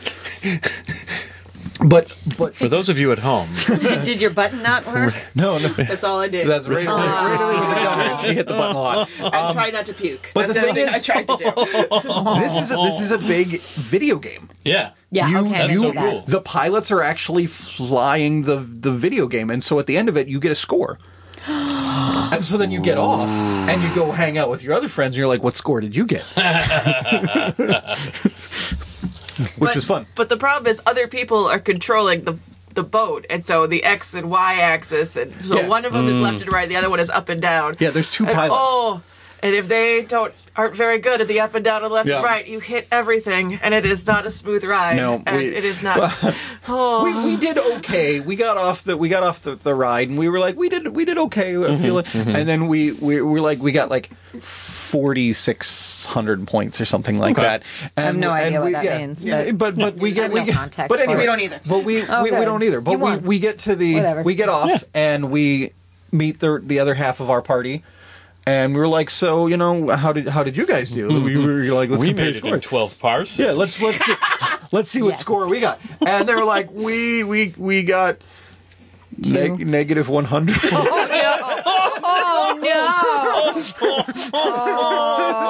but 1.84 2.14
but 2.38 2.55
For 2.55 2.68
those 2.68 2.88
of 2.88 2.98
you 2.98 3.10
at 3.12 3.18
home, 3.18 3.48
Did 3.66 4.20
your 4.20 4.30
button 4.30 4.62
not 4.62 4.86
work? 4.86 5.14
no 5.34 5.59
no 5.59 5.68
that's 5.68 6.05
all 6.05 6.20
i 6.20 6.28
did 6.28 6.46
that's 6.46 6.68
Ray, 6.68 6.76
Ray, 6.76 6.82
Ray 6.86 7.56
was 7.56 7.72
a 7.72 7.74
gunner 7.74 8.02
and 8.02 8.20
she 8.20 8.32
hit 8.34 8.46
the 8.46 8.55
button 8.55 8.76
a 8.76 8.80
lot 8.80 9.10
i 9.20 9.48
um, 9.48 9.55
tried 9.55 9.72
not 9.72 9.86
to 9.86 9.94
puke 9.94 10.30
but 10.34 10.46
that's 10.46 10.55
the 10.55 10.60
the, 10.60 10.66
thing 10.66 10.74
thing 10.74 10.88
is- 10.88 10.94
i 10.94 10.98
tried 11.01 11.26
to 11.26 11.36
do 11.36 12.38
this 12.40 12.56
is 12.56 12.70
a, 12.70 12.76
this 12.76 13.01
is 13.01 13.10
a 13.10 13.18
big 13.18 13.60
video 13.60 14.18
game 14.18 14.48
yeah. 14.64 14.90
Yeah, 15.10 15.28
you, 15.28 15.38
okay, 15.46 15.66
you- 15.70 15.78
see 15.78 15.90
that. 15.92 16.10
cool. 16.10 16.20
the 16.22 16.40
pilots 16.40 16.90
are 16.90 17.02
actually 17.02 17.46
flying 17.46 18.42
the 18.42 18.56
the 18.56 18.90
video 18.90 19.28
game, 19.28 19.48
and 19.51 19.62
so 19.62 19.78
at 19.78 19.86
the 19.86 19.96
end 19.96 20.09
of 20.09 20.16
it, 20.16 20.26
you 20.26 20.40
get 20.40 20.51
a 20.51 20.56
score. 20.56 20.98
and 21.46 22.44
so 22.44 22.56
then 22.56 22.70
you 22.72 22.80
get 22.80 22.96
off, 22.98 23.28
and 23.28 23.80
you 23.82 23.94
go 23.94 24.10
hang 24.10 24.38
out 24.38 24.48
with 24.51 24.64
your 24.64 24.74
other 24.74 24.88
friends, 24.88 25.14
and 25.14 25.18
you're 25.18 25.28
like, 25.28 25.42
"What 25.42 25.55
score 25.55 25.80
did 25.80 25.94
you 25.94 26.05
get?" 26.06 26.24
Which 29.39 29.52
but, 29.59 29.77
is 29.77 29.86
fun. 29.86 30.06
But 30.15 30.28
the 30.28 30.36
problem 30.36 30.70
is 30.70 30.81
other 30.86 31.09
people 31.09 31.47
are 31.47 31.59
controlling 31.59 32.24
the 32.24 32.39
the 32.74 32.82
boat, 32.82 33.24
and 33.31 33.44
so 33.44 33.66
the 33.69 33.85
X 33.85 34.15
and 34.15 34.28
Y 34.31 34.55
axis, 34.56 35.16
and 35.16 35.40
so 35.40 35.56
Yeah. 35.56 35.69
one 35.69 35.85
of 35.85 35.93
them 35.93 36.09
is 36.09 36.20
left 36.20 36.39
mm. 36.39 36.43
and 36.43 36.52
right, 36.52 36.69
the 36.69 36.77
other 36.77 36.90
one 36.90 36.98
is 36.98 37.09
up 37.09 37.28
and 37.28 37.40
down. 37.40 37.77
Yeah, 37.78 37.90
there's 37.90 38.11
two 38.11 38.27
And, 38.27 38.35
pilots. 38.35 38.55
oh, 38.59 39.01
And 39.44 39.54
if 39.54 39.68
they 39.68 40.02
don't 40.02 40.32
aren't 40.56 40.74
very 40.74 40.98
good 40.98 41.20
at 41.20 41.28
the 41.28 41.40
up 41.40 41.54
and 41.54 41.62
down 41.64 41.84
and 41.84 41.92
left 41.92 42.08
Yeah. 42.08 42.16
and 42.16 42.24
right, 42.24 42.46
you 42.46 42.60
hit 42.60 42.86
everything, 42.90 43.54
and 43.62 43.74
it 43.74 43.84
is 43.84 44.06
not 44.06 44.24
a 44.24 44.30
smooth 44.30 44.64
ride. 44.64 44.96
No, 44.96 45.22
and 45.26 45.36
we- 45.36 45.54
it 45.54 45.64
is 45.66 45.82
not. 45.82 46.14
oh, 46.68 47.04
we, 47.04 47.32
we 47.32 47.36
did 47.36 47.58
okay. 47.58 48.20
We 48.20 48.36
got 48.36 48.56
off 48.56 48.84
the 48.84 48.96
we 48.96 49.10
got 49.10 49.22
off 49.22 49.42
the, 49.42 49.56
the 49.56 49.74
ride 49.74 50.08
and 50.08 50.18
we 50.18 50.30
were 50.30 50.38
like 50.38 50.56
we 50.56 50.70
did 50.70 50.88
we 50.96 51.04
did 51.04 51.18
okay. 51.18 51.50
I 51.50 51.58
mm-hmm, 51.58 51.82
feel 51.82 51.98
it. 51.98 52.06
Mm-hmm. 52.06 52.34
And 52.36 52.48
then 52.48 52.68
we 52.68 52.92
we 52.92 53.20
were 53.20 53.42
like 53.42 53.60
we 53.60 53.70
got 53.70 53.90
like 53.90 54.10
forty 54.40 55.34
six 55.34 56.06
hundred 56.06 56.46
points 56.48 56.80
or 56.80 56.86
something 56.86 57.18
like 57.18 57.32
Okay. 57.38 57.42
that. 57.42 57.62
And, 57.96 58.02
I 58.02 58.02
have 58.06 58.16
no 58.16 58.32
and 58.32 58.44
idea 58.46 58.60
what 58.62 58.72
that 58.72 58.84
yeah, 58.84 58.98
means, 58.98 59.26
yeah, 59.26 59.50
but- 59.52 59.74
but 59.74 59.76
but 59.76 59.96
we 59.98 60.12
get 60.12 60.32
we 60.32 60.40
no 60.40 60.46
get 60.46 60.54
context 60.54 60.88
but 60.88 61.00
anyway. 61.00 61.20
We 61.20 61.26
don't 61.26 61.40
either. 61.40 61.60
But 61.68 61.84
we 61.84 62.02
we, 62.02 62.30
we 62.30 62.44
don't 62.46 62.62
either. 62.62 62.80
But 62.80 62.98
we, 62.98 63.16
we 63.18 63.38
get 63.40 63.58
to 63.60 63.76
the 63.76 63.96
Whatever. 63.96 64.22
we 64.22 64.34
get 64.36 64.48
off 64.48 64.84
and 64.94 65.30
we 65.30 65.72
meet 66.12 66.40
the 66.40 66.60
the 66.62 66.78
other 66.78 66.94
half 66.94 67.20
of 67.20 67.28
our 67.28 67.42
party. 67.42 67.82
And 68.46 68.74
we 68.74 68.80
were 68.80 68.88
like, 68.88 69.08
so 69.08 69.46
you 69.46 69.56
know, 69.56 69.88
how 69.88 70.12
did 70.12 70.28
how 70.28 70.42
did 70.42 70.56
you 70.56 70.66
guys 70.66 70.90
do? 70.90 71.22
we 71.22 71.36
were 71.46 71.64
like, 71.74 71.88
let's 71.90 72.02
we 72.02 72.08
compare 72.08 72.26
made 72.26 72.36
it 72.36 72.44
in 72.44 72.60
twelve 72.60 72.98
parsecs. 72.98 73.38
Yeah, 73.38 73.52
let's 73.52 73.80
let's 73.80 73.98
see, 74.04 74.14
let's 74.72 74.90
see 74.90 75.02
what 75.02 75.10
Yes. 75.10 75.20
score 75.20 75.48
we 75.48 75.60
got. 75.60 75.80
And 76.06 76.28
they 76.28 76.34
were 76.34 76.44
like, 76.44 76.70
we 76.70 77.24
we 77.24 77.54
we 77.56 77.82
got 77.84 78.18
neg- 79.30 79.66
negative 79.66 80.09
one 80.09 80.24
hundred. 80.24 80.56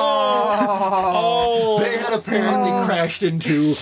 Oh, 0.06 1.78
they 1.82 1.96
had 1.96 2.12
apparently 2.12 2.70
crashed 2.86 3.22
into 3.22 3.74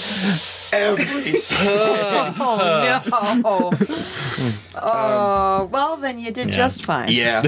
everything. 0.73 1.40
Oh 1.64 3.01
no. 3.44 3.70
oh 4.74 5.69
well, 5.70 5.97
then 5.97 6.19
you 6.19 6.31
did 6.32 6.51
just 6.51 6.85
fine. 6.85 7.10
Yeah. 7.10 7.43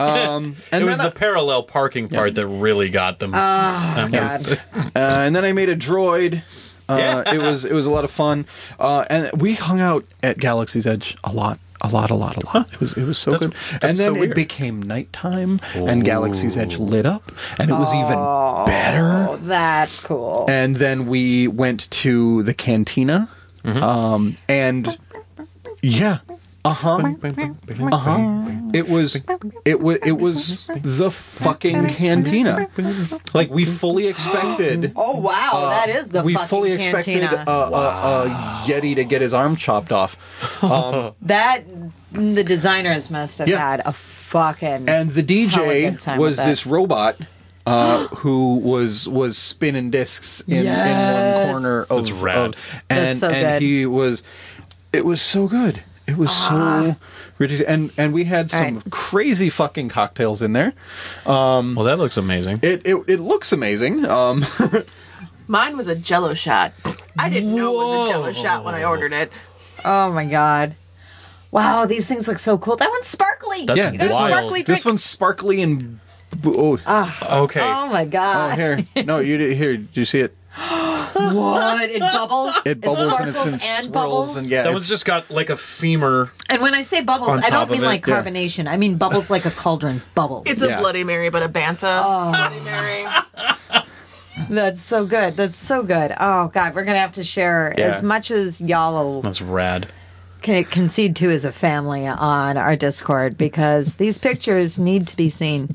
Um, 0.00 0.56
and 0.72 0.82
it 0.82 0.86
was 0.86 0.98
then 0.98 1.10
the 1.10 1.14
parallel 1.14 1.62
parking 1.64 2.08
part 2.08 2.34
that 2.36 2.46
really 2.46 2.88
got 2.88 3.18
them. 3.18 3.32
That 3.32 4.10
was- 4.10 4.46
God. 4.46 4.62
I, 4.74 5.00
uh, 5.00 5.24
and 5.26 5.36
then 5.36 5.44
I 5.44 5.52
made 5.52 5.68
a 5.68 5.76
droid. 5.76 6.42
Uh, 6.88 6.96
Yeah. 6.98 7.34
It 7.34 7.38
was 7.38 7.64
it 7.66 7.72
was 7.74 7.84
a 7.86 7.90
lot 7.90 8.04
of 8.04 8.10
fun, 8.10 8.46
uh, 8.80 9.04
and 9.10 9.30
we 9.40 9.52
hung 9.54 9.80
out 9.80 10.04
at 10.22 10.38
Galaxy's 10.38 10.86
Edge 10.86 11.16
a 11.24 11.32
lot. 11.32 11.58
A 11.84 11.88
lot, 11.88 12.10
a 12.10 12.14
lot, 12.14 12.42
a 12.42 12.46
lot. 12.46 12.68
It 12.72 12.80
was 12.80 12.96
it 12.96 13.04
was 13.04 13.18
so 13.18 13.30
That's- 13.32 13.48
good. 13.50 13.56
that's 13.80 13.84
and 13.84 13.98
then 13.98 14.14
so 14.16 14.22
it 14.22 14.34
became 14.34 14.82
nighttime, 14.82 15.60
and 15.74 16.04
Galaxy's 16.04 16.58
Edge 16.58 16.78
lit 16.78 17.06
up, 17.06 17.30
and 17.60 17.70
it 17.70 17.74
was 17.74 17.94
even 17.94 18.18
better. 18.66 19.28
Oh, 19.30 19.38
that's 19.42 20.00
cool. 20.00 20.44
and 20.48 20.76
then 20.76 21.06
we 21.06 21.46
went 21.46 21.88
to 21.90 22.42
the 22.42 22.54
cantina 22.54 23.28
um 23.64 24.34
and 24.48 24.98
yeah 25.82 26.18
uh-huh. 26.68 27.14
Uh-huh. 27.92 28.70
it 28.74 28.88
was 28.88 29.22
it 29.64 29.80
was 29.80 29.98
it 30.04 30.12
was 30.18 30.66
the 30.82 31.10
fucking 31.10 31.88
cantina. 31.88 32.68
Like 33.34 33.50
we 33.50 33.64
fully 33.64 34.06
expected 34.06 34.92
oh 34.96 35.18
wow, 35.18 35.68
that 35.70 35.88
is 35.88 36.08
the 36.10 36.22
we 36.22 36.34
fucking 36.34 36.48
fully 36.48 36.72
expected 36.72 37.20
cantina. 37.22 37.44
a, 37.46 37.50
a, 37.50 38.24
a 38.26 38.64
yeti 38.66 38.94
to 38.96 39.04
get 39.04 39.20
his 39.22 39.32
arm 39.32 39.56
chopped 39.56 39.92
off. 39.92 40.16
That 41.22 41.62
the 42.12 42.44
designers 42.44 43.10
must 43.10 43.38
have 43.38 43.48
Yeah. 43.48 43.58
had 43.70 43.82
a 43.84 43.92
fucking 43.92 44.88
and 44.88 45.10
the 45.10 45.22
DJ 45.22 46.18
was 46.18 46.36
this 46.36 46.66
robot 46.66 47.16
uh, 47.66 48.06
who 48.18 48.56
was 48.56 49.08
was 49.08 49.36
spinning 49.38 49.90
discs 49.90 50.40
in, 50.42 50.66
in 50.66 51.44
one 51.46 51.52
corner 51.52 51.80
of, 51.82 51.88
That's 51.88 52.10
rad. 52.12 52.36
of- 52.38 52.54
and 52.90 52.98
That's 52.98 53.20
so 53.20 53.28
and 53.30 53.44
good. 53.60 53.62
he 53.62 53.86
was 53.86 54.22
it 54.92 55.04
was 55.04 55.20
so 55.20 55.48
good 55.48 55.82
it 56.08 56.16
was 56.16 56.32
so 56.34 56.96
ridiculous 57.38 57.68
and 57.68 57.92
and 57.96 58.12
we 58.12 58.24
had 58.24 58.50
some 58.50 58.60
Ah. 58.60 58.80
Right. 58.80 58.90
crazy 58.90 59.50
fucking 59.50 59.90
cocktails 59.90 60.42
in 60.42 60.52
there 60.54 60.72
Um, 61.26 61.74
well, 61.76 61.84
that 61.84 61.98
looks 61.98 62.16
amazing. 62.16 62.60
it 62.62 62.82
it, 62.84 62.96
it 63.06 63.20
looks 63.20 63.52
amazing 63.52 64.04
um 64.06 64.44
mine 65.46 65.76
was 65.76 65.86
a 65.86 65.94
Jello 65.94 66.34
shot. 66.34 66.72
I 67.18 67.28
didn't 67.28 67.54
know 67.54 67.74
it 67.74 67.84
was 67.84 68.08
a 68.08 68.12
Jello 68.12 68.32
shot 68.32 68.64
when 68.64 68.74
I 68.74 68.84
ordered 68.84 69.12
it. 69.12 69.30
Oh 69.84 70.10
my 70.10 70.24
god. 70.26 70.74
Wow, 71.50 71.86
these 71.86 72.06
things 72.06 72.28
look 72.28 72.38
so 72.38 72.58
cool. 72.58 72.76
That 72.76 72.90
one's 72.90 73.06
sparkly. 73.06 73.64
That's 73.64 73.78
yeah 73.78 73.90
This 73.92 74.00
this, 74.00 74.12
wild. 74.12 74.28
sparkly 74.30 74.62
this 74.62 74.84
one's 74.84 75.04
sparkly 75.04 75.62
and 75.62 76.00
oh, 76.44 76.78
Okay. 77.44 77.60
Oh 77.60 77.86
my 77.88 78.02
oh 78.02 78.06
god. 78.06 78.58
here 78.58 78.78
no 79.04 79.18
you 79.20 79.38
did 79.38 79.56
here 79.56 79.76
did 79.76 79.96
you 79.96 80.04
see 80.04 80.20
it 80.20 80.34
What? 81.34 81.90
It 81.90 82.00
bubbles. 82.00 82.54
it 82.64 82.80
bubbles 82.80 83.18
and 83.20 83.28
it's 83.30 83.46
in 83.46 83.58
sparkles 83.58 83.60
swirls 83.60 83.88
bubbles. 83.88 84.36
and 84.36 84.46
yeah 84.48 84.62
that 84.62 84.72
one's 84.72 84.88
just 84.88 85.04
got 85.04 85.30
like 85.30 85.50
a 85.50 85.56
femur. 85.56 86.30
And 86.48 86.62
when 86.62 86.74
I 86.74 86.80
say 86.82 87.02
bubbles, 87.02 87.40
I 87.44 87.50
don't 87.50 87.70
mean 87.70 87.78
of 87.80 87.84
it, 87.84 87.86
like 87.86 88.06
yeah. 88.06 88.22
carbonation. 88.22 88.68
I 88.68 88.76
mean 88.76 88.96
bubbles 88.96 89.30
like 89.30 89.44
a 89.44 89.50
cauldron. 89.50 90.02
Bubbles. 90.14 90.44
It's 90.46 90.62
Yeah. 90.62 90.78
a 90.78 90.80
Bloody 90.80 91.04
Mary, 91.04 91.30
but 91.30 91.42
a 91.42 91.48
Bantha 91.48 92.02
Oh. 92.04 92.30
Bloody 92.30 92.60
Mary. 92.60 93.06
That's 94.48 94.80
so 94.80 95.04
good. 95.04 95.36
That's 95.36 95.56
so 95.56 95.82
good. 95.82 96.14
Oh 96.18 96.48
god, 96.48 96.74
we're 96.74 96.84
gonna 96.84 96.98
have 96.98 97.12
to 97.12 97.24
share 97.24 97.74
Yeah. 97.76 97.86
as 97.86 98.02
much 98.02 98.30
as 98.30 98.60
y'all 98.60 99.20
That's 99.22 99.42
rad. 99.42 99.88
Can 100.42 100.64
concede 100.64 101.16
to 101.16 101.28
as 101.30 101.44
a 101.44 101.52
family 101.52 102.06
on 102.06 102.56
our 102.56 102.76
Discord 102.76 103.36
because 103.36 103.96
these 103.96 104.20
pictures 104.22 104.78
need 104.78 105.06
to 105.08 105.16
be 105.16 105.28
seen. 105.30 105.74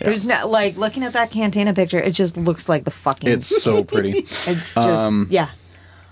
There's 0.00 0.26
no 0.26 0.46
like 0.48 0.76
looking 0.76 1.02
at 1.02 1.12
that 1.14 1.30
Cantina 1.30 1.74
picture. 1.74 1.98
It 1.98 2.12
just 2.12 2.36
looks 2.36 2.68
like 2.68 2.84
the 2.84 2.90
fucking. 2.90 3.28
it's 3.28 3.62
so 3.62 3.82
pretty 3.94 4.18
It's 4.20 4.74
just 4.74 4.76
um, 4.78 5.26
yeah. 5.30 5.50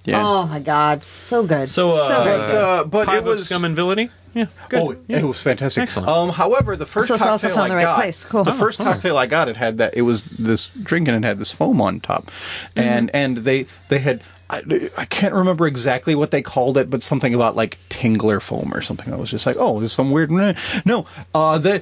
yeah 0.04 0.20
Oh 0.20 0.46
my 0.46 0.60
god, 0.60 1.02
so 1.02 1.44
good. 1.46 1.68
So, 1.68 1.90
uh, 1.90 2.24
good. 2.24 2.46
but 2.48 2.54
uh, 2.56 2.84
but 2.84 3.08
Hive 3.08 3.26
it 3.26 3.28
was 3.28 3.46
scum 3.46 3.64
and 3.64 3.76
villainy. 3.76 4.10
Yeah. 4.34 4.46
Good. 4.70 4.80
Oh, 4.80 4.96
it 5.08 5.22
was 5.22 5.42
fantastic. 5.42 5.82
Excellent. 5.82 6.08
Um, 6.08 6.30
however, 6.30 6.74
the 6.74 6.86
first 6.86 7.08
So 7.08 7.14
it's 7.14 7.22
also 7.22 7.48
cocktail 7.48 7.64
I 7.64 7.68
the 7.68 7.74
right 7.76 7.82
got, 7.82 7.96
place. 8.00 8.24
Cool. 8.24 8.44
the 8.44 8.50
Oh, 8.52 8.54
first 8.54 8.78
cocktail 8.78 9.18
I 9.18 9.26
got, 9.26 9.46
it 9.48 9.58
had 9.58 9.76
that. 9.76 9.92
It 9.94 10.02
was 10.02 10.24
this 10.24 10.68
drink 10.68 11.06
and 11.06 11.22
it 11.22 11.26
had 11.28 11.38
this 11.38 11.52
foam 11.52 11.82
on 11.82 12.00
top, 12.00 12.30
and 12.74 13.08
Mm-hmm. 13.08 13.16
and 13.16 13.36
they 13.38 13.66
they 13.88 13.98
had. 13.98 14.22
I, 14.52 14.90
I 14.98 15.04
can't 15.06 15.32
remember 15.32 15.66
exactly 15.66 16.14
what 16.14 16.30
they 16.30 16.42
called 16.42 16.76
it, 16.76 16.90
but 16.90 17.02
something 17.02 17.32
about 17.34 17.56
like 17.56 17.78
tingler 17.88 18.40
foam 18.40 18.70
or 18.74 18.82
something. 18.82 19.12
I 19.12 19.16
was 19.16 19.30
just 19.30 19.46
like, 19.46 19.56
oh, 19.58 19.78
there's 19.80 19.92
some 19.94 20.10
weird. 20.10 20.30
No, 20.30 21.06
uh, 21.34 21.58
they 21.58 21.80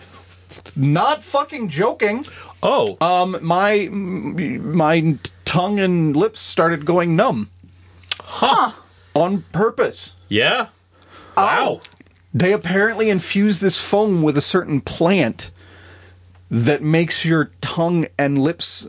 not 0.76 1.22
fucking 1.22 1.68
joking. 1.68 2.24
oh. 2.62 2.96
Um, 3.00 3.38
my 3.42 3.88
my 3.90 5.18
tongue 5.44 5.80
and 5.80 6.16
lips 6.16 6.40
started 6.40 6.84
going 6.84 7.16
numb. 7.16 7.50
huh. 8.20 8.72
On 9.14 9.42
purpose. 9.52 10.14
Yeah. 10.28 10.68
Oh. 11.36 11.42
Wow. 11.44 11.80
They 12.32 12.52
apparently 12.52 13.10
infuse 13.10 13.58
this 13.58 13.82
foam 13.84 14.22
with 14.22 14.36
a 14.36 14.40
certain 14.40 14.80
plant 14.80 15.50
that 16.48 16.82
makes 16.82 17.24
your 17.24 17.50
tongue 17.60 18.06
and 18.16 18.38
lips 18.38 18.88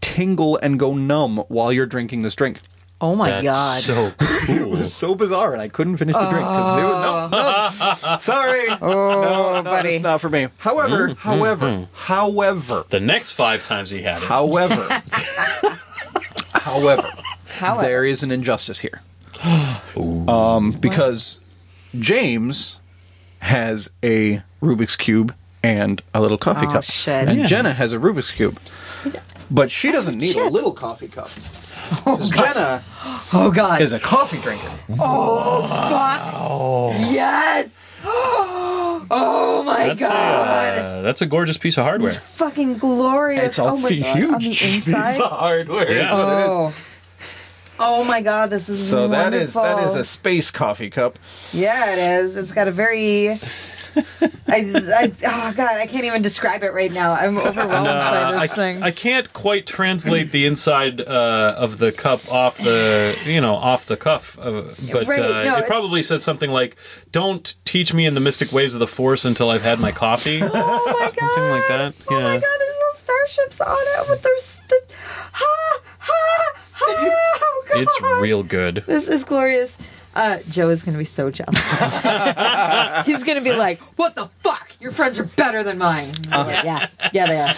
tingle 0.00 0.56
and 0.62 0.78
go 0.78 0.94
numb 0.94 1.38
while 1.48 1.70
you're 1.70 1.84
drinking 1.86 2.22
this 2.22 2.34
drink. 2.34 2.62
Oh 3.00 3.14
my 3.14 3.30
That's 3.30 3.46
god. 3.46 3.82
so 3.82 4.12
It 4.52 4.58
cool. 4.58 4.70
was 4.70 4.92
so 4.92 5.14
bizarre, 5.14 5.52
and 5.52 5.60
I 5.62 5.68
couldn't 5.68 5.96
finish 5.98 6.14
the 6.16 6.28
drink 6.30 6.44
because 6.46 6.78
it 6.78 6.84
was 6.84 7.30
no, 8.02 8.12
no. 8.12 8.18
Sorry, 8.18 8.66
oh, 8.82 9.22
no, 9.22 9.52
no, 9.56 9.62
buddy. 9.62 9.88
it's 9.90 10.02
not 10.02 10.20
for 10.20 10.30
me. 10.30 10.48
However, 10.58 11.14
however, 11.14 11.88
however, 11.92 12.84
the 12.88 13.00
next 13.00 13.32
five 13.32 13.64
times 13.64 13.90
he 13.90 14.02
had 14.02 14.22
it. 14.22 14.26
however, 14.28 14.74
however, 16.52 17.10
However. 17.46 17.82
there 17.82 18.04
is 18.04 18.22
an 18.22 18.30
injustice 18.30 18.78
here. 18.80 19.00
um, 20.28 20.72
because 20.80 21.40
James 21.98 22.78
has 23.40 23.90
a 24.02 24.42
Rubik's 24.62 24.96
cube 24.96 25.34
and 25.62 26.02
a 26.14 26.20
little 26.20 26.38
coffee 26.38 26.66
Oh, 26.66 26.72
cup, 26.72 26.84
shit. 26.84 27.28
and 27.28 27.38
Yeah. 27.40 27.46
Jenna 27.46 27.72
has 27.74 27.92
a 27.92 27.98
Rubik's 27.98 28.32
cube, 28.32 28.58
but 29.50 29.70
she 29.70 29.92
doesn't 29.92 30.18
need 30.18 30.36
a 30.36 30.48
little 30.48 30.72
coffee 30.72 31.08
cup. 31.08 31.30
'Cause 32.04 32.30
Jenna 32.30 32.82
Oh 33.32 33.50
god. 33.54 33.80
is 33.82 33.92
a 33.92 33.98
coffee 34.00 34.38
drinker. 34.40 34.70
Oh, 34.98 35.66
fuck. 35.68 37.12
Yes. 37.12 37.70
Oh 38.04 39.62
my 39.64 39.86
That's 39.88 40.00
god. 40.00 40.78
a 40.78 40.80
uh, 40.82 41.02
that's 41.02 41.22
a 41.22 41.26
gorgeous 41.26 41.56
piece 41.56 41.78
of 41.78 41.84
hardware. 41.84 42.12
Fucking 42.12 42.78
glorious. 42.78 43.44
It's 43.44 43.58
a 43.58 43.64
oh 43.64 43.76
my 43.76 43.90
god. 43.90 44.06
On 44.06 44.38
the 44.38 44.50
huge 44.50 44.84
piece 44.84 45.18
of 45.18 45.30
hardware. 45.30 45.90
Yeah. 45.92 46.04
is 46.04 46.10
what 46.12 46.28
it 46.28 46.40
is. 46.42 46.48
Oh. 46.48 46.74
Oh 47.80 48.04
my 48.04 48.20
god, 48.20 48.50
this 48.50 48.68
is 48.68 48.88
So 48.90 49.08
that 49.08 49.32
is 49.34 49.54
that 49.54 49.78
is 49.84 49.94
a 49.94 50.04
space 50.04 50.50
coffee 50.50 50.90
cup. 50.90 51.18
Yeah, 51.52 51.92
it 51.92 51.98
is. 51.98 52.36
It's 52.36 52.52
got 52.52 52.68
a 52.68 52.72
very. 52.72 53.38
I, 54.48 54.72
I, 55.00 55.12
oh 55.26 55.52
god, 55.56 55.76
I 55.78 55.86
can't 55.86 56.04
even 56.04 56.22
describe 56.22 56.62
it 56.62 56.72
right 56.72 56.92
now. 56.92 57.12
I'm 57.14 57.36
overwhelmed 57.36 57.86
by 57.86 58.22
Uh, 58.22 58.30
this 58.32 58.52
I, 58.52 58.54
thing. 58.54 58.82
I 58.82 58.90
can't 58.90 59.32
quite 59.32 59.66
translate 59.66 60.30
the 60.30 60.46
inside 60.46 61.00
uh, 61.00 61.54
of 61.58 61.78
the 61.78 61.92
cup 61.92 62.30
off 62.32 62.58
the 62.58 63.16
you 63.24 63.40
know 63.40 63.54
off 63.54 63.86
the 63.86 63.96
cuff, 63.96 64.38
uh, 64.40 64.62
but 64.92 65.06
Right, 65.06 65.18
uh, 65.20 65.44
no, 65.44 65.56
it 65.58 65.66
probably 65.66 66.02
says 66.02 66.22
something 66.22 66.50
like, 66.50 66.76
"Don't 67.12 67.54
teach 67.64 67.92
me 67.92 68.06
in 68.06 68.14
the 68.14 68.20
mystic 68.20 68.52
ways 68.52 68.74
of 68.74 68.80
the 68.80 68.86
Force 68.86 69.24
until 69.24 69.50
I've 69.50 69.62
had 69.62 69.80
my 69.80 69.92
coffee." 69.92 70.40
oh 70.42 70.46
my 70.48 71.10
god! 71.10 71.14
Something 71.18 71.50
like 71.50 71.68
that. 71.68 71.94
Oh 72.10 72.14
my 72.20 72.34
god! 72.36 72.42
There's 72.42 72.74
little 72.76 72.94
starships 72.94 73.60
on 73.60 73.76
it 73.76 74.08
with 74.08 74.22
there's 74.22 74.60
the 74.68 74.80
ha 75.32 75.80
ha 75.98 76.52
ha. 76.78 77.32
Oh 77.40 77.64
god! 77.68 77.82
It's 77.82 78.00
real 78.22 78.42
good. 78.42 78.84
This 78.86 79.08
is 79.08 79.24
glorious. 79.24 79.78
Uh, 80.18 80.38
Joe 80.48 80.68
is 80.70 80.82
going 80.82 80.94
to 80.94 80.98
be 80.98 81.04
so 81.04 81.30
jealous. 81.30 81.56
He's 83.06 83.22
going 83.24 83.38
to 83.38 83.44
be 83.44 83.52
like, 83.52 83.80
"What 83.96 84.14
the 84.16 84.26
fuck? 84.42 84.72
Your 84.80 84.90
friends 84.90 85.18
are 85.20 85.24
better 85.24 85.62
than 85.62 85.78
mine." 85.78 86.12
I'm 86.32 86.46
like, 86.46 86.64
yeah, 86.64 86.86
yeah, 87.12 87.26
they 87.26 87.40
are. 87.40 87.54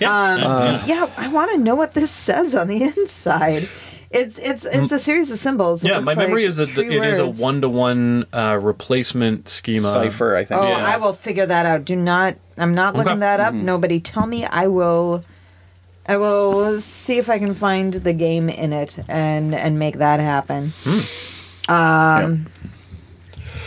Yeah, 0.00 0.08
um, 0.34 0.42
uh, 0.42 1.10
I 1.16 1.28
want 1.28 1.50
to 1.52 1.58
know 1.58 1.74
what 1.74 1.94
this 1.94 2.10
says 2.10 2.54
on 2.54 2.68
the 2.68 2.82
inside. 2.96 3.68
It's 4.10 4.38
it's 4.38 4.66
it's 4.66 4.92
a 4.92 4.98
series 4.98 5.30
of 5.30 5.38
symbols. 5.38 5.82
It 5.82 5.88
Yeah, 5.88 5.94
looks 5.94 6.06
my 6.06 6.12
like 6.12 6.28
memory 6.28 6.44
is 6.44 6.56
that 6.56 6.66
the, 6.66 6.74
three 6.84 6.96
it 6.98 7.02
is 7.04 7.18
a 7.18 7.26
words. 7.28 7.40
one 7.40 7.60
to 7.62 7.68
one 7.70 8.26
replacement 8.32 9.48
schema. 9.48 9.88
Cipher, 9.88 10.36
I 10.36 10.44
think. 10.44 10.60
Oh, 10.60 10.68
Yeah. 10.68 10.84
I 10.84 10.98
will 10.98 11.14
figure 11.14 11.46
that 11.46 11.64
out. 11.64 11.86
Do 11.86 11.96
not. 11.96 12.36
I'm 12.58 12.74
not 12.74 12.94
looking 12.94 13.12
Okay. 13.12 13.20
that 13.20 13.40
up. 13.40 13.54
Mm-hmm. 13.54 13.64
Nobody 13.64 14.00
tell 14.00 14.26
me. 14.26 14.44
I 14.44 14.66
will. 14.66 15.24
I 16.06 16.16
will 16.18 16.80
see 16.80 17.16
if 17.18 17.30
I 17.30 17.38
can 17.38 17.54
find 17.54 17.94
the 17.94 18.12
game 18.12 18.50
in 18.50 18.72
it 18.74 18.98
and 19.08 19.54
and 19.54 19.78
make 19.78 19.96
that 19.98 20.20
happen. 20.20 20.74
Hmm. 20.84 21.00
Um. 21.68 22.46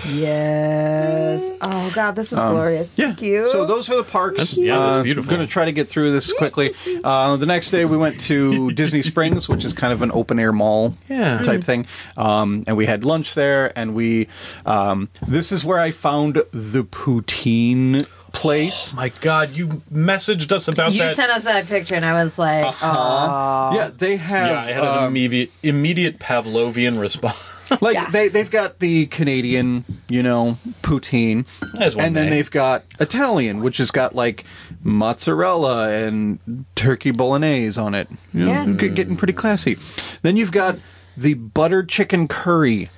Yes. 0.08 1.52
Oh 1.62 1.92
God, 1.96 2.16
this 2.16 2.32
is 2.32 2.38
glorious. 2.40 2.90
Um, 2.90 2.94
Yeah. 2.98 3.06
Thank 3.08 3.22
you. 3.24 3.50
So 3.50 3.66
those 3.66 3.90
are 3.90 3.96
the 3.96 4.04
parks. 4.04 4.38
That's- 4.38 4.58
yeah, 4.58 4.78
that's 4.78 4.98
Uh, 4.98 5.04
beautiful. 5.04 5.32
I'm 5.32 5.38
going 5.38 5.48
to 5.48 5.52
try 5.52 5.66
to 5.66 5.72
get 5.72 5.90
through 5.90 6.12
this 6.12 6.32
quickly. 6.34 6.74
Uh, 7.04 7.36
the 7.38 7.46
next 7.48 7.72
day 7.72 7.86
we 7.86 7.98
went 7.98 8.20
to 8.22 8.70
Disney 8.76 9.02
Springs, 9.02 9.50
which 9.50 9.64
is 9.66 9.74
kind 9.74 9.92
of 9.92 10.02
an 10.04 10.12
open 10.14 10.40
air 10.40 10.52
mall 10.52 10.96
Yeah. 11.10 11.40
type 11.40 11.64
thing. 11.64 11.88
Um, 12.18 12.64
and 12.68 12.78
we 12.78 12.86
had 12.86 13.04
lunch 13.04 13.34
there, 13.34 13.74
and 13.78 13.96
we. 13.96 14.28
Um, 14.66 15.10
this 15.28 15.52
is 15.52 15.66
where 15.66 15.80
I 15.80 15.90
found 15.92 16.36
the 16.52 16.84
poutine 16.84 18.06
place. 18.32 18.94
My 18.96 19.10
God, 19.22 19.52
you 19.56 19.82
messaged 19.92 20.52
us 20.52 20.68
about 20.68 20.92
you 20.94 21.00
that. 21.00 21.10
You 21.10 21.16
sent 21.16 21.32
us 21.32 21.44
that 21.46 21.66
picture, 21.68 21.96
and 21.96 22.06
I 22.06 22.14
was 22.14 22.38
like, 22.38 22.76
oh. 22.82 23.72
yeah, 23.76 23.90
they 23.98 24.18
have. 24.18 24.48
yeah, 24.52 24.60
I 24.60 24.66
had 24.72 24.84
an 24.84 24.98
um, 25.00 25.06
immediate 25.06 25.52
immediate 25.64 26.20
Pavlovian 26.20 27.00
response. 27.00 27.38
like 27.82 27.96
Yeah. 27.96 28.10
they 28.12 28.28
they've 28.28 28.50
got 28.50 28.80
the 28.80 29.08
Canadian, 29.08 29.86
you 30.10 30.22
know, 30.24 30.58
poutine, 30.82 31.46
As 31.80 31.96
one 31.96 32.06
and 32.06 32.16
then 32.16 32.30
they've 32.30 32.50
got 32.52 32.84
Italian, 33.00 33.62
which 33.62 33.78
has 33.78 33.92
got 33.92 34.16
like 34.16 34.46
mozzarella 34.84 35.90
and 35.92 36.66
turkey 36.76 37.12
bolognese 37.12 37.80
on 37.80 37.96
it. 37.96 38.08
You 38.34 38.46
know, 38.46 38.52
Yeah. 38.52 38.74
g- 38.78 38.90
getting 38.90 39.16
pretty 39.18 39.34
classy. 39.34 39.78
Then 40.22 40.38
you've 40.38 40.52
got 40.52 40.78
the 41.18 41.34
buttered 41.34 41.90
chicken 41.90 42.28
curry 42.28 42.90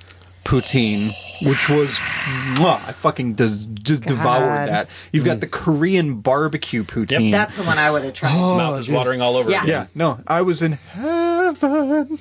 poutine, 0.44 1.12
which 1.42 1.68
was 1.68 1.98
mwah, 2.56 2.80
I 2.88 2.92
fucking 2.92 3.34
des- 3.34 3.66
just 3.82 4.02
devoured 4.04 4.68
that. 4.68 4.88
You've 5.12 5.24
got 5.26 5.38
mm. 5.38 5.40
the 5.40 5.46
Korean 5.46 6.20
barbecue 6.20 6.84
poutine. 6.84 7.30
That's 7.32 7.54
the 7.56 7.64
one 7.64 7.78
I 7.78 7.90
would 7.90 8.02
have 8.02 8.14
tried. 8.14 8.34
Oh, 8.34 8.56
Mouth 8.56 8.80
is 8.80 8.88
watering 8.88 9.20
all 9.20 9.36
over. 9.36 9.50
Yeah. 9.50 9.62
again. 9.62 9.68
Yeah, 9.68 9.86
no, 9.94 10.20
I 10.26 10.40
was 10.42 10.62
in 10.62 10.72
heaven. 10.72 12.18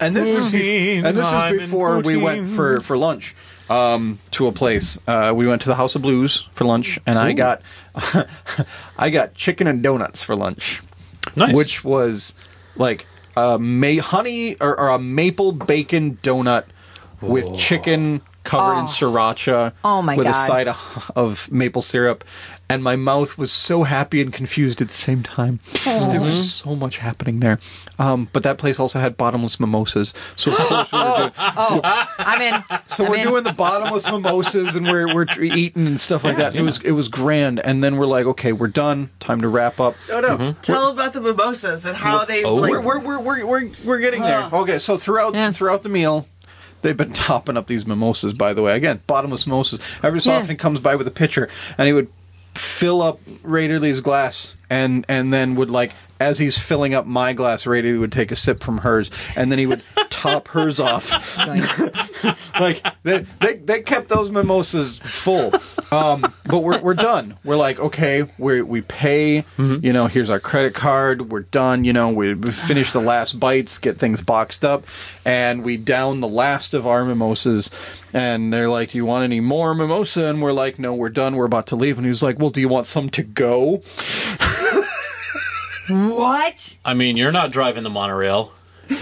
And 0.00 0.16
this 0.16 0.28
is 0.34 0.54
and 0.54 1.16
this 1.16 1.30
is 1.30 1.60
before 1.62 2.00
we 2.00 2.16
went 2.16 2.48
for 2.48 2.80
for 2.80 2.96
lunch 2.96 3.34
um, 3.68 4.18
to 4.32 4.46
a 4.46 4.52
place. 4.52 4.98
Uh, 5.06 5.32
we 5.34 5.46
went 5.46 5.62
to 5.62 5.68
the 5.68 5.74
House 5.74 5.94
of 5.94 6.02
Blues 6.02 6.48
for 6.54 6.64
lunch, 6.64 6.98
and 7.06 7.18
I 7.18 7.32
got 7.32 7.62
I 8.98 9.10
got 9.10 9.34
chicken 9.34 9.66
and 9.66 9.82
donuts 9.82 10.22
for 10.22 10.34
lunch, 10.34 10.82
Nice. 11.36 11.54
which 11.54 11.84
was 11.84 12.34
like 12.76 13.06
a 13.36 13.58
ma- 13.58 14.00
honey 14.00 14.56
or, 14.60 14.78
or 14.78 14.88
a 14.88 14.98
maple 14.98 15.52
bacon 15.52 16.18
donut 16.22 16.64
with 17.20 17.56
chicken 17.56 18.22
covered 18.44 18.80
in 18.80 18.86
sriracha. 18.86 19.72
Oh 19.84 20.02
my 20.02 20.16
with 20.16 20.26
a 20.26 20.32
side 20.32 20.68
of, 20.68 21.10
of 21.14 21.52
maple 21.52 21.82
syrup, 21.82 22.24
and 22.70 22.82
my 22.82 22.96
mouth 22.96 23.36
was 23.36 23.52
so 23.52 23.82
happy 23.82 24.20
and 24.22 24.32
confused 24.32 24.80
at 24.80 24.88
the 24.88 24.94
same 24.94 25.22
time. 25.22 25.60
There 25.84 26.20
was 26.20 26.54
so 26.54 26.74
much 26.76 26.98
happening 26.98 27.40
there. 27.40 27.58
Um, 27.98 28.28
but 28.32 28.42
that 28.44 28.56
place 28.56 28.80
also 28.80 28.98
had 28.98 29.16
bottomless 29.18 29.60
mimosas. 29.60 30.14
So 30.36 30.52
of 30.52 30.58
course 30.58 30.92
we 30.92 30.98
were 30.98 31.04
doing, 31.16 31.32
I'm 31.36 32.40
in. 32.40 32.64
so 32.86 33.04
I'm 33.04 33.10
we're 33.10 33.16
in. 33.18 33.26
doing 33.26 33.44
the 33.44 33.52
bottomless 33.52 34.10
mimosas 34.10 34.74
and 34.76 34.86
we're 34.86 35.14
we're 35.14 35.26
eating 35.40 35.86
and 35.86 36.00
stuff 36.00 36.24
like 36.24 36.36
that. 36.38 36.52
And 36.52 36.56
It 36.56 36.62
was 36.62 36.80
it 36.82 36.92
was 36.92 37.08
grand. 37.08 37.60
And 37.60 37.82
then 37.84 37.96
we're 37.98 38.06
like, 38.06 38.24
okay, 38.26 38.52
we're 38.52 38.68
done. 38.68 39.10
Time 39.20 39.40
to 39.42 39.48
wrap 39.48 39.80
up. 39.80 39.96
No, 40.08 40.20
no. 40.20 40.52
Tell 40.62 40.90
about 40.90 41.12
the 41.12 41.20
mimosas 41.20 41.84
and 41.84 41.96
how 41.96 42.24
they 42.24 42.44
Oh. 42.44 42.54
like. 42.54 42.70
We're 42.70 42.80
we're 42.80 42.98
we're 43.00 43.20
we're 43.20 43.46
we're, 43.46 43.70
we're 43.84 43.98
getting 44.00 44.22
there. 44.22 44.48
Okay, 44.52 44.78
so 44.78 44.96
throughout 44.96 45.34
Yeah. 45.34 45.50
throughout 45.50 45.82
the 45.82 45.88
meal. 45.90 46.26
They've 46.82 46.96
been 46.96 47.12
topping 47.28 47.58
up 47.58 47.66
these 47.66 47.86
mimosas, 47.86 48.32
by 48.32 48.54
the 48.54 48.62
way. 48.62 48.74
Again, 48.74 49.02
bottomless 49.06 49.46
mimosas. 49.46 49.80
Every 50.02 50.18
so 50.20 50.30
Yeah. 50.30 50.36
often 50.38 50.48
he 50.50 50.56
comes 50.56 50.80
by 50.80 50.96
with 50.96 51.06
a 51.06 51.10
pitcher, 51.10 51.50
and 51.76 51.86
he 51.86 51.92
would 51.92 52.08
fill 52.54 53.02
up 53.02 53.20
Ray 53.42 53.68
Ridley's 53.68 54.00
glass, 54.00 54.56
and 54.68 55.04
and 55.08 55.32
then 55.32 55.54
would 55.56 55.70
like 55.70 55.92
as 56.20 56.38
he's 56.38 56.58
filling 56.58 56.94
up 56.94 57.06
my 57.06 57.32
glass, 57.32 57.66
Ray 57.66 57.78
Ridley 57.80 57.98
would 57.98 58.12
take 58.12 58.30
a 58.30 58.36
sip 58.36 58.62
from 58.62 58.78
hers, 58.78 59.10
and 59.34 59.50
then 59.50 59.58
he 59.58 59.66
would 59.66 59.82
top 60.10 60.48
hers 60.48 60.78
off. 60.78 61.38
like 62.60 62.84
they, 63.02 63.24
they 63.40 63.54
they 63.54 63.82
kept 63.82 64.08
those 64.08 64.30
mimosas 64.30 64.98
full. 64.98 65.52
Um, 65.90 66.32
but 66.44 66.60
we're 66.60 66.80
we're 66.80 66.94
done. 66.94 67.36
We're 67.42 67.56
like, 67.56 67.80
okay, 67.80 68.26
we 68.38 68.62
we 68.62 68.82
pay. 68.82 69.44
You 69.82 69.92
know, 69.92 70.06
here's 70.06 70.30
our 70.30 70.40
credit 70.40 70.74
card. 70.74 71.30
We're 71.30 71.40
done. 71.40 71.84
You 71.84 71.92
know, 71.92 72.10
we 72.10 72.34
we 72.34 72.50
finish 72.50 72.92
the 72.92 73.00
last 73.00 73.40
bites, 73.40 73.78
get 73.78 73.98
things 73.98 74.20
boxed 74.20 74.64
up, 74.64 74.84
and 75.24 75.64
we 75.64 75.78
down 75.78 76.20
the 76.20 76.28
last 76.28 76.74
of 76.74 76.86
our 76.86 77.04
mimosas. 77.04 77.70
And 78.12 78.52
they're 78.52 78.68
like, 78.68 78.90
"Do 78.90 78.98
you 78.98 79.06
want 79.06 79.24
any 79.24 79.40
more 79.40 79.74
mimosa?" 79.74 80.24
And 80.24 80.42
we're 80.42 80.52
like, 80.52 80.78
"No, 80.78 80.94
we're 80.94 81.08
done. 81.08 81.36
We're 81.36 81.44
about 81.46 81.68
to 81.68 81.76
leave." 81.76 81.96
And 81.96 82.04
he 82.04 82.08
was 82.08 82.22
like, 82.22 82.38
"Well, 82.38 82.50
do 82.50 82.60
you 82.60 82.68
want 82.68 82.86
some 82.86 83.08
to 83.10 83.22
go?" 83.22 83.82
What? 85.90 86.76
I 86.84 86.94
mean, 86.94 87.16
you're 87.16 87.32
not 87.32 87.50
driving 87.50 87.82
the 87.82 87.90
monorail. 87.90 88.52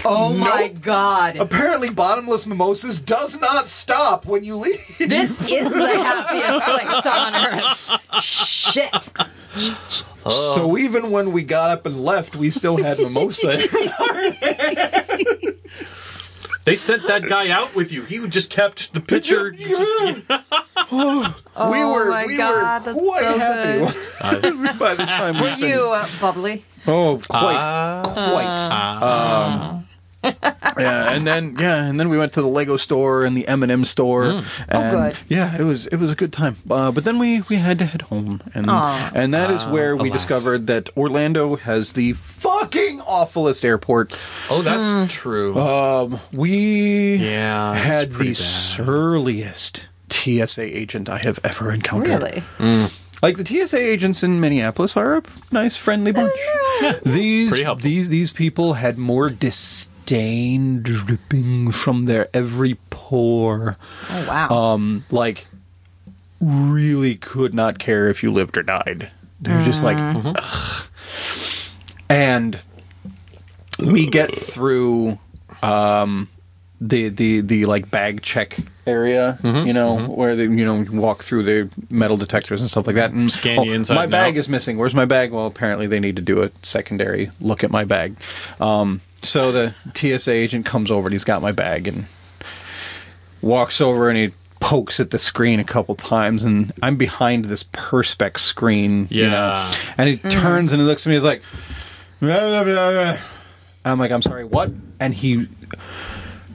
Oh 0.05 0.33
my 0.33 0.67
Nope. 0.67 0.81
God. 0.81 1.35
Apparently, 1.37 1.89
bottomless 1.89 2.45
mimosas 2.45 2.99
does 2.99 3.39
not 3.41 3.67
stop 3.67 4.25
when 4.25 4.43
you 4.43 4.55
leave. 4.55 4.79
This 4.99 5.41
is 5.49 5.71
the 5.71 5.87
happiest 5.87 6.65
place 6.65 7.05
on 7.05 7.35
earth. 7.35 7.91
Shit. 8.23 9.09
So 9.49 10.05
oh. 10.25 10.77
even 10.77 11.11
when 11.11 11.31
we 11.31 11.43
got 11.43 11.71
up 11.71 11.85
and 11.85 12.03
left, 12.03 12.35
we 12.35 12.49
still 12.49 12.77
had 12.77 12.99
mimosa. 12.99 13.57
They 16.69 16.75
sent 16.75 17.07
that 17.07 17.23
guy 17.23 17.49
out 17.49 17.73
with 17.73 17.91
you. 17.91 18.03
He 18.03 18.19
just 18.27 18.51
kept 18.51 18.93
the 18.93 18.99
picture. 19.01 19.49
just- 19.57 19.79
we 20.91 21.83
were 21.83 22.09
my 22.11 22.25
we 22.27 22.37
God, 22.37 22.85
were 22.85 22.93
that's 22.93 22.99
quite 22.99 23.23
so 23.23 23.37
happy 23.39 24.77
by 24.77 24.93
the 24.93 25.05
time 25.07 25.35
we 25.37 25.41
Were 25.41 25.49
you 25.55 25.91
uh, 25.91 26.07
bubbly? 26.21 26.63
Oh, 26.85 27.19
quite, 27.27 27.55
Ah. 27.57 28.01
quite. 28.03 28.45
um, 29.01 29.87
yeah, 30.23 31.11
and 31.13 31.25
then 31.25 31.55
yeah, 31.59 31.83
and 31.85 31.99
then 31.99 32.09
we 32.09 32.17
went 32.17 32.33
to 32.33 32.41
the 32.41 32.47
Lego 32.47 32.77
store 32.77 33.23
and 33.25 33.35
the 33.37 33.47
M 33.47 33.63
and 33.63 33.71
M 33.71 33.85
store. 33.85 34.23
And, 34.25 34.45
Oh, 34.71 34.91
good. 34.91 35.17
Yeah, 35.29 35.55
it 35.59 35.63
was 35.63 35.87
it 35.87 35.95
was 35.97 36.11
a 36.11 36.15
good 36.15 36.33
time. 36.33 36.57
Uh, 36.69 36.91
but 36.91 37.05
then 37.05 37.19
we 37.19 37.41
we 37.41 37.55
had 37.55 37.79
to 37.79 37.85
head 37.85 38.03
home, 38.03 38.41
and 38.53 38.69
Aw. 38.69 39.11
and 39.15 39.33
that 39.33 39.49
is 39.49 39.65
where 39.67 39.95
we 39.95 40.09
alas. 40.09 40.21
discovered 40.25 40.67
that 40.67 40.89
Orlando 40.97 41.55
has 41.55 41.93
the 41.93 42.13
fucking 42.13 43.01
awfulest 43.01 43.63
airport. 43.63 44.13
Oh, 44.49 44.61
that's 44.61 45.13
true. 45.13 45.57
Um, 45.57 46.19
we 46.33 47.15
Yeah, 47.15 47.73
had 47.75 48.11
the 48.11 48.25
bad. 48.25 48.35
surliest 48.37 49.87
TSA 50.09 50.63
agent 50.77 51.07
I 51.09 51.19
have 51.19 51.39
ever 51.43 51.71
encountered. 51.71 52.21
Really? 52.59 52.89
Like 53.21 53.35
the 53.37 53.45
TSA 53.45 53.77
agents 53.77 54.23
in 54.23 54.39
Minneapolis 54.39 54.95
are 54.97 55.17
a 55.17 55.23
nice, 55.51 55.75
friendly 55.77 56.11
bunch. 56.13 56.31
These 57.05 57.61
these 57.81 58.07
these 58.09 58.31
people 58.31 58.73
had 58.75 58.97
more 58.97 59.29
disdain 60.09 60.81
dripping 60.81 61.71
from 61.71 62.03
their 62.03 62.27
every 62.33 62.75
pore. 62.89 63.77
Oh 64.09 64.25
wow. 64.27 64.49
Um, 64.49 65.05
like 65.11 65.45
really 66.41 67.15
could 67.15 67.53
not 67.53 67.79
care 67.79 68.09
if 68.09 68.23
you 68.23 68.31
lived 68.31 68.57
or 68.57 68.63
died. 68.63 69.11
They're 69.41 69.63
just 69.63 69.83
like, 69.83 69.97
ugh. 69.99 70.87
and 72.09 72.61
we 73.77 74.07
get 74.07 74.35
through 74.35 75.19
um 75.61 76.27
the 76.81 77.09
the 77.09 77.41
the 77.41 77.65
like 77.65 77.91
bag 77.91 78.21
check 78.21 78.57
area, 78.87 79.37
mm-hmm. 79.41 79.67
you 79.67 79.73
know, 79.73 79.97
mm-hmm. 79.97 80.13
where 80.13 80.35
they 80.35 80.43
you 80.43 80.65
know 80.65 80.85
walk 80.91 81.23
through 81.23 81.43
the 81.43 81.69
metal 81.89 82.17
detectors 82.17 82.61
and 82.61 82.69
stuff 82.69 82.87
like 82.87 82.95
that. 82.95 83.11
And 83.11 83.29
Scan 83.29 83.59
oh, 83.59 83.63
you 83.63 83.73
inside 83.73 83.95
my 83.95 84.03
and 84.03 84.11
bag 84.11 84.35
out. 84.35 84.39
is 84.39 84.49
missing. 84.49 84.77
Where's 84.77 84.95
my 84.95 85.05
bag? 85.05 85.31
Well, 85.31 85.45
apparently 85.45 85.87
they 85.87 85.99
need 85.99 86.15
to 86.15 86.21
do 86.21 86.41
a 86.43 86.51
secondary 86.63 87.31
look 87.41 87.63
at 87.63 87.71
my 87.71 87.83
bag. 87.83 88.15
Um, 88.61 89.01
so 89.21 89.51
the 89.51 89.75
TSA 89.93 90.31
agent 90.31 90.65
comes 90.65 90.89
over 90.89 91.07
and 91.07 91.13
he's 91.13 91.25
got 91.25 91.41
my 91.41 91.51
bag 91.51 91.87
and 91.87 92.05
walks 93.41 93.81
over 93.81 94.09
and 94.09 94.17
he 94.17 94.31
pokes 94.61 94.99
at 94.99 95.11
the 95.11 95.19
screen 95.19 95.59
a 95.59 95.63
couple 95.63 95.95
times 95.95 96.43
and 96.43 96.71
I'm 96.81 96.95
behind 96.95 97.45
this 97.45 97.65
perspex 97.65 98.39
screen, 98.39 99.07
you 99.09 99.23
know. 99.23 99.31
Yeah. 99.31 99.75
And 99.97 100.09
he 100.09 100.17
mm-hmm. 100.17 100.29
turns 100.29 100.71
and 100.71 100.81
he 100.81 100.87
looks 100.87 101.05
at 101.05 101.09
me 101.09 101.15
he's 101.15 101.23
like 101.23 101.41
"Blah, 102.21 102.39
blah, 102.39 102.63
blah, 102.63 102.91
blah." 102.91 103.17
I'm 103.85 103.99
like, 103.99 104.11
I'm 104.11 104.21
sorry, 104.21 104.43
what? 104.43 104.71
And 104.99 105.13
he 105.13 105.47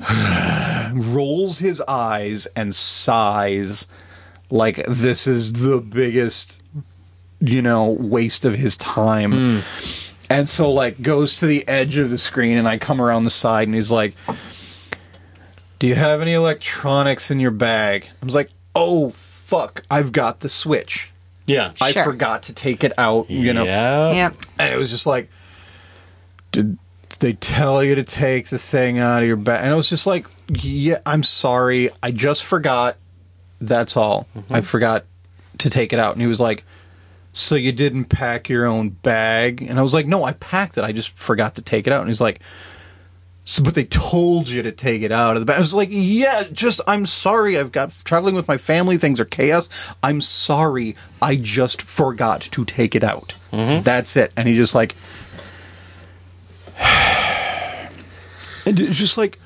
rolls 0.95 1.59
his 1.59 1.81
eyes 1.83 2.47
and 2.57 2.75
sighs 2.75 3.87
like 4.51 4.85
this 4.87 5.27
is 5.27 5.55
the 5.55 5.79
biggest 5.81 6.63
you 7.41 7.61
know 7.63 7.91
waste 7.91 8.45
of 8.45 8.55
his 8.55 8.77
time 8.77 9.33
hmm. 9.33 9.61
and 10.31 10.49
so 10.49 10.71
like 10.71 11.01
goes 11.03 11.39
to 11.39 11.47
the 11.47 11.67
edge 11.67 11.97
of 11.97 12.11
the 12.11 12.19
screen 12.19 12.57
and 12.59 12.69
i 12.69 12.79
come 12.79 13.01
around 13.01 13.25
the 13.25 13.31
side 13.31 13.67
and 13.69 13.75
he's 13.75 13.91
like 13.91 14.15
do 15.79 15.87
you 15.89 15.95
have 15.95 16.21
any 16.21 16.33
electronics 16.33 17.31
in 17.31 17.41
your 17.41 17.51
bag 17.51 18.09
i 18.23 18.25
was 18.25 18.35
like 18.35 18.51
oh 18.75 19.11
fuck 19.11 19.83
i've 19.91 20.13
got 20.13 20.41
the 20.41 20.49
switch 20.49 21.13
Yeah. 21.47 21.73
I 21.81 21.93
Sure. 21.93 22.05
forgot 22.05 22.45
to 22.45 22.55
take 22.55 22.83
it 22.85 22.93
out, 22.97 23.31
you 23.31 23.53
know. 23.53 23.65
Yeah. 23.65 24.13
Yep. 24.13 24.35
And 24.59 24.73
it 24.73 24.79
was 24.79 24.89
just 24.91 25.05
like, 25.05 25.29
did 26.53 26.79
they 27.19 27.35
tell 27.35 27.83
you 27.83 27.95
to 27.95 28.03
take 28.03 28.49
the 28.49 28.59
thing 28.59 28.99
out 28.99 29.23
of 29.23 29.27
your 29.27 29.37
bag? 29.37 29.65
And 29.65 29.71
I 29.71 29.75
was 29.75 29.89
just 29.89 30.07
like, 30.07 30.27
yeah, 30.49 31.01
I'm 31.07 31.23
sorry. 31.23 31.91
I 32.03 32.11
just 32.11 32.45
forgot. 32.45 32.97
That's 33.61 33.97
all. 33.97 34.27
Mm-hmm. 34.35 34.55
I 34.55 34.61
forgot 34.61 35.05
to 35.59 35.71
take 35.71 35.93
it 35.93 35.99
out. 35.99 36.15
And 36.15 36.21
he 36.21 36.27
was 36.27 36.41
like, 36.41 36.65
so 37.33 37.57
you 37.57 37.73
didn't 37.73 38.07
pack 38.07 38.49
your 38.49 38.67
own 38.67 38.91
bag? 38.91 39.63
And 39.63 39.79
I 39.79 39.83
was 39.83 39.95
like, 39.95 40.07
no, 40.07 40.25
I 40.25 40.33
packed 40.33 40.79
it. 40.79 40.85
I 40.85 40.93
just 40.93 41.11
forgot 41.11 41.57
to 41.57 41.63
take 41.63 41.87
it 41.87 41.93
out. 41.93 42.01
And 42.01 42.09
he's 42.09 42.21
like, 42.21 42.41
so, 43.47 43.63
but 43.63 43.75
they 43.75 43.85
told 43.85 44.49
you 44.49 44.63
to 44.63 44.73
take 44.73 45.03
it 45.03 45.13
out 45.13 45.37
of 45.37 45.41
the 45.41 45.47
bag. 45.47 45.57
I 45.57 45.61
was 45.61 45.75
like, 45.75 45.91
yeah, 45.91 46.45
just, 46.53 46.81
I'm 46.87 47.05
sorry. 47.05 47.59
I've 47.59 47.73
got 47.73 47.95
traveling 48.05 48.35
with 48.35 48.49
my 48.49 48.57
family. 48.57 48.97
Things 48.97 49.21
are 49.21 49.27
chaos. 49.27 49.69
I'm 50.03 50.21
sorry. 50.21 50.97
I 51.21 51.37
just 51.37 51.83
forgot 51.83 52.43
to 52.43 52.65
take 52.65 52.95
it 52.95 53.05
out. 53.05 53.37
Mm-hmm. 53.53 53.83
That's 53.83 54.17
it. 54.17 54.33
And 54.37 54.49
he 54.49 54.55
just 54.55 54.75
like, 54.75 54.95
and 58.67 58.81
it's 58.81 58.99
just 58.99 59.19
like, 59.19 59.39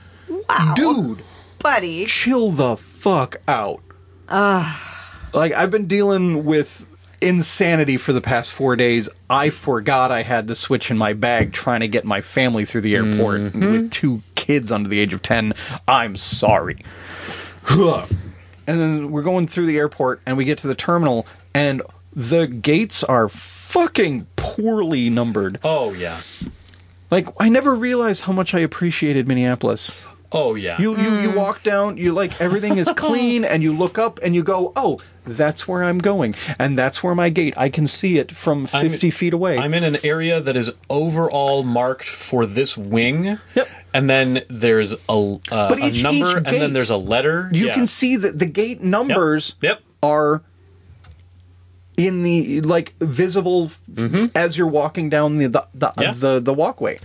dude, 0.74 1.22
Buddy. 1.58 2.06
chill 2.06 2.50
the 2.50 2.76
fuck 2.76 3.36
out. 3.46 3.82
Like 5.32 5.52
I've 5.52 5.70
been 5.70 5.86
dealing 5.86 6.44
with 6.44 6.86
insanity 7.20 7.96
for 7.96 8.12
the 8.12 8.20
past 8.20 8.52
four 8.52 8.76
days. 8.76 9.08
I 9.28 9.50
forgot 9.50 10.12
I 10.12 10.22
had 10.22 10.46
the 10.46 10.54
switch 10.54 10.90
in 10.90 10.98
my 10.98 11.12
bag 11.12 11.52
trying 11.52 11.80
to 11.80 11.88
get 11.88 12.04
my 12.04 12.20
family 12.20 12.64
through 12.64 12.82
the 12.82 12.94
airport 12.94 13.40
mm-hmm. 13.40 13.60
with 13.60 13.90
two 13.90 14.22
kids 14.34 14.70
under 14.70 14.88
the 14.88 15.00
age 15.00 15.12
of 15.12 15.22
ten. 15.22 15.52
I'm 15.86 16.16
sorry. 16.16 16.78
And 18.66 18.80
then 18.80 19.10
we're 19.10 19.22
going 19.22 19.46
through 19.46 19.66
the 19.66 19.78
airport 19.78 20.20
and 20.26 20.36
we 20.36 20.44
get 20.44 20.58
to 20.58 20.66
the 20.66 20.74
terminal 20.74 21.26
and 21.54 21.82
the 22.14 22.46
gates 22.46 23.02
are 23.04 23.28
fucking 23.28 24.26
poorly 24.36 25.10
numbered. 25.10 25.58
Oh 25.64 25.92
yeah. 25.92 26.20
Like 27.10 27.28
I 27.40 27.48
never 27.48 27.74
realized 27.74 28.24
how 28.24 28.32
much 28.32 28.54
I 28.54 28.60
appreciated 28.60 29.26
Minneapolis. 29.26 30.02
Oh 30.30 30.54
yeah. 30.56 30.78
You 30.78 30.94
you 30.98 31.10
you 31.20 31.30
walk 31.32 31.62
down, 31.62 31.96
you 31.96 32.12
like 32.12 32.38
everything 32.40 32.76
is 32.76 32.90
clean, 32.96 33.44
and 33.46 33.62
you 33.62 33.72
look 33.72 33.96
up 33.98 34.20
and 34.22 34.34
you 34.34 34.42
go, 34.42 34.72
oh, 34.76 35.00
that's 35.24 35.66
where 35.66 35.82
I'm 35.84 35.96
going, 35.98 36.34
and 36.58 36.76
that's 36.76 37.02
where 37.02 37.14
my 37.14 37.30
gate. 37.30 37.54
I 37.56 37.70
can 37.70 37.86
see 37.86 38.18
it 38.18 38.30
from 38.32 38.66
I'm- 38.74 38.90
50 38.90 39.10
feet 39.10 39.32
away. 39.32 39.56
I'm 39.56 39.72
in 39.72 39.84
an 39.84 39.96
area 40.04 40.38
that 40.38 40.54
is 40.54 40.70
overall 40.90 41.62
marked 41.62 42.04
for 42.08 42.44
this 42.44 42.76
wing. 42.76 43.38
Yep. 43.54 43.68
And 43.94 44.10
then 44.10 44.42
there's 44.50 44.94
a, 45.08 45.12
uh, 45.50 45.68
But 45.70 45.78
a 45.78 45.86
each- 45.88 46.02
number, 46.02 46.26
each 46.28 46.36
and 46.36 46.46
then 46.46 46.72
there's 46.74 46.90
a 46.90 46.96
letter. 46.98 47.48
you 47.54 47.68
Yeah. 47.68 47.74
can 47.74 47.86
see 47.86 48.16
that 48.16 48.38
the 48.38 48.44
gate 48.46 48.82
numbers 48.82 49.54
Yep. 49.62 49.80
are 50.02 50.42
in 51.98 52.22
the 52.22 52.62
like 52.62 52.94
visible 53.00 53.70
f- 53.98 54.30
as 54.34 54.56
you're 54.56 54.66
walking 54.68 55.10
down 55.10 55.36
the 55.36 55.48
the 55.48 55.66
the, 55.74 55.86
Mm-hmm. 55.88 56.02
Yeah. 56.02 56.12
the 56.14 56.40
the 56.40 56.54
walkway. 56.54 56.98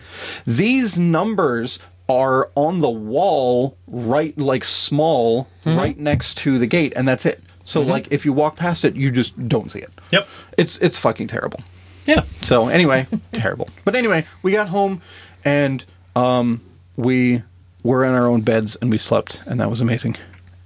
These 0.47 0.97
numbers 0.99 1.79
are 2.07 2.49
on 2.55 2.79
the 2.79 2.89
wall 2.89 3.75
right 3.87 4.37
like 4.37 4.63
small 4.63 5.49
Mm-hmm. 5.65 5.77
right 5.77 5.97
next 5.97 6.37
to 6.39 6.57
the 6.59 6.67
gate 6.67 6.93
and 6.95 7.07
that's 7.07 7.25
it. 7.25 7.41
So 7.65 7.81
like 7.81 8.07
if 8.11 8.25
you 8.25 8.33
walk 8.33 8.55
past 8.57 8.85
it 8.85 8.95
you 8.95 9.09
just 9.11 9.47
don't 9.47 9.71
see 9.71 9.79
it. 9.79 9.91
Yep. 10.11 10.27
It's 10.57 10.77
it's 10.79 10.97
fucking 10.99 11.27
terrible. 11.27 11.59
Yeah. 12.05 12.23
So 12.41 12.67
anyway, 12.67 13.07
terrible. 13.31 13.69
But 13.85 13.95
anyway, 13.95 14.25
we 14.43 14.51
got 14.51 14.67
home 14.69 15.01
and 15.45 15.83
um 16.15 16.61
we 16.97 17.41
were 17.81 18.05
in 18.05 18.13
our 18.13 18.27
own 18.27 18.41
beds 18.41 18.75
and 18.81 18.91
we 18.91 18.97
slept 18.97 19.41
and 19.47 19.59
that 19.59 19.69
was 19.69 19.81
amazing. 19.81 20.17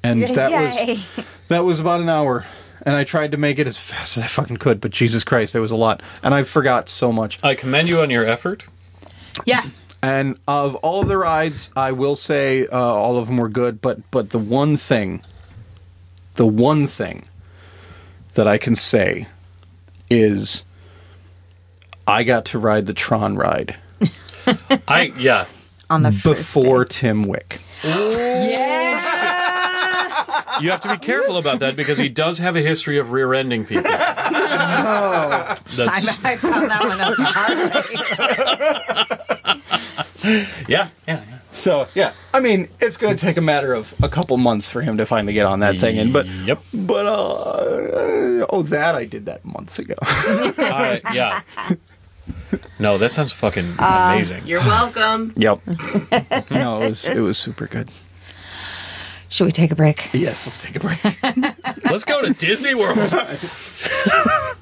And 0.03 0.21
that 0.23 0.51
was 0.51 1.07
that 1.47 1.63
was 1.63 1.79
about 1.79 2.01
an 2.01 2.09
hour. 2.09 2.43
And 2.83 2.95
I 2.95 3.03
tried 3.03 3.31
to 3.31 3.37
make 3.37 3.59
it 3.59 3.67
as 3.67 3.77
fast 3.77 4.17
as 4.17 4.23
I 4.23 4.27
fucking 4.27 4.57
could, 4.57 4.79
but 4.81 4.91
Jesus 4.91 5.23
Christ, 5.23 5.53
there 5.53 5.61
was 5.61 5.71
a 5.71 5.75
lot. 5.75 6.01
And 6.23 6.33
I 6.33 6.43
forgot 6.43 6.89
so 6.89 7.11
much. 7.11 7.43
I 7.43 7.55
commend 7.55 7.87
you 7.87 8.01
on 8.01 8.09
your 8.09 8.25
effort. 8.25 8.65
Yeah. 9.45 9.69
And 10.01 10.39
of 10.47 10.75
all 10.75 11.01
of 11.01 11.07
the 11.07 11.17
rides, 11.17 11.71
I 11.75 11.91
will 11.91 12.15
say 12.15 12.67
uh, 12.67 12.77
all 12.77 13.17
of 13.17 13.27
them 13.27 13.37
were 13.37 13.49
good, 13.49 13.81
but 13.81 14.09
but 14.11 14.29
the 14.29 14.39
one 14.39 14.77
thing, 14.77 15.21
the 16.35 16.45
one 16.45 16.85
thing 16.85 17.23
that 18.33 18.47
I 18.47 18.59
can 18.59 18.75
say 18.75 19.27
is 20.09 20.63
I 22.05 22.23
got 22.23 22.45
to 22.45 22.59
ride 22.59 22.85
the 22.85 22.93
Tron 22.93 23.35
ride 23.35 23.75
I 24.87 25.13
yeah. 25.17 25.45
On 25.89 26.03
the 26.03 26.11
first 26.11 26.53
before 26.53 26.83
day. 26.85 26.89
Tim 26.99 27.23
Wick. 27.23 27.61
You 30.61 30.71
have 30.71 30.79
to 30.81 30.89
be 30.89 30.97
careful 30.97 31.37
about 31.37 31.59
that 31.59 31.75
because 31.75 31.97
he 31.99 32.09
does 32.09 32.37
have 32.39 32.55
a 32.55 32.61
history 32.61 32.97
of 32.97 33.11
rear-ending 33.11 33.65
people. 33.65 33.83
That's 33.83 34.17
I, 35.79 36.31
I 36.31 36.35
found 36.37 36.69
that 36.71 36.81
one 36.83 36.99
out 37.01 37.17
the 37.17 37.23
hard 37.23 37.57
way. 40.25 40.37
yeah, 40.67 40.89
yeah, 41.07 41.23
yeah. 41.23 41.23
So 41.51 41.87
yeah, 41.95 42.13
I 42.33 42.39
mean, 42.39 42.67
it's 42.79 42.97
going 42.97 43.15
to 43.15 43.19
take 43.21 43.37
a 43.37 43.41
matter 43.41 43.73
of 43.73 43.93
a 44.03 44.09
couple 44.09 44.37
months 44.37 44.69
for 44.69 44.81
him 44.81 44.97
to 44.97 45.05
finally 45.05 45.33
get 45.33 45.45
on 45.45 45.59
that 45.61 45.77
thing. 45.79 45.97
And 45.97 46.13
but 46.13 46.27
Yep. 46.27 46.61
but 46.73 47.05
uh, 47.05 48.45
oh, 48.49 48.63
that 48.67 48.95
I 48.95 49.05
did 49.05 49.25
that 49.25 49.43
months 49.45 49.79
ago. 49.79 49.95
I- 50.01 51.01
yeah. 51.13 51.41
No, 52.77 52.97
that 52.97 53.11
sounds 53.13 53.31
fucking 53.31 53.75
amazing. 53.79 54.45
You're 54.45 54.59
welcome. 54.59 55.33
yep. 55.35 55.59
No, 56.51 56.81
it 56.81 56.89
was 56.89 57.07
it 57.07 57.19
was 57.19 57.37
super 57.37 57.65
good. 57.67 57.89
Should 59.29 59.45
we 59.45 59.51
take 59.51 59.71
a 59.71 59.75
break? 59.75 60.09
Yes, 60.13 60.45
let's 60.47 60.63
take 60.63 60.75
a 60.75 60.79
break. 60.79 60.99
Let's 61.91 62.05
go 62.05 62.21
to 62.21 62.33
Disney 62.33 62.75
World. 62.75 62.97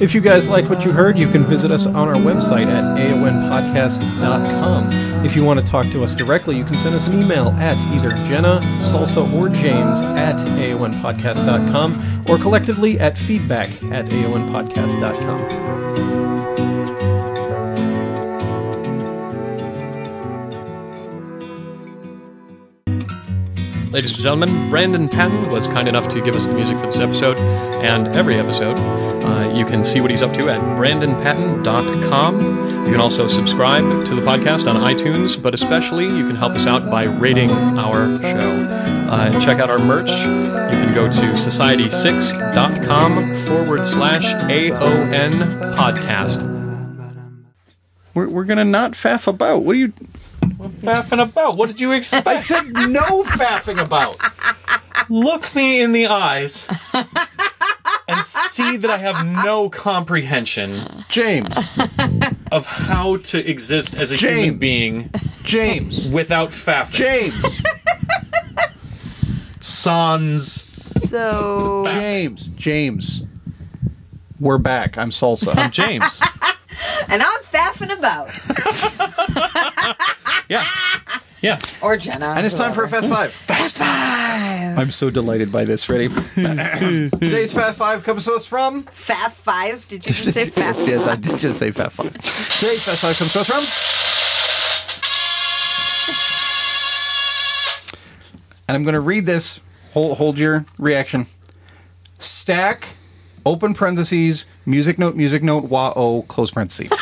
If 0.00 0.12
you 0.12 0.20
guys 0.20 0.48
like 0.48 0.68
what 0.68 0.84
you 0.84 0.90
heard, 0.90 1.16
you 1.16 1.30
can 1.30 1.44
visit 1.44 1.70
us 1.70 1.86
on 1.86 2.08
our 2.08 2.16
website 2.16 2.66
at 2.66 2.98
aonpodcast.com. 2.98 4.92
If 5.24 5.36
you 5.36 5.44
want 5.44 5.60
to 5.60 5.66
talk 5.66 5.88
to 5.92 6.02
us 6.02 6.12
directly, 6.12 6.56
you 6.56 6.64
can 6.64 6.76
send 6.76 6.96
us 6.96 7.06
an 7.06 7.22
email 7.22 7.50
at 7.52 7.78
either 7.94 8.10
Jenna, 8.28 8.58
Salsa, 8.80 9.32
or 9.32 9.48
James 9.48 10.02
at 10.02 10.34
aonpodcast.com 10.36 12.24
or 12.28 12.38
collectively 12.38 12.98
at 12.98 13.16
feedback 13.16 13.70
at 13.84 14.06
aonpodcast.com. 14.06 16.33
Ladies 23.94 24.12
and 24.14 24.22
gentlemen, 24.24 24.70
Brandon 24.70 25.08
Patton 25.08 25.52
was 25.52 25.68
kind 25.68 25.86
enough 25.86 26.08
to 26.08 26.20
give 26.20 26.34
us 26.34 26.48
the 26.48 26.52
music 26.52 26.76
for 26.78 26.86
this 26.86 26.98
episode 26.98 27.36
and 27.36 28.08
every 28.08 28.40
episode. 28.40 28.76
Uh, 28.76 29.52
you 29.54 29.64
can 29.64 29.84
see 29.84 30.00
what 30.00 30.10
he's 30.10 30.20
up 30.20 30.34
to 30.34 30.50
at 30.50 30.60
brandonpatton.com. 30.76 32.40
You 32.86 32.90
can 32.90 33.00
also 33.00 33.28
subscribe 33.28 33.84
to 34.06 34.16
the 34.16 34.22
podcast 34.22 34.66
on 34.66 34.74
iTunes, 34.82 35.40
but 35.40 35.54
especially 35.54 36.06
you 36.06 36.26
can 36.26 36.34
help 36.34 36.54
us 36.54 36.66
out 36.66 36.90
by 36.90 37.04
rating 37.04 37.52
our 37.52 38.20
show. 38.20 38.66
Uh, 39.08 39.40
check 39.40 39.60
out 39.60 39.70
our 39.70 39.78
merch. 39.78 40.10
You 40.10 40.80
can 40.80 40.92
go 40.92 41.06
to 41.06 41.20
society6.com 41.20 43.34
forward 43.46 43.86
slash 43.86 44.34
AON 44.34 45.34
podcast. 45.76 46.42
We're, 48.12 48.28
we're 48.28 48.42
going 48.42 48.58
to 48.58 48.64
not 48.64 48.94
faff 48.94 49.28
about. 49.28 49.62
What 49.62 49.76
are 49.76 49.78
you. 49.78 49.92
Faffing 50.82 51.22
about. 51.22 51.56
What 51.56 51.66
did 51.66 51.80
you 51.80 51.92
expect? 51.92 52.26
I 52.26 52.36
said 52.36 52.64
no 52.88 53.22
faffing 53.24 53.82
about. 53.82 54.16
Look 55.10 55.54
me 55.54 55.80
in 55.82 55.92
the 55.92 56.06
eyes 56.06 56.66
and 58.08 58.24
see 58.26 58.76
that 58.78 58.90
I 58.90 58.98
have 58.98 59.26
no 59.26 59.68
comprehension 59.68 61.04
James. 61.08 61.56
of 62.52 62.66
how 62.66 63.16
to 63.16 63.38
exist 63.50 63.96
as 63.96 64.12
a 64.12 64.16
human 64.16 64.58
being 64.58 65.10
James. 65.42 66.08
without 66.08 66.50
faffing. 66.50 66.92
James. 66.92 67.62
Sans. 69.60 70.52
So 71.10 71.84
James. 71.88 72.46
James. 72.56 73.22
We're 74.40 74.58
back. 74.58 74.98
I'm 74.98 75.10
Salsa. 75.10 75.56
I'm 75.56 75.70
James. 75.70 76.20
And 77.08 77.22
I'm 77.22 77.40
faffing 77.42 77.96
about. 77.96 78.30
Yeah. 80.48 80.62
Yeah. 81.40 81.58
Or 81.80 81.96
Jenna. 81.96 82.34
And 82.36 82.44
it's 82.44 82.54
time 82.54 82.72
for 82.74 82.84
a 82.84 82.88
Fast 82.88 83.08
Five. 83.08 83.32
Fast 83.32 83.78
Five. 83.78 84.78
I'm 84.78 84.90
so 84.90 85.08
delighted 85.10 85.50
by 85.50 85.64
this. 85.64 85.88
Ready? 85.88 86.08
Today's 86.34 87.52
Fast 87.52 87.78
Five 87.78 88.04
comes 88.04 88.24
to 88.26 88.32
us 88.32 88.44
from. 88.44 88.84
Fast 88.84 89.36
Five. 89.36 89.88
Did 89.88 90.06
you 90.06 90.12
just 90.12 90.32
say 90.32 90.44
Faf? 90.44 90.74
yes, 90.86 91.06
I 91.06 91.16
did 91.16 91.38
just 91.38 91.58
say 91.58 91.70
Fast 91.70 91.96
Five. 91.96 92.12
Today's 92.58 92.82
Fast 92.82 93.00
Five 93.00 93.16
comes 93.16 93.32
to 93.32 93.40
us 93.40 93.46
from. 93.46 93.64
And 98.68 98.76
I'm 98.76 98.82
going 98.82 98.94
to 98.94 99.00
read 99.00 99.26
this. 99.26 99.60
Hold, 99.92 100.16
hold 100.18 100.38
your 100.38 100.64
reaction. 100.78 101.26
Stack, 102.18 102.88
open 103.46 103.74
parentheses, 103.74 104.46
music 104.66 104.98
note, 104.98 105.16
music 105.16 105.42
note, 105.42 105.64
wah 105.64 105.92
oh, 105.96 106.22
close 106.22 106.50
parentheses. 106.50 106.90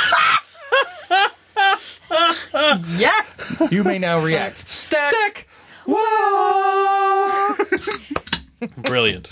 Yes. 2.96 3.62
You 3.70 3.84
may 3.84 3.98
now 3.98 4.20
react. 4.20 4.68
Stack. 4.68 5.46
Wah! 5.86 7.54
Brilliant. 8.76 9.28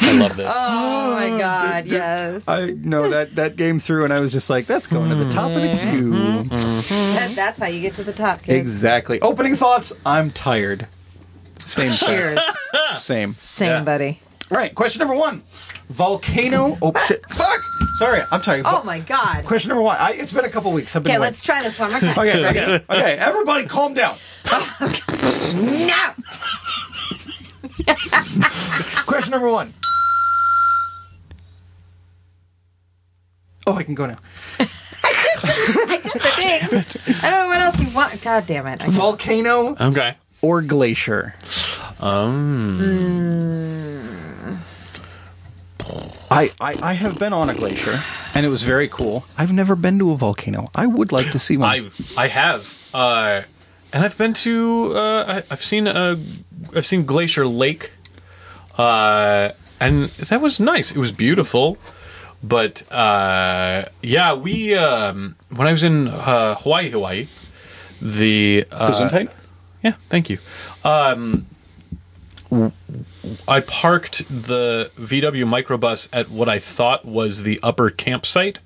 I 0.00 0.12
love 0.18 0.36
this. 0.36 0.52
Oh 0.54 1.12
my 1.12 1.28
god, 1.38 1.86
yes. 1.86 2.48
I 2.48 2.70
know 2.70 3.10
that 3.10 3.36
that 3.36 3.56
game 3.56 3.78
through, 3.78 4.04
and 4.04 4.12
I 4.12 4.20
was 4.20 4.32
just 4.32 4.50
like, 4.50 4.66
"That's 4.66 4.86
going 4.86 5.10
to 5.10 5.16
the 5.16 5.30
top 5.30 5.50
of 5.50 5.62
the 5.62 5.68
mm-hmm. 5.68 5.90
queue." 5.90 6.12
Mm-hmm. 6.12 7.14
That- 7.14 7.32
that's 7.36 7.58
how 7.58 7.68
you 7.68 7.80
get 7.80 7.94
to 7.94 8.04
the 8.04 8.12
top, 8.12 8.42
kids. 8.42 8.58
Exactly. 8.58 9.20
Opening 9.20 9.56
thoughts. 9.56 9.92
I'm 10.04 10.30
tired. 10.30 10.88
Same. 11.60 11.90
thing. 11.90 12.08
Cheers. 12.08 12.40
Same. 12.94 13.34
Same, 13.34 13.68
Yeah. 13.68 13.82
buddy. 13.84 14.20
All 14.50 14.56
right. 14.56 14.74
Question 14.74 14.98
number 15.00 15.14
one. 15.14 15.42
Volcano. 15.88 16.76
Oh 16.82 16.92
shit! 17.06 17.24
Fuck. 17.30 17.60
Sorry. 17.98 18.22
I'm 18.32 18.40
tired. 18.42 18.64
Oh 18.66 18.82
my 18.84 19.00
god. 19.00 19.44
Question 19.44 19.68
number 19.68 19.82
one. 19.82 19.96
I, 19.98 20.12
it's 20.12 20.32
been 20.32 20.44
a 20.44 20.48
couple 20.48 20.72
weeks. 20.72 20.94
I've 20.96 21.02
been 21.02 21.10
Okay, 21.12 21.16
away. 21.18 21.26
let's 21.26 21.42
try 21.42 21.62
this 21.62 21.78
one 21.78 21.90
more 21.90 22.00
time. 22.00 22.18
Okay. 22.18 22.46
Okay. 22.48 22.84
Okay. 22.88 23.16
Everybody, 23.18 23.66
calm 23.66 23.94
down. 23.94 24.16
No. 25.52 26.14
Question 29.06 29.30
number 29.32 29.48
one. 29.50 29.72
Oh, 33.66 33.74
I 33.74 33.82
can 33.82 33.94
go 33.94 34.06
now. 34.06 34.16
I 34.60 36.00
did 36.02 36.12
the 36.12 36.18
thing. 36.18 37.14
I 37.22 37.30
don't 37.30 37.40
know 37.40 37.46
what 37.48 37.60
else 37.60 37.78
you 37.80 37.88
want. 37.94 38.22
God 38.22 38.46
damn 38.46 38.66
it. 38.66 38.82
I- 38.82 38.88
Volcano 38.90 39.76
Okay. 39.80 40.14
or 40.42 40.62
glacier? 40.62 41.34
Um. 42.00 42.78
I, 46.30 46.52
I, 46.60 46.90
I 46.90 46.92
have 46.92 47.18
been 47.18 47.32
on 47.32 47.50
a 47.50 47.54
glacier, 47.54 48.02
and 48.34 48.46
it 48.46 48.48
was 48.48 48.62
very 48.62 48.88
cool. 48.88 49.24
I've 49.36 49.52
never 49.52 49.74
been 49.74 49.98
to 49.98 50.12
a 50.12 50.16
volcano. 50.16 50.68
I 50.74 50.86
would 50.86 51.10
like 51.12 51.30
to 51.32 51.38
see 51.38 51.56
one. 51.56 51.68
I 51.68 51.90
I 52.16 52.28
have. 52.28 52.76
Uh, 52.94 53.42
and 53.92 54.04
I've 54.04 54.16
been 54.16 54.34
to. 54.34 54.92
Uh, 54.94 55.24
I, 55.26 55.42
I've 55.50 55.64
seen. 55.64 55.88
Uh, 55.88 56.16
I've 56.74 56.86
seen 56.86 57.04
Glacier 57.04 57.46
Lake. 57.46 57.90
Uh, 58.78 59.50
and 59.80 60.10
that 60.10 60.40
was 60.40 60.60
nice. 60.60 60.92
It 60.92 60.98
was 60.98 61.12
beautiful. 61.12 61.78
But 62.42 62.90
uh, 62.92 63.84
yeah, 64.02 64.32
we 64.34 64.74
um, 64.74 65.36
when 65.54 65.66
I 65.66 65.72
was 65.72 65.82
in 65.82 66.08
uh, 66.08 66.54
Hawaii, 66.54 66.90
Hawaii, 66.90 67.28
the 68.00 68.66
uh, 68.70 68.90
Gesundheit? 68.90 69.30
Yeah, 69.82 69.94
thank 70.08 70.30
you. 70.30 70.38
Um, 70.84 71.46
I 73.46 73.60
parked 73.60 74.26
the 74.28 74.90
VW 74.98 75.44
microbus 75.44 76.08
at 76.12 76.30
what 76.30 76.48
I 76.48 76.58
thought 76.58 77.04
was 77.04 77.42
the 77.42 77.60
upper 77.62 77.90
campsite, 77.90 78.60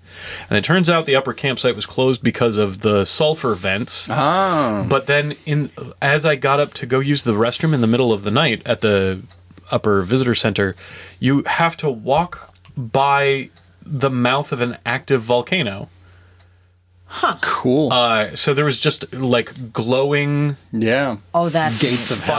and 0.48 0.56
it 0.56 0.64
turns 0.64 0.88
out 0.88 1.06
the 1.06 1.16
upper 1.16 1.32
campsite 1.32 1.74
was 1.74 1.86
closed 1.86 2.22
because 2.22 2.56
of 2.56 2.80
the 2.80 3.04
sulfur 3.04 3.54
vents. 3.54 4.08
Ah. 4.08 4.86
But 4.88 5.06
then, 5.06 5.34
in 5.44 5.70
as 6.00 6.24
I 6.24 6.36
got 6.36 6.60
up 6.60 6.72
to 6.74 6.86
go 6.86 7.00
use 7.00 7.24
the 7.24 7.32
restroom 7.32 7.74
in 7.74 7.80
the 7.80 7.86
middle 7.86 8.12
of 8.12 8.22
the 8.22 8.30
night 8.30 8.62
at 8.64 8.80
the 8.80 9.22
upper 9.70 10.02
visitor 10.02 10.34
center, 10.34 10.76
you 11.18 11.42
have 11.46 11.76
to 11.78 11.90
walk 11.90 12.54
by 12.76 13.50
the 13.84 14.10
mouth 14.10 14.52
of 14.52 14.60
an 14.60 14.78
active 14.86 15.22
volcano. 15.22 15.88
Huh. 17.06 17.36
Cool. 17.42 17.92
Uh, 17.92 18.34
so 18.34 18.54
there 18.54 18.64
was 18.64 18.80
just 18.80 19.12
like 19.12 19.72
glowing 19.72 20.56
yeah. 20.72 21.18
Oh, 21.32 21.48
that's 21.48 21.80
Gates 21.80 22.10
of 22.10 22.24
hell. 22.24 22.34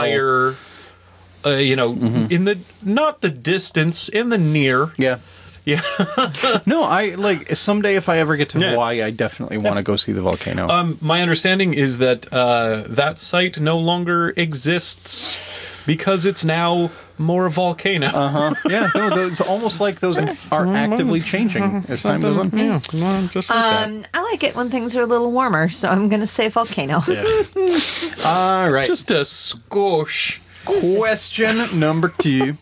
Fire. 1.46 1.54
Uh, 1.54 1.58
you 1.58 1.76
know, 1.76 1.94
Mm-hmm. 1.94 2.32
in 2.32 2.44
the 2.44 2.58
not 2.82 3.20
the 3.20 3.30
distance, 3.30 4.08
in 4.08 4.28
the 4.30 4.38
near. 4.38 4.90
Yeah. 4.98 5.18
Yeah. 5.64 5.82
No, 6.66 6.84
I 6.84 7.14
like 7.16 7.56
someday 7.56 7.96
if 7.96 8.08
I 8.08 8.18
ever 8.18 8.36
get 8.36 8.50
to 8.50 8.58
Yeah. 8.60 8.70
Hawaii, 8.70 9.02
I 9.02 9.10
definitely 9.10 9.58
want 9.58 9.76
to 9.78 9.82
go 9.82 9.96
see 9.96 10.12
the 10.12 10.22
volcano. 10.22 10.68
Um, 10.68 10.96
my 11.00 11.22
understanding 11.22 11.74
is 11.74 11.98
that 11.98 12.32
uh, 12.32 12.84
that 12.88 13.18
site 13.18 13.58
no 13.60 13.78
longer 13.78 14.32
exists 14.36 15.38
because 15.86 16.24
it's 16.26 16.44
now 16.44 16.90
more 17.18 17.46
a 17.46 17.50
volcano. 17.50 18.06
Uh 18.06 18.28
huh. 18.28 18.54
Yeah. 18.68 18.90
No, 18.94 19.26
it's 19.32 19.40
almost 19.40 19.80
like 19.80 19.98
those 20.00 20.18
are 20.52 20.66
actively 20.76 21.20
changing 21.20 21.84
as 21.88 22.02
time 22.02 22.20
goes 22.20 22.36
on. 22.38 22.50
Yeah, 22.56 22.80
well, 22.92 23.26
just 23.28 23.50
like 23.50 23.86
Um, 23.88 24.04
I 24.14 24.22
like 24.22 24.44
it 24.44 24.54
when 24.54 24.70
things 24.70 24.94
are 24.96 25.02
a 25.02 25.06
little 25.06 25.32
warmer, 25.32 25.68
so 25.68 25.88
I'm 25.88 26.08
going 26.08 26.20
to 26.20 26.26
say 26.26 26.48
volcano. 26.48 27.02
Yeah. 27.08 27.24
All 28.24 28.70
right. 28.70 28.86
Just 28.86 29.10
a 29.10 29.24
squash. 29.24 30.40
Question 30.66 31.78
number 31.78 32.08
two. 32.18 32.56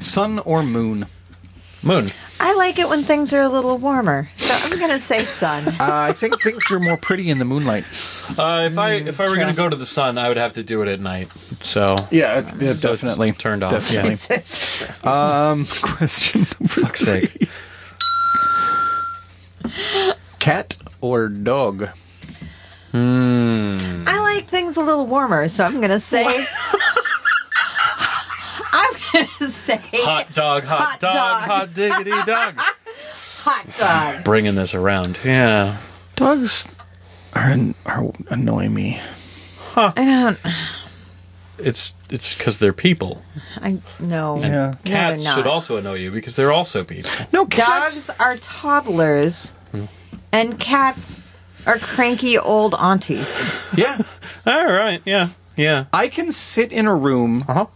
Sun 0.00 0.38
or 0.40 0.62
moon? 0.62 1.06
Moon. 1.82 2.10
I 2.42 2.54
like 2.54 2.78
it 2.78 2.88
when 2.88 3.04
things 3.04 3.34
are 3.34 3.40
a 3.42 3.48
little 3.48 3.76
warmer, 3.76 4.30
so 4.36 4.54
I'm 4.54 4.78
going 4.78 4.90
to 4.90 4.98
say 4.98 5.24
sun. 5.24 5.66
Uh, 5.80 6.08
I 6.08 6.12
think 6.12 6.40
things 6.42 6.70
are 6.70 6.78
more 6.78 6.96
pretty 6.96 7.30
in 7.30 7.38
the 7.38 7.44
moonlight. 7.44 7.84
Uh, 8.38 8.68
if 8.70 8.78
I 8.78 8.92
if 8.92 9.20
I 9.20 9.28
were 9.28 9.36
going 9.36 9.48
to 9.48 9.54
go 9.54 9.68
to 9.68 9.76
the 9.76 9.86
sun, 9.86 10.18
I 10.18 10.28
would 10.28 10.36
have 10.36 10.54
to 10.54 10.62
do 10.62 10.82
it 10.82 10.88
at 10.88 11.00
night. 11.00 11.28
So 11.60 11.96
Yeah, 12.10 12.40
yeah 12.58 12.72
so 12.72 12.92
it's 12.92 13.00
definitely 13.00 13.32
turned 13.32 13.62
off. 13.62 13.72
Definitely. 13.72 14.10
Jesus. 14.10 15.04
Um, 15.04 15.66
question 15.82 16.40
number 16.42 16.68
Fuck's 16.68 17.00
sake. 17.00 17.48
Cat 20.38 20.76
or 21.00 21.28
dog? 21.28 21.88
Hmm. 22.92 24.04
I 24.06 24.18
like 24.20 24.46
things 24.48 24.76
a 24.76 24.80
little 24.80 25.06
warmer, 25.06 25.48
so 25.48 25.64
I'm 25.64 25.76
going 25.76 25.90
to 25.90 26.00
say. 26.00 26.24
I'm 28.72 28.92
going 29.12 29.28
to 29.38 29.50
say 29.50 29.80
Hot 29.92 30.32
dog, 30.32 30.64
hot, 30.64 30.80
Hot 30.80 31.00
dog, 31.00 31.12
dog. 31.14 31.42
hot 31.48 31.74
diggity 31.74 32.10
dog. 32.26 32.54
hot 33.38 33.66
dog. 33.78 34.24
Bringing 34.24 34.54
this 34.54 34.74
around. 34.74 35.18
Yeah. 35.24 35.78
Dogs 36.16 36.68
are, 37.34 37.56
are 37.86 38.12
annoy 38.28 38.68
me. 38.68 39.00
I 39.76 39.92
don't. 39.94 40.38
It's 41.58 41.94
it's 42.08 42.34
because 42.34 42.58
they're 42.58 42.72
people. 42.72 43.22
I 43.58 43.78
no. 44.00 44.38
Yeah. 44.38 44.74
Cats 44.84 45.24
they're 45.24 45.34
should 45.34 45.46
also 45.46 45.76
annoy 45.76 45.94
you 45.94 46.10
because 46.10 46.36
they're 46.36 46.52
also 46.52 46.84
people. 46.84 47.10
No, 47.32 47.46
cats. 47.46 48.06
Dogs 48.06 48.20
are 48.20 48.36
toddlers, 48.38 49.50
hmm. 49.70 49.84
and 50.32 50.58
cats 50.58 51.20
are 51.66 51.78
cranky 51.78 52.38
old 52.38 52.74
aunties. 52.74 53.66
Yeah, 53.76 53.98
All 54.46 54.66
right. 54.66 55.00
Yeah. 55.04 55.28
Yeah. 55.56 55.84
I 55.92 56.08
can 56.08 56.32
sit 56.32 56.72
in 56.72 56.86
a 56.86 56.94
room 56.94 57.44
Uh 57.48 57.54
huh. 57.54 57.66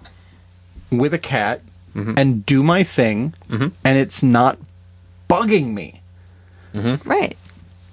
with 0.90 1.12
a 1.14 1.18
cat 1.18 1.60
mm-hmm. 1.94 2.14
and 2.16 2.44
do 2.46 2.62
my 2.62 2.82
thing, 2.82 3.34
mm-hmm. 3.48 3.68
and 3.84 3.98
it's 3.98 4.22
not 4.22 4.58
bugging 5.28 5.74
me. 5.74 6.00
Mm-hmm. 6.74 7.08
Right. 7.08 7.36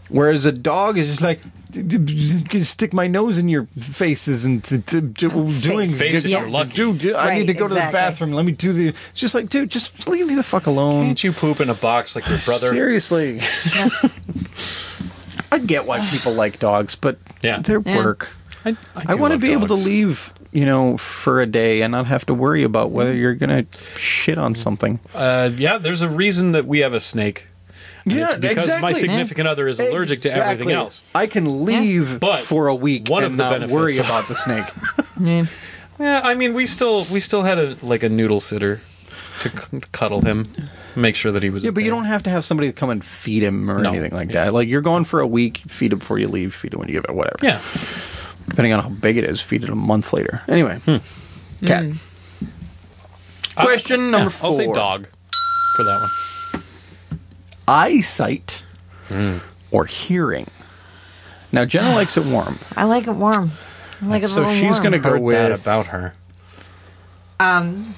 Whereas 0.10 0.46
a 0.46 0.52
dog 0.52 0.98
is 0.98 1.08
just 1.08 1.22
like 1.22 1.40
"D- 1.72 1.82
d- 1.84 1.98
d- 1.98 2.44
d- 2.44 2.62
stick 2.64 2.92
my 2.94 3.08
nose 3.08 3.38
in 3.38 3.48
your 3.48 3.66
faces 3.80 4.44
and 4.44 4.62
t- 4.64 4.80
t- 4.80 5.00
d- 5.00 5.28
doing 5.62 5.90
Face 5.90 6.26
it, 6.26 6.30
you're 6.30 6.50
lucky. 6.50 6.74
Dude, 6.74 7.14
I 7.14 7.28
Right, 7.30 7.38
need 7.40 7.48
to 7.48 7.54
go 7.54 7.68
to 7.68 7.74
the 7.74 7.80
exactly. 7.80 7.98
bathroom. 7.98 8.32
Let 8.34 8.46
me 8.46 8.52
do 8.52 8.74
the. 8.74 8.88
It's 8.90 9.20
just 9.22 9.34
like, 9.36 9.48
dude, 9.50 9.70
just 9.72 10.10
leave 10.10 10.28
me 10.28 10.36
the 10.36 10.44
fuck 10.44 10.66
alone. 10.68 11.06
Can't 11.06 11.24
you 11.24 11.32
poop 11.32 11.62
in 11.62 11.70
a 11.70 11.74
box 11.74 12.14
like 12.16 12.28
your 12.28 12.40
brother? 12.40 12.68
Seriously. 12.70 13.40
I 15.52 15.60
get 15.60 15.86
why 15.86 16.06
people 16.10 16.34
like 16.34 16.60
dogs, 16.60 16.96
but 16.96 17.18
Yeah. 17.42 17.60
their 17.60 17.82
Yeah. 17.86 17.98
work. 17.98 18.36
I, 18.66 18.76
I 18.96 19.16
want 19.16 19.32
to 19.32 19.36
love 19.36 19.42
be 19.42 19.52
able 19.54 19.68
to 19.68 19.74
leave, 19.74 20.34
you 20.52 20.66
know, 20.66 20.96
for 20.98 21.42
a 21.42 21.46
day 21.48 21.82
and 21.82 21.92
not 21.92 22.06
have 22.08 22.26
to 22.28 22.34
worry 22.34 22.64
about 22.64 22.92
whether 22.92 23.14
you're 23.14 23.34
gonna 23.36 23.66
shit 23.98 24.38
on 24.38 24.54
something. 24.56 25.00
Uh, 25.16 25.50
yeah, 25.58 25.78
there's 25.80 26.02
a 26.04 26.10
reason 26.10 26.52
that 26.52 26.68
we 26.68 26.80
have 26.80 26.94
a 26.94 27.00
snake. 27.00 27.48
And 28.06 28.14
Yeah, 28.16 28.26
it's 28.32 28.36
because 28.36 28.68
my 28.68 28.74
exactly. 28.90 28.94
significant 28.96 29.48
other 29.48 29.68
is 29.68 29.80
allergic 29.80 30.22
to 30.22 30.32
everything 30.34 30.72
else. 30.72 31.04
I 31.14 31.28
can 31.28 31.66
leave 31.66 32.20
But 32.20 32.40
for 32.40 32.68
a 32.68 32.76
week 32.76 33.10
one 33.10 33.24
and 33.24 33.32
of 33.34 33.38
the 33.38 33.44
not 33.44 33.52
benefits- 33.52 33.74
worry 33.74 33.98
about 33.98 34.28
the 34.28 34.36
snake. 34.36 34.66
Yeah. 35.20 35.46
Yeah, 36.00 36.22
I 36.24 36.34
mean, 36.34 36.56
we 36.56 36.66
still 36.66 37.06
we 37.06 37.20
still 37.20 37.44
had 37.44 37.60
a 37.60 37.78
like 37.84 38.02
a 38.02 38.10
noodle 38.10 38.40
sitter 38.40 38.82
to 39.42 39.50
c- 39.50 39.80
cuddle 39.92 40.22
him, 40.22 40.46
make 40.96 41.16
sure 41.16 41.32
that 41.32 41.44
he 41.44 41.50
was. 41.50 41.64
Yeah, 41.64 41.72
but 41.72 41.84
you 41.84 41.90
don't 41.90 42.06
have 42.06 42.24
to 42.24 42.30
have 42.30 42.44
somebody 42.46 42.72
come 42.72 42.90
and 42.90 43.04
feed 43.04 43.44
him 43.44 43.70
or 43.70 43.80
No. 43.82 43.90
anything 43.92 44.12
like 44.12 44.32
Yeah. 44.32 44.46
that. 44.46 44.54
Like 44.54 44.68
you're 44.70 44.82
gone 44.82 45.04
for 45.04 45.20
a 45.20 45.28
week, 45.28 45.62
feed 45.68 45.94
him 45.94 46.00
before 46.00 46.18
you 46.20 46.28
leave, 46.28 46.54
feed 46.56 46.74
him 46.74 46.80
when 46.80 46.90
you 46.90 47.00
get 47.02 47.14
whatever. 47.14 47.38
Yeah, 47.42 47.60
Depending 48.50 48.74
on 48.74 48.82
how 48.84 48.90
big 48.90 49.18
it 49.18 49.24
is, 49.24 49.40
feed 49.42 49.64
it 49.64 49.70
a 49.70 49.76
month 49.76 50.14
later. 50.14 50.42
Anyway, 50.48 50.80
cat. 51.66 51.86
Question 53.56 54.06
Yeah, 54.06 54.10
number 54.12 54.30
4 54.30 54.50
I'll 54.50 54.56
say 54.56 54.66
dog 54.72 55.08
for 55.76 55.84
that 55.84 56.02
one. 56.02 56.64
Eyesight 57.68 58.64
Hmm. 59.10 59.38
or 59.72 59.86
hearing. 59.86 60.48
Now 61.52 61.66
Jenna 61.66 61.94
likes 61.96 62.18
it 62.18 62.26
warm, 62.26 62.58
I 62.76 62.86
like 62.86 63.08
it 63.08 63.12
warm. 63.16 63.52
I 64.02 64.06
like 64.06 64.24
it 64.24 64.26
a 64.26 64.30
so 64.30 64.48
she's 64.48 64.80
going 64.80 64.94
to 64.94 65.00
go 65.00 65.12
Heard 65.12 65.22
with 65.22 65.36
that 65.36 65.52
about 65.62 65.88
her. 65.88 66.14
um 67.40 67.94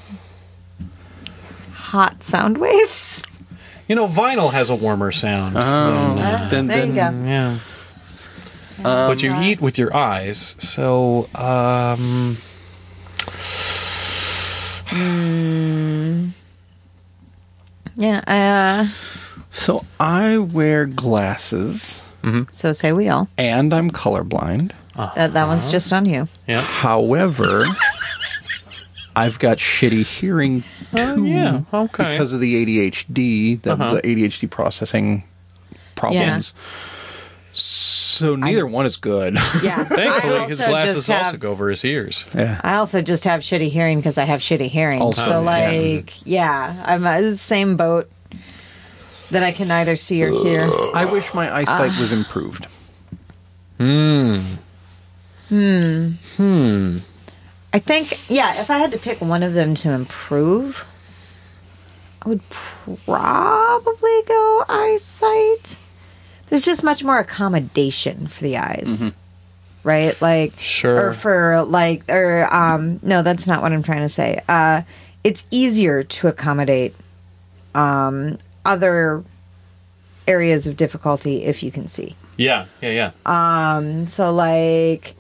hot 1.94 2.24
sound 2.24 2.58
waves. 2.58 3.22
You 3.88 3.96
know, 3.96 4.08
vinyl 4.08 4.52
has 4.52 4.70
a 4.72 4.76
warmer 4.76 5.12
sound. 5.12 5.56
Oh, 5.56 5.62
than, 5.62 6.18
uh, 6.20 6.48
then, 6.50 6.68
there 6.68 6.86
you 6.86 6.92
then- 6.94 7.24
go. 7.24 7.30
yeah. 7.30 7.60
but 8.84 9.22
you 9.22 9.34
eat 9.42 9.62
with 9.62 9.78
your 9.78 9.96
eyes, 9.96 10.56
so 10.58 11.30
um, 11.36 12.38
Yeah. 17.96 18.22
Uh, 18.28 18.88
So 19.52 19.86
I 20.00 20.38
wear 20.40 20.86
glasses 20.88 22.02
so 22.52 22.72
say 22.72 22.94
we 22.94 23.10
all. 23.10 23.28
and 23.38 23.74
I'm 23.74 23.92
colorblind. 23.92 24.72
That 24.96 25.34
that 25.34 25.48
one's 25.48 25.70
just 25.70 25.92
on 25.92 26.06
you. 26.06 26.28
yeah. 26.48 26.62
However, 26.62 27.66
I've 29.16 29.40
got 29.40 29.58
shitty 29.58 30.04
hearing 30.06 30.64
oh, 30.94 31.16
too. 31.16 31.22
Oh, 31.22 31.26
yeah, 31.26 31.62
okay. 31.74 32.12
Because 32.12 32.34
of 32.34 32.40
the 32.40 32.66
ADHD, 32.66 33.62
the, 33.62 33.74
Uh-huh. 33.74 33.96
the 33.96 34.02
ADHD 34.02 34.50
processing 34.50 35.24
problems. 35.96 36.54
So 37.52 38.36
neither 38.36 38.66
one 38.66 38.88
is 38.88 38.98
good. 38.98 39.36
Yeah. 39.62 39.84
Thankfully, 39.84 40.40
his 40.48 40.60
glasses 40.60 40.96
just 40.96 41.10
also 41.10 41.24
have- 41.24 41.40
go 41.40 41.52
over 41.52 41.70
his 41.70 41.86
ears. 41.86 42.26
yeah. 42.34 42.60
I 42.64 42.76
also 42.76 43.02
just 43.02 43.26
have 43.26 43.42
shitty 43.42 43.70
hearing 43.70 44.00
because 44.00 44.18
I 44.18 44.24
have 44.24 44.40
shitty 44.40 44.70
hearing. 44.70 45.02
Also, 45.02 45.22
so, 45.22 45.42
like, 45.44 46.26
yeah, 46.26 46.84
I'm 46.84 47.06
uh, 47.06 47.22
the 47.22 47.36
same 47.38 47.78
boat 47.78 48.10
that 49.30 49.44
I 49.44 49.52
can 49.52 49.68
neither 49.68 49.96
see 49.96 50.24
or 50.24 50.32
hear. 50.32 50.62
I 50.96 51.06
wish 51.06 51.34
my 51.34 51.56
eyesight 51.56 52.00
was 52.00 52.12
ah. 52.12 52.16
improved. 52.16 52.68
Hmm. 53.78 54.40
Hmm. 55.50 56.08
Hmm. 56.38 56.98
I 57.74 57.80
think, 57.80 58.30
yeah, 58.30 58.62
if 58.62 58.70
I 58.70 58.78
had 58.78 58.92
to 58.92 59.00
pick 59.00 59.20
one 59.20 59.42
of 59.42 59.54
them 59.56 59.74
to 59.76 59.90
improve, 59.92 60.86
I 62.22 62.30
would 62.30 62.42
probably 62.50 64.22
go 64.28 64.64
eyesight. 64.70 65.78
There's 66.48 66.66
just 66.66 66.84
much 66.84 67.04
more 67.04 67.18
accommodation 67.18 68.28
for 68.28 68.44
the 68.44 68.58
eyes. 68.58 69.04
Right? 69.84 70.20
Like 70.22 70.54
Sure. 70.60 71.08
or 71.10 71.14
for 71.14 71.64
like 71.64 72.10
or 72.10 72.48
um 72.54 73.00
no, 73.04 73.22
that's 73.24 73.48
not 73.48 73.62
what 73.62 73.74
I'm 73.74 73.84
trying 73.84 74.00
to 74.04 74.08
say. 74.10 74.40
Uh 74.48 74.84
it's 75.26 75.46
easier 75.52 76.04
to 76.04 76.28
accommodate 76.30 76.96
um 77.76 78.38
other 78.64 79.24
areas 80.26 80.68
of 80.68 80.78
difficulty 80.78 81.44
if 81.44 81.64
you 81.64 81.72
can 81.72 81.88
see. 81.88 82.16
Yeah, 82.38 82.68
yeah, 82.82 83.12
yeah. 83.12 83.12
Um 83.26 84.08
so 84.08 84.32
like 84.32 85.16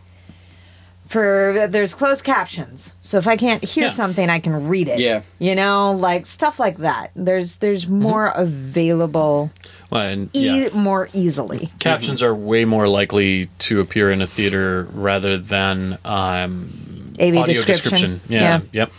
for 1.14 1.68
there's 1.69 1.94
closed 1.95 2.23
captions. 2.26 2.94
So 3.02 3.18
if 3.18 3.27
I 3.27 3.38
can't 3.38 3.64
hear 3.64 3.85
Yeah. 3.85 3.90
something, 3.91 4.30
I 4.30 4.40
can 4.40 4.68
read 4.68 4.88
it. 4.90 4.99
Yeah. 4.99 5.22
You 5.40 5.56
know, 5.56 5.94
like 5.94 6.26
stuff 6.26 6.60
like 6.60 6.80
that. 6.80 7.11
There's 7.15 7.57
there's 7.57 7.88
more 7.88 8.27
available 8.35 9.52
well, 9.90 10.02
and 10.02 10.30
e- 10.35 10.68
more 10.73 11.07
easily. 11.14 11.69
captions 11.80 12.22
are 12.22 12.34
way 12.35 12.65
more 12.65 12.88
likely 12.88 13.49
to 13.60 13.80
appear 13.80 14.11
in 14.11 14.22
a 14.22 14.27
theater 14.27 14.88
rather 14.94 15.38
than 15.38 15.98
um, 16.03 17.14
AV 17.19 17.38
audio 17.38 17.64
description. 17.64 18.19
Yeah, 18.27 18.41
Yeah. 18.41 18.61
Yep. 18.73 18.91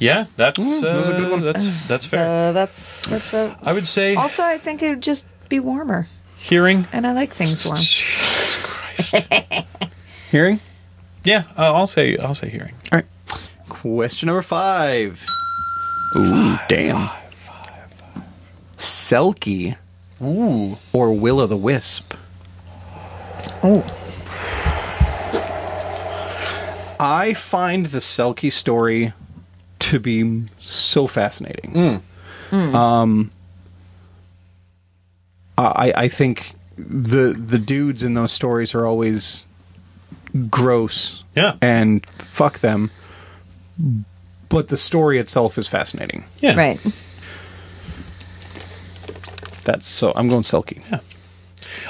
Yeah, 0.00 0.26
that's 0.36 0.58
that 0.80 0.94
was 0.96 1.08
a 1.08 1.12
good 1.12 1.26
uh, 1.26 1.30
one. 1.30 1.40
that's 1.42 1.68
that's 1.88 2.06
fair. 2.06 2.24
So 2.24 2.52
that's 2.52 3.00
that's 3.08 3.32
what 3.32 3.66
I 3.66 3.72
would 3.72 3.86
say 3.88 4.14
also 4.14 4.44
I 4.44 4.56
think 4.56 4.80
it 4.80 4.90
would 4.90 5.02
just 5.02 5.26
be 5.48 5.58
warmer. 5.58 6.06
hearing. 6.38 6.86
And 6.92 7.04
I 7.04 7.12
like 7.12 7.32
things 7.34 7.66
warm. 7.66 7.76
Jesus 7.80 8.58
Christ. 8.62 9.16
Hearing? 10.30 10.60
Yeah, 11.24 11.44
uh, 11.56 11.72
I'll 11.74 11.86
say 11.86 12.16
I'll 12.16 12.34
say 12.34 12.48
hearing. 12.48 12.74
All 12.92 12.98
right. 12.98 13.06
Question 13.68 14.26
number 14.26 14.42
five. 14.42 15.24
Ooh, 16.16 16.58
damn. 16.68 17.10
Selkie 18.78 19.76
Ooh. 20.22 20.78
or 20.92 21.12
Will 21.12 21.40
o' 21.40 21.46
the 21.46 21.56
Wisp? 21.56 22.14
Oh. 23.62 23.84
I 27.00 27.34
find 27.34 27.86
the 27.86 27.98
Selkie 27.98 28.52
story 28.52 29.12
to 29.80 30.00
be 30.00 30.44
so 30.60 31.06
fascinating. 31.06 32.02
Um, 32.50 33.30
I 35.56 35.92
I 35.96 36.08
think 36.08 36.52
the 36.76 37.32
the 37.32 37.58
dudes 37.58 38.02
in 38.02 38.14
those 38.14 38.32
stories 38.32 38.74
are 38.74 38.86
always 38.86 39.44
gross 40.50 41.20
Yeah. 41.34 41.56
and 41.60 42.04
fuck 42.06 42.58
them. 42.60 42.90
But 44.48 44.68
the 44.68 44.76
story 44.76 45.18
itself 45.18 45.58
is 45.58 45.68
fascinating. 45.68 46.24
Yeah. 46.40 46.54
Right. 46.56 46.80
That's 49.64 49.86
so. 49.86 50.12
I'm 50.16 50.28
going 50.28 50.42
Selkie. 50.42 50.82
Yeah. 50.90 51.00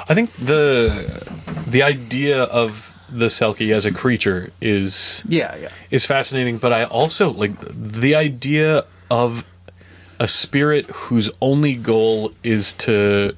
I 0.09 0.15
think 0.15 0.33
the 0.35 1.23
the 1.67 1.83
idea 1.83 2.43
of 2.45 2.95
the 3.09 3.27
Selkie 3.27 3.73
as 3.73 3.85
a 3.85 3.93
creature 3.93 4.51
is 4.61 5.23
Yeah, 5.27 5.55
yeah. 5.57 5.69
is 5.91 6.05
fascinating, 6.05 6.59
but 6.59 6.73
I 6.73 6.85
also 6.85 7.31
like 7.31 7.53
the 7.71 8.15
idea 8.15 8.85
of 9.11 9.47
a 10.19 10.27
spirit 10.29 10.87
whose 10.87 11.31
only 11.41 11.75
goal 11.75 12.33
is 12.43 12.73
to 12.75 13.33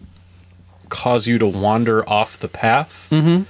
cause 0.88 1.26
you 1.28 1.38
to 1.38 1.46
wander 1.46 2.08
off 2.08 2.38
the 2.38 2.48
path 2.48 3.08
mm-hmm. 3.10 3.42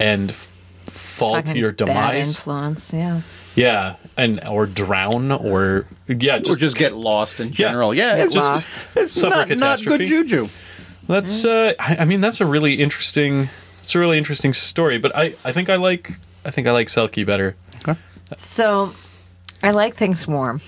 And 0.00 0.30
f- 0.30 0.50
fall 0.86 1.36
to 1.36 1.42
Fucking 1.42 1.56
your 1.60 1.70
bad 1.72 1.86
demise. 1.86 2.38
influence, 2.38 2.92
yeah. 2.92 3.20
Yeah, 3.54 3.96
and 4.16 4.42
or 4.48 4.66
drown 4.66 5.30
or 5.32 5.86
yeah, 6.08 6.36
or 6.36 6.40
just, 6.40 6.58
just 6.60 6.76
get 6.76 6.94
lost 6.94 7.38
in 7.40 7.52
general. 7.52 7.92
Yeah, 7.92 8.16
Get 8.16 8.24
it's 8.26 8.34
just 8.34 8.52
lost. 8.52 8.86
it's 8.96 9.12
Suffer 9.12 9.54
not, 9.54 9.58
not 9.58 9.84
good 9.84 10.06
juju. 10.06 10.48
That's 11.06 11.44
uh 11.44 11.74
I, 11.78 11.96
I 12.00 12.04
mean 12.04 12.20
that's 12.20 12.40
a 12.40 12.46
really 12.46 12.74
interesting 12.74 13.48
it's 13.82 13.94
a 13.94 13.98
really 13.98 14.18
interesting 14.18 14.52
story, 14.52 14.98
but 14.98 15.14
I 15.16 15.34
I 15.44 15.50
think 15.52 15.68
I 15.68 15.76
like 15.76 16.12
I 16.44 16.50
think 16.52 16.66
I 16.68 16.70
like 16.70 16.86
Selkie 16.86 17.26
better. 17.26 17.56
Okay. 17.86 17.98
So, 18.38 18.94
I 19.62 19.70
like 19.72 19.96
things 19.96 20.26
warm. 20.28 20.60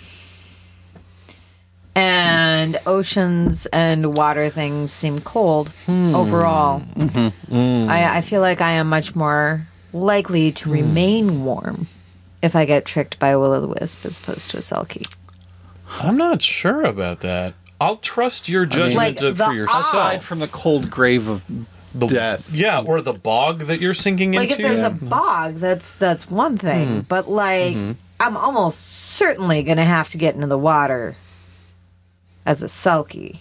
And 2.83 2.89
oceans 2.89 3.67
and 3.67 4.17
water 4.17 4.51
things 4.51 4.93
seem 4.93 5.21
cold 5.21 5.69
hmm. 5.87 6.15
overall. 6.15 6.81
Mm-hmm. 6.81 7.55
Mm. 7.55 7.89
I, 7.89 8.19
I 8.19 8.21
feel 8.21 8.41
like 8.41 8.61
I 8.61 8.73
am 8.73 8.89
much 8.89 9.15
more 9.15 9.67
likely 9.93 10.53
to 10.53 10.65
hmm. 10.65 10.73
remain 10.73 11.45
warm 11.45 11.87
if 12.41 12.57
I 12.57 12.65
get 12.65 12.85
tricked 12.85 13.19
by 13.19 13.29
a 13.29 13.39
will 13.39 13.53
o' 13.53 13.61
the 13.61 13.69
wisp 13.69 14.05
as 14.05 14.19
opposed 14.19 14.51
to 14.51 14.57
a 14.57 14.61
selkie. 14.61 15.13
I'm 16.01 16.17
not 16.17 16.43
sure 16.43 16.83
about 16.83 17.21
that. 17.21 17.55
I'll 17.81 17.97
trust 17.97 18.49
your 18.49 18.65
judgment 18.65 18.97
Like, 18.97 19.23
of, 19.23 19.37
the 19.37 19.45
for 19.45 19.55
yourself. 19.55 19.81
Aside 19.81 20.25
from 20.25 20.39
the 20.39 20.47
cold 20.47 20.91
grave 20.91 21.29
of 21.29 21.45
the 21.95 22.07
death. 22.07 22.55
Yeah, 22.55 22.83
or 22.87 23.01
the 23.01 23.13
bog 23.13 23.61
that 23.63 23.81
you're 23.81 23.95
sinking 23.95 24.33
Like 24.33 24.51
if 24.51 24.59
into. 24.59 24.69
there's 24.69 24.83
a 24.83 24.91
bog, 24.91 25.57
that's 25.57 25.95
that's 25.97 26.31
one 26.31 26.59
thing. 26.59 26.89
Hmm. 26.89 27.01
But 27.01 27.29
like 27.29 27.75
mm-hmm. 27.75 27.93
I'm 28.19 28.37
almost 28.37 28.81
certainly 28.81 29.63
gonna 29.63 29.85
have 29.85 30.09
to 30.11 30.17
get 30.17 30.35
into 30.35 30.47
the 30.47 30.59
water 30.59 31.17
as 32.45 32.63
a 32.63 32.67
selkie. 32.67 33.39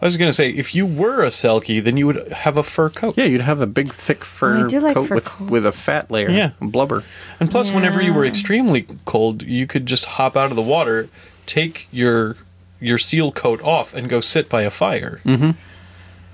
I 0.00 0.04
was 0.04 0.16
going 0.16 0.28
to 0.28 0.32
say, 0.32 0.50
if 0.50 0.74
you 0.74 0.86
were 0.86 1.22
a 1.22 1.28
Selkie, 1.28 1.82
then 1.82 1.96
you 1.96 2.06
would 2.06 2.28
have 2.32 2.56
a 2.56 2.62
fur 2.62 2.90
coat. 2.90 3.16
Yeah, 3.16 3.24
you'd 3.24 3.42
have 3.42 3.60
a 3.60 3.66
big 3.66 3.92
thick 3.92 4.24
fur 4.24 4.56
oh, 4.56 4.64
I 4.64 4.66
do 4.66 4.80
like 4.80 4.94
coat 4.94 5.08
fur 5.08 5.14
with 5.14 5.24
coats. 5.26 5.50
with 5.50 5.66
a 5.66 5.72
fat 5.72 6.10
layer. 6.10 6.30
Yeah. 6.30 6.52
blubber. 6.60 7.02
And 7.40 7.50
plus, 7.50 7.70
whenever 7.72 8.00
you 8.00 8.12
were 8.12 8.24
extremely 8.24 8.86
cold, 9.04 9.42
you 9.42 9.66
could 9.66 9.86
just 9.86 10.06
hop 10.06 10.36
out 10.36 10.50
of 10.50 10.56
the 10.56 10.62
water, 10.62 11.08
take 11.46 11.88
your 11.90 12.36
your 12.80 12.98
seal 12.98 13.32
coat 13.32 13.62
off, 13.62 13.94
and 13.94 14.08
go 14.08 14.20
sit 14.20 14.48
by 14.48 14.62
a 14.62 14.70
fire. 14.70 15.20
Mm-hmm. 15.24 15.52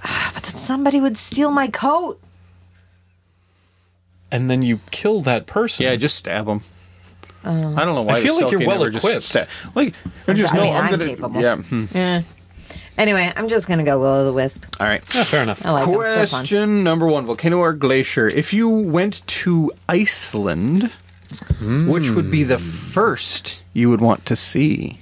Ah, 0.04 0.30
but 0.34 0.42
then 0.42 0.56
somebody 0.56 1.00
would 1.00 1.16
steal 1.16 1.50
my 1.50 1.68
coat. 1.68 2.20
And 4.30 4.50
then 4.50 4.62
you 4.62 4.80
kill 4.90 5.20
that 5.22 5.46
person. 5.46 5.84
Yeah, 5.84 5.94
just 5.96 6.16
stab 6.16 6.46
them. 6.46 6.62
I 7.44 7.84
don't 7.84 7.94
know 7.94 8.02
why. 8.02 8.14
I 8.14 8.20
feel 8.20 8.40
like 8.40 8.50
you're 8.52 8.60
Selkie 8.60 8.66
well 8.66 8.78
never 8.78 8.90
just 8.90 9.04
equipped. 9.06 9.22
Stab. 9.24 9.48
Like, 9.74 9.94
I 10.28 10.32
just 10.32 10.54
I 10.54 10.56
know 10.56 10.62
mean, 10.64 10.74
I'm 10.74 10.84
I'm 10.84 10.90
gonna. 10.90 11.06
capable. 11.06 11.40
Yeah. 11.40 11.56
hmm. 11.56 11.84
Yeah. 11.92 12.22
Anyway, 12.98 13.32
I'm 13.34 13.48
just 13.48 13.68
gonna 13.68 13.84
go 13.84 13.98
will 13.98 14.06
o' 14.06 14.24
the 14.24 14.32
wisp. 14.32 14.66
All 14.78 14.86
right. 14.86 15.02
Yeah, 15.14 15.24
fair 15.24 15.42
enough. 15.42 15.64
I 15.64 15.70
like 15.70 15.86
them. 15.86 16.28
Question 16.28 16.84
number 16.84 17.06
one: 17.06 17.24
Volcano 17.26 17.58
or 17.58 17.72
glacier? 17.72 18.28
If 18.28 18.52
you 18.52 18.68
went 18.68 19.26
to 19.26 19.72
Iceland, 19.88 20.90
which 21.86 22.10
would 22.10 22.30
be 22.30 22.44
the 22.44 22.58
first 22.58 23.64
you 23.72 23.88
would 23.90 24.00
want 24.00 24.26
to 24.26 24.36
see? 24.36 25.00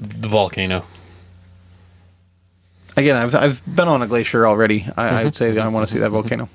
The 0.00 0.28
volcano. 0.28 0.84
Again, 2.96 3.16
I've 3.16 3.34
I've 3.34 3.62
been 3.76 3.88
on 3.88 4.02
a 4.02 4.06
glacier 4.06 4.46
already. 4.46 4.86
I, 4.96 5.22
I'd 5.22 5.34
say 5.34 5.58
I 5.58 5.68
want 5.68 5.86
to 5.88 5.92
see 5.92 6.00
that 6.00 6.10
volcano. 6.10 6.48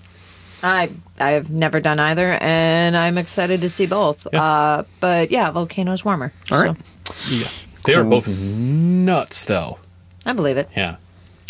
I 0.66 0.90
I've 1.20 1.50
never 1.50 1.80
done 1.80 2.00
either, 2.00 2.38
and 2.42 2.98
I'm 2.98 3.18
excited 3.18 3.62
to 3.62 3.70
see 3.70 3.86
both. 3.86 4.28
Yeah. 4.34 4.44
Uh, 4.44 4.84
but 5.00 5.32
yeah, 5.32 5.52
volcano's 5.52 6.04
warmer. 6.04 6.34
All 6.52 6.62
right. 6.62 6.76
so 7.08 7.36
Yeah. 7.36 7.48
They 7.86 7.94
are 7.94 8.04
both 8.04 8.28
nuts, 8.28 9.46
though. 9.46 9.78
I 10.26 10.34
believe 10.34 10.58
it. 10.58 10.68
Yeah. 10.76 10.98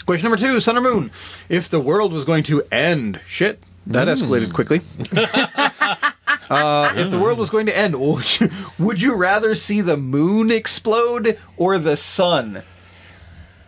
Question 0.06 0.30
number 0.30 0.38
two: 0.38 0.60
Sun 0.60 0.78
or 0.78 0.82
Moon? 0.82 1.12
If 1.48 1.70
the 1.70 1.80
world 1.80 2.12
was 2.12 2.26
going 2.26 2.44
to 2.44 2.62
end, 2.72 3.22
shit, 3.26 3.64
that 3.88 4.08
escalated 4.08 4.54
quickly. 4.54 4.82
uh, 6.50 6.94
if 6.98 7.10
the 7.10 7.18
world 7.20 7.40
was 7.40 7.50
going 7.50 7.68
to 7.68 7.78
end, 7.78 8.00
would 8.00 8.40
you, 8.40 8.50
would 8.78 9.02
you 9.02 9.16
rather 9.16 9.56
see 9.56 9.80
the 9.82 9.98
moon 9.98 10.52
explode 10.52 11.40
or 11.58 11.80
the 11.80 11.96
sun? 11.96 12.64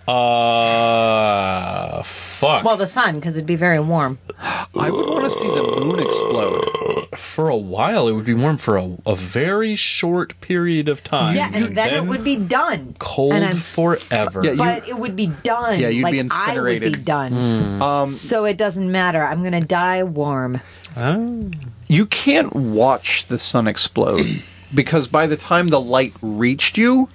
Uh, 0.07 2.01
fuck. 2.03 2.63
Well, 2.63 2.77
the 2.77 2.87
sun, 2.87 3.15
because 3.19 3.35
it'd 3.37 3.47
be 3.47 3.55
very 3.55 3.79
warm. 3.79 4.19
I 4.39 4.89
would 4.89 5.09
want 5.09 5.23
to 5.23 5.29
see 5.29 5.47
the 5.47 5.81
moon 5.85 5.99
explode. 5.99 7.17
for 7.17 7.49
a 7.49 7.57
while, 7.57 8.07
it 8.07 8.13
would 8.13 8.25
be 8.25 8.33
warm 8.33 8.57
for 8.57 8.77
a, 8.77 8.95
a 9.05 9.15
very 9.15 9.75
short 9.75 10.39
period 10.41 10.87
of 10.87 11.03
time. 11.03 11.35
Yeah, 11.35 11.49
and 11.53 11.75
then, 11.75 11.93
it 11.93 12.05
would 12.07 12.23
be 12.23 12.35
done. 12.35 12.95
cold 12.99 13.33
And 13.33 13.43
I'm- 13.45 13.55
forever. 13.55 14.43
Yeah, 14.43 14.51
you- 14.51 14.57
but 14.57 14.87
it 14.87 14.97
would 14.97 15.15
be 15.15 15.27
done. 15.27 15.79
Yeah, 15.79 15.89
you'd 15.89 16.03
like, 16.03 16.11
be 16.13 16.19
I 16.19 16.21
would 16.23 16.31
incinerated. 16.31 16.93
be 16.93 16.99
done. 17.03 17.81
Um, 17.81 18.09
so 18.09 18.45
it 18.45 18.57
doesn't 18.57 18.91
matter. 18.91 19.23
I'm 19.23 19.43
gonna 19.43 19.61
die 19.61 20.03
warm. 20.03 20.61
Oh. 20.99 21.51
you 21.87 22.05
can't 22.07 22.55
watch 22.55 23.27
the 23.27 23.37
sun 23.37 23.67
explode 23.67 24.25
because 24.73 25.07
by 25.07 25.27
the 25.27 25.37
time 25.37 25.67
the 25.67 25.79
light 25.79 26.11
reached 26.23 26.75
you, 26.77 27.07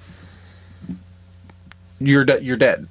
you're 2.06 2.24
de- 2.24 2.42
you're 2.42 2.56
dead. 2.56 2.88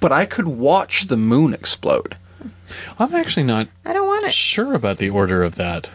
But 0.00 0.12
I 0.12 0.26
could 0.26 0.48
watch 0.48 1.04
the 1.06 1.16
moon 1.16 1.54
explode. 1.54 2.16
I'm 2.98 3.14
actually 3.14 3.44
not 3.44 3.68
I 3.84 3.92
don't 3.92 4.06
want 4.06 4.24
it. 4.26 4.32
sure 4.32 4.74
about 4.74 4.96
the 4.98 5.10
order 5.10 5.42
of 5.42 5.54
that. 5.56 5.90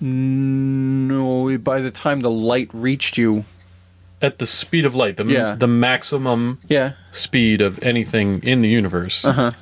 No, 0.00 1.56
by 1.58 1.80
the 1.80 1.90
time 1.90 2.20
the 2.20 2.30
light 2.30 2.70
reached 2.72 3.18
you, 3.18 3.44
At 4.20 4.38
the 4.38 4.46
speed 4.46 4.84
of 4.84 4.94
light, 4.96 5.16
the 5.16 5.24
Yeah. 5.24 5.54
the 5.54 5.68
maximum 5.68 6.58
yeah. 6.68 6.92
speed 7.12 7.60
of 7.60 7.78
anything 7.82 8.40
in 8.42 8.62
the 8.62 8.68
universe. 8.68 9.24
Uh-huh. 9.24 9.52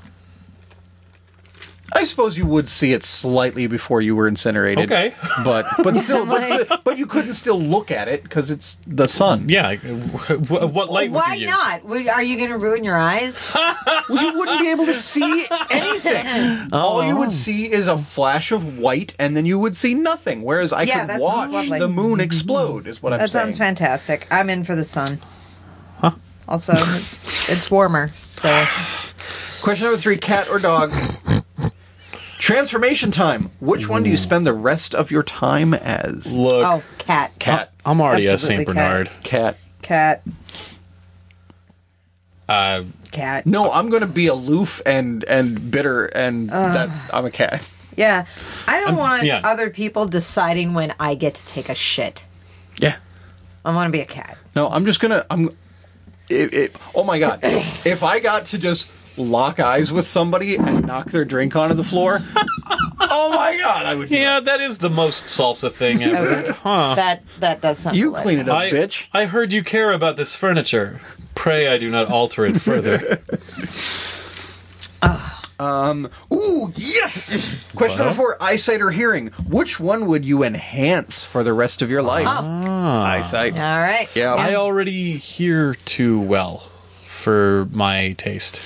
I 1.96 2.04
suppose 2.04 2.36
you 2.36 2.46
would 2.46 2.68
see 2.68 2.92
it 2.92 3.02
slightly 3.02 3.66
before 3.66 4.00
you 4.00 4.14
were 4.14 4.28
incinerated. 4.28 4.84
Okay. 4.90 5.14
but 5.44 5.66
but 5.82 5.96
still, 5.96 6.26
but, 6.26 6.84
but 6.84 6.98
you 6.98 7.06
couldn't 7.06 7.34
still 7.34 7.60
look 7.60 7.90
at 7.90 8.08
it 8.08 8.22
because 8.22 8.50
it's 8.50 8.76
the 8.86 9.08
sun. 9.08 9.48
Yeah. 9.48 9.76
What 9.76 10.90
light 10.90 11.10
would 11.10 11.18
Why 11.18 11.34
you 11.34 11.46
not? 11.48 11.84
Would- 11.84 12.08
Are 12.08 12.22
you 12.22 12.38
gonna 12.38 12.58
ruin 12.58 12.84
your 12.84 12.96
eyes? 12.96 13.54
Well, 14.08 14.22
you 14.22 14.38
wouldn't 14.38 14.60
be 14.60 14.70
able 14.70 14.86
to 14.86 14.94
see 14.94 15.46
anything. 15.68 16.68
All 16.72 17.04
you 17.04 17.16
would 17.16 17.26
oh. 17.26 17.30
see 17.30 17.70
is 17.70 17.88
a 17.88 17.98
flash 17.98 18.52
of 18.52 18.78
white, 18.78 19.16
and 19.18 19.36
then 19.36 19.46
you 19.46 19.58
would 19.58 19.74
see 19.74 19.94
nothing. 19.94 20.42
Whereas 20.42 20.72
I 20.72 20.82
Yeah, 20.82 21.06
could 21.08 21.20
watch 21.20 21.68
the 21.68 21.88
moon 21.88 22.12
mm-hmm. 22.12 22.20
explode. 22.20 22.86
Is 22.86 23.02
what 23.02 23.12
I'm 23.12 23.18
That 23.18 23.30
saying. 23.30 23.46
sounds 23.46 23.58
fantastic. 23.58 24.28
I'm 24.30 24.48
in 24.48 24.62
for 24.62 24.76
the 24.76 24.84
sun. 24.84 25.18
Also, 26.48 26.74
it's, 26.76 27.48
it's 27.48 27.70
warmer, 27.70 28.12
so 28.14 28.64
Question 29.62 29.86
number 29.86 30.00
three: 30.00 30.16
cat 30.16 30.48
or 30.48 30.60
dog? 30.60 30.92
Transformation 32.46 33.10
time. 33.10 33.50
Which 33.58 33.88
one 33.88 34.04
do 34.04 34.08
you 34.08 34.16
spend 34.16 34.46
the 34.46 34.52
rest 34.52 34.94
of 34.94 35.10
your 35.10 35.24
time 35.24 35.74
as? 35.74 36.32
Look, 36.36 36.64
oh, 36.64 36.80
cat, 36.96 37.36
Cat. 37.40 37.72
I'm 37.84 38.00
already 38.00 38.26
a 38.26 38.34
Absolutely 38.34 38.66
Saint 38.66 38.76
cat. 38.76 38.90
Bernard. 38.92 39.10
Cat. 39.24 39.58
cat, 39.82 40.22
Uh, 42.48 42.84
cat. 43.10 43.46
No, 43.46 43.72
I'm 43.72 43.88
going 43.88 44.02
to 44.02 44.06
be 44.06 44.28
aloof 44.28 44.80
and 44.86 45.24
and 45.24 45.72
bitter, 45.72 46.04
and 46.06 46.48
that's 46.48 47.12
I'm 47.12 47.24
a 47.24 47.32
cat. 47.32 47.68
Yeah, 47.96 48.26
I 48.68 48.78
don't 48.78 48.94
want 48.94 49.24
yeah. 49.24 49.40
other 49.42 49.68
people 49.68 50.06
deciding 50.06 50.72
when 50.72 50.94
I 51.00 51.16
get 51.16 51.34
to 51.34 51.46
take 51.46 51.68
a 51.68 51.74
shit. 51.74 52.26
Yeah. 52.78 52.94
I 53.64 53.74
want 53.74 53.88
to 53.88 53.92
be 53.92 54.02
a 54.02 54.06
cat. 54.06 54.38
No, 54.54 54.68
I'm 54.68 54.84
just 54.84 55.00
gonna. 55.00 55.26
I'm. 55.30 55.48
It, 56.28 56.54
it, 56.54 56.76
oh 56.94 57.02
my 57.02 57.18
god! 57.18 57.40
if 57.42 58.04
I 58.04 58.20
got 58.20 58.46
to 58.46 58.58
just 58.58 58.88
lock 59.16 59.60
eyes 59.60 59.90
with 59.92 60.04
somebody 60.04 60.56
and 60.56 60.86
knock 60.86 61.10
their 61.10 61.24
drink 61.24 61.56
onto 61.56 61.74
the 61.74 61.84
floor, 61.84 62.20
oh 63.00 63.30
my 63.34 63.56
god, 63.56 63.86
I 63.86 63.94
would. 63.94 64.10
yeah, 64.10 64.40
that 64.40 64.60
is 64.60 64.78
the 64.78 64.90
most 64.90 65.24
salsa 65.24 65.72
thing 65.72 66.02
ever. 66.02 66.26
Okay. 66.28 66.50
Huh. 66.52 66.94
That 66.94 67.22
that 67.40 67.60
does 67.60 67.78
sound. 67.78 67.96
You 67.96 68.06
delightful. 68.06 68.22
clean 68.22 68.38
it 68.40 68.48
up, 68.48 68.56
I, 68.58 68.70
bitch. 68.70 69.06
I 69.12 69.24
heard 69.26 69.52
you 69.52 69.62
care 69.62 69.92
about 69.92 70.16
this 70.16 70.34
furniture. 70.34 71.00
Pray 71.34 71.68
I 71.68 71.78
do 71.78 71.90
not 71.90 72.08
alter 72.08 72.46
it 72.46 72.60
further. 72.60 73.20
Ah. 75.02 75.42
Um. 75.58 76.10
Ooh, 76.32 76.70
yes! 76.76 77.34
Question 77.74 78.00
number 78.00 78.14
four: 78.14 78.36
eyesight 78.42 78.82
or 78.82 78.90
hearing? 78.90 79.28
Which 79.48 79.80
one 79.80 80.04
would 80.06 80.24
you 80.24 80.42
enhance 80.42 81.24
for 81.24 81.42
the 81.42 81.54
rest 81.54 81.80
of 81.80 81.90
your 81.90 82.02
life? 82.02 82.26
Ah. 82.28 82.42
Ah. 82.44 83.02
Eyesight. 83.12 83.54
All 83.54 83.58
right. 83.80 84.08
Yeah. 84.14 84.34
I 84.34 84.54
already 84.54 85.16
hear 85.16 85.74
too 85.74 86.20
well 86.20 86.70
for 87.02 87.68
my 87.72 88.12
taste. 88.18 88.60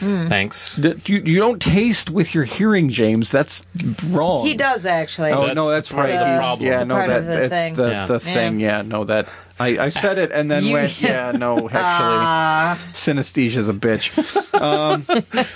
Thanks. 0.00 0.76
D- 0.76 0.94
You, 1.06 1.20
you 1.24 1.38
don't 1.38 1.60
taste 1.60 2.08
with 2.10 2.34
your 2.34 2.44
hearing, 2.44 2.88
James. 2.88 3.30
That's 3.30 3.64
wrong. 4.08 4.46
He 4.46 4.54
does 4.54 4.86
actually. 4.86 5.30
Oh 5.32 5.42
That's 5.46 5.54
no, 5.56 5.70
that's 5.70 5.88
part 5.90 6.08
right. 6.08 6.14
of 6.14 6.20
the 6.20 6.26
He's- 6.26 6.44
problem. 6.44 6.66
Yeah, 6.66 6.72
It's 6.80 6.84
no, 6.88 6.94
part 6.94 7.08
that 7.08 7.18
of 7.18 7.26
the 7.26 7.32
that's 7.32 7.52
thing. 7.54 7.74
the 7.76 7.88
Yeah. 7.90 8.06
the 8.06 8.20
thing. 8.20 8.60
Yeah, 8.60 8.82
no, 8.82 9.04
that 9.04 9.28
I, 9.58 9.78
I 9.78 9.88
said 9.90 10.16
it 10.18 10.32
and 10.32 10.50
then 10.50 10.64
You- 10.64 10.72
went. 10.74 11.00
Yeah, 11.02 11.32
no, 11.32 11.68
actually, 11.70 12.92
synesthesia's 12.92 13.68
a 13.68 13.74
bitch. 13.74 14.10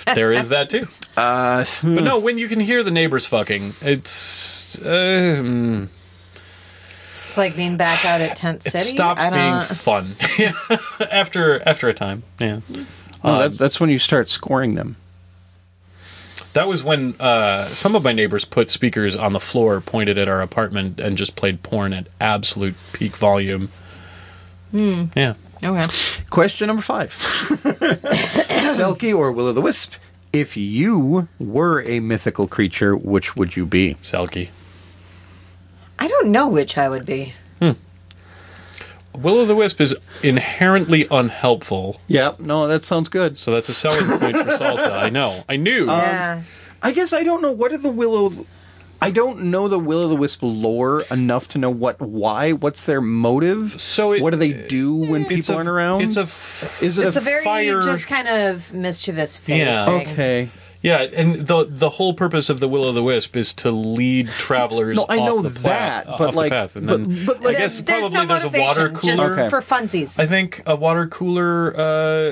There 0.15 0.31
is 0.31 0.49
that 0.49 0.69
too. 0.69 0.87
Uh, 1.17 1.65
But 1.81 2.03
no, 2.03 2.19
when 2.19 2.37
you 2.37 2.47
can 2.47 2.59
hear 2.59 2.83
the 2.83 2.91
neighbors 2.91 3.25
fucking, 3.25 3.73
it's 3.81 4.77
uh, 4.79 5.41
mm, 5.41 5.87
It's 7.27 7.37
like 7.37 7.55
being 7.55 7.77
back 7.77 8.05
out 8.05 8.21
at 8.21 8.35
Tent 8.35 8.65
it 8.65 8.71
City. 8.71 8.83
stops 8.91 9.19
I 9.21 9.29
being 9.29 9.53
don't- 9.53 9.65
fun 9.65 10.15
after 11.11 11.61
after 11.67 11.89
a 11.89 11.93
time. 11.93 12.23
Yeah. 12.39 12.59
Oh, 13.25 13.39
that's 13.39 13.57
that's 13.57 13.79
when 13.79 13.89
you 13.89 13.99
start 13.99 14.29
scoring 14.29 14.75
them. 14.75 14.95
That 16.53 16.67
was 16.67 16.83
when 16.83 17.15
uh, 17.19 17.67
some 17.67 17.95
of 17.95 18.03
my 18.03 18.13
neighbors 18.13 18.45
put 18.45 18.69
speakers 18.69 19.17
on 19.17 19.33
the 19.33 19.41
floor 19.41 19.81
pointed 19.81 20.17
at 20.17 20.29
our 20.29 20.41
apartment 20.41 21.01
and 21.01 21.17
just 21.17 21.35
played 21.35 21.63
porn 21.63 21.91
at 21.91 22.07
absolute 22.21 22.75
peak 22.93 23.17
volume. 23.17 23.69
Hmm. 24.71 25.05
Yeah. 25.15 25.33
Okay. 25.61 25.85
Question 26.29 26.67
number 26.67 26.81
five: 26.81 27.11
Selkie 28.75 29.15
or 29.15 29.31
Will 29.31 29.47
o' 29.47 29.53
the 29.53 29.61
Wisp? 29.61 29.95
If 30.31 30.55
you 30.57 31.27
were 31.39 31.81
a 31.83 31.99
mythical 31.99 32.47
creature, 32.47 32.95
which 32.95 33.35
would 33.35 33.55
you 33.55 33.65
be? 33.65 33.95
Selkie. 34.01 34.49
I 35.97 36.07
don't 36.07 36.31
know 36.31 36.47
which 36.47 36.77
I 36.77 36.89
would 36.89 37.05
be. 37.05 37.33
Will 39.15 39.39
o' 39.39 39.45
the 39.45 39.55
Wisp 39.55 39.79
is 39.81 39.95
inherently 40.23 41.07
unhelpful, 41.11 41.99
Yep. 42.07 42.39
No, 42.39 42.67
that 42.67 42.83
sounds 42.85 43.09
good. 43.09 43.37
so 43.37 43.51
that's 43.51 43.69
a 43.69 43.73
selling 43.73 44.05
point 44.19 44.35
for 44.37 44.43
salsa. 44.57 44.91
I 44.91 45.09
know. 45.09 45.43
I 45.49 45.55
knew. 45.57 45.85
yeah. 45.85 46.35
Um, 46.39 46.45
I 46.83 46.91
guess 46.91 47.13
I 47.13 47.23
don't 47.23 47.41
know 47.41 47.51
what 47.51 47.71
are 47.71 47.77
the 47.77 47.89
Willow. 47.89 48.45
I 49.01 49.11
don't 49.11 49.43
know 49.51 49.67
the 49.67 49.77
Will 49.79 50.03
o' 50.03 50.07
the 50.07 50.15
Wisp 50.15 50.39
lore 50.41 51.03
enough 51.11 51.47
to 51.49 51.57
know 51.57 51.69
what, 51.69 51.99
why, 52.01 52.51
what's 52.53 52.85
their 52.85 53.01
motive. 53.01 53.79
So 53.81 54.13
it- 54.13 54.21
what 54.21 54.31
do 54.31 54.37
they 54.37 54.53
do 54.67 55.03
eh, 55.03 55.09
when 55.09 55.21
It's 55.23 55.29
people 55.29 55.53
a- 55.55 55.57
aren't 55.57 55.69
around? 55.69 56.01
It's 56.01 56.17
a. 56.17 56.21
F- 56.21 56.81
is 56.81 56.97
it 56.97 57.05
It's 57.07 57.15
a 57.15 57.21
very 57.21 57.43
fire- 57.43 57.81
just 57.81 58.07
kind 58.07 58.27
of 58.27 58.71
mischievous 58.73 59.37
fate 59.37 59.57
Yeah. 59.59 59.85
thing. 59.85 60.07
okay? 60.07 60.49
Yeah, 60.85 60.99
and 61.01 61.47
the 61.47 61.65
the 61.67 61.89
whole 61.89 62.13
purpose 62.13 62.49
of 62.49 62.59
the 62.59 62.67
Will 62.67 62.83
o' 62.83 62.91
the 62.91 63.01
Wisp 63.01 63.35
is 63.35 63.53
to 63.55 63.71
lead 63.71 64.29
travelers. 64.29 64.97
No, 64.97 65.05
I 65.09 65.17
off 65.17 65.25
know 65.27 65.41
the 65.41 65.49
that, 65.61 66.05
path, 66.05 66.15
but 66.19 66.35
like, 66.35 66.51
the 66.51 66.69
but, 66.79 66.87
then 66.87 67.25
but 67.25 67.41
like, 67.41 67.55
I 67.55 67.59
guess 67.59 67.81
There's 67.81 68.09
probably 68.11 68.17
no 68.19 68.25
there's 68.27 68.43
a 68.43 68.47
water 68.61 68.89
motivation, 68.89 69.07
just 69.09 69.19
cooler. 69.21 69.33
Okay. 69.33 69.49
for 69.49 69.61
funsies. 69.61 70.19
I 70.19 70.27
think 70.27 70.61
a 70.67 70.75
water 70.75 71.07
cooler 71.07 71.75
uh, 71.75 71.81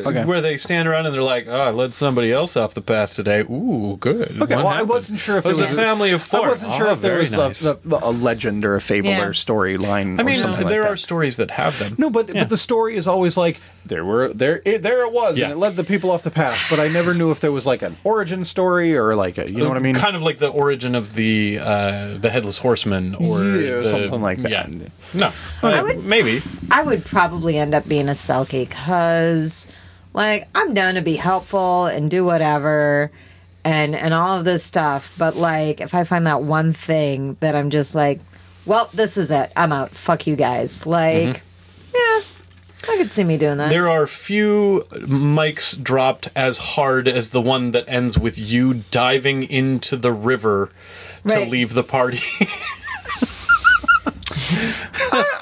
Okay. 0.09 0.25
where 0.25 0.39
they 0.41 0.57
stand 0.57 0.87
around 0.87 1.07
and 1.07 1.15
they're 1.15 1.23
like, 1.23 1.47
"Oh, 1.47 1.59
I 1.61 1.71
led 1.71 1.93
somebody 1.95 2.31
else 2.31 2.55
off 2.55 2.73
the 2.75 2.81
path 2.81 3.13
today." 3.15 3.41
Ooh, 3.41 3.97
good. 3.99 4.41
okay. 4.43 4.55
What 4.55 4.65
Well, 4.65 4.67
I 4.67 4.83
wasn't 4.83 5.19
sure 5.19 5.37
if 5.37 5.45
It 5.45 5.49
was, 5.49 5.57
there 5.57 5.67
was 5.69 5.73
a 5.77 5.81
family 5.81 6.11
of 6.11 6.21
four. 6.21 6.45
I 6.45 6.49
wasn't 6.49 6.73
sure 6.73 6.87
Oh, 6.89 6.93
if 6.93 7.01
there 7.01 7.17
was 7.17 7.35
nice. 7.35 7.65
a, 7.65 7.71
a, 7.91 7.99
a 8.03 8.11
legend 8.11 8.63
or 8.65 8.75
a 8.75 8.81
fable 8.81 9.09
Yeah. 9.09 9.25
or 9.25 9.33
storyline. 9.33 10.19
I 10.19 10.21
or 10.21 10.25
mean, 10.25 10.37
something 10.39 10.67
there 10.67 10.81
like 10.81 10.91
are 10.91 10.93
that. 10.93 10.97
stories 10.99 11.37
that 11.37 11.51
have 11.51 11.79
them. 11.79 11.95
No, 11.97 12.09
but 12.09 12.33
Yeah. 12.33 12.43
but 12.43 12.49
the 12.49 12.57
story 12.57 12.95
is 12.97 13.07
always 13.07 13.35
like 13.35 13.59
there 13.85 14.05
were 14.05 14.31
there 14.33 14.61
it, 14.63 14.81
there 14.83 15.05
it 15.05 15.11
was, 15.11 15.37
Yeah. 15.39 15.45
and 15.45 15.53
it 15.53 15.57
led 15.57 15.75
the 15.75 15.83
people 15.83 16.11
off 16.11 16.21
the 16.23 16.31
path. 16.31 16.59
But 16.69 16.79
I 16.79 16.87
never 16.87 17.13
knew 17.13 17.31
if 17.31 17.39
there 17.39 17.51
was 17.51 17.65
like 17.65 17.81
an 17.81 17.97
origin 18.03 18.42
story 18.45 18.95
or 18.97 19.15
like 19.15 19.37
a 19.37 19.49
you 19.51 19.57
know 19.59 19.67
what 19.69 19.77
I 19.77 19.81
mean. 19.81 19.95
Kind 19.95 20.15
of 20.15 20.21
like 20.21 20.37
the 20.37 20.47
origin 20.49 20.95
of 20.95 21.13
the 21.15 21.59
uh, 21.61 22.17
the 22.17 22.29
headless 22.29 22.57
horseman, 22.57 23.15
or 23.15 23.43
Yeah, 23.43 23.79
the- 23.79 23.89
something 23.89 24.21
like 24.21 24.39
that. 24.39 24.51
Yeah. 24.51 24.67
No, 25.13 25.31
I 25.61 25.73
Uh, 25.79 25.83
would- 25.83 26.03
maybe. 26.05 26.41
I 26.71 26.81
would 26.83 27.05
probably 27.05 27.57
end 27.57 27.73
up 27.75 27.87
being 27.87 28.09
a 28.09 28.13
Selkie 28.13 28.67
because, 28.67 29.67
like, 30.13 30.47
I'm 30.55 30.73
down 30.73 30.95
to 30.95 31.01
be 31.01 31.15
helpful 31.15 31.85
and 31.85 32.09
do 32.09 32.23
whatever 32.25 33.11
and 33.63 33.95
and 33.95 34.13
all 34.13 34.37
of 34.39 34.45
this 34.45 34.63
stuff. 34.63 35.13
But 35.17 35.35
like, 35.35 35.81
if 35.81 35.93
I 35.93 36.03
find 36.03 36.25
that 36.27 36.41
one 36.41 36.73
thing 36.73 37.37
that 37.39 37.55
I'm 37.55 37.69
just 37.69 37.95
like, 37.95 38.19
well, 38.65 38.89
this 38.93 39.17
is 39.17 39.29
it. 39.31 39.51
I'm 39.55 39.71
out. 39.71 39.91
Fuck 39.91 40.25
you 40.27 40.35
guys. 40.35 40.85
Like, 40.85 41.41
yeah, 41.93 42.19
I 42.89 42.97
could 42.97 43.11
see 43.11 43.23
me 43.23 43.37
doing 43.37 43.57
that. 43.57 43.69
There 43.69 43.87
are 43.89 44.05
few 44.07 44.85
mics 44.91 45.81
dropped 45.81 46.29
as 46.35 46.57
hard 46.57 47.07
as 47.07 47.29
the 47.29 47.41
one 47.41 47.71
that 47.71 47.85
ends 47.87 48.17
with 48.19 48.37
you 48.37 48.83
diving 48.91 49.43
into 49.43 49.95
the 49.97 50.11
river 50.11 50.69
to 51.27 51.35
Right. 51.35 51.49
leave 51.49 51.73
the 51.73 51.83
party. 51.83 52.19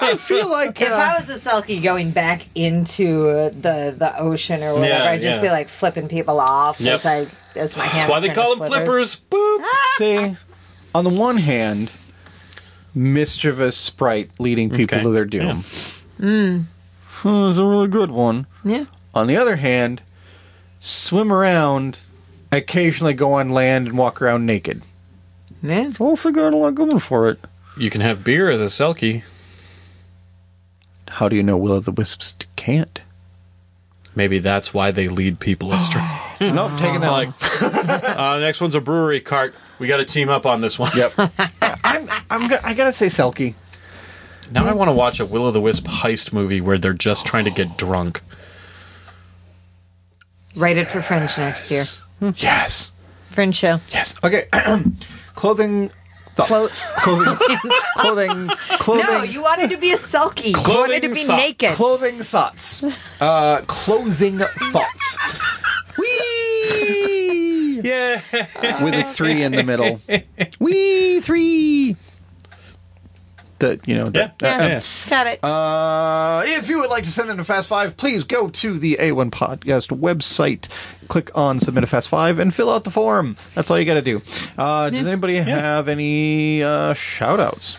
I 0.00 0.16
feel 0.18 0.48
like 0.50 0.80
if 0.80 0.90
uh, 0.90 0.94
I 0.94 1.18
was 1.18 1.28
a 1.28 1.38
Selkie 1.38 1.82
going 1.82 2.10
back 2.10 2.42
into 2.54 3.24
the 3.50 3.94
the 3.96 4.12
ocean 4.18 4.62
or 4.62 4.74
whatever, 4.74 5.04
Yeah, 5.04 5.10
I'd 5.10 5.22
just 5.22 5.38
yeah. 5.38 5.42
be 5.42 5.50
like 5.50 5.68
flipping 5.68 6.08
people 6.08 6.40
off 6.40 6.80
Yep. 6.80 6.94
as 6.94 7.06
I 7.06 7.26
as 7.56 7.76
my 7.76 7.84
hands. 7.84 8.04
That's 8.06 8.10
why 8.10 8.20
they 8.20 8.32
call 8.34 8.56
them 8.56 8.68
flippers. 8.68 9.20
Boop. 9.30 9.64
See, 9.96 10.36
on 10.94 11.04
the 11.04 11.10
one 11.10 11.38
hand, 11.38 11.90
mischievous 12.94 13.76
sprite 13.76 14.30
leading 14.38 14.70
people 14.70 14.96
Okay. 14.98 15.02
to 15.02 15.10
their 15.10 15.24
doom. 15.24 15.64
Mm. 16.20 16.64
It's 17.24 17.58
a 17.58 17.64
really 17.64 17.88
good 17.88 18.10
one. 18.10 18.46
Yeah. 18.64 18.86
on 19.14 19.26
the 19.26 19.36
other 19.36 19.56
hand, 19.56 20.02
swim 20.80 21.32
around, 21.32 22.00
occasionally 22.50 23.14
go 23.14 23.34
on 23.34 23.50
land 23.50 23.88
and 23.88 23.98
walk 23.98 24.20
around 24.20 24.46
naked. 24.46 24.82
Yeah. 25.62 25.86
It's 25.86 26.00
also 26.00 26.30
got 26.30 26.54
a 26.54 26.56
lot 26.56 26.74
going 26.74 26.98
for 26.98 27.28
it. 27.28 27.38
You 27.76 27.90
can 27.90 28.00
have 28.00 28.24
beer 28.24 28.50
as 28.50 28.60
a 28.60 28.64
selkie. 28.64 29.22
How 31.08 31.28
do 31.28 31.36
you 31.36 31.42
know 31.42 31.56
will 31.56 31.72
o' 31.72 31.80
the 31.80 31.92
wisps 31.92 32.34
can't? 32.56 33.02
Maybe 34.14 34.38
that's 34.38 34.74
why 34.74 34.90
they 34.90 35.08
lead 35.08 35.40
people 35.40 35.72
astray. 35.72 36.02
nope, 36.40 36.72
taking 36.78 37.00
that 37.00 37.10
like, 37.10 37.28
one. 37.60 37.90
uh, 38.00 38.38
next 38.38 38.60
one's 38.60 38.74
a 38.74 38.80
brewery 38.80 39.20
cart. 39.20 39.54
We 39.78 39.86
got 39.86 39.98
to 39.98 40.04
team 40.04 40.28
up 40.28 40.46
on 40.46 40.60
this 40.60 40.78
one. 40.78 40.90
Yep. 40.96 41.12
I'm, 41.18 42.08
I'm, 42.30 42.52
I 42.64 42.74
gotta 42.74 42.92
say 42.92 43.06
Selkie. 43.06 43.54
Now 44.52 44.66
I 44.66 44.72
want 44.72 44.88
to 44.88 44.92
watch 44.92 45.18
a 45.18 45.24
Will 45.26 45.44
o' 45.46 45.50
the 45.50 45.60
Wisp 45.60 45.86
heist 45.86 46.32
movie 46.32 46.60
where 46.60 46.76
they're 46.78 46.92
just 46.92 47.24
trying 47.24 47.44
to 47.46 47.50
get 47.50 47.78
drunk. 47.78 48.20
Write 50.54 50.76
it 50.76 50.88
for 50.88 51.00
Fringe 51.00 51.38
next 51.38 51.70
year. 51.70 51.84
Yes. 52.36 52.92
Fringe 53.30 53.54
show. 53.54 53.80
Yes. 53.90 54.14
Okay. 54.22 54.46
clothing. 55.34 55.90
Thoughts. 56.34 56.48
Clo- 56.48 56.68
clothing. 56.98 57.36
clothing. 57.96 58.48
Clothing. 58.78 59.06
no, 59.06 59.22
you 59.22 59.42
wanted 59.42 59.70
to 59.70 59.76
be 59.78 59.92
a 59.92 59.96
selkie. 59.96 60.52
You 60.52 60.74
wanted 60.74 61.02
to 61.02 61.08
be 61.08 61.14
socks. 61.14 61.42
naked. 61.42 61.70
Clothing 61.70 62.22
thoughts. 62.22 62.82
Uh, 63.20 63.62
closing 63.66 64.38
thoughts. 64.38 65.18
Wee. 65.98 66.08
Yeah. 67.82 68.20
With 68.84 68.94
a 68.94 69.02
three 69.02 69.42
in 69.42 69.50
the 69.50 69.64
middle. 69.64 70.00
Wee 70.60 71.20
three. 71.20 71.96
The 73.62 73.80
you 73.86 73.96
know. 73.96 74.10
The, 74.10 74.32
Yeah. 74.42 74.56
uh, 74.56 74.66
yeah. 74.66 74.80
Got 75.08 75.26
it. 75.28 75.44
Uh, 75.44 76.42
if 76.44 76.68
you 76.68 76.80
would 76.80 76.90
like 76.90 77.04
to 77.04 77.10
send 77.10 77.30
in 77.30 77.38
a 77.38 77.44
Fast 77.44 77.68
Five, 77.68 77.96
please 77.96 78.24
go 78.24 78.48
to 78.50 78.78
the 78.78 78.96
A1 79.00 79.30
Podcast 79.30 79.96
website, 79.96 80.68
click 81.08 81.30
on 81.36 81.60
Submit 81.60 81.84
a 81.84 81.86
Fast 81.86 82.08
Five, 82.08 82.40
and 82.40 82.52
fill 82.52 82.70
out 82.70 82.82
the 82.82 82.90
form. 82.90 83.36
That's 83.54 83.70
all 83.70 83.78
you 83.78 83.84
got 83.84 83.94
to 83.94 84.02
do. 84.02 84.20
Uh, 84.58 84.90
does 84.90 85.06
anybody 85.06 85.36
have 85.36 85.86
any 85.88 86.62
uh, 86.62 86.94
shout 86.94 87.38
outs? 87.38 87.78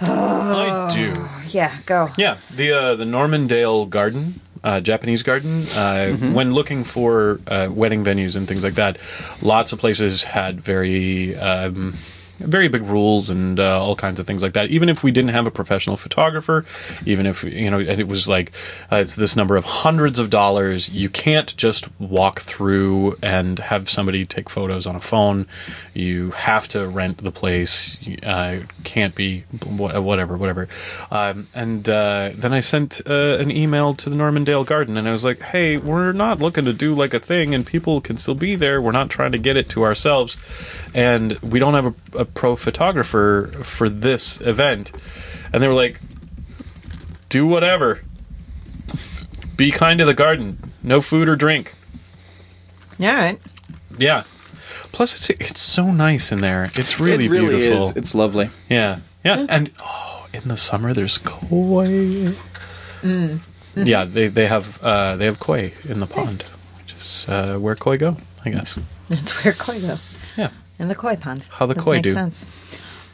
I 0.00 0.90
do. 0.92 1.14
yeah, 1.50 1.76
go. 1.86 2.10
Yeah, 2.18 2.38
the 2.54 2.72
uh, 2.72 2.94
the 2.96 3.04
Normandale 3.04 3.86
Garden, 3.86 4.40
uh, 4.64 4.80
Japanese 4.80 5.22
garden. 5.22 5.68
Uh, 5.68 6.12
When 6.16 6.52
looking 6.52 6.82
for 6.82 7.40
uh, 7.46 7.68
wedding 7.70 8.02
venues 8.04 8.34
and 8.34 8.48
things 8.48 8.64
like 8.64 8.74
that, 8.74 8.98
lots 9.40 9.72
of 9.72 9.78
places 9.78 10.24
had 10.24 10.60
very. 10.60 11.36
Um, 11.36 11.94
very 12.42 12.68
big 12.68 12.82
rules 12.82 13.30
and 13.30 13.58
uh, 13.58 13.82
all 13.82 13.96
kinds 13.96 14.20
of 14.20 14.26
things 14.26 14.42
like 14.42 14.52
that. 14.52 14.70
Even 14.70 14.88
if 14.88 15.02
we 15.02 15.10
didn't 15.10 15.30
have 15.30 15.46
a 15.46 15.50
professional 15.50 15.96
photographer, 15.96 16.64
even 17.06 17.26
if 17.26 17.44
you 17.44 17.70
know 17.70 17.78
and 17.78 18.00
it 18.00 18.08
was 18.08 18.28
like 18.28 18.52
uh, 18.90 18.96
it's 18.96 19.16
this 19.16 19.36
number 19.36 19.56
of 19.56 19.64
hundreds 19.64 20.18
of 20.18 20.30
dollars, 20.30 20.88
you 20.90 21.08
can't 21.08 21.56
just 21.56 21.88
walk 22.00 22.40
through 22.40 23.16
and 23.22 23.58
have 23.58 23.88
somebody 23.88 24.24
take 24.24 24.48
photos 24.48 24.86
on 24.86 24.96
a 24.96 25.00
phone. 25.00 25.46
You 25.94 26.30
have 26.32 26.68
to 26.68 26.86
rent 26.86 27.18
the 27.18 27.32
place. 27.32 27.96
Uh, 28.22 28.60
can't 28.84 29.14
be 29.14 29.40
whatever, 29.64 30.36
whatever. 30.36 30.68
Um, 31.10 31.48
and 31.54 31.88
uh, 31.88 32.30
then 32.34 32.52
I 32.52 32.60
sent 32.60 33.00
uh, 33.06 33.36
an 33.38 33.50
email 33.50 33.94
to 33.94 34.10
the 34.10 34.16
Normandale 34.16 34.64
Garden, 34.64 34.96
and 34.96 35.08
I 35.08 35.12
was 35.12 35.24
like, 35.24 35.40
"Hey, 35.40 35.76
we're 35.76 36.12
not 36.12 36.40
looking 36.40 36.64
to 36.64 36.72
do 36.72 36.94
like 36.94 37.14
a 37.14 37.20
thing, 37.20 37.54
and 37.54 37.66
people 37.66 38.00
can 38.00 38.16
still 38.16 38.34
be 38.34 38.54
there. 38.54 38.80
We're 38.80 38.92
not 38.92 39.10
trying 39.10 39.32
to 39.32 39.38
get 39.38 39.56
it 39.56 39.68
to 39.70 39.84
ourselves, 39.84 40.36
and 40.94 41.38
we 41.40 41.58
don't 41.58 41.74
have 41.74 41.86
a, 41.86 42.18
a 42.18 42.24
pro 42.34 42.56
photographer 42.56 43.50
for 43.62 43.88
this 43.88 44.40
event." 44.40 44.92
And 45.52 45.62
they 45.62 45.68
were 45.68 45.74
like, 45.74 46.00
"Do 47.28 47.46
whatever. 47.46 48.00
Be 49.56 49.70
kind 49.70 49.98
to 49.98 50.04
the 50.04 50.14
garden. 50.14 50.72
No 50.82 51.00
food 51.00 51.28
or 51.28 51.36
drink." 51.36 51.74
All 53.00 53.06
right. 53.06 53.38
Yeah. 53.98 54.24
Plus, 54.92 55.14
it's 55.14 55.30
it's 55.40 55.60
so 55.60 55.90
nice 55.90 56.32
in 56.32 56.40
there. 56.40 56.70
It's 56.74 57.00
really, 57.00 57.24
it 57.24 57.30
really 57.30 57.56
beautiful. 57.56 57.88
is. 57.88 57.96
It's 57.96 58.14
lovely. 58.14 58.50
Yeah, 58.68 58.98
yeah, 59.24 59.46
and 59.48 59.70
oh, 59.80 60.26
in 60.34 60.48
the 60.48 60.56
summer 60.56 60.92
there's 60.92 61.18
koi. 61.18 62.34
Yeah, 63.74 64.04
they 64.04 64.28
they 64.28 64.46
have 64.46 64.82
uh, 64.82 65.16
they 65.16 65.24
have 65.24 65.40
koi 65.40 65.72
in 65.84 65.98
the 65.98 66.06
pond, 66.06 66.42
which 66.78 66.94
is 66.94 67.26
uh, 67.26 67.56
where 67.58 67.74
koi 67.74 67.96
go, 67.96 68.18
I 68.44 68.50
guess. 68.50 68.78
That's 69.08 69.32
where 69.44 69.54
koi 69.54 69.80
go. 69.80 69.98
Yeah, 70.82 70.84
In 70.84 70.88
the 70.88 70.94
koi 70.94 71.16
pond. 71.16 71.46
How 71.50 71.66
the 71.66 71.74
This 71.74 71.84
koi 71.84 71.92
makes 71.96 72.08
do. 72.08 72.12
sense. 72.12 72.44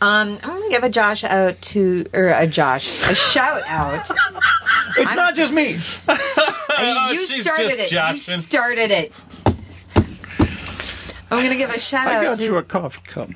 Um, 0.00 0.38
I'm 0.42 0.60
gonna 0.60 0.70
give 0.70 0.84
a 0.84 0.88
Josh 0.88 1.24
out 1.24 1.60
to 1.60 2.06
or 2.14 2.28
a 2.28 2.46
Josh 2.46 3.02
a 3.10 3.14
shout 3.14 3.62
out. 3.66 4.08
It's 4.96 5.14
not 5.14 5.34
just 5.36 5.52
me. 5.52 5.72
you 5.74 5.80
Oh, 6.08 7.14
started 7.26 7.76
just 7.78 7.92
it. 7.92 8.14
You 8.14 8.18
started 8.18 8.90
it. 8.90 9.12
I'm 11.30 11.42
gonna 11.42 11.56
give 11.56 11.70
a 11.70 11.78
shout 11.78 12.06
out. 12.06 12.12
I 12.12 12.16
out 12.16 12.22
got 12.22 12.36
to 12.38 12.44
you 12.44 12.56
a 12.56 12.62
coffee 12.62 13.02
cup. 13.06 13.28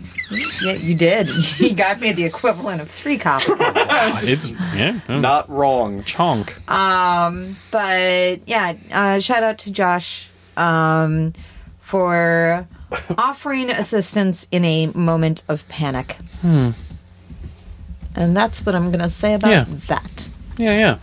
Yeah, 0.64 0.72
you 0.72 0.94
did. 0.94 1.28
You 1.60 1.74
got 1.74 2.00
me 2.00 2.12
the 2.12 2.24
equivalent 2.24 2.80
of 2.80 2.90
three 2.90 3.18
coffee 3.18 3.54
cups. 3.54 4.22
It's 4.24 4.50
yeah, 4.74 5.00
Not 5.08 5.48
wrong. 5.50 6.02
chonk. 6.02 6.66
Um, 6.70 7.56
but 7.70 8.40
yeah, 8.48 8.74
uh, 8.92 9.18
shout 9.18 9.42
out 9.42 9.58
to 9.58 9.70
Josh 9.70 10.30
um, 10.56 11.32
for 11.80 12.66
offering 13.18 13.70
assistance 13.70 14.46
in 14.50 14.64
a 14.64 14.86
moment 14.88 15.44
of 15.48 15.66
panic. 15.68 16.16
And 18.14 18.36
that's 18.36 18.64
what 18.66 18.74
I'm 18.74 18.90
going 18.90 19.00
to 19.02 19.10
say 19.10 19.34
about 19.34 19.50
Yeah. 19.50 19.64
that. 19.88 20.28
Yeah, 20.58 20.78
yeah, 20.78 20.98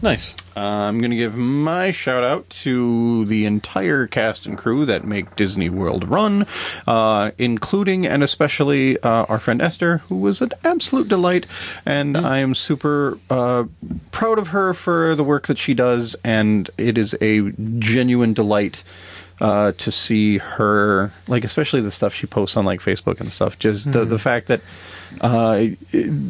nice. 0.00 0.34
Uh, 0.56 0.60
I'm 0.60 0.98
going 0.98 1.10
to 1.10 1.16
give 1.16 1.34
my 1.36 1.90
shout 1.90 2.24
out 2.24 2.48
to 2.64 3.24
the 3.26 3.44
entire 3.44 4.06
cast 4.06 4.46
and 4.46 4.56
crew 4.56 4.86
that 4.86 5.04
make 5.04 5.36
Disney 5.36 5.68
World 5.68 6.08
run, 6.08 6.46
uh, 6.86 7.32
including 7.38 8.06
and 8.06 8.22
especially 8.22 8.98
uh, 9.02 9.26
our 9.28 9.38
friend 9.38 9.60
Esther, 9.60 9.98
who 10.08 10.16
was 10.16 10.40
an 10.40 10.50
absolute 10.64 11.08
delight. 11.08 11.46
And 11.84 12.16
I 12.16 12.38
am 12.38 12.54
super 12.54 13.18
uh, 13.28 13.64
proud 14.10 14.38
of 14.38 14.48
her 14.48 14.72
for 14.72 15.14
the 15.14 15.24
work 15.24 15.46
that 15.48 15.58
she 15.58 15.74
does, 15.74 16.16
and 16.24 16.70
it 16.78 16.96
is 16.96 17.14
a 17.20 17.50
genuine 17.78 18.32
delight. 18.32 18.84
Uh, 19.42 19.72
to 19.72 19.90
see 19.90 20.38
her, 20.38 21.10
like 21.26 21.42
especially 21.42 21.80
the 21.80 21.90
stuff 21.90 22.14
she 22.14 22.28
posts 22.28 22.56
on 22.56 22.64
like 22.64 22.78
Facebook 22.78 23.18
and 23.18 23.32
stuff, 23.32 23.58
just 23.58 23.90
the, 23.90 24.04
the 24.04 24.16
fact 24.18 24.46
that 24.46 24.60
uh, 25.20 25.66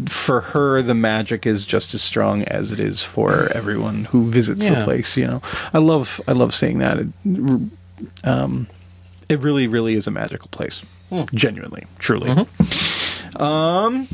for 0.08 0.40
her 0.40 0.80
the 0.80 0.94
magic 0.94 1.44
is 1.46 1.66
just 1.66 1.92
as 1.92 2.00
strong 2.00 2.42
as 2.44 2.72
it 2.72 2.80
is 2.80 3.02
for 3.02 3.52
everyone 3.54 4.06
who 4.06 4.30
visits 4.30 4.66
the 4.66 4.82
place 4.84 5.14
you 5.18 5.26
know? 5.26 5.42
I 5.74 5.78
love 5.78 6.22
i 6.26 6.32
love 6.32 6.54
seeing 6.54 6.78
that. 6.78 7.00
It, 7.00 7.08
um, 8.24 8.66
it 9.28 9.40
really 9.40 9.66
really 9.66 9.92
is 9.92 10.06
a 10.06 10.10
magical 10.10 10.48
place. 10.48 10.82
Genuinely 11.34 11.84
truly. 11.98 12.30
Um 13.36 14.08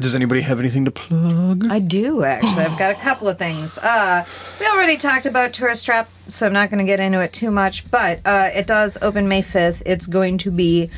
does 0.00 0.14
anybody 0.14 0.42
have 0.42 0.60
anything 0.60 0.84
to 0.84 0.90
plug 0.90 1.66
I 1.70 1.78
do 1.78 2.22
actually. 2.22 2.64
I've 2.64 2.78
got 2.78 2.90
a 2.92 3.00
couple 3.00 3.28
of 3.28 3.38
things. 3.38 3.78
Uh, 3.78 4.24
we 4.60 4.66
already 4.66 4.96
talked 4.96 5.26
about 5.26 5.52
Tourist 5.52 5.86
Trap, 5.86 6.08
so 6.28 6.46
I'm 6.46 6.52
not 6.52 6.70
going 6.70 6.78
to 6.78 6.84
get 6.84 7.00
into 7.00 7.20
it 7.22 7.32
too 7.32 7.50
much. 7.50 7.90
But 7.90 8.20
uh, 8.24 8.50
it 8.54 8.66
does 8.66 8.98
open 9.00 9.26
May 9.28 9.42
5th. 9.42 9.82
It's 9.86 10.06
going 10.06 10.38
to 10.38 10.50
be 10.50 10.90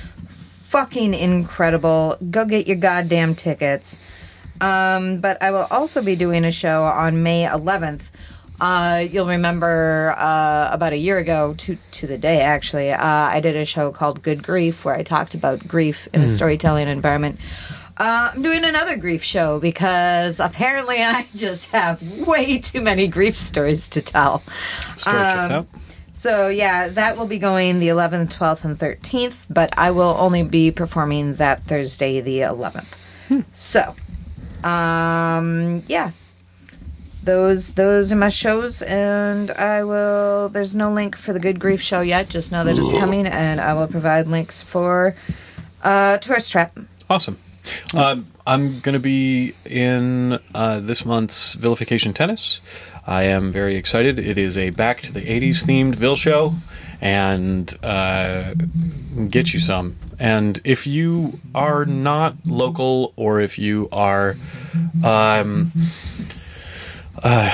fucking 0.69 1.15
incredible. 1.15 2.17
Go 2.31 2.45
get 2.45 2.67
your 2.67 2.77
goddamn 2.77 3.35
tickets. 3.35 4.03
Um, 4.61 5.21
but 5.21 5.41
I 5.43 5.53
will 5.53 5.67
also 5.71 6.03
be 6.03 6.17
doing 6.17 6.45
a 6.45 6.53
show 6.53 6.85
on 6.85 7.23
May 7.23 7.47
11th. 7.47 8.03
Uh, 8.61 9.07
you'll 9.09 9.29
remember 9.29 10.15
uh, 10.19 10.71
about 10.73 10.93
a 10.93 10.97
year 10.97 11.19
ago, 11.19 11.55
to 11.59 11.79
to 11.93 12.09
the 12.09 12.19
day 12.19 12.41
actually, 12.41 12.91
uh, 12.91 12.99
I 13.01 13.39
did 13.39 13.55
a 13.55 13.65
show 13.65 13.93
called 13.93 14.21
Good 14.23 14.43
Grief 14.43 14.85
where 14.85 14.97
I 14.97 15.05
talked 15.05 15.35
about 15.35 15.67
grief 15.69 16.09
in 16.13 16.23
a 16.23 16.29
storytelling 16.29 16.89
environment. 16.89 17.39
Uh, 17.99 18.31
I'm 18.33 18.43
doing 18.43 18.65
another 18.65 18.97
grief 18.97 19.25
show 19.25 19.59
because 19.59 20.39
apparently 20.39 21.03
I 21.03 21.27
just 21.35 21.71
have 21.71 22.01
way 22.27 22.59
too 22.59 22.81
many 22.81 23.09
grief 23.09 23.37
stories 23.37 23.89
to 23.91 24.01
tell. 24.01 24.43
Story 24.97 25.17
Um. 25.17 25.69
So 26.13 26.49
yeah, 26.49 26.89
that 26.89 27.17
will 27.17 27.27
be 27.27 27.39
going 27.39 27.79
the 27.79 27.89
11th, 27.89 28.35
12th, 28.37 28.65
and 28.65 28.79
13th, 28.79 29.47
but 29.51 29.73
I 29.79 29.93
will 29.93 30.17
only 30.19 30.43
be 30.43 30.71
performing 30.71 31.35
that 31.35 31.63
Thursday, 31.65 32.21
the 32.21 32.41
11th. 32.41 32.87
So, 33.53 33.95
um, 34.65 35.83
yeah, 35.87 36.13
those 37.23 37.75
those 37.75 38.11
are 38.11 38.17
my 38.17 38.31
shows, 38.31 38.83
and 38.83 39.51
I 39.53 39.85
will. 39.85 40.49
There's 40.49 40.75
no 40.75 40.91
link 40.91 41.15
for 41.15 41.33
the 41.33 41.39
Good 41.39 41.61
Grief 41.61 41.83
show 41.83 42.01
yet. 42.01 42.29
Just 42.31 42.51
know 42.51 42.65
that 42.65 42.79
it's 42.79 42.93
coming, 42.99 43.27
and 43.27 43.61
I 43.61 43.75
will 43.75 43.87
provide 43.87 44.27
links 44.29 44.63
for 44.63 45.15
uh, 45.83 46.19
Tourist 46.19 46.51
Trap. 46.51 46.79
Awesome. 47.11 47.39
Um, 47.95 48.27
I'm 48.47 48.81
going 48.81 48.95
to 48.95 49.01
be 49.01 49.55
in 49.65 50.39
uh, 50.55 50.81
this 50.81 51.05
month's 51.05 51.55
Vilification 51.55 52.13
Tennis. 52.15 52.61
I 53.07 53.25
am 53.25 53.53
very 53.53 53.77
excited. 53.77 54.19
It 54.19 54.39
is 54.39 54.57
a 54.57 54.71
back 54.71 55.01
to 55.03 55.13
the 55.13 55.21
80s 55.21 55.65
themed 55.65 55.95
Vil 55.95 56.17
show, 56.17 56.55
and 57.01 57.73
uh, 57.83 58.55
get 59.29 59.53
you 59.53 59.61
some. 59.61 59.97
And 60.19 60.61
if 60.65 60.87
you 60.87 61.41
are 61.55 61.85
not 61.85 62.35
local, 62.45 63.13
or 63.17 63.41
if 63.41 63.59
you 63.59 63.89
are. 63.93 64.37
Um, 65.05 65.73
uh, 67.23 67.51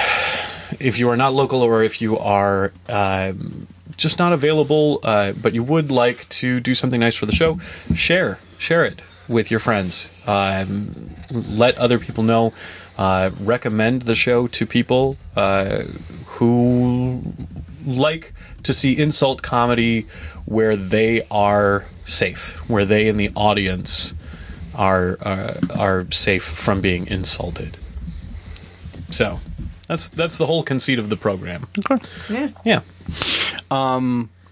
if 0.80 0.98
you 0.98 1.08
are 1.08 1.16
not 1.16 1.32
local 1.32 1.62
or 1.62 1.82
if 1.82 2.00
you 2.00 2.18
are 2.18 2.72
um, 2.88 3.66
just 3.96 4.18
not 4.18 4.32
available, 4.32 5.00
uh, 5.02 5.32
but 5.32 5.54
you 5.54 5.62
would 5.62 5.90
like 5.90 6.28
to 6.28 6.60
do 6.60 6.74
something 6.74 7.00
nice 7.00 7.16
for 7.16 7.26
the 7.26 7.32
show, 7.32 7.58
share 7.94 8.38
share 8.58 8.84
it 8.84 9.00
with 9.28 9.50
your 9.50 9.60
friends. 9.60 10.08
Um, 10.26 11.10
let 11.30 11.76
other 11.78 11.98
people 11.98 12.22
know. 12.22 12.52
Uh, 12.96 13.30
recommend 13.40 14.02
the 14.02 14.14
show 14.14 14.46
to 14.46 14.66
people 14.66 15.16
uh, 15.34 15.82
who 16.26 17.22
like 17.84 18.32
to 18.62 18.72
see 18.72 18.96
insult 18.96 19.42
comedy 19.42 20.06
where 20.44 20.76
they 20.76 21.26
are 21.30 21.86
safe, 22.04 22.54
where 22.68 22.84
they 22.84 23.08
in 23.08 23.16
the 23.16 23.30
audience 23.34 24.14
are 24.74 25.18
uh, 25.22 25.54
are 25.76 26.10
safe 26.10 26.44
from 26.44 26.80
being 26.80 27.06
insulted. 27.08 27.76
So 29.10 29.40
that's 29.88 30.08
that's 30.08 30.38
the 30.38 30.46
whole 30.46 30.62
conceit 30.62 30.98
of 30.98 31.08
the 31.08 31.16
program. 31.16 31.66
Okay. 31.78 31.98
Yeah. 32.30 32.48
Yeah. 32.64 32.80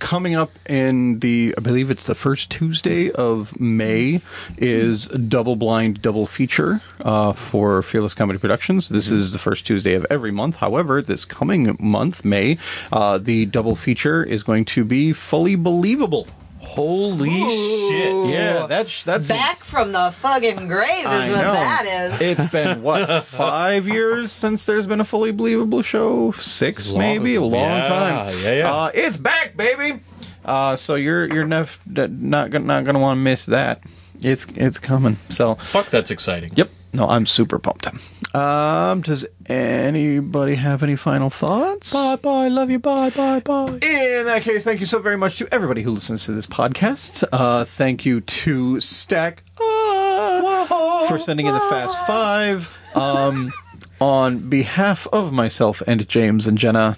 Coming 0.03 0.35
up 0.35 0.51
in 0.69 1.21
the 1.21 1.55
I 1.57 1.61
believe 1.61 1.89
it's 1.89 2.07
the 2.07 2.15
first 2.17 2.51
Tuesday 2.51 3.13
of 3.13 3.59
May 3.61 4.21
is 4.59 5.07
double 5.07 5.55
blind 5.55 6.03
double 6.03 6.27
feature 6.27 6.83
uh, 7.03 7.33
for 7.33 7.81
Fearless 7.83 8.13
Comedy 8.13 8.41
Productions. 8.41 8.89
This 8.89 9.13
is 9.13 9.33
the 9.33 9.39
first 9.39 9.65
Tuesday 9.65 9.95
of 9.95 10.05
every 10.11 10.33
month. 10.33 10.57
However, 10.57 11.01
this 11.01 11.25
coming 11.25 11.77
month, 11.79 12.25
May, 12.25 12.59
uh, 12.91 13.19
the 13.19 13.47
double 13.47 13.77
feature 13.77 14.25
is 14.25 14.43
going 14.43 14.65
to 14.67 14.85
be 14.85 15.13
fully 15.13 15.55
believable. 15.55 16.27
Holy 16.75 17.29
shit! 17.31 18.33
Yeah, 18.35 18.67
that's 18.67 19.05
that's 19.05 19.29
Back 19.29 19.59
from 19.63 19.93
the 19.93 20.11
fucking 20.17 20.69
grave 20.69 21.05
I 21.07 21.27
is 21.27 21.33
what 21.37 21.43
know. 21.43 21.53
that 21.53 22.11
is. 22.15 22.21
It's 22.21 22.47
been 22.47 22.83
what 22.83 23.25
five 23.25 23.87
years 23.89 24.33
since 24.33 24.65
there's 24.67 24.87
been 24.87 25.01
a 25.01 25.05
fully 25.05 25.33
believable 25.33 25.83
show? 25.83 26.33
Six, 26.33 26.91
Long- 26.91 26.99
maybe 27.01 27.35
a 27.35 27.43
long 27.43 27.53
yeah, 27.61 27.85
time. 27.85 28.35
yeah, 28.43 28.53
yeah. 28.55 28.75
Uh, 28.75 28.91
it's 28.95 29.17
back, 29.17 29.55
baby. 29.57 30.01
Uh, 30.45 30.75
so 30.77 30.95
you're 30.95 31.33
you're 31.33 31.47
nef- 31.47 31.79
not 31.87 32.51
gonna 32.51 32.65
not 32.65 32.85
gonna 32.85 32.99
want 32.99 33.19
to 33.19 33.23
miss 33.23 33.47
that. 33.47 33.83
It's 34.23 34.47
it's 34.55 34.79
coming. 34.79 35.19
So 35.29 35.57
Fuck, 35.57 35.91
that's 35.91 36.11
exciting. 36.11 36.53
yep. 36.57 36.71
No, 36.95 37.09
I'm 37.09 37.27
super 37.27 37.59
pumped. 37.59 37.87
Um, 38.35 39.03
does 39.03 39.27
anybody 39.49 40.55
have 40.55 40.83
any 40.83 40.97
final 40.97 41.29
thoughts? 41.29 41.93
Bye 41.93 42.17
bye. 42.17 42.49
Love 42.49 42.71
you. 42.71 42.79
Bye 42.79 43.11
bye 43.11 43.41
bye. 43.41 43.79
In 43.83 44.25
that 44.27 44.43
case, 44.43 44.65
thank 44.65 44.81
you 44.81 44.87
so 44.87 45.01
very 45.01 45.17
much 45.19 45.37
to 45.39 45.49
everybody 45.53 45.83
who 45.83 45.91
listens 45.91 46.25
to 46.25 46.33
this 46.33 46.47
podcast. 46.47 47.25
Uh, 47.31 47.65
thank 47.65 48.07
you 48.07 48.21
to 48.23 48.81
Stack 48.81 49.43
uh, 49.61 51.05
for 51.09 51.19
sending 51.19 51.47
in 51.47 51.53
the 51.53 51.61
Fast 51.61 52.07
Five. 52.07 52.79
Um, 52.95 53.53
on 54.01 54.49
behalf 54.49 55.07
of 55.13 55.33
myself 55.33 55.83
and 55.87 56.09
James 56.09 56.47
and 56.47 56.57
Jenna, 56.59 56.97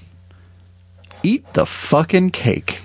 eat 1.23 1.53
the 1.55 1.67
fucking 1.67 2.31
cake. 2.31 2.81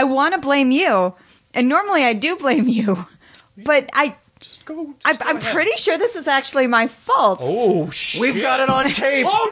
I 0.00 0.04
want 0.04 0.32
to 0.32 0.40
blame 0.40 0.70
you, 0.70 1.14
and 1.52 1.68
normally 1.68 2.04
I 2.04 2.14
do 2.14 2.34
blame 2.36 2.68
you, 2.68 3.04
but 3.58 3.90
I, 3.92 4.16
Just 4.40 4.64
go. 4.64 4.94
I 5.04 5.14
I'm 5.20 5.38
pretty 5.40 5.76
sure 5.76 5.98
this 5.98 6.16
is 6.16 6.26
actually 6.26 6.66
my 6.66 6.86
fault. 6.86 7.40
Oh 7.42 7.90
shit! 7.90 8.18
We've 8.22 8.40
got 8.40 8.60
it 8.60 8.70
on 8.70 8.88
tape. 8.88 9.26
Oh, 9.28 9.48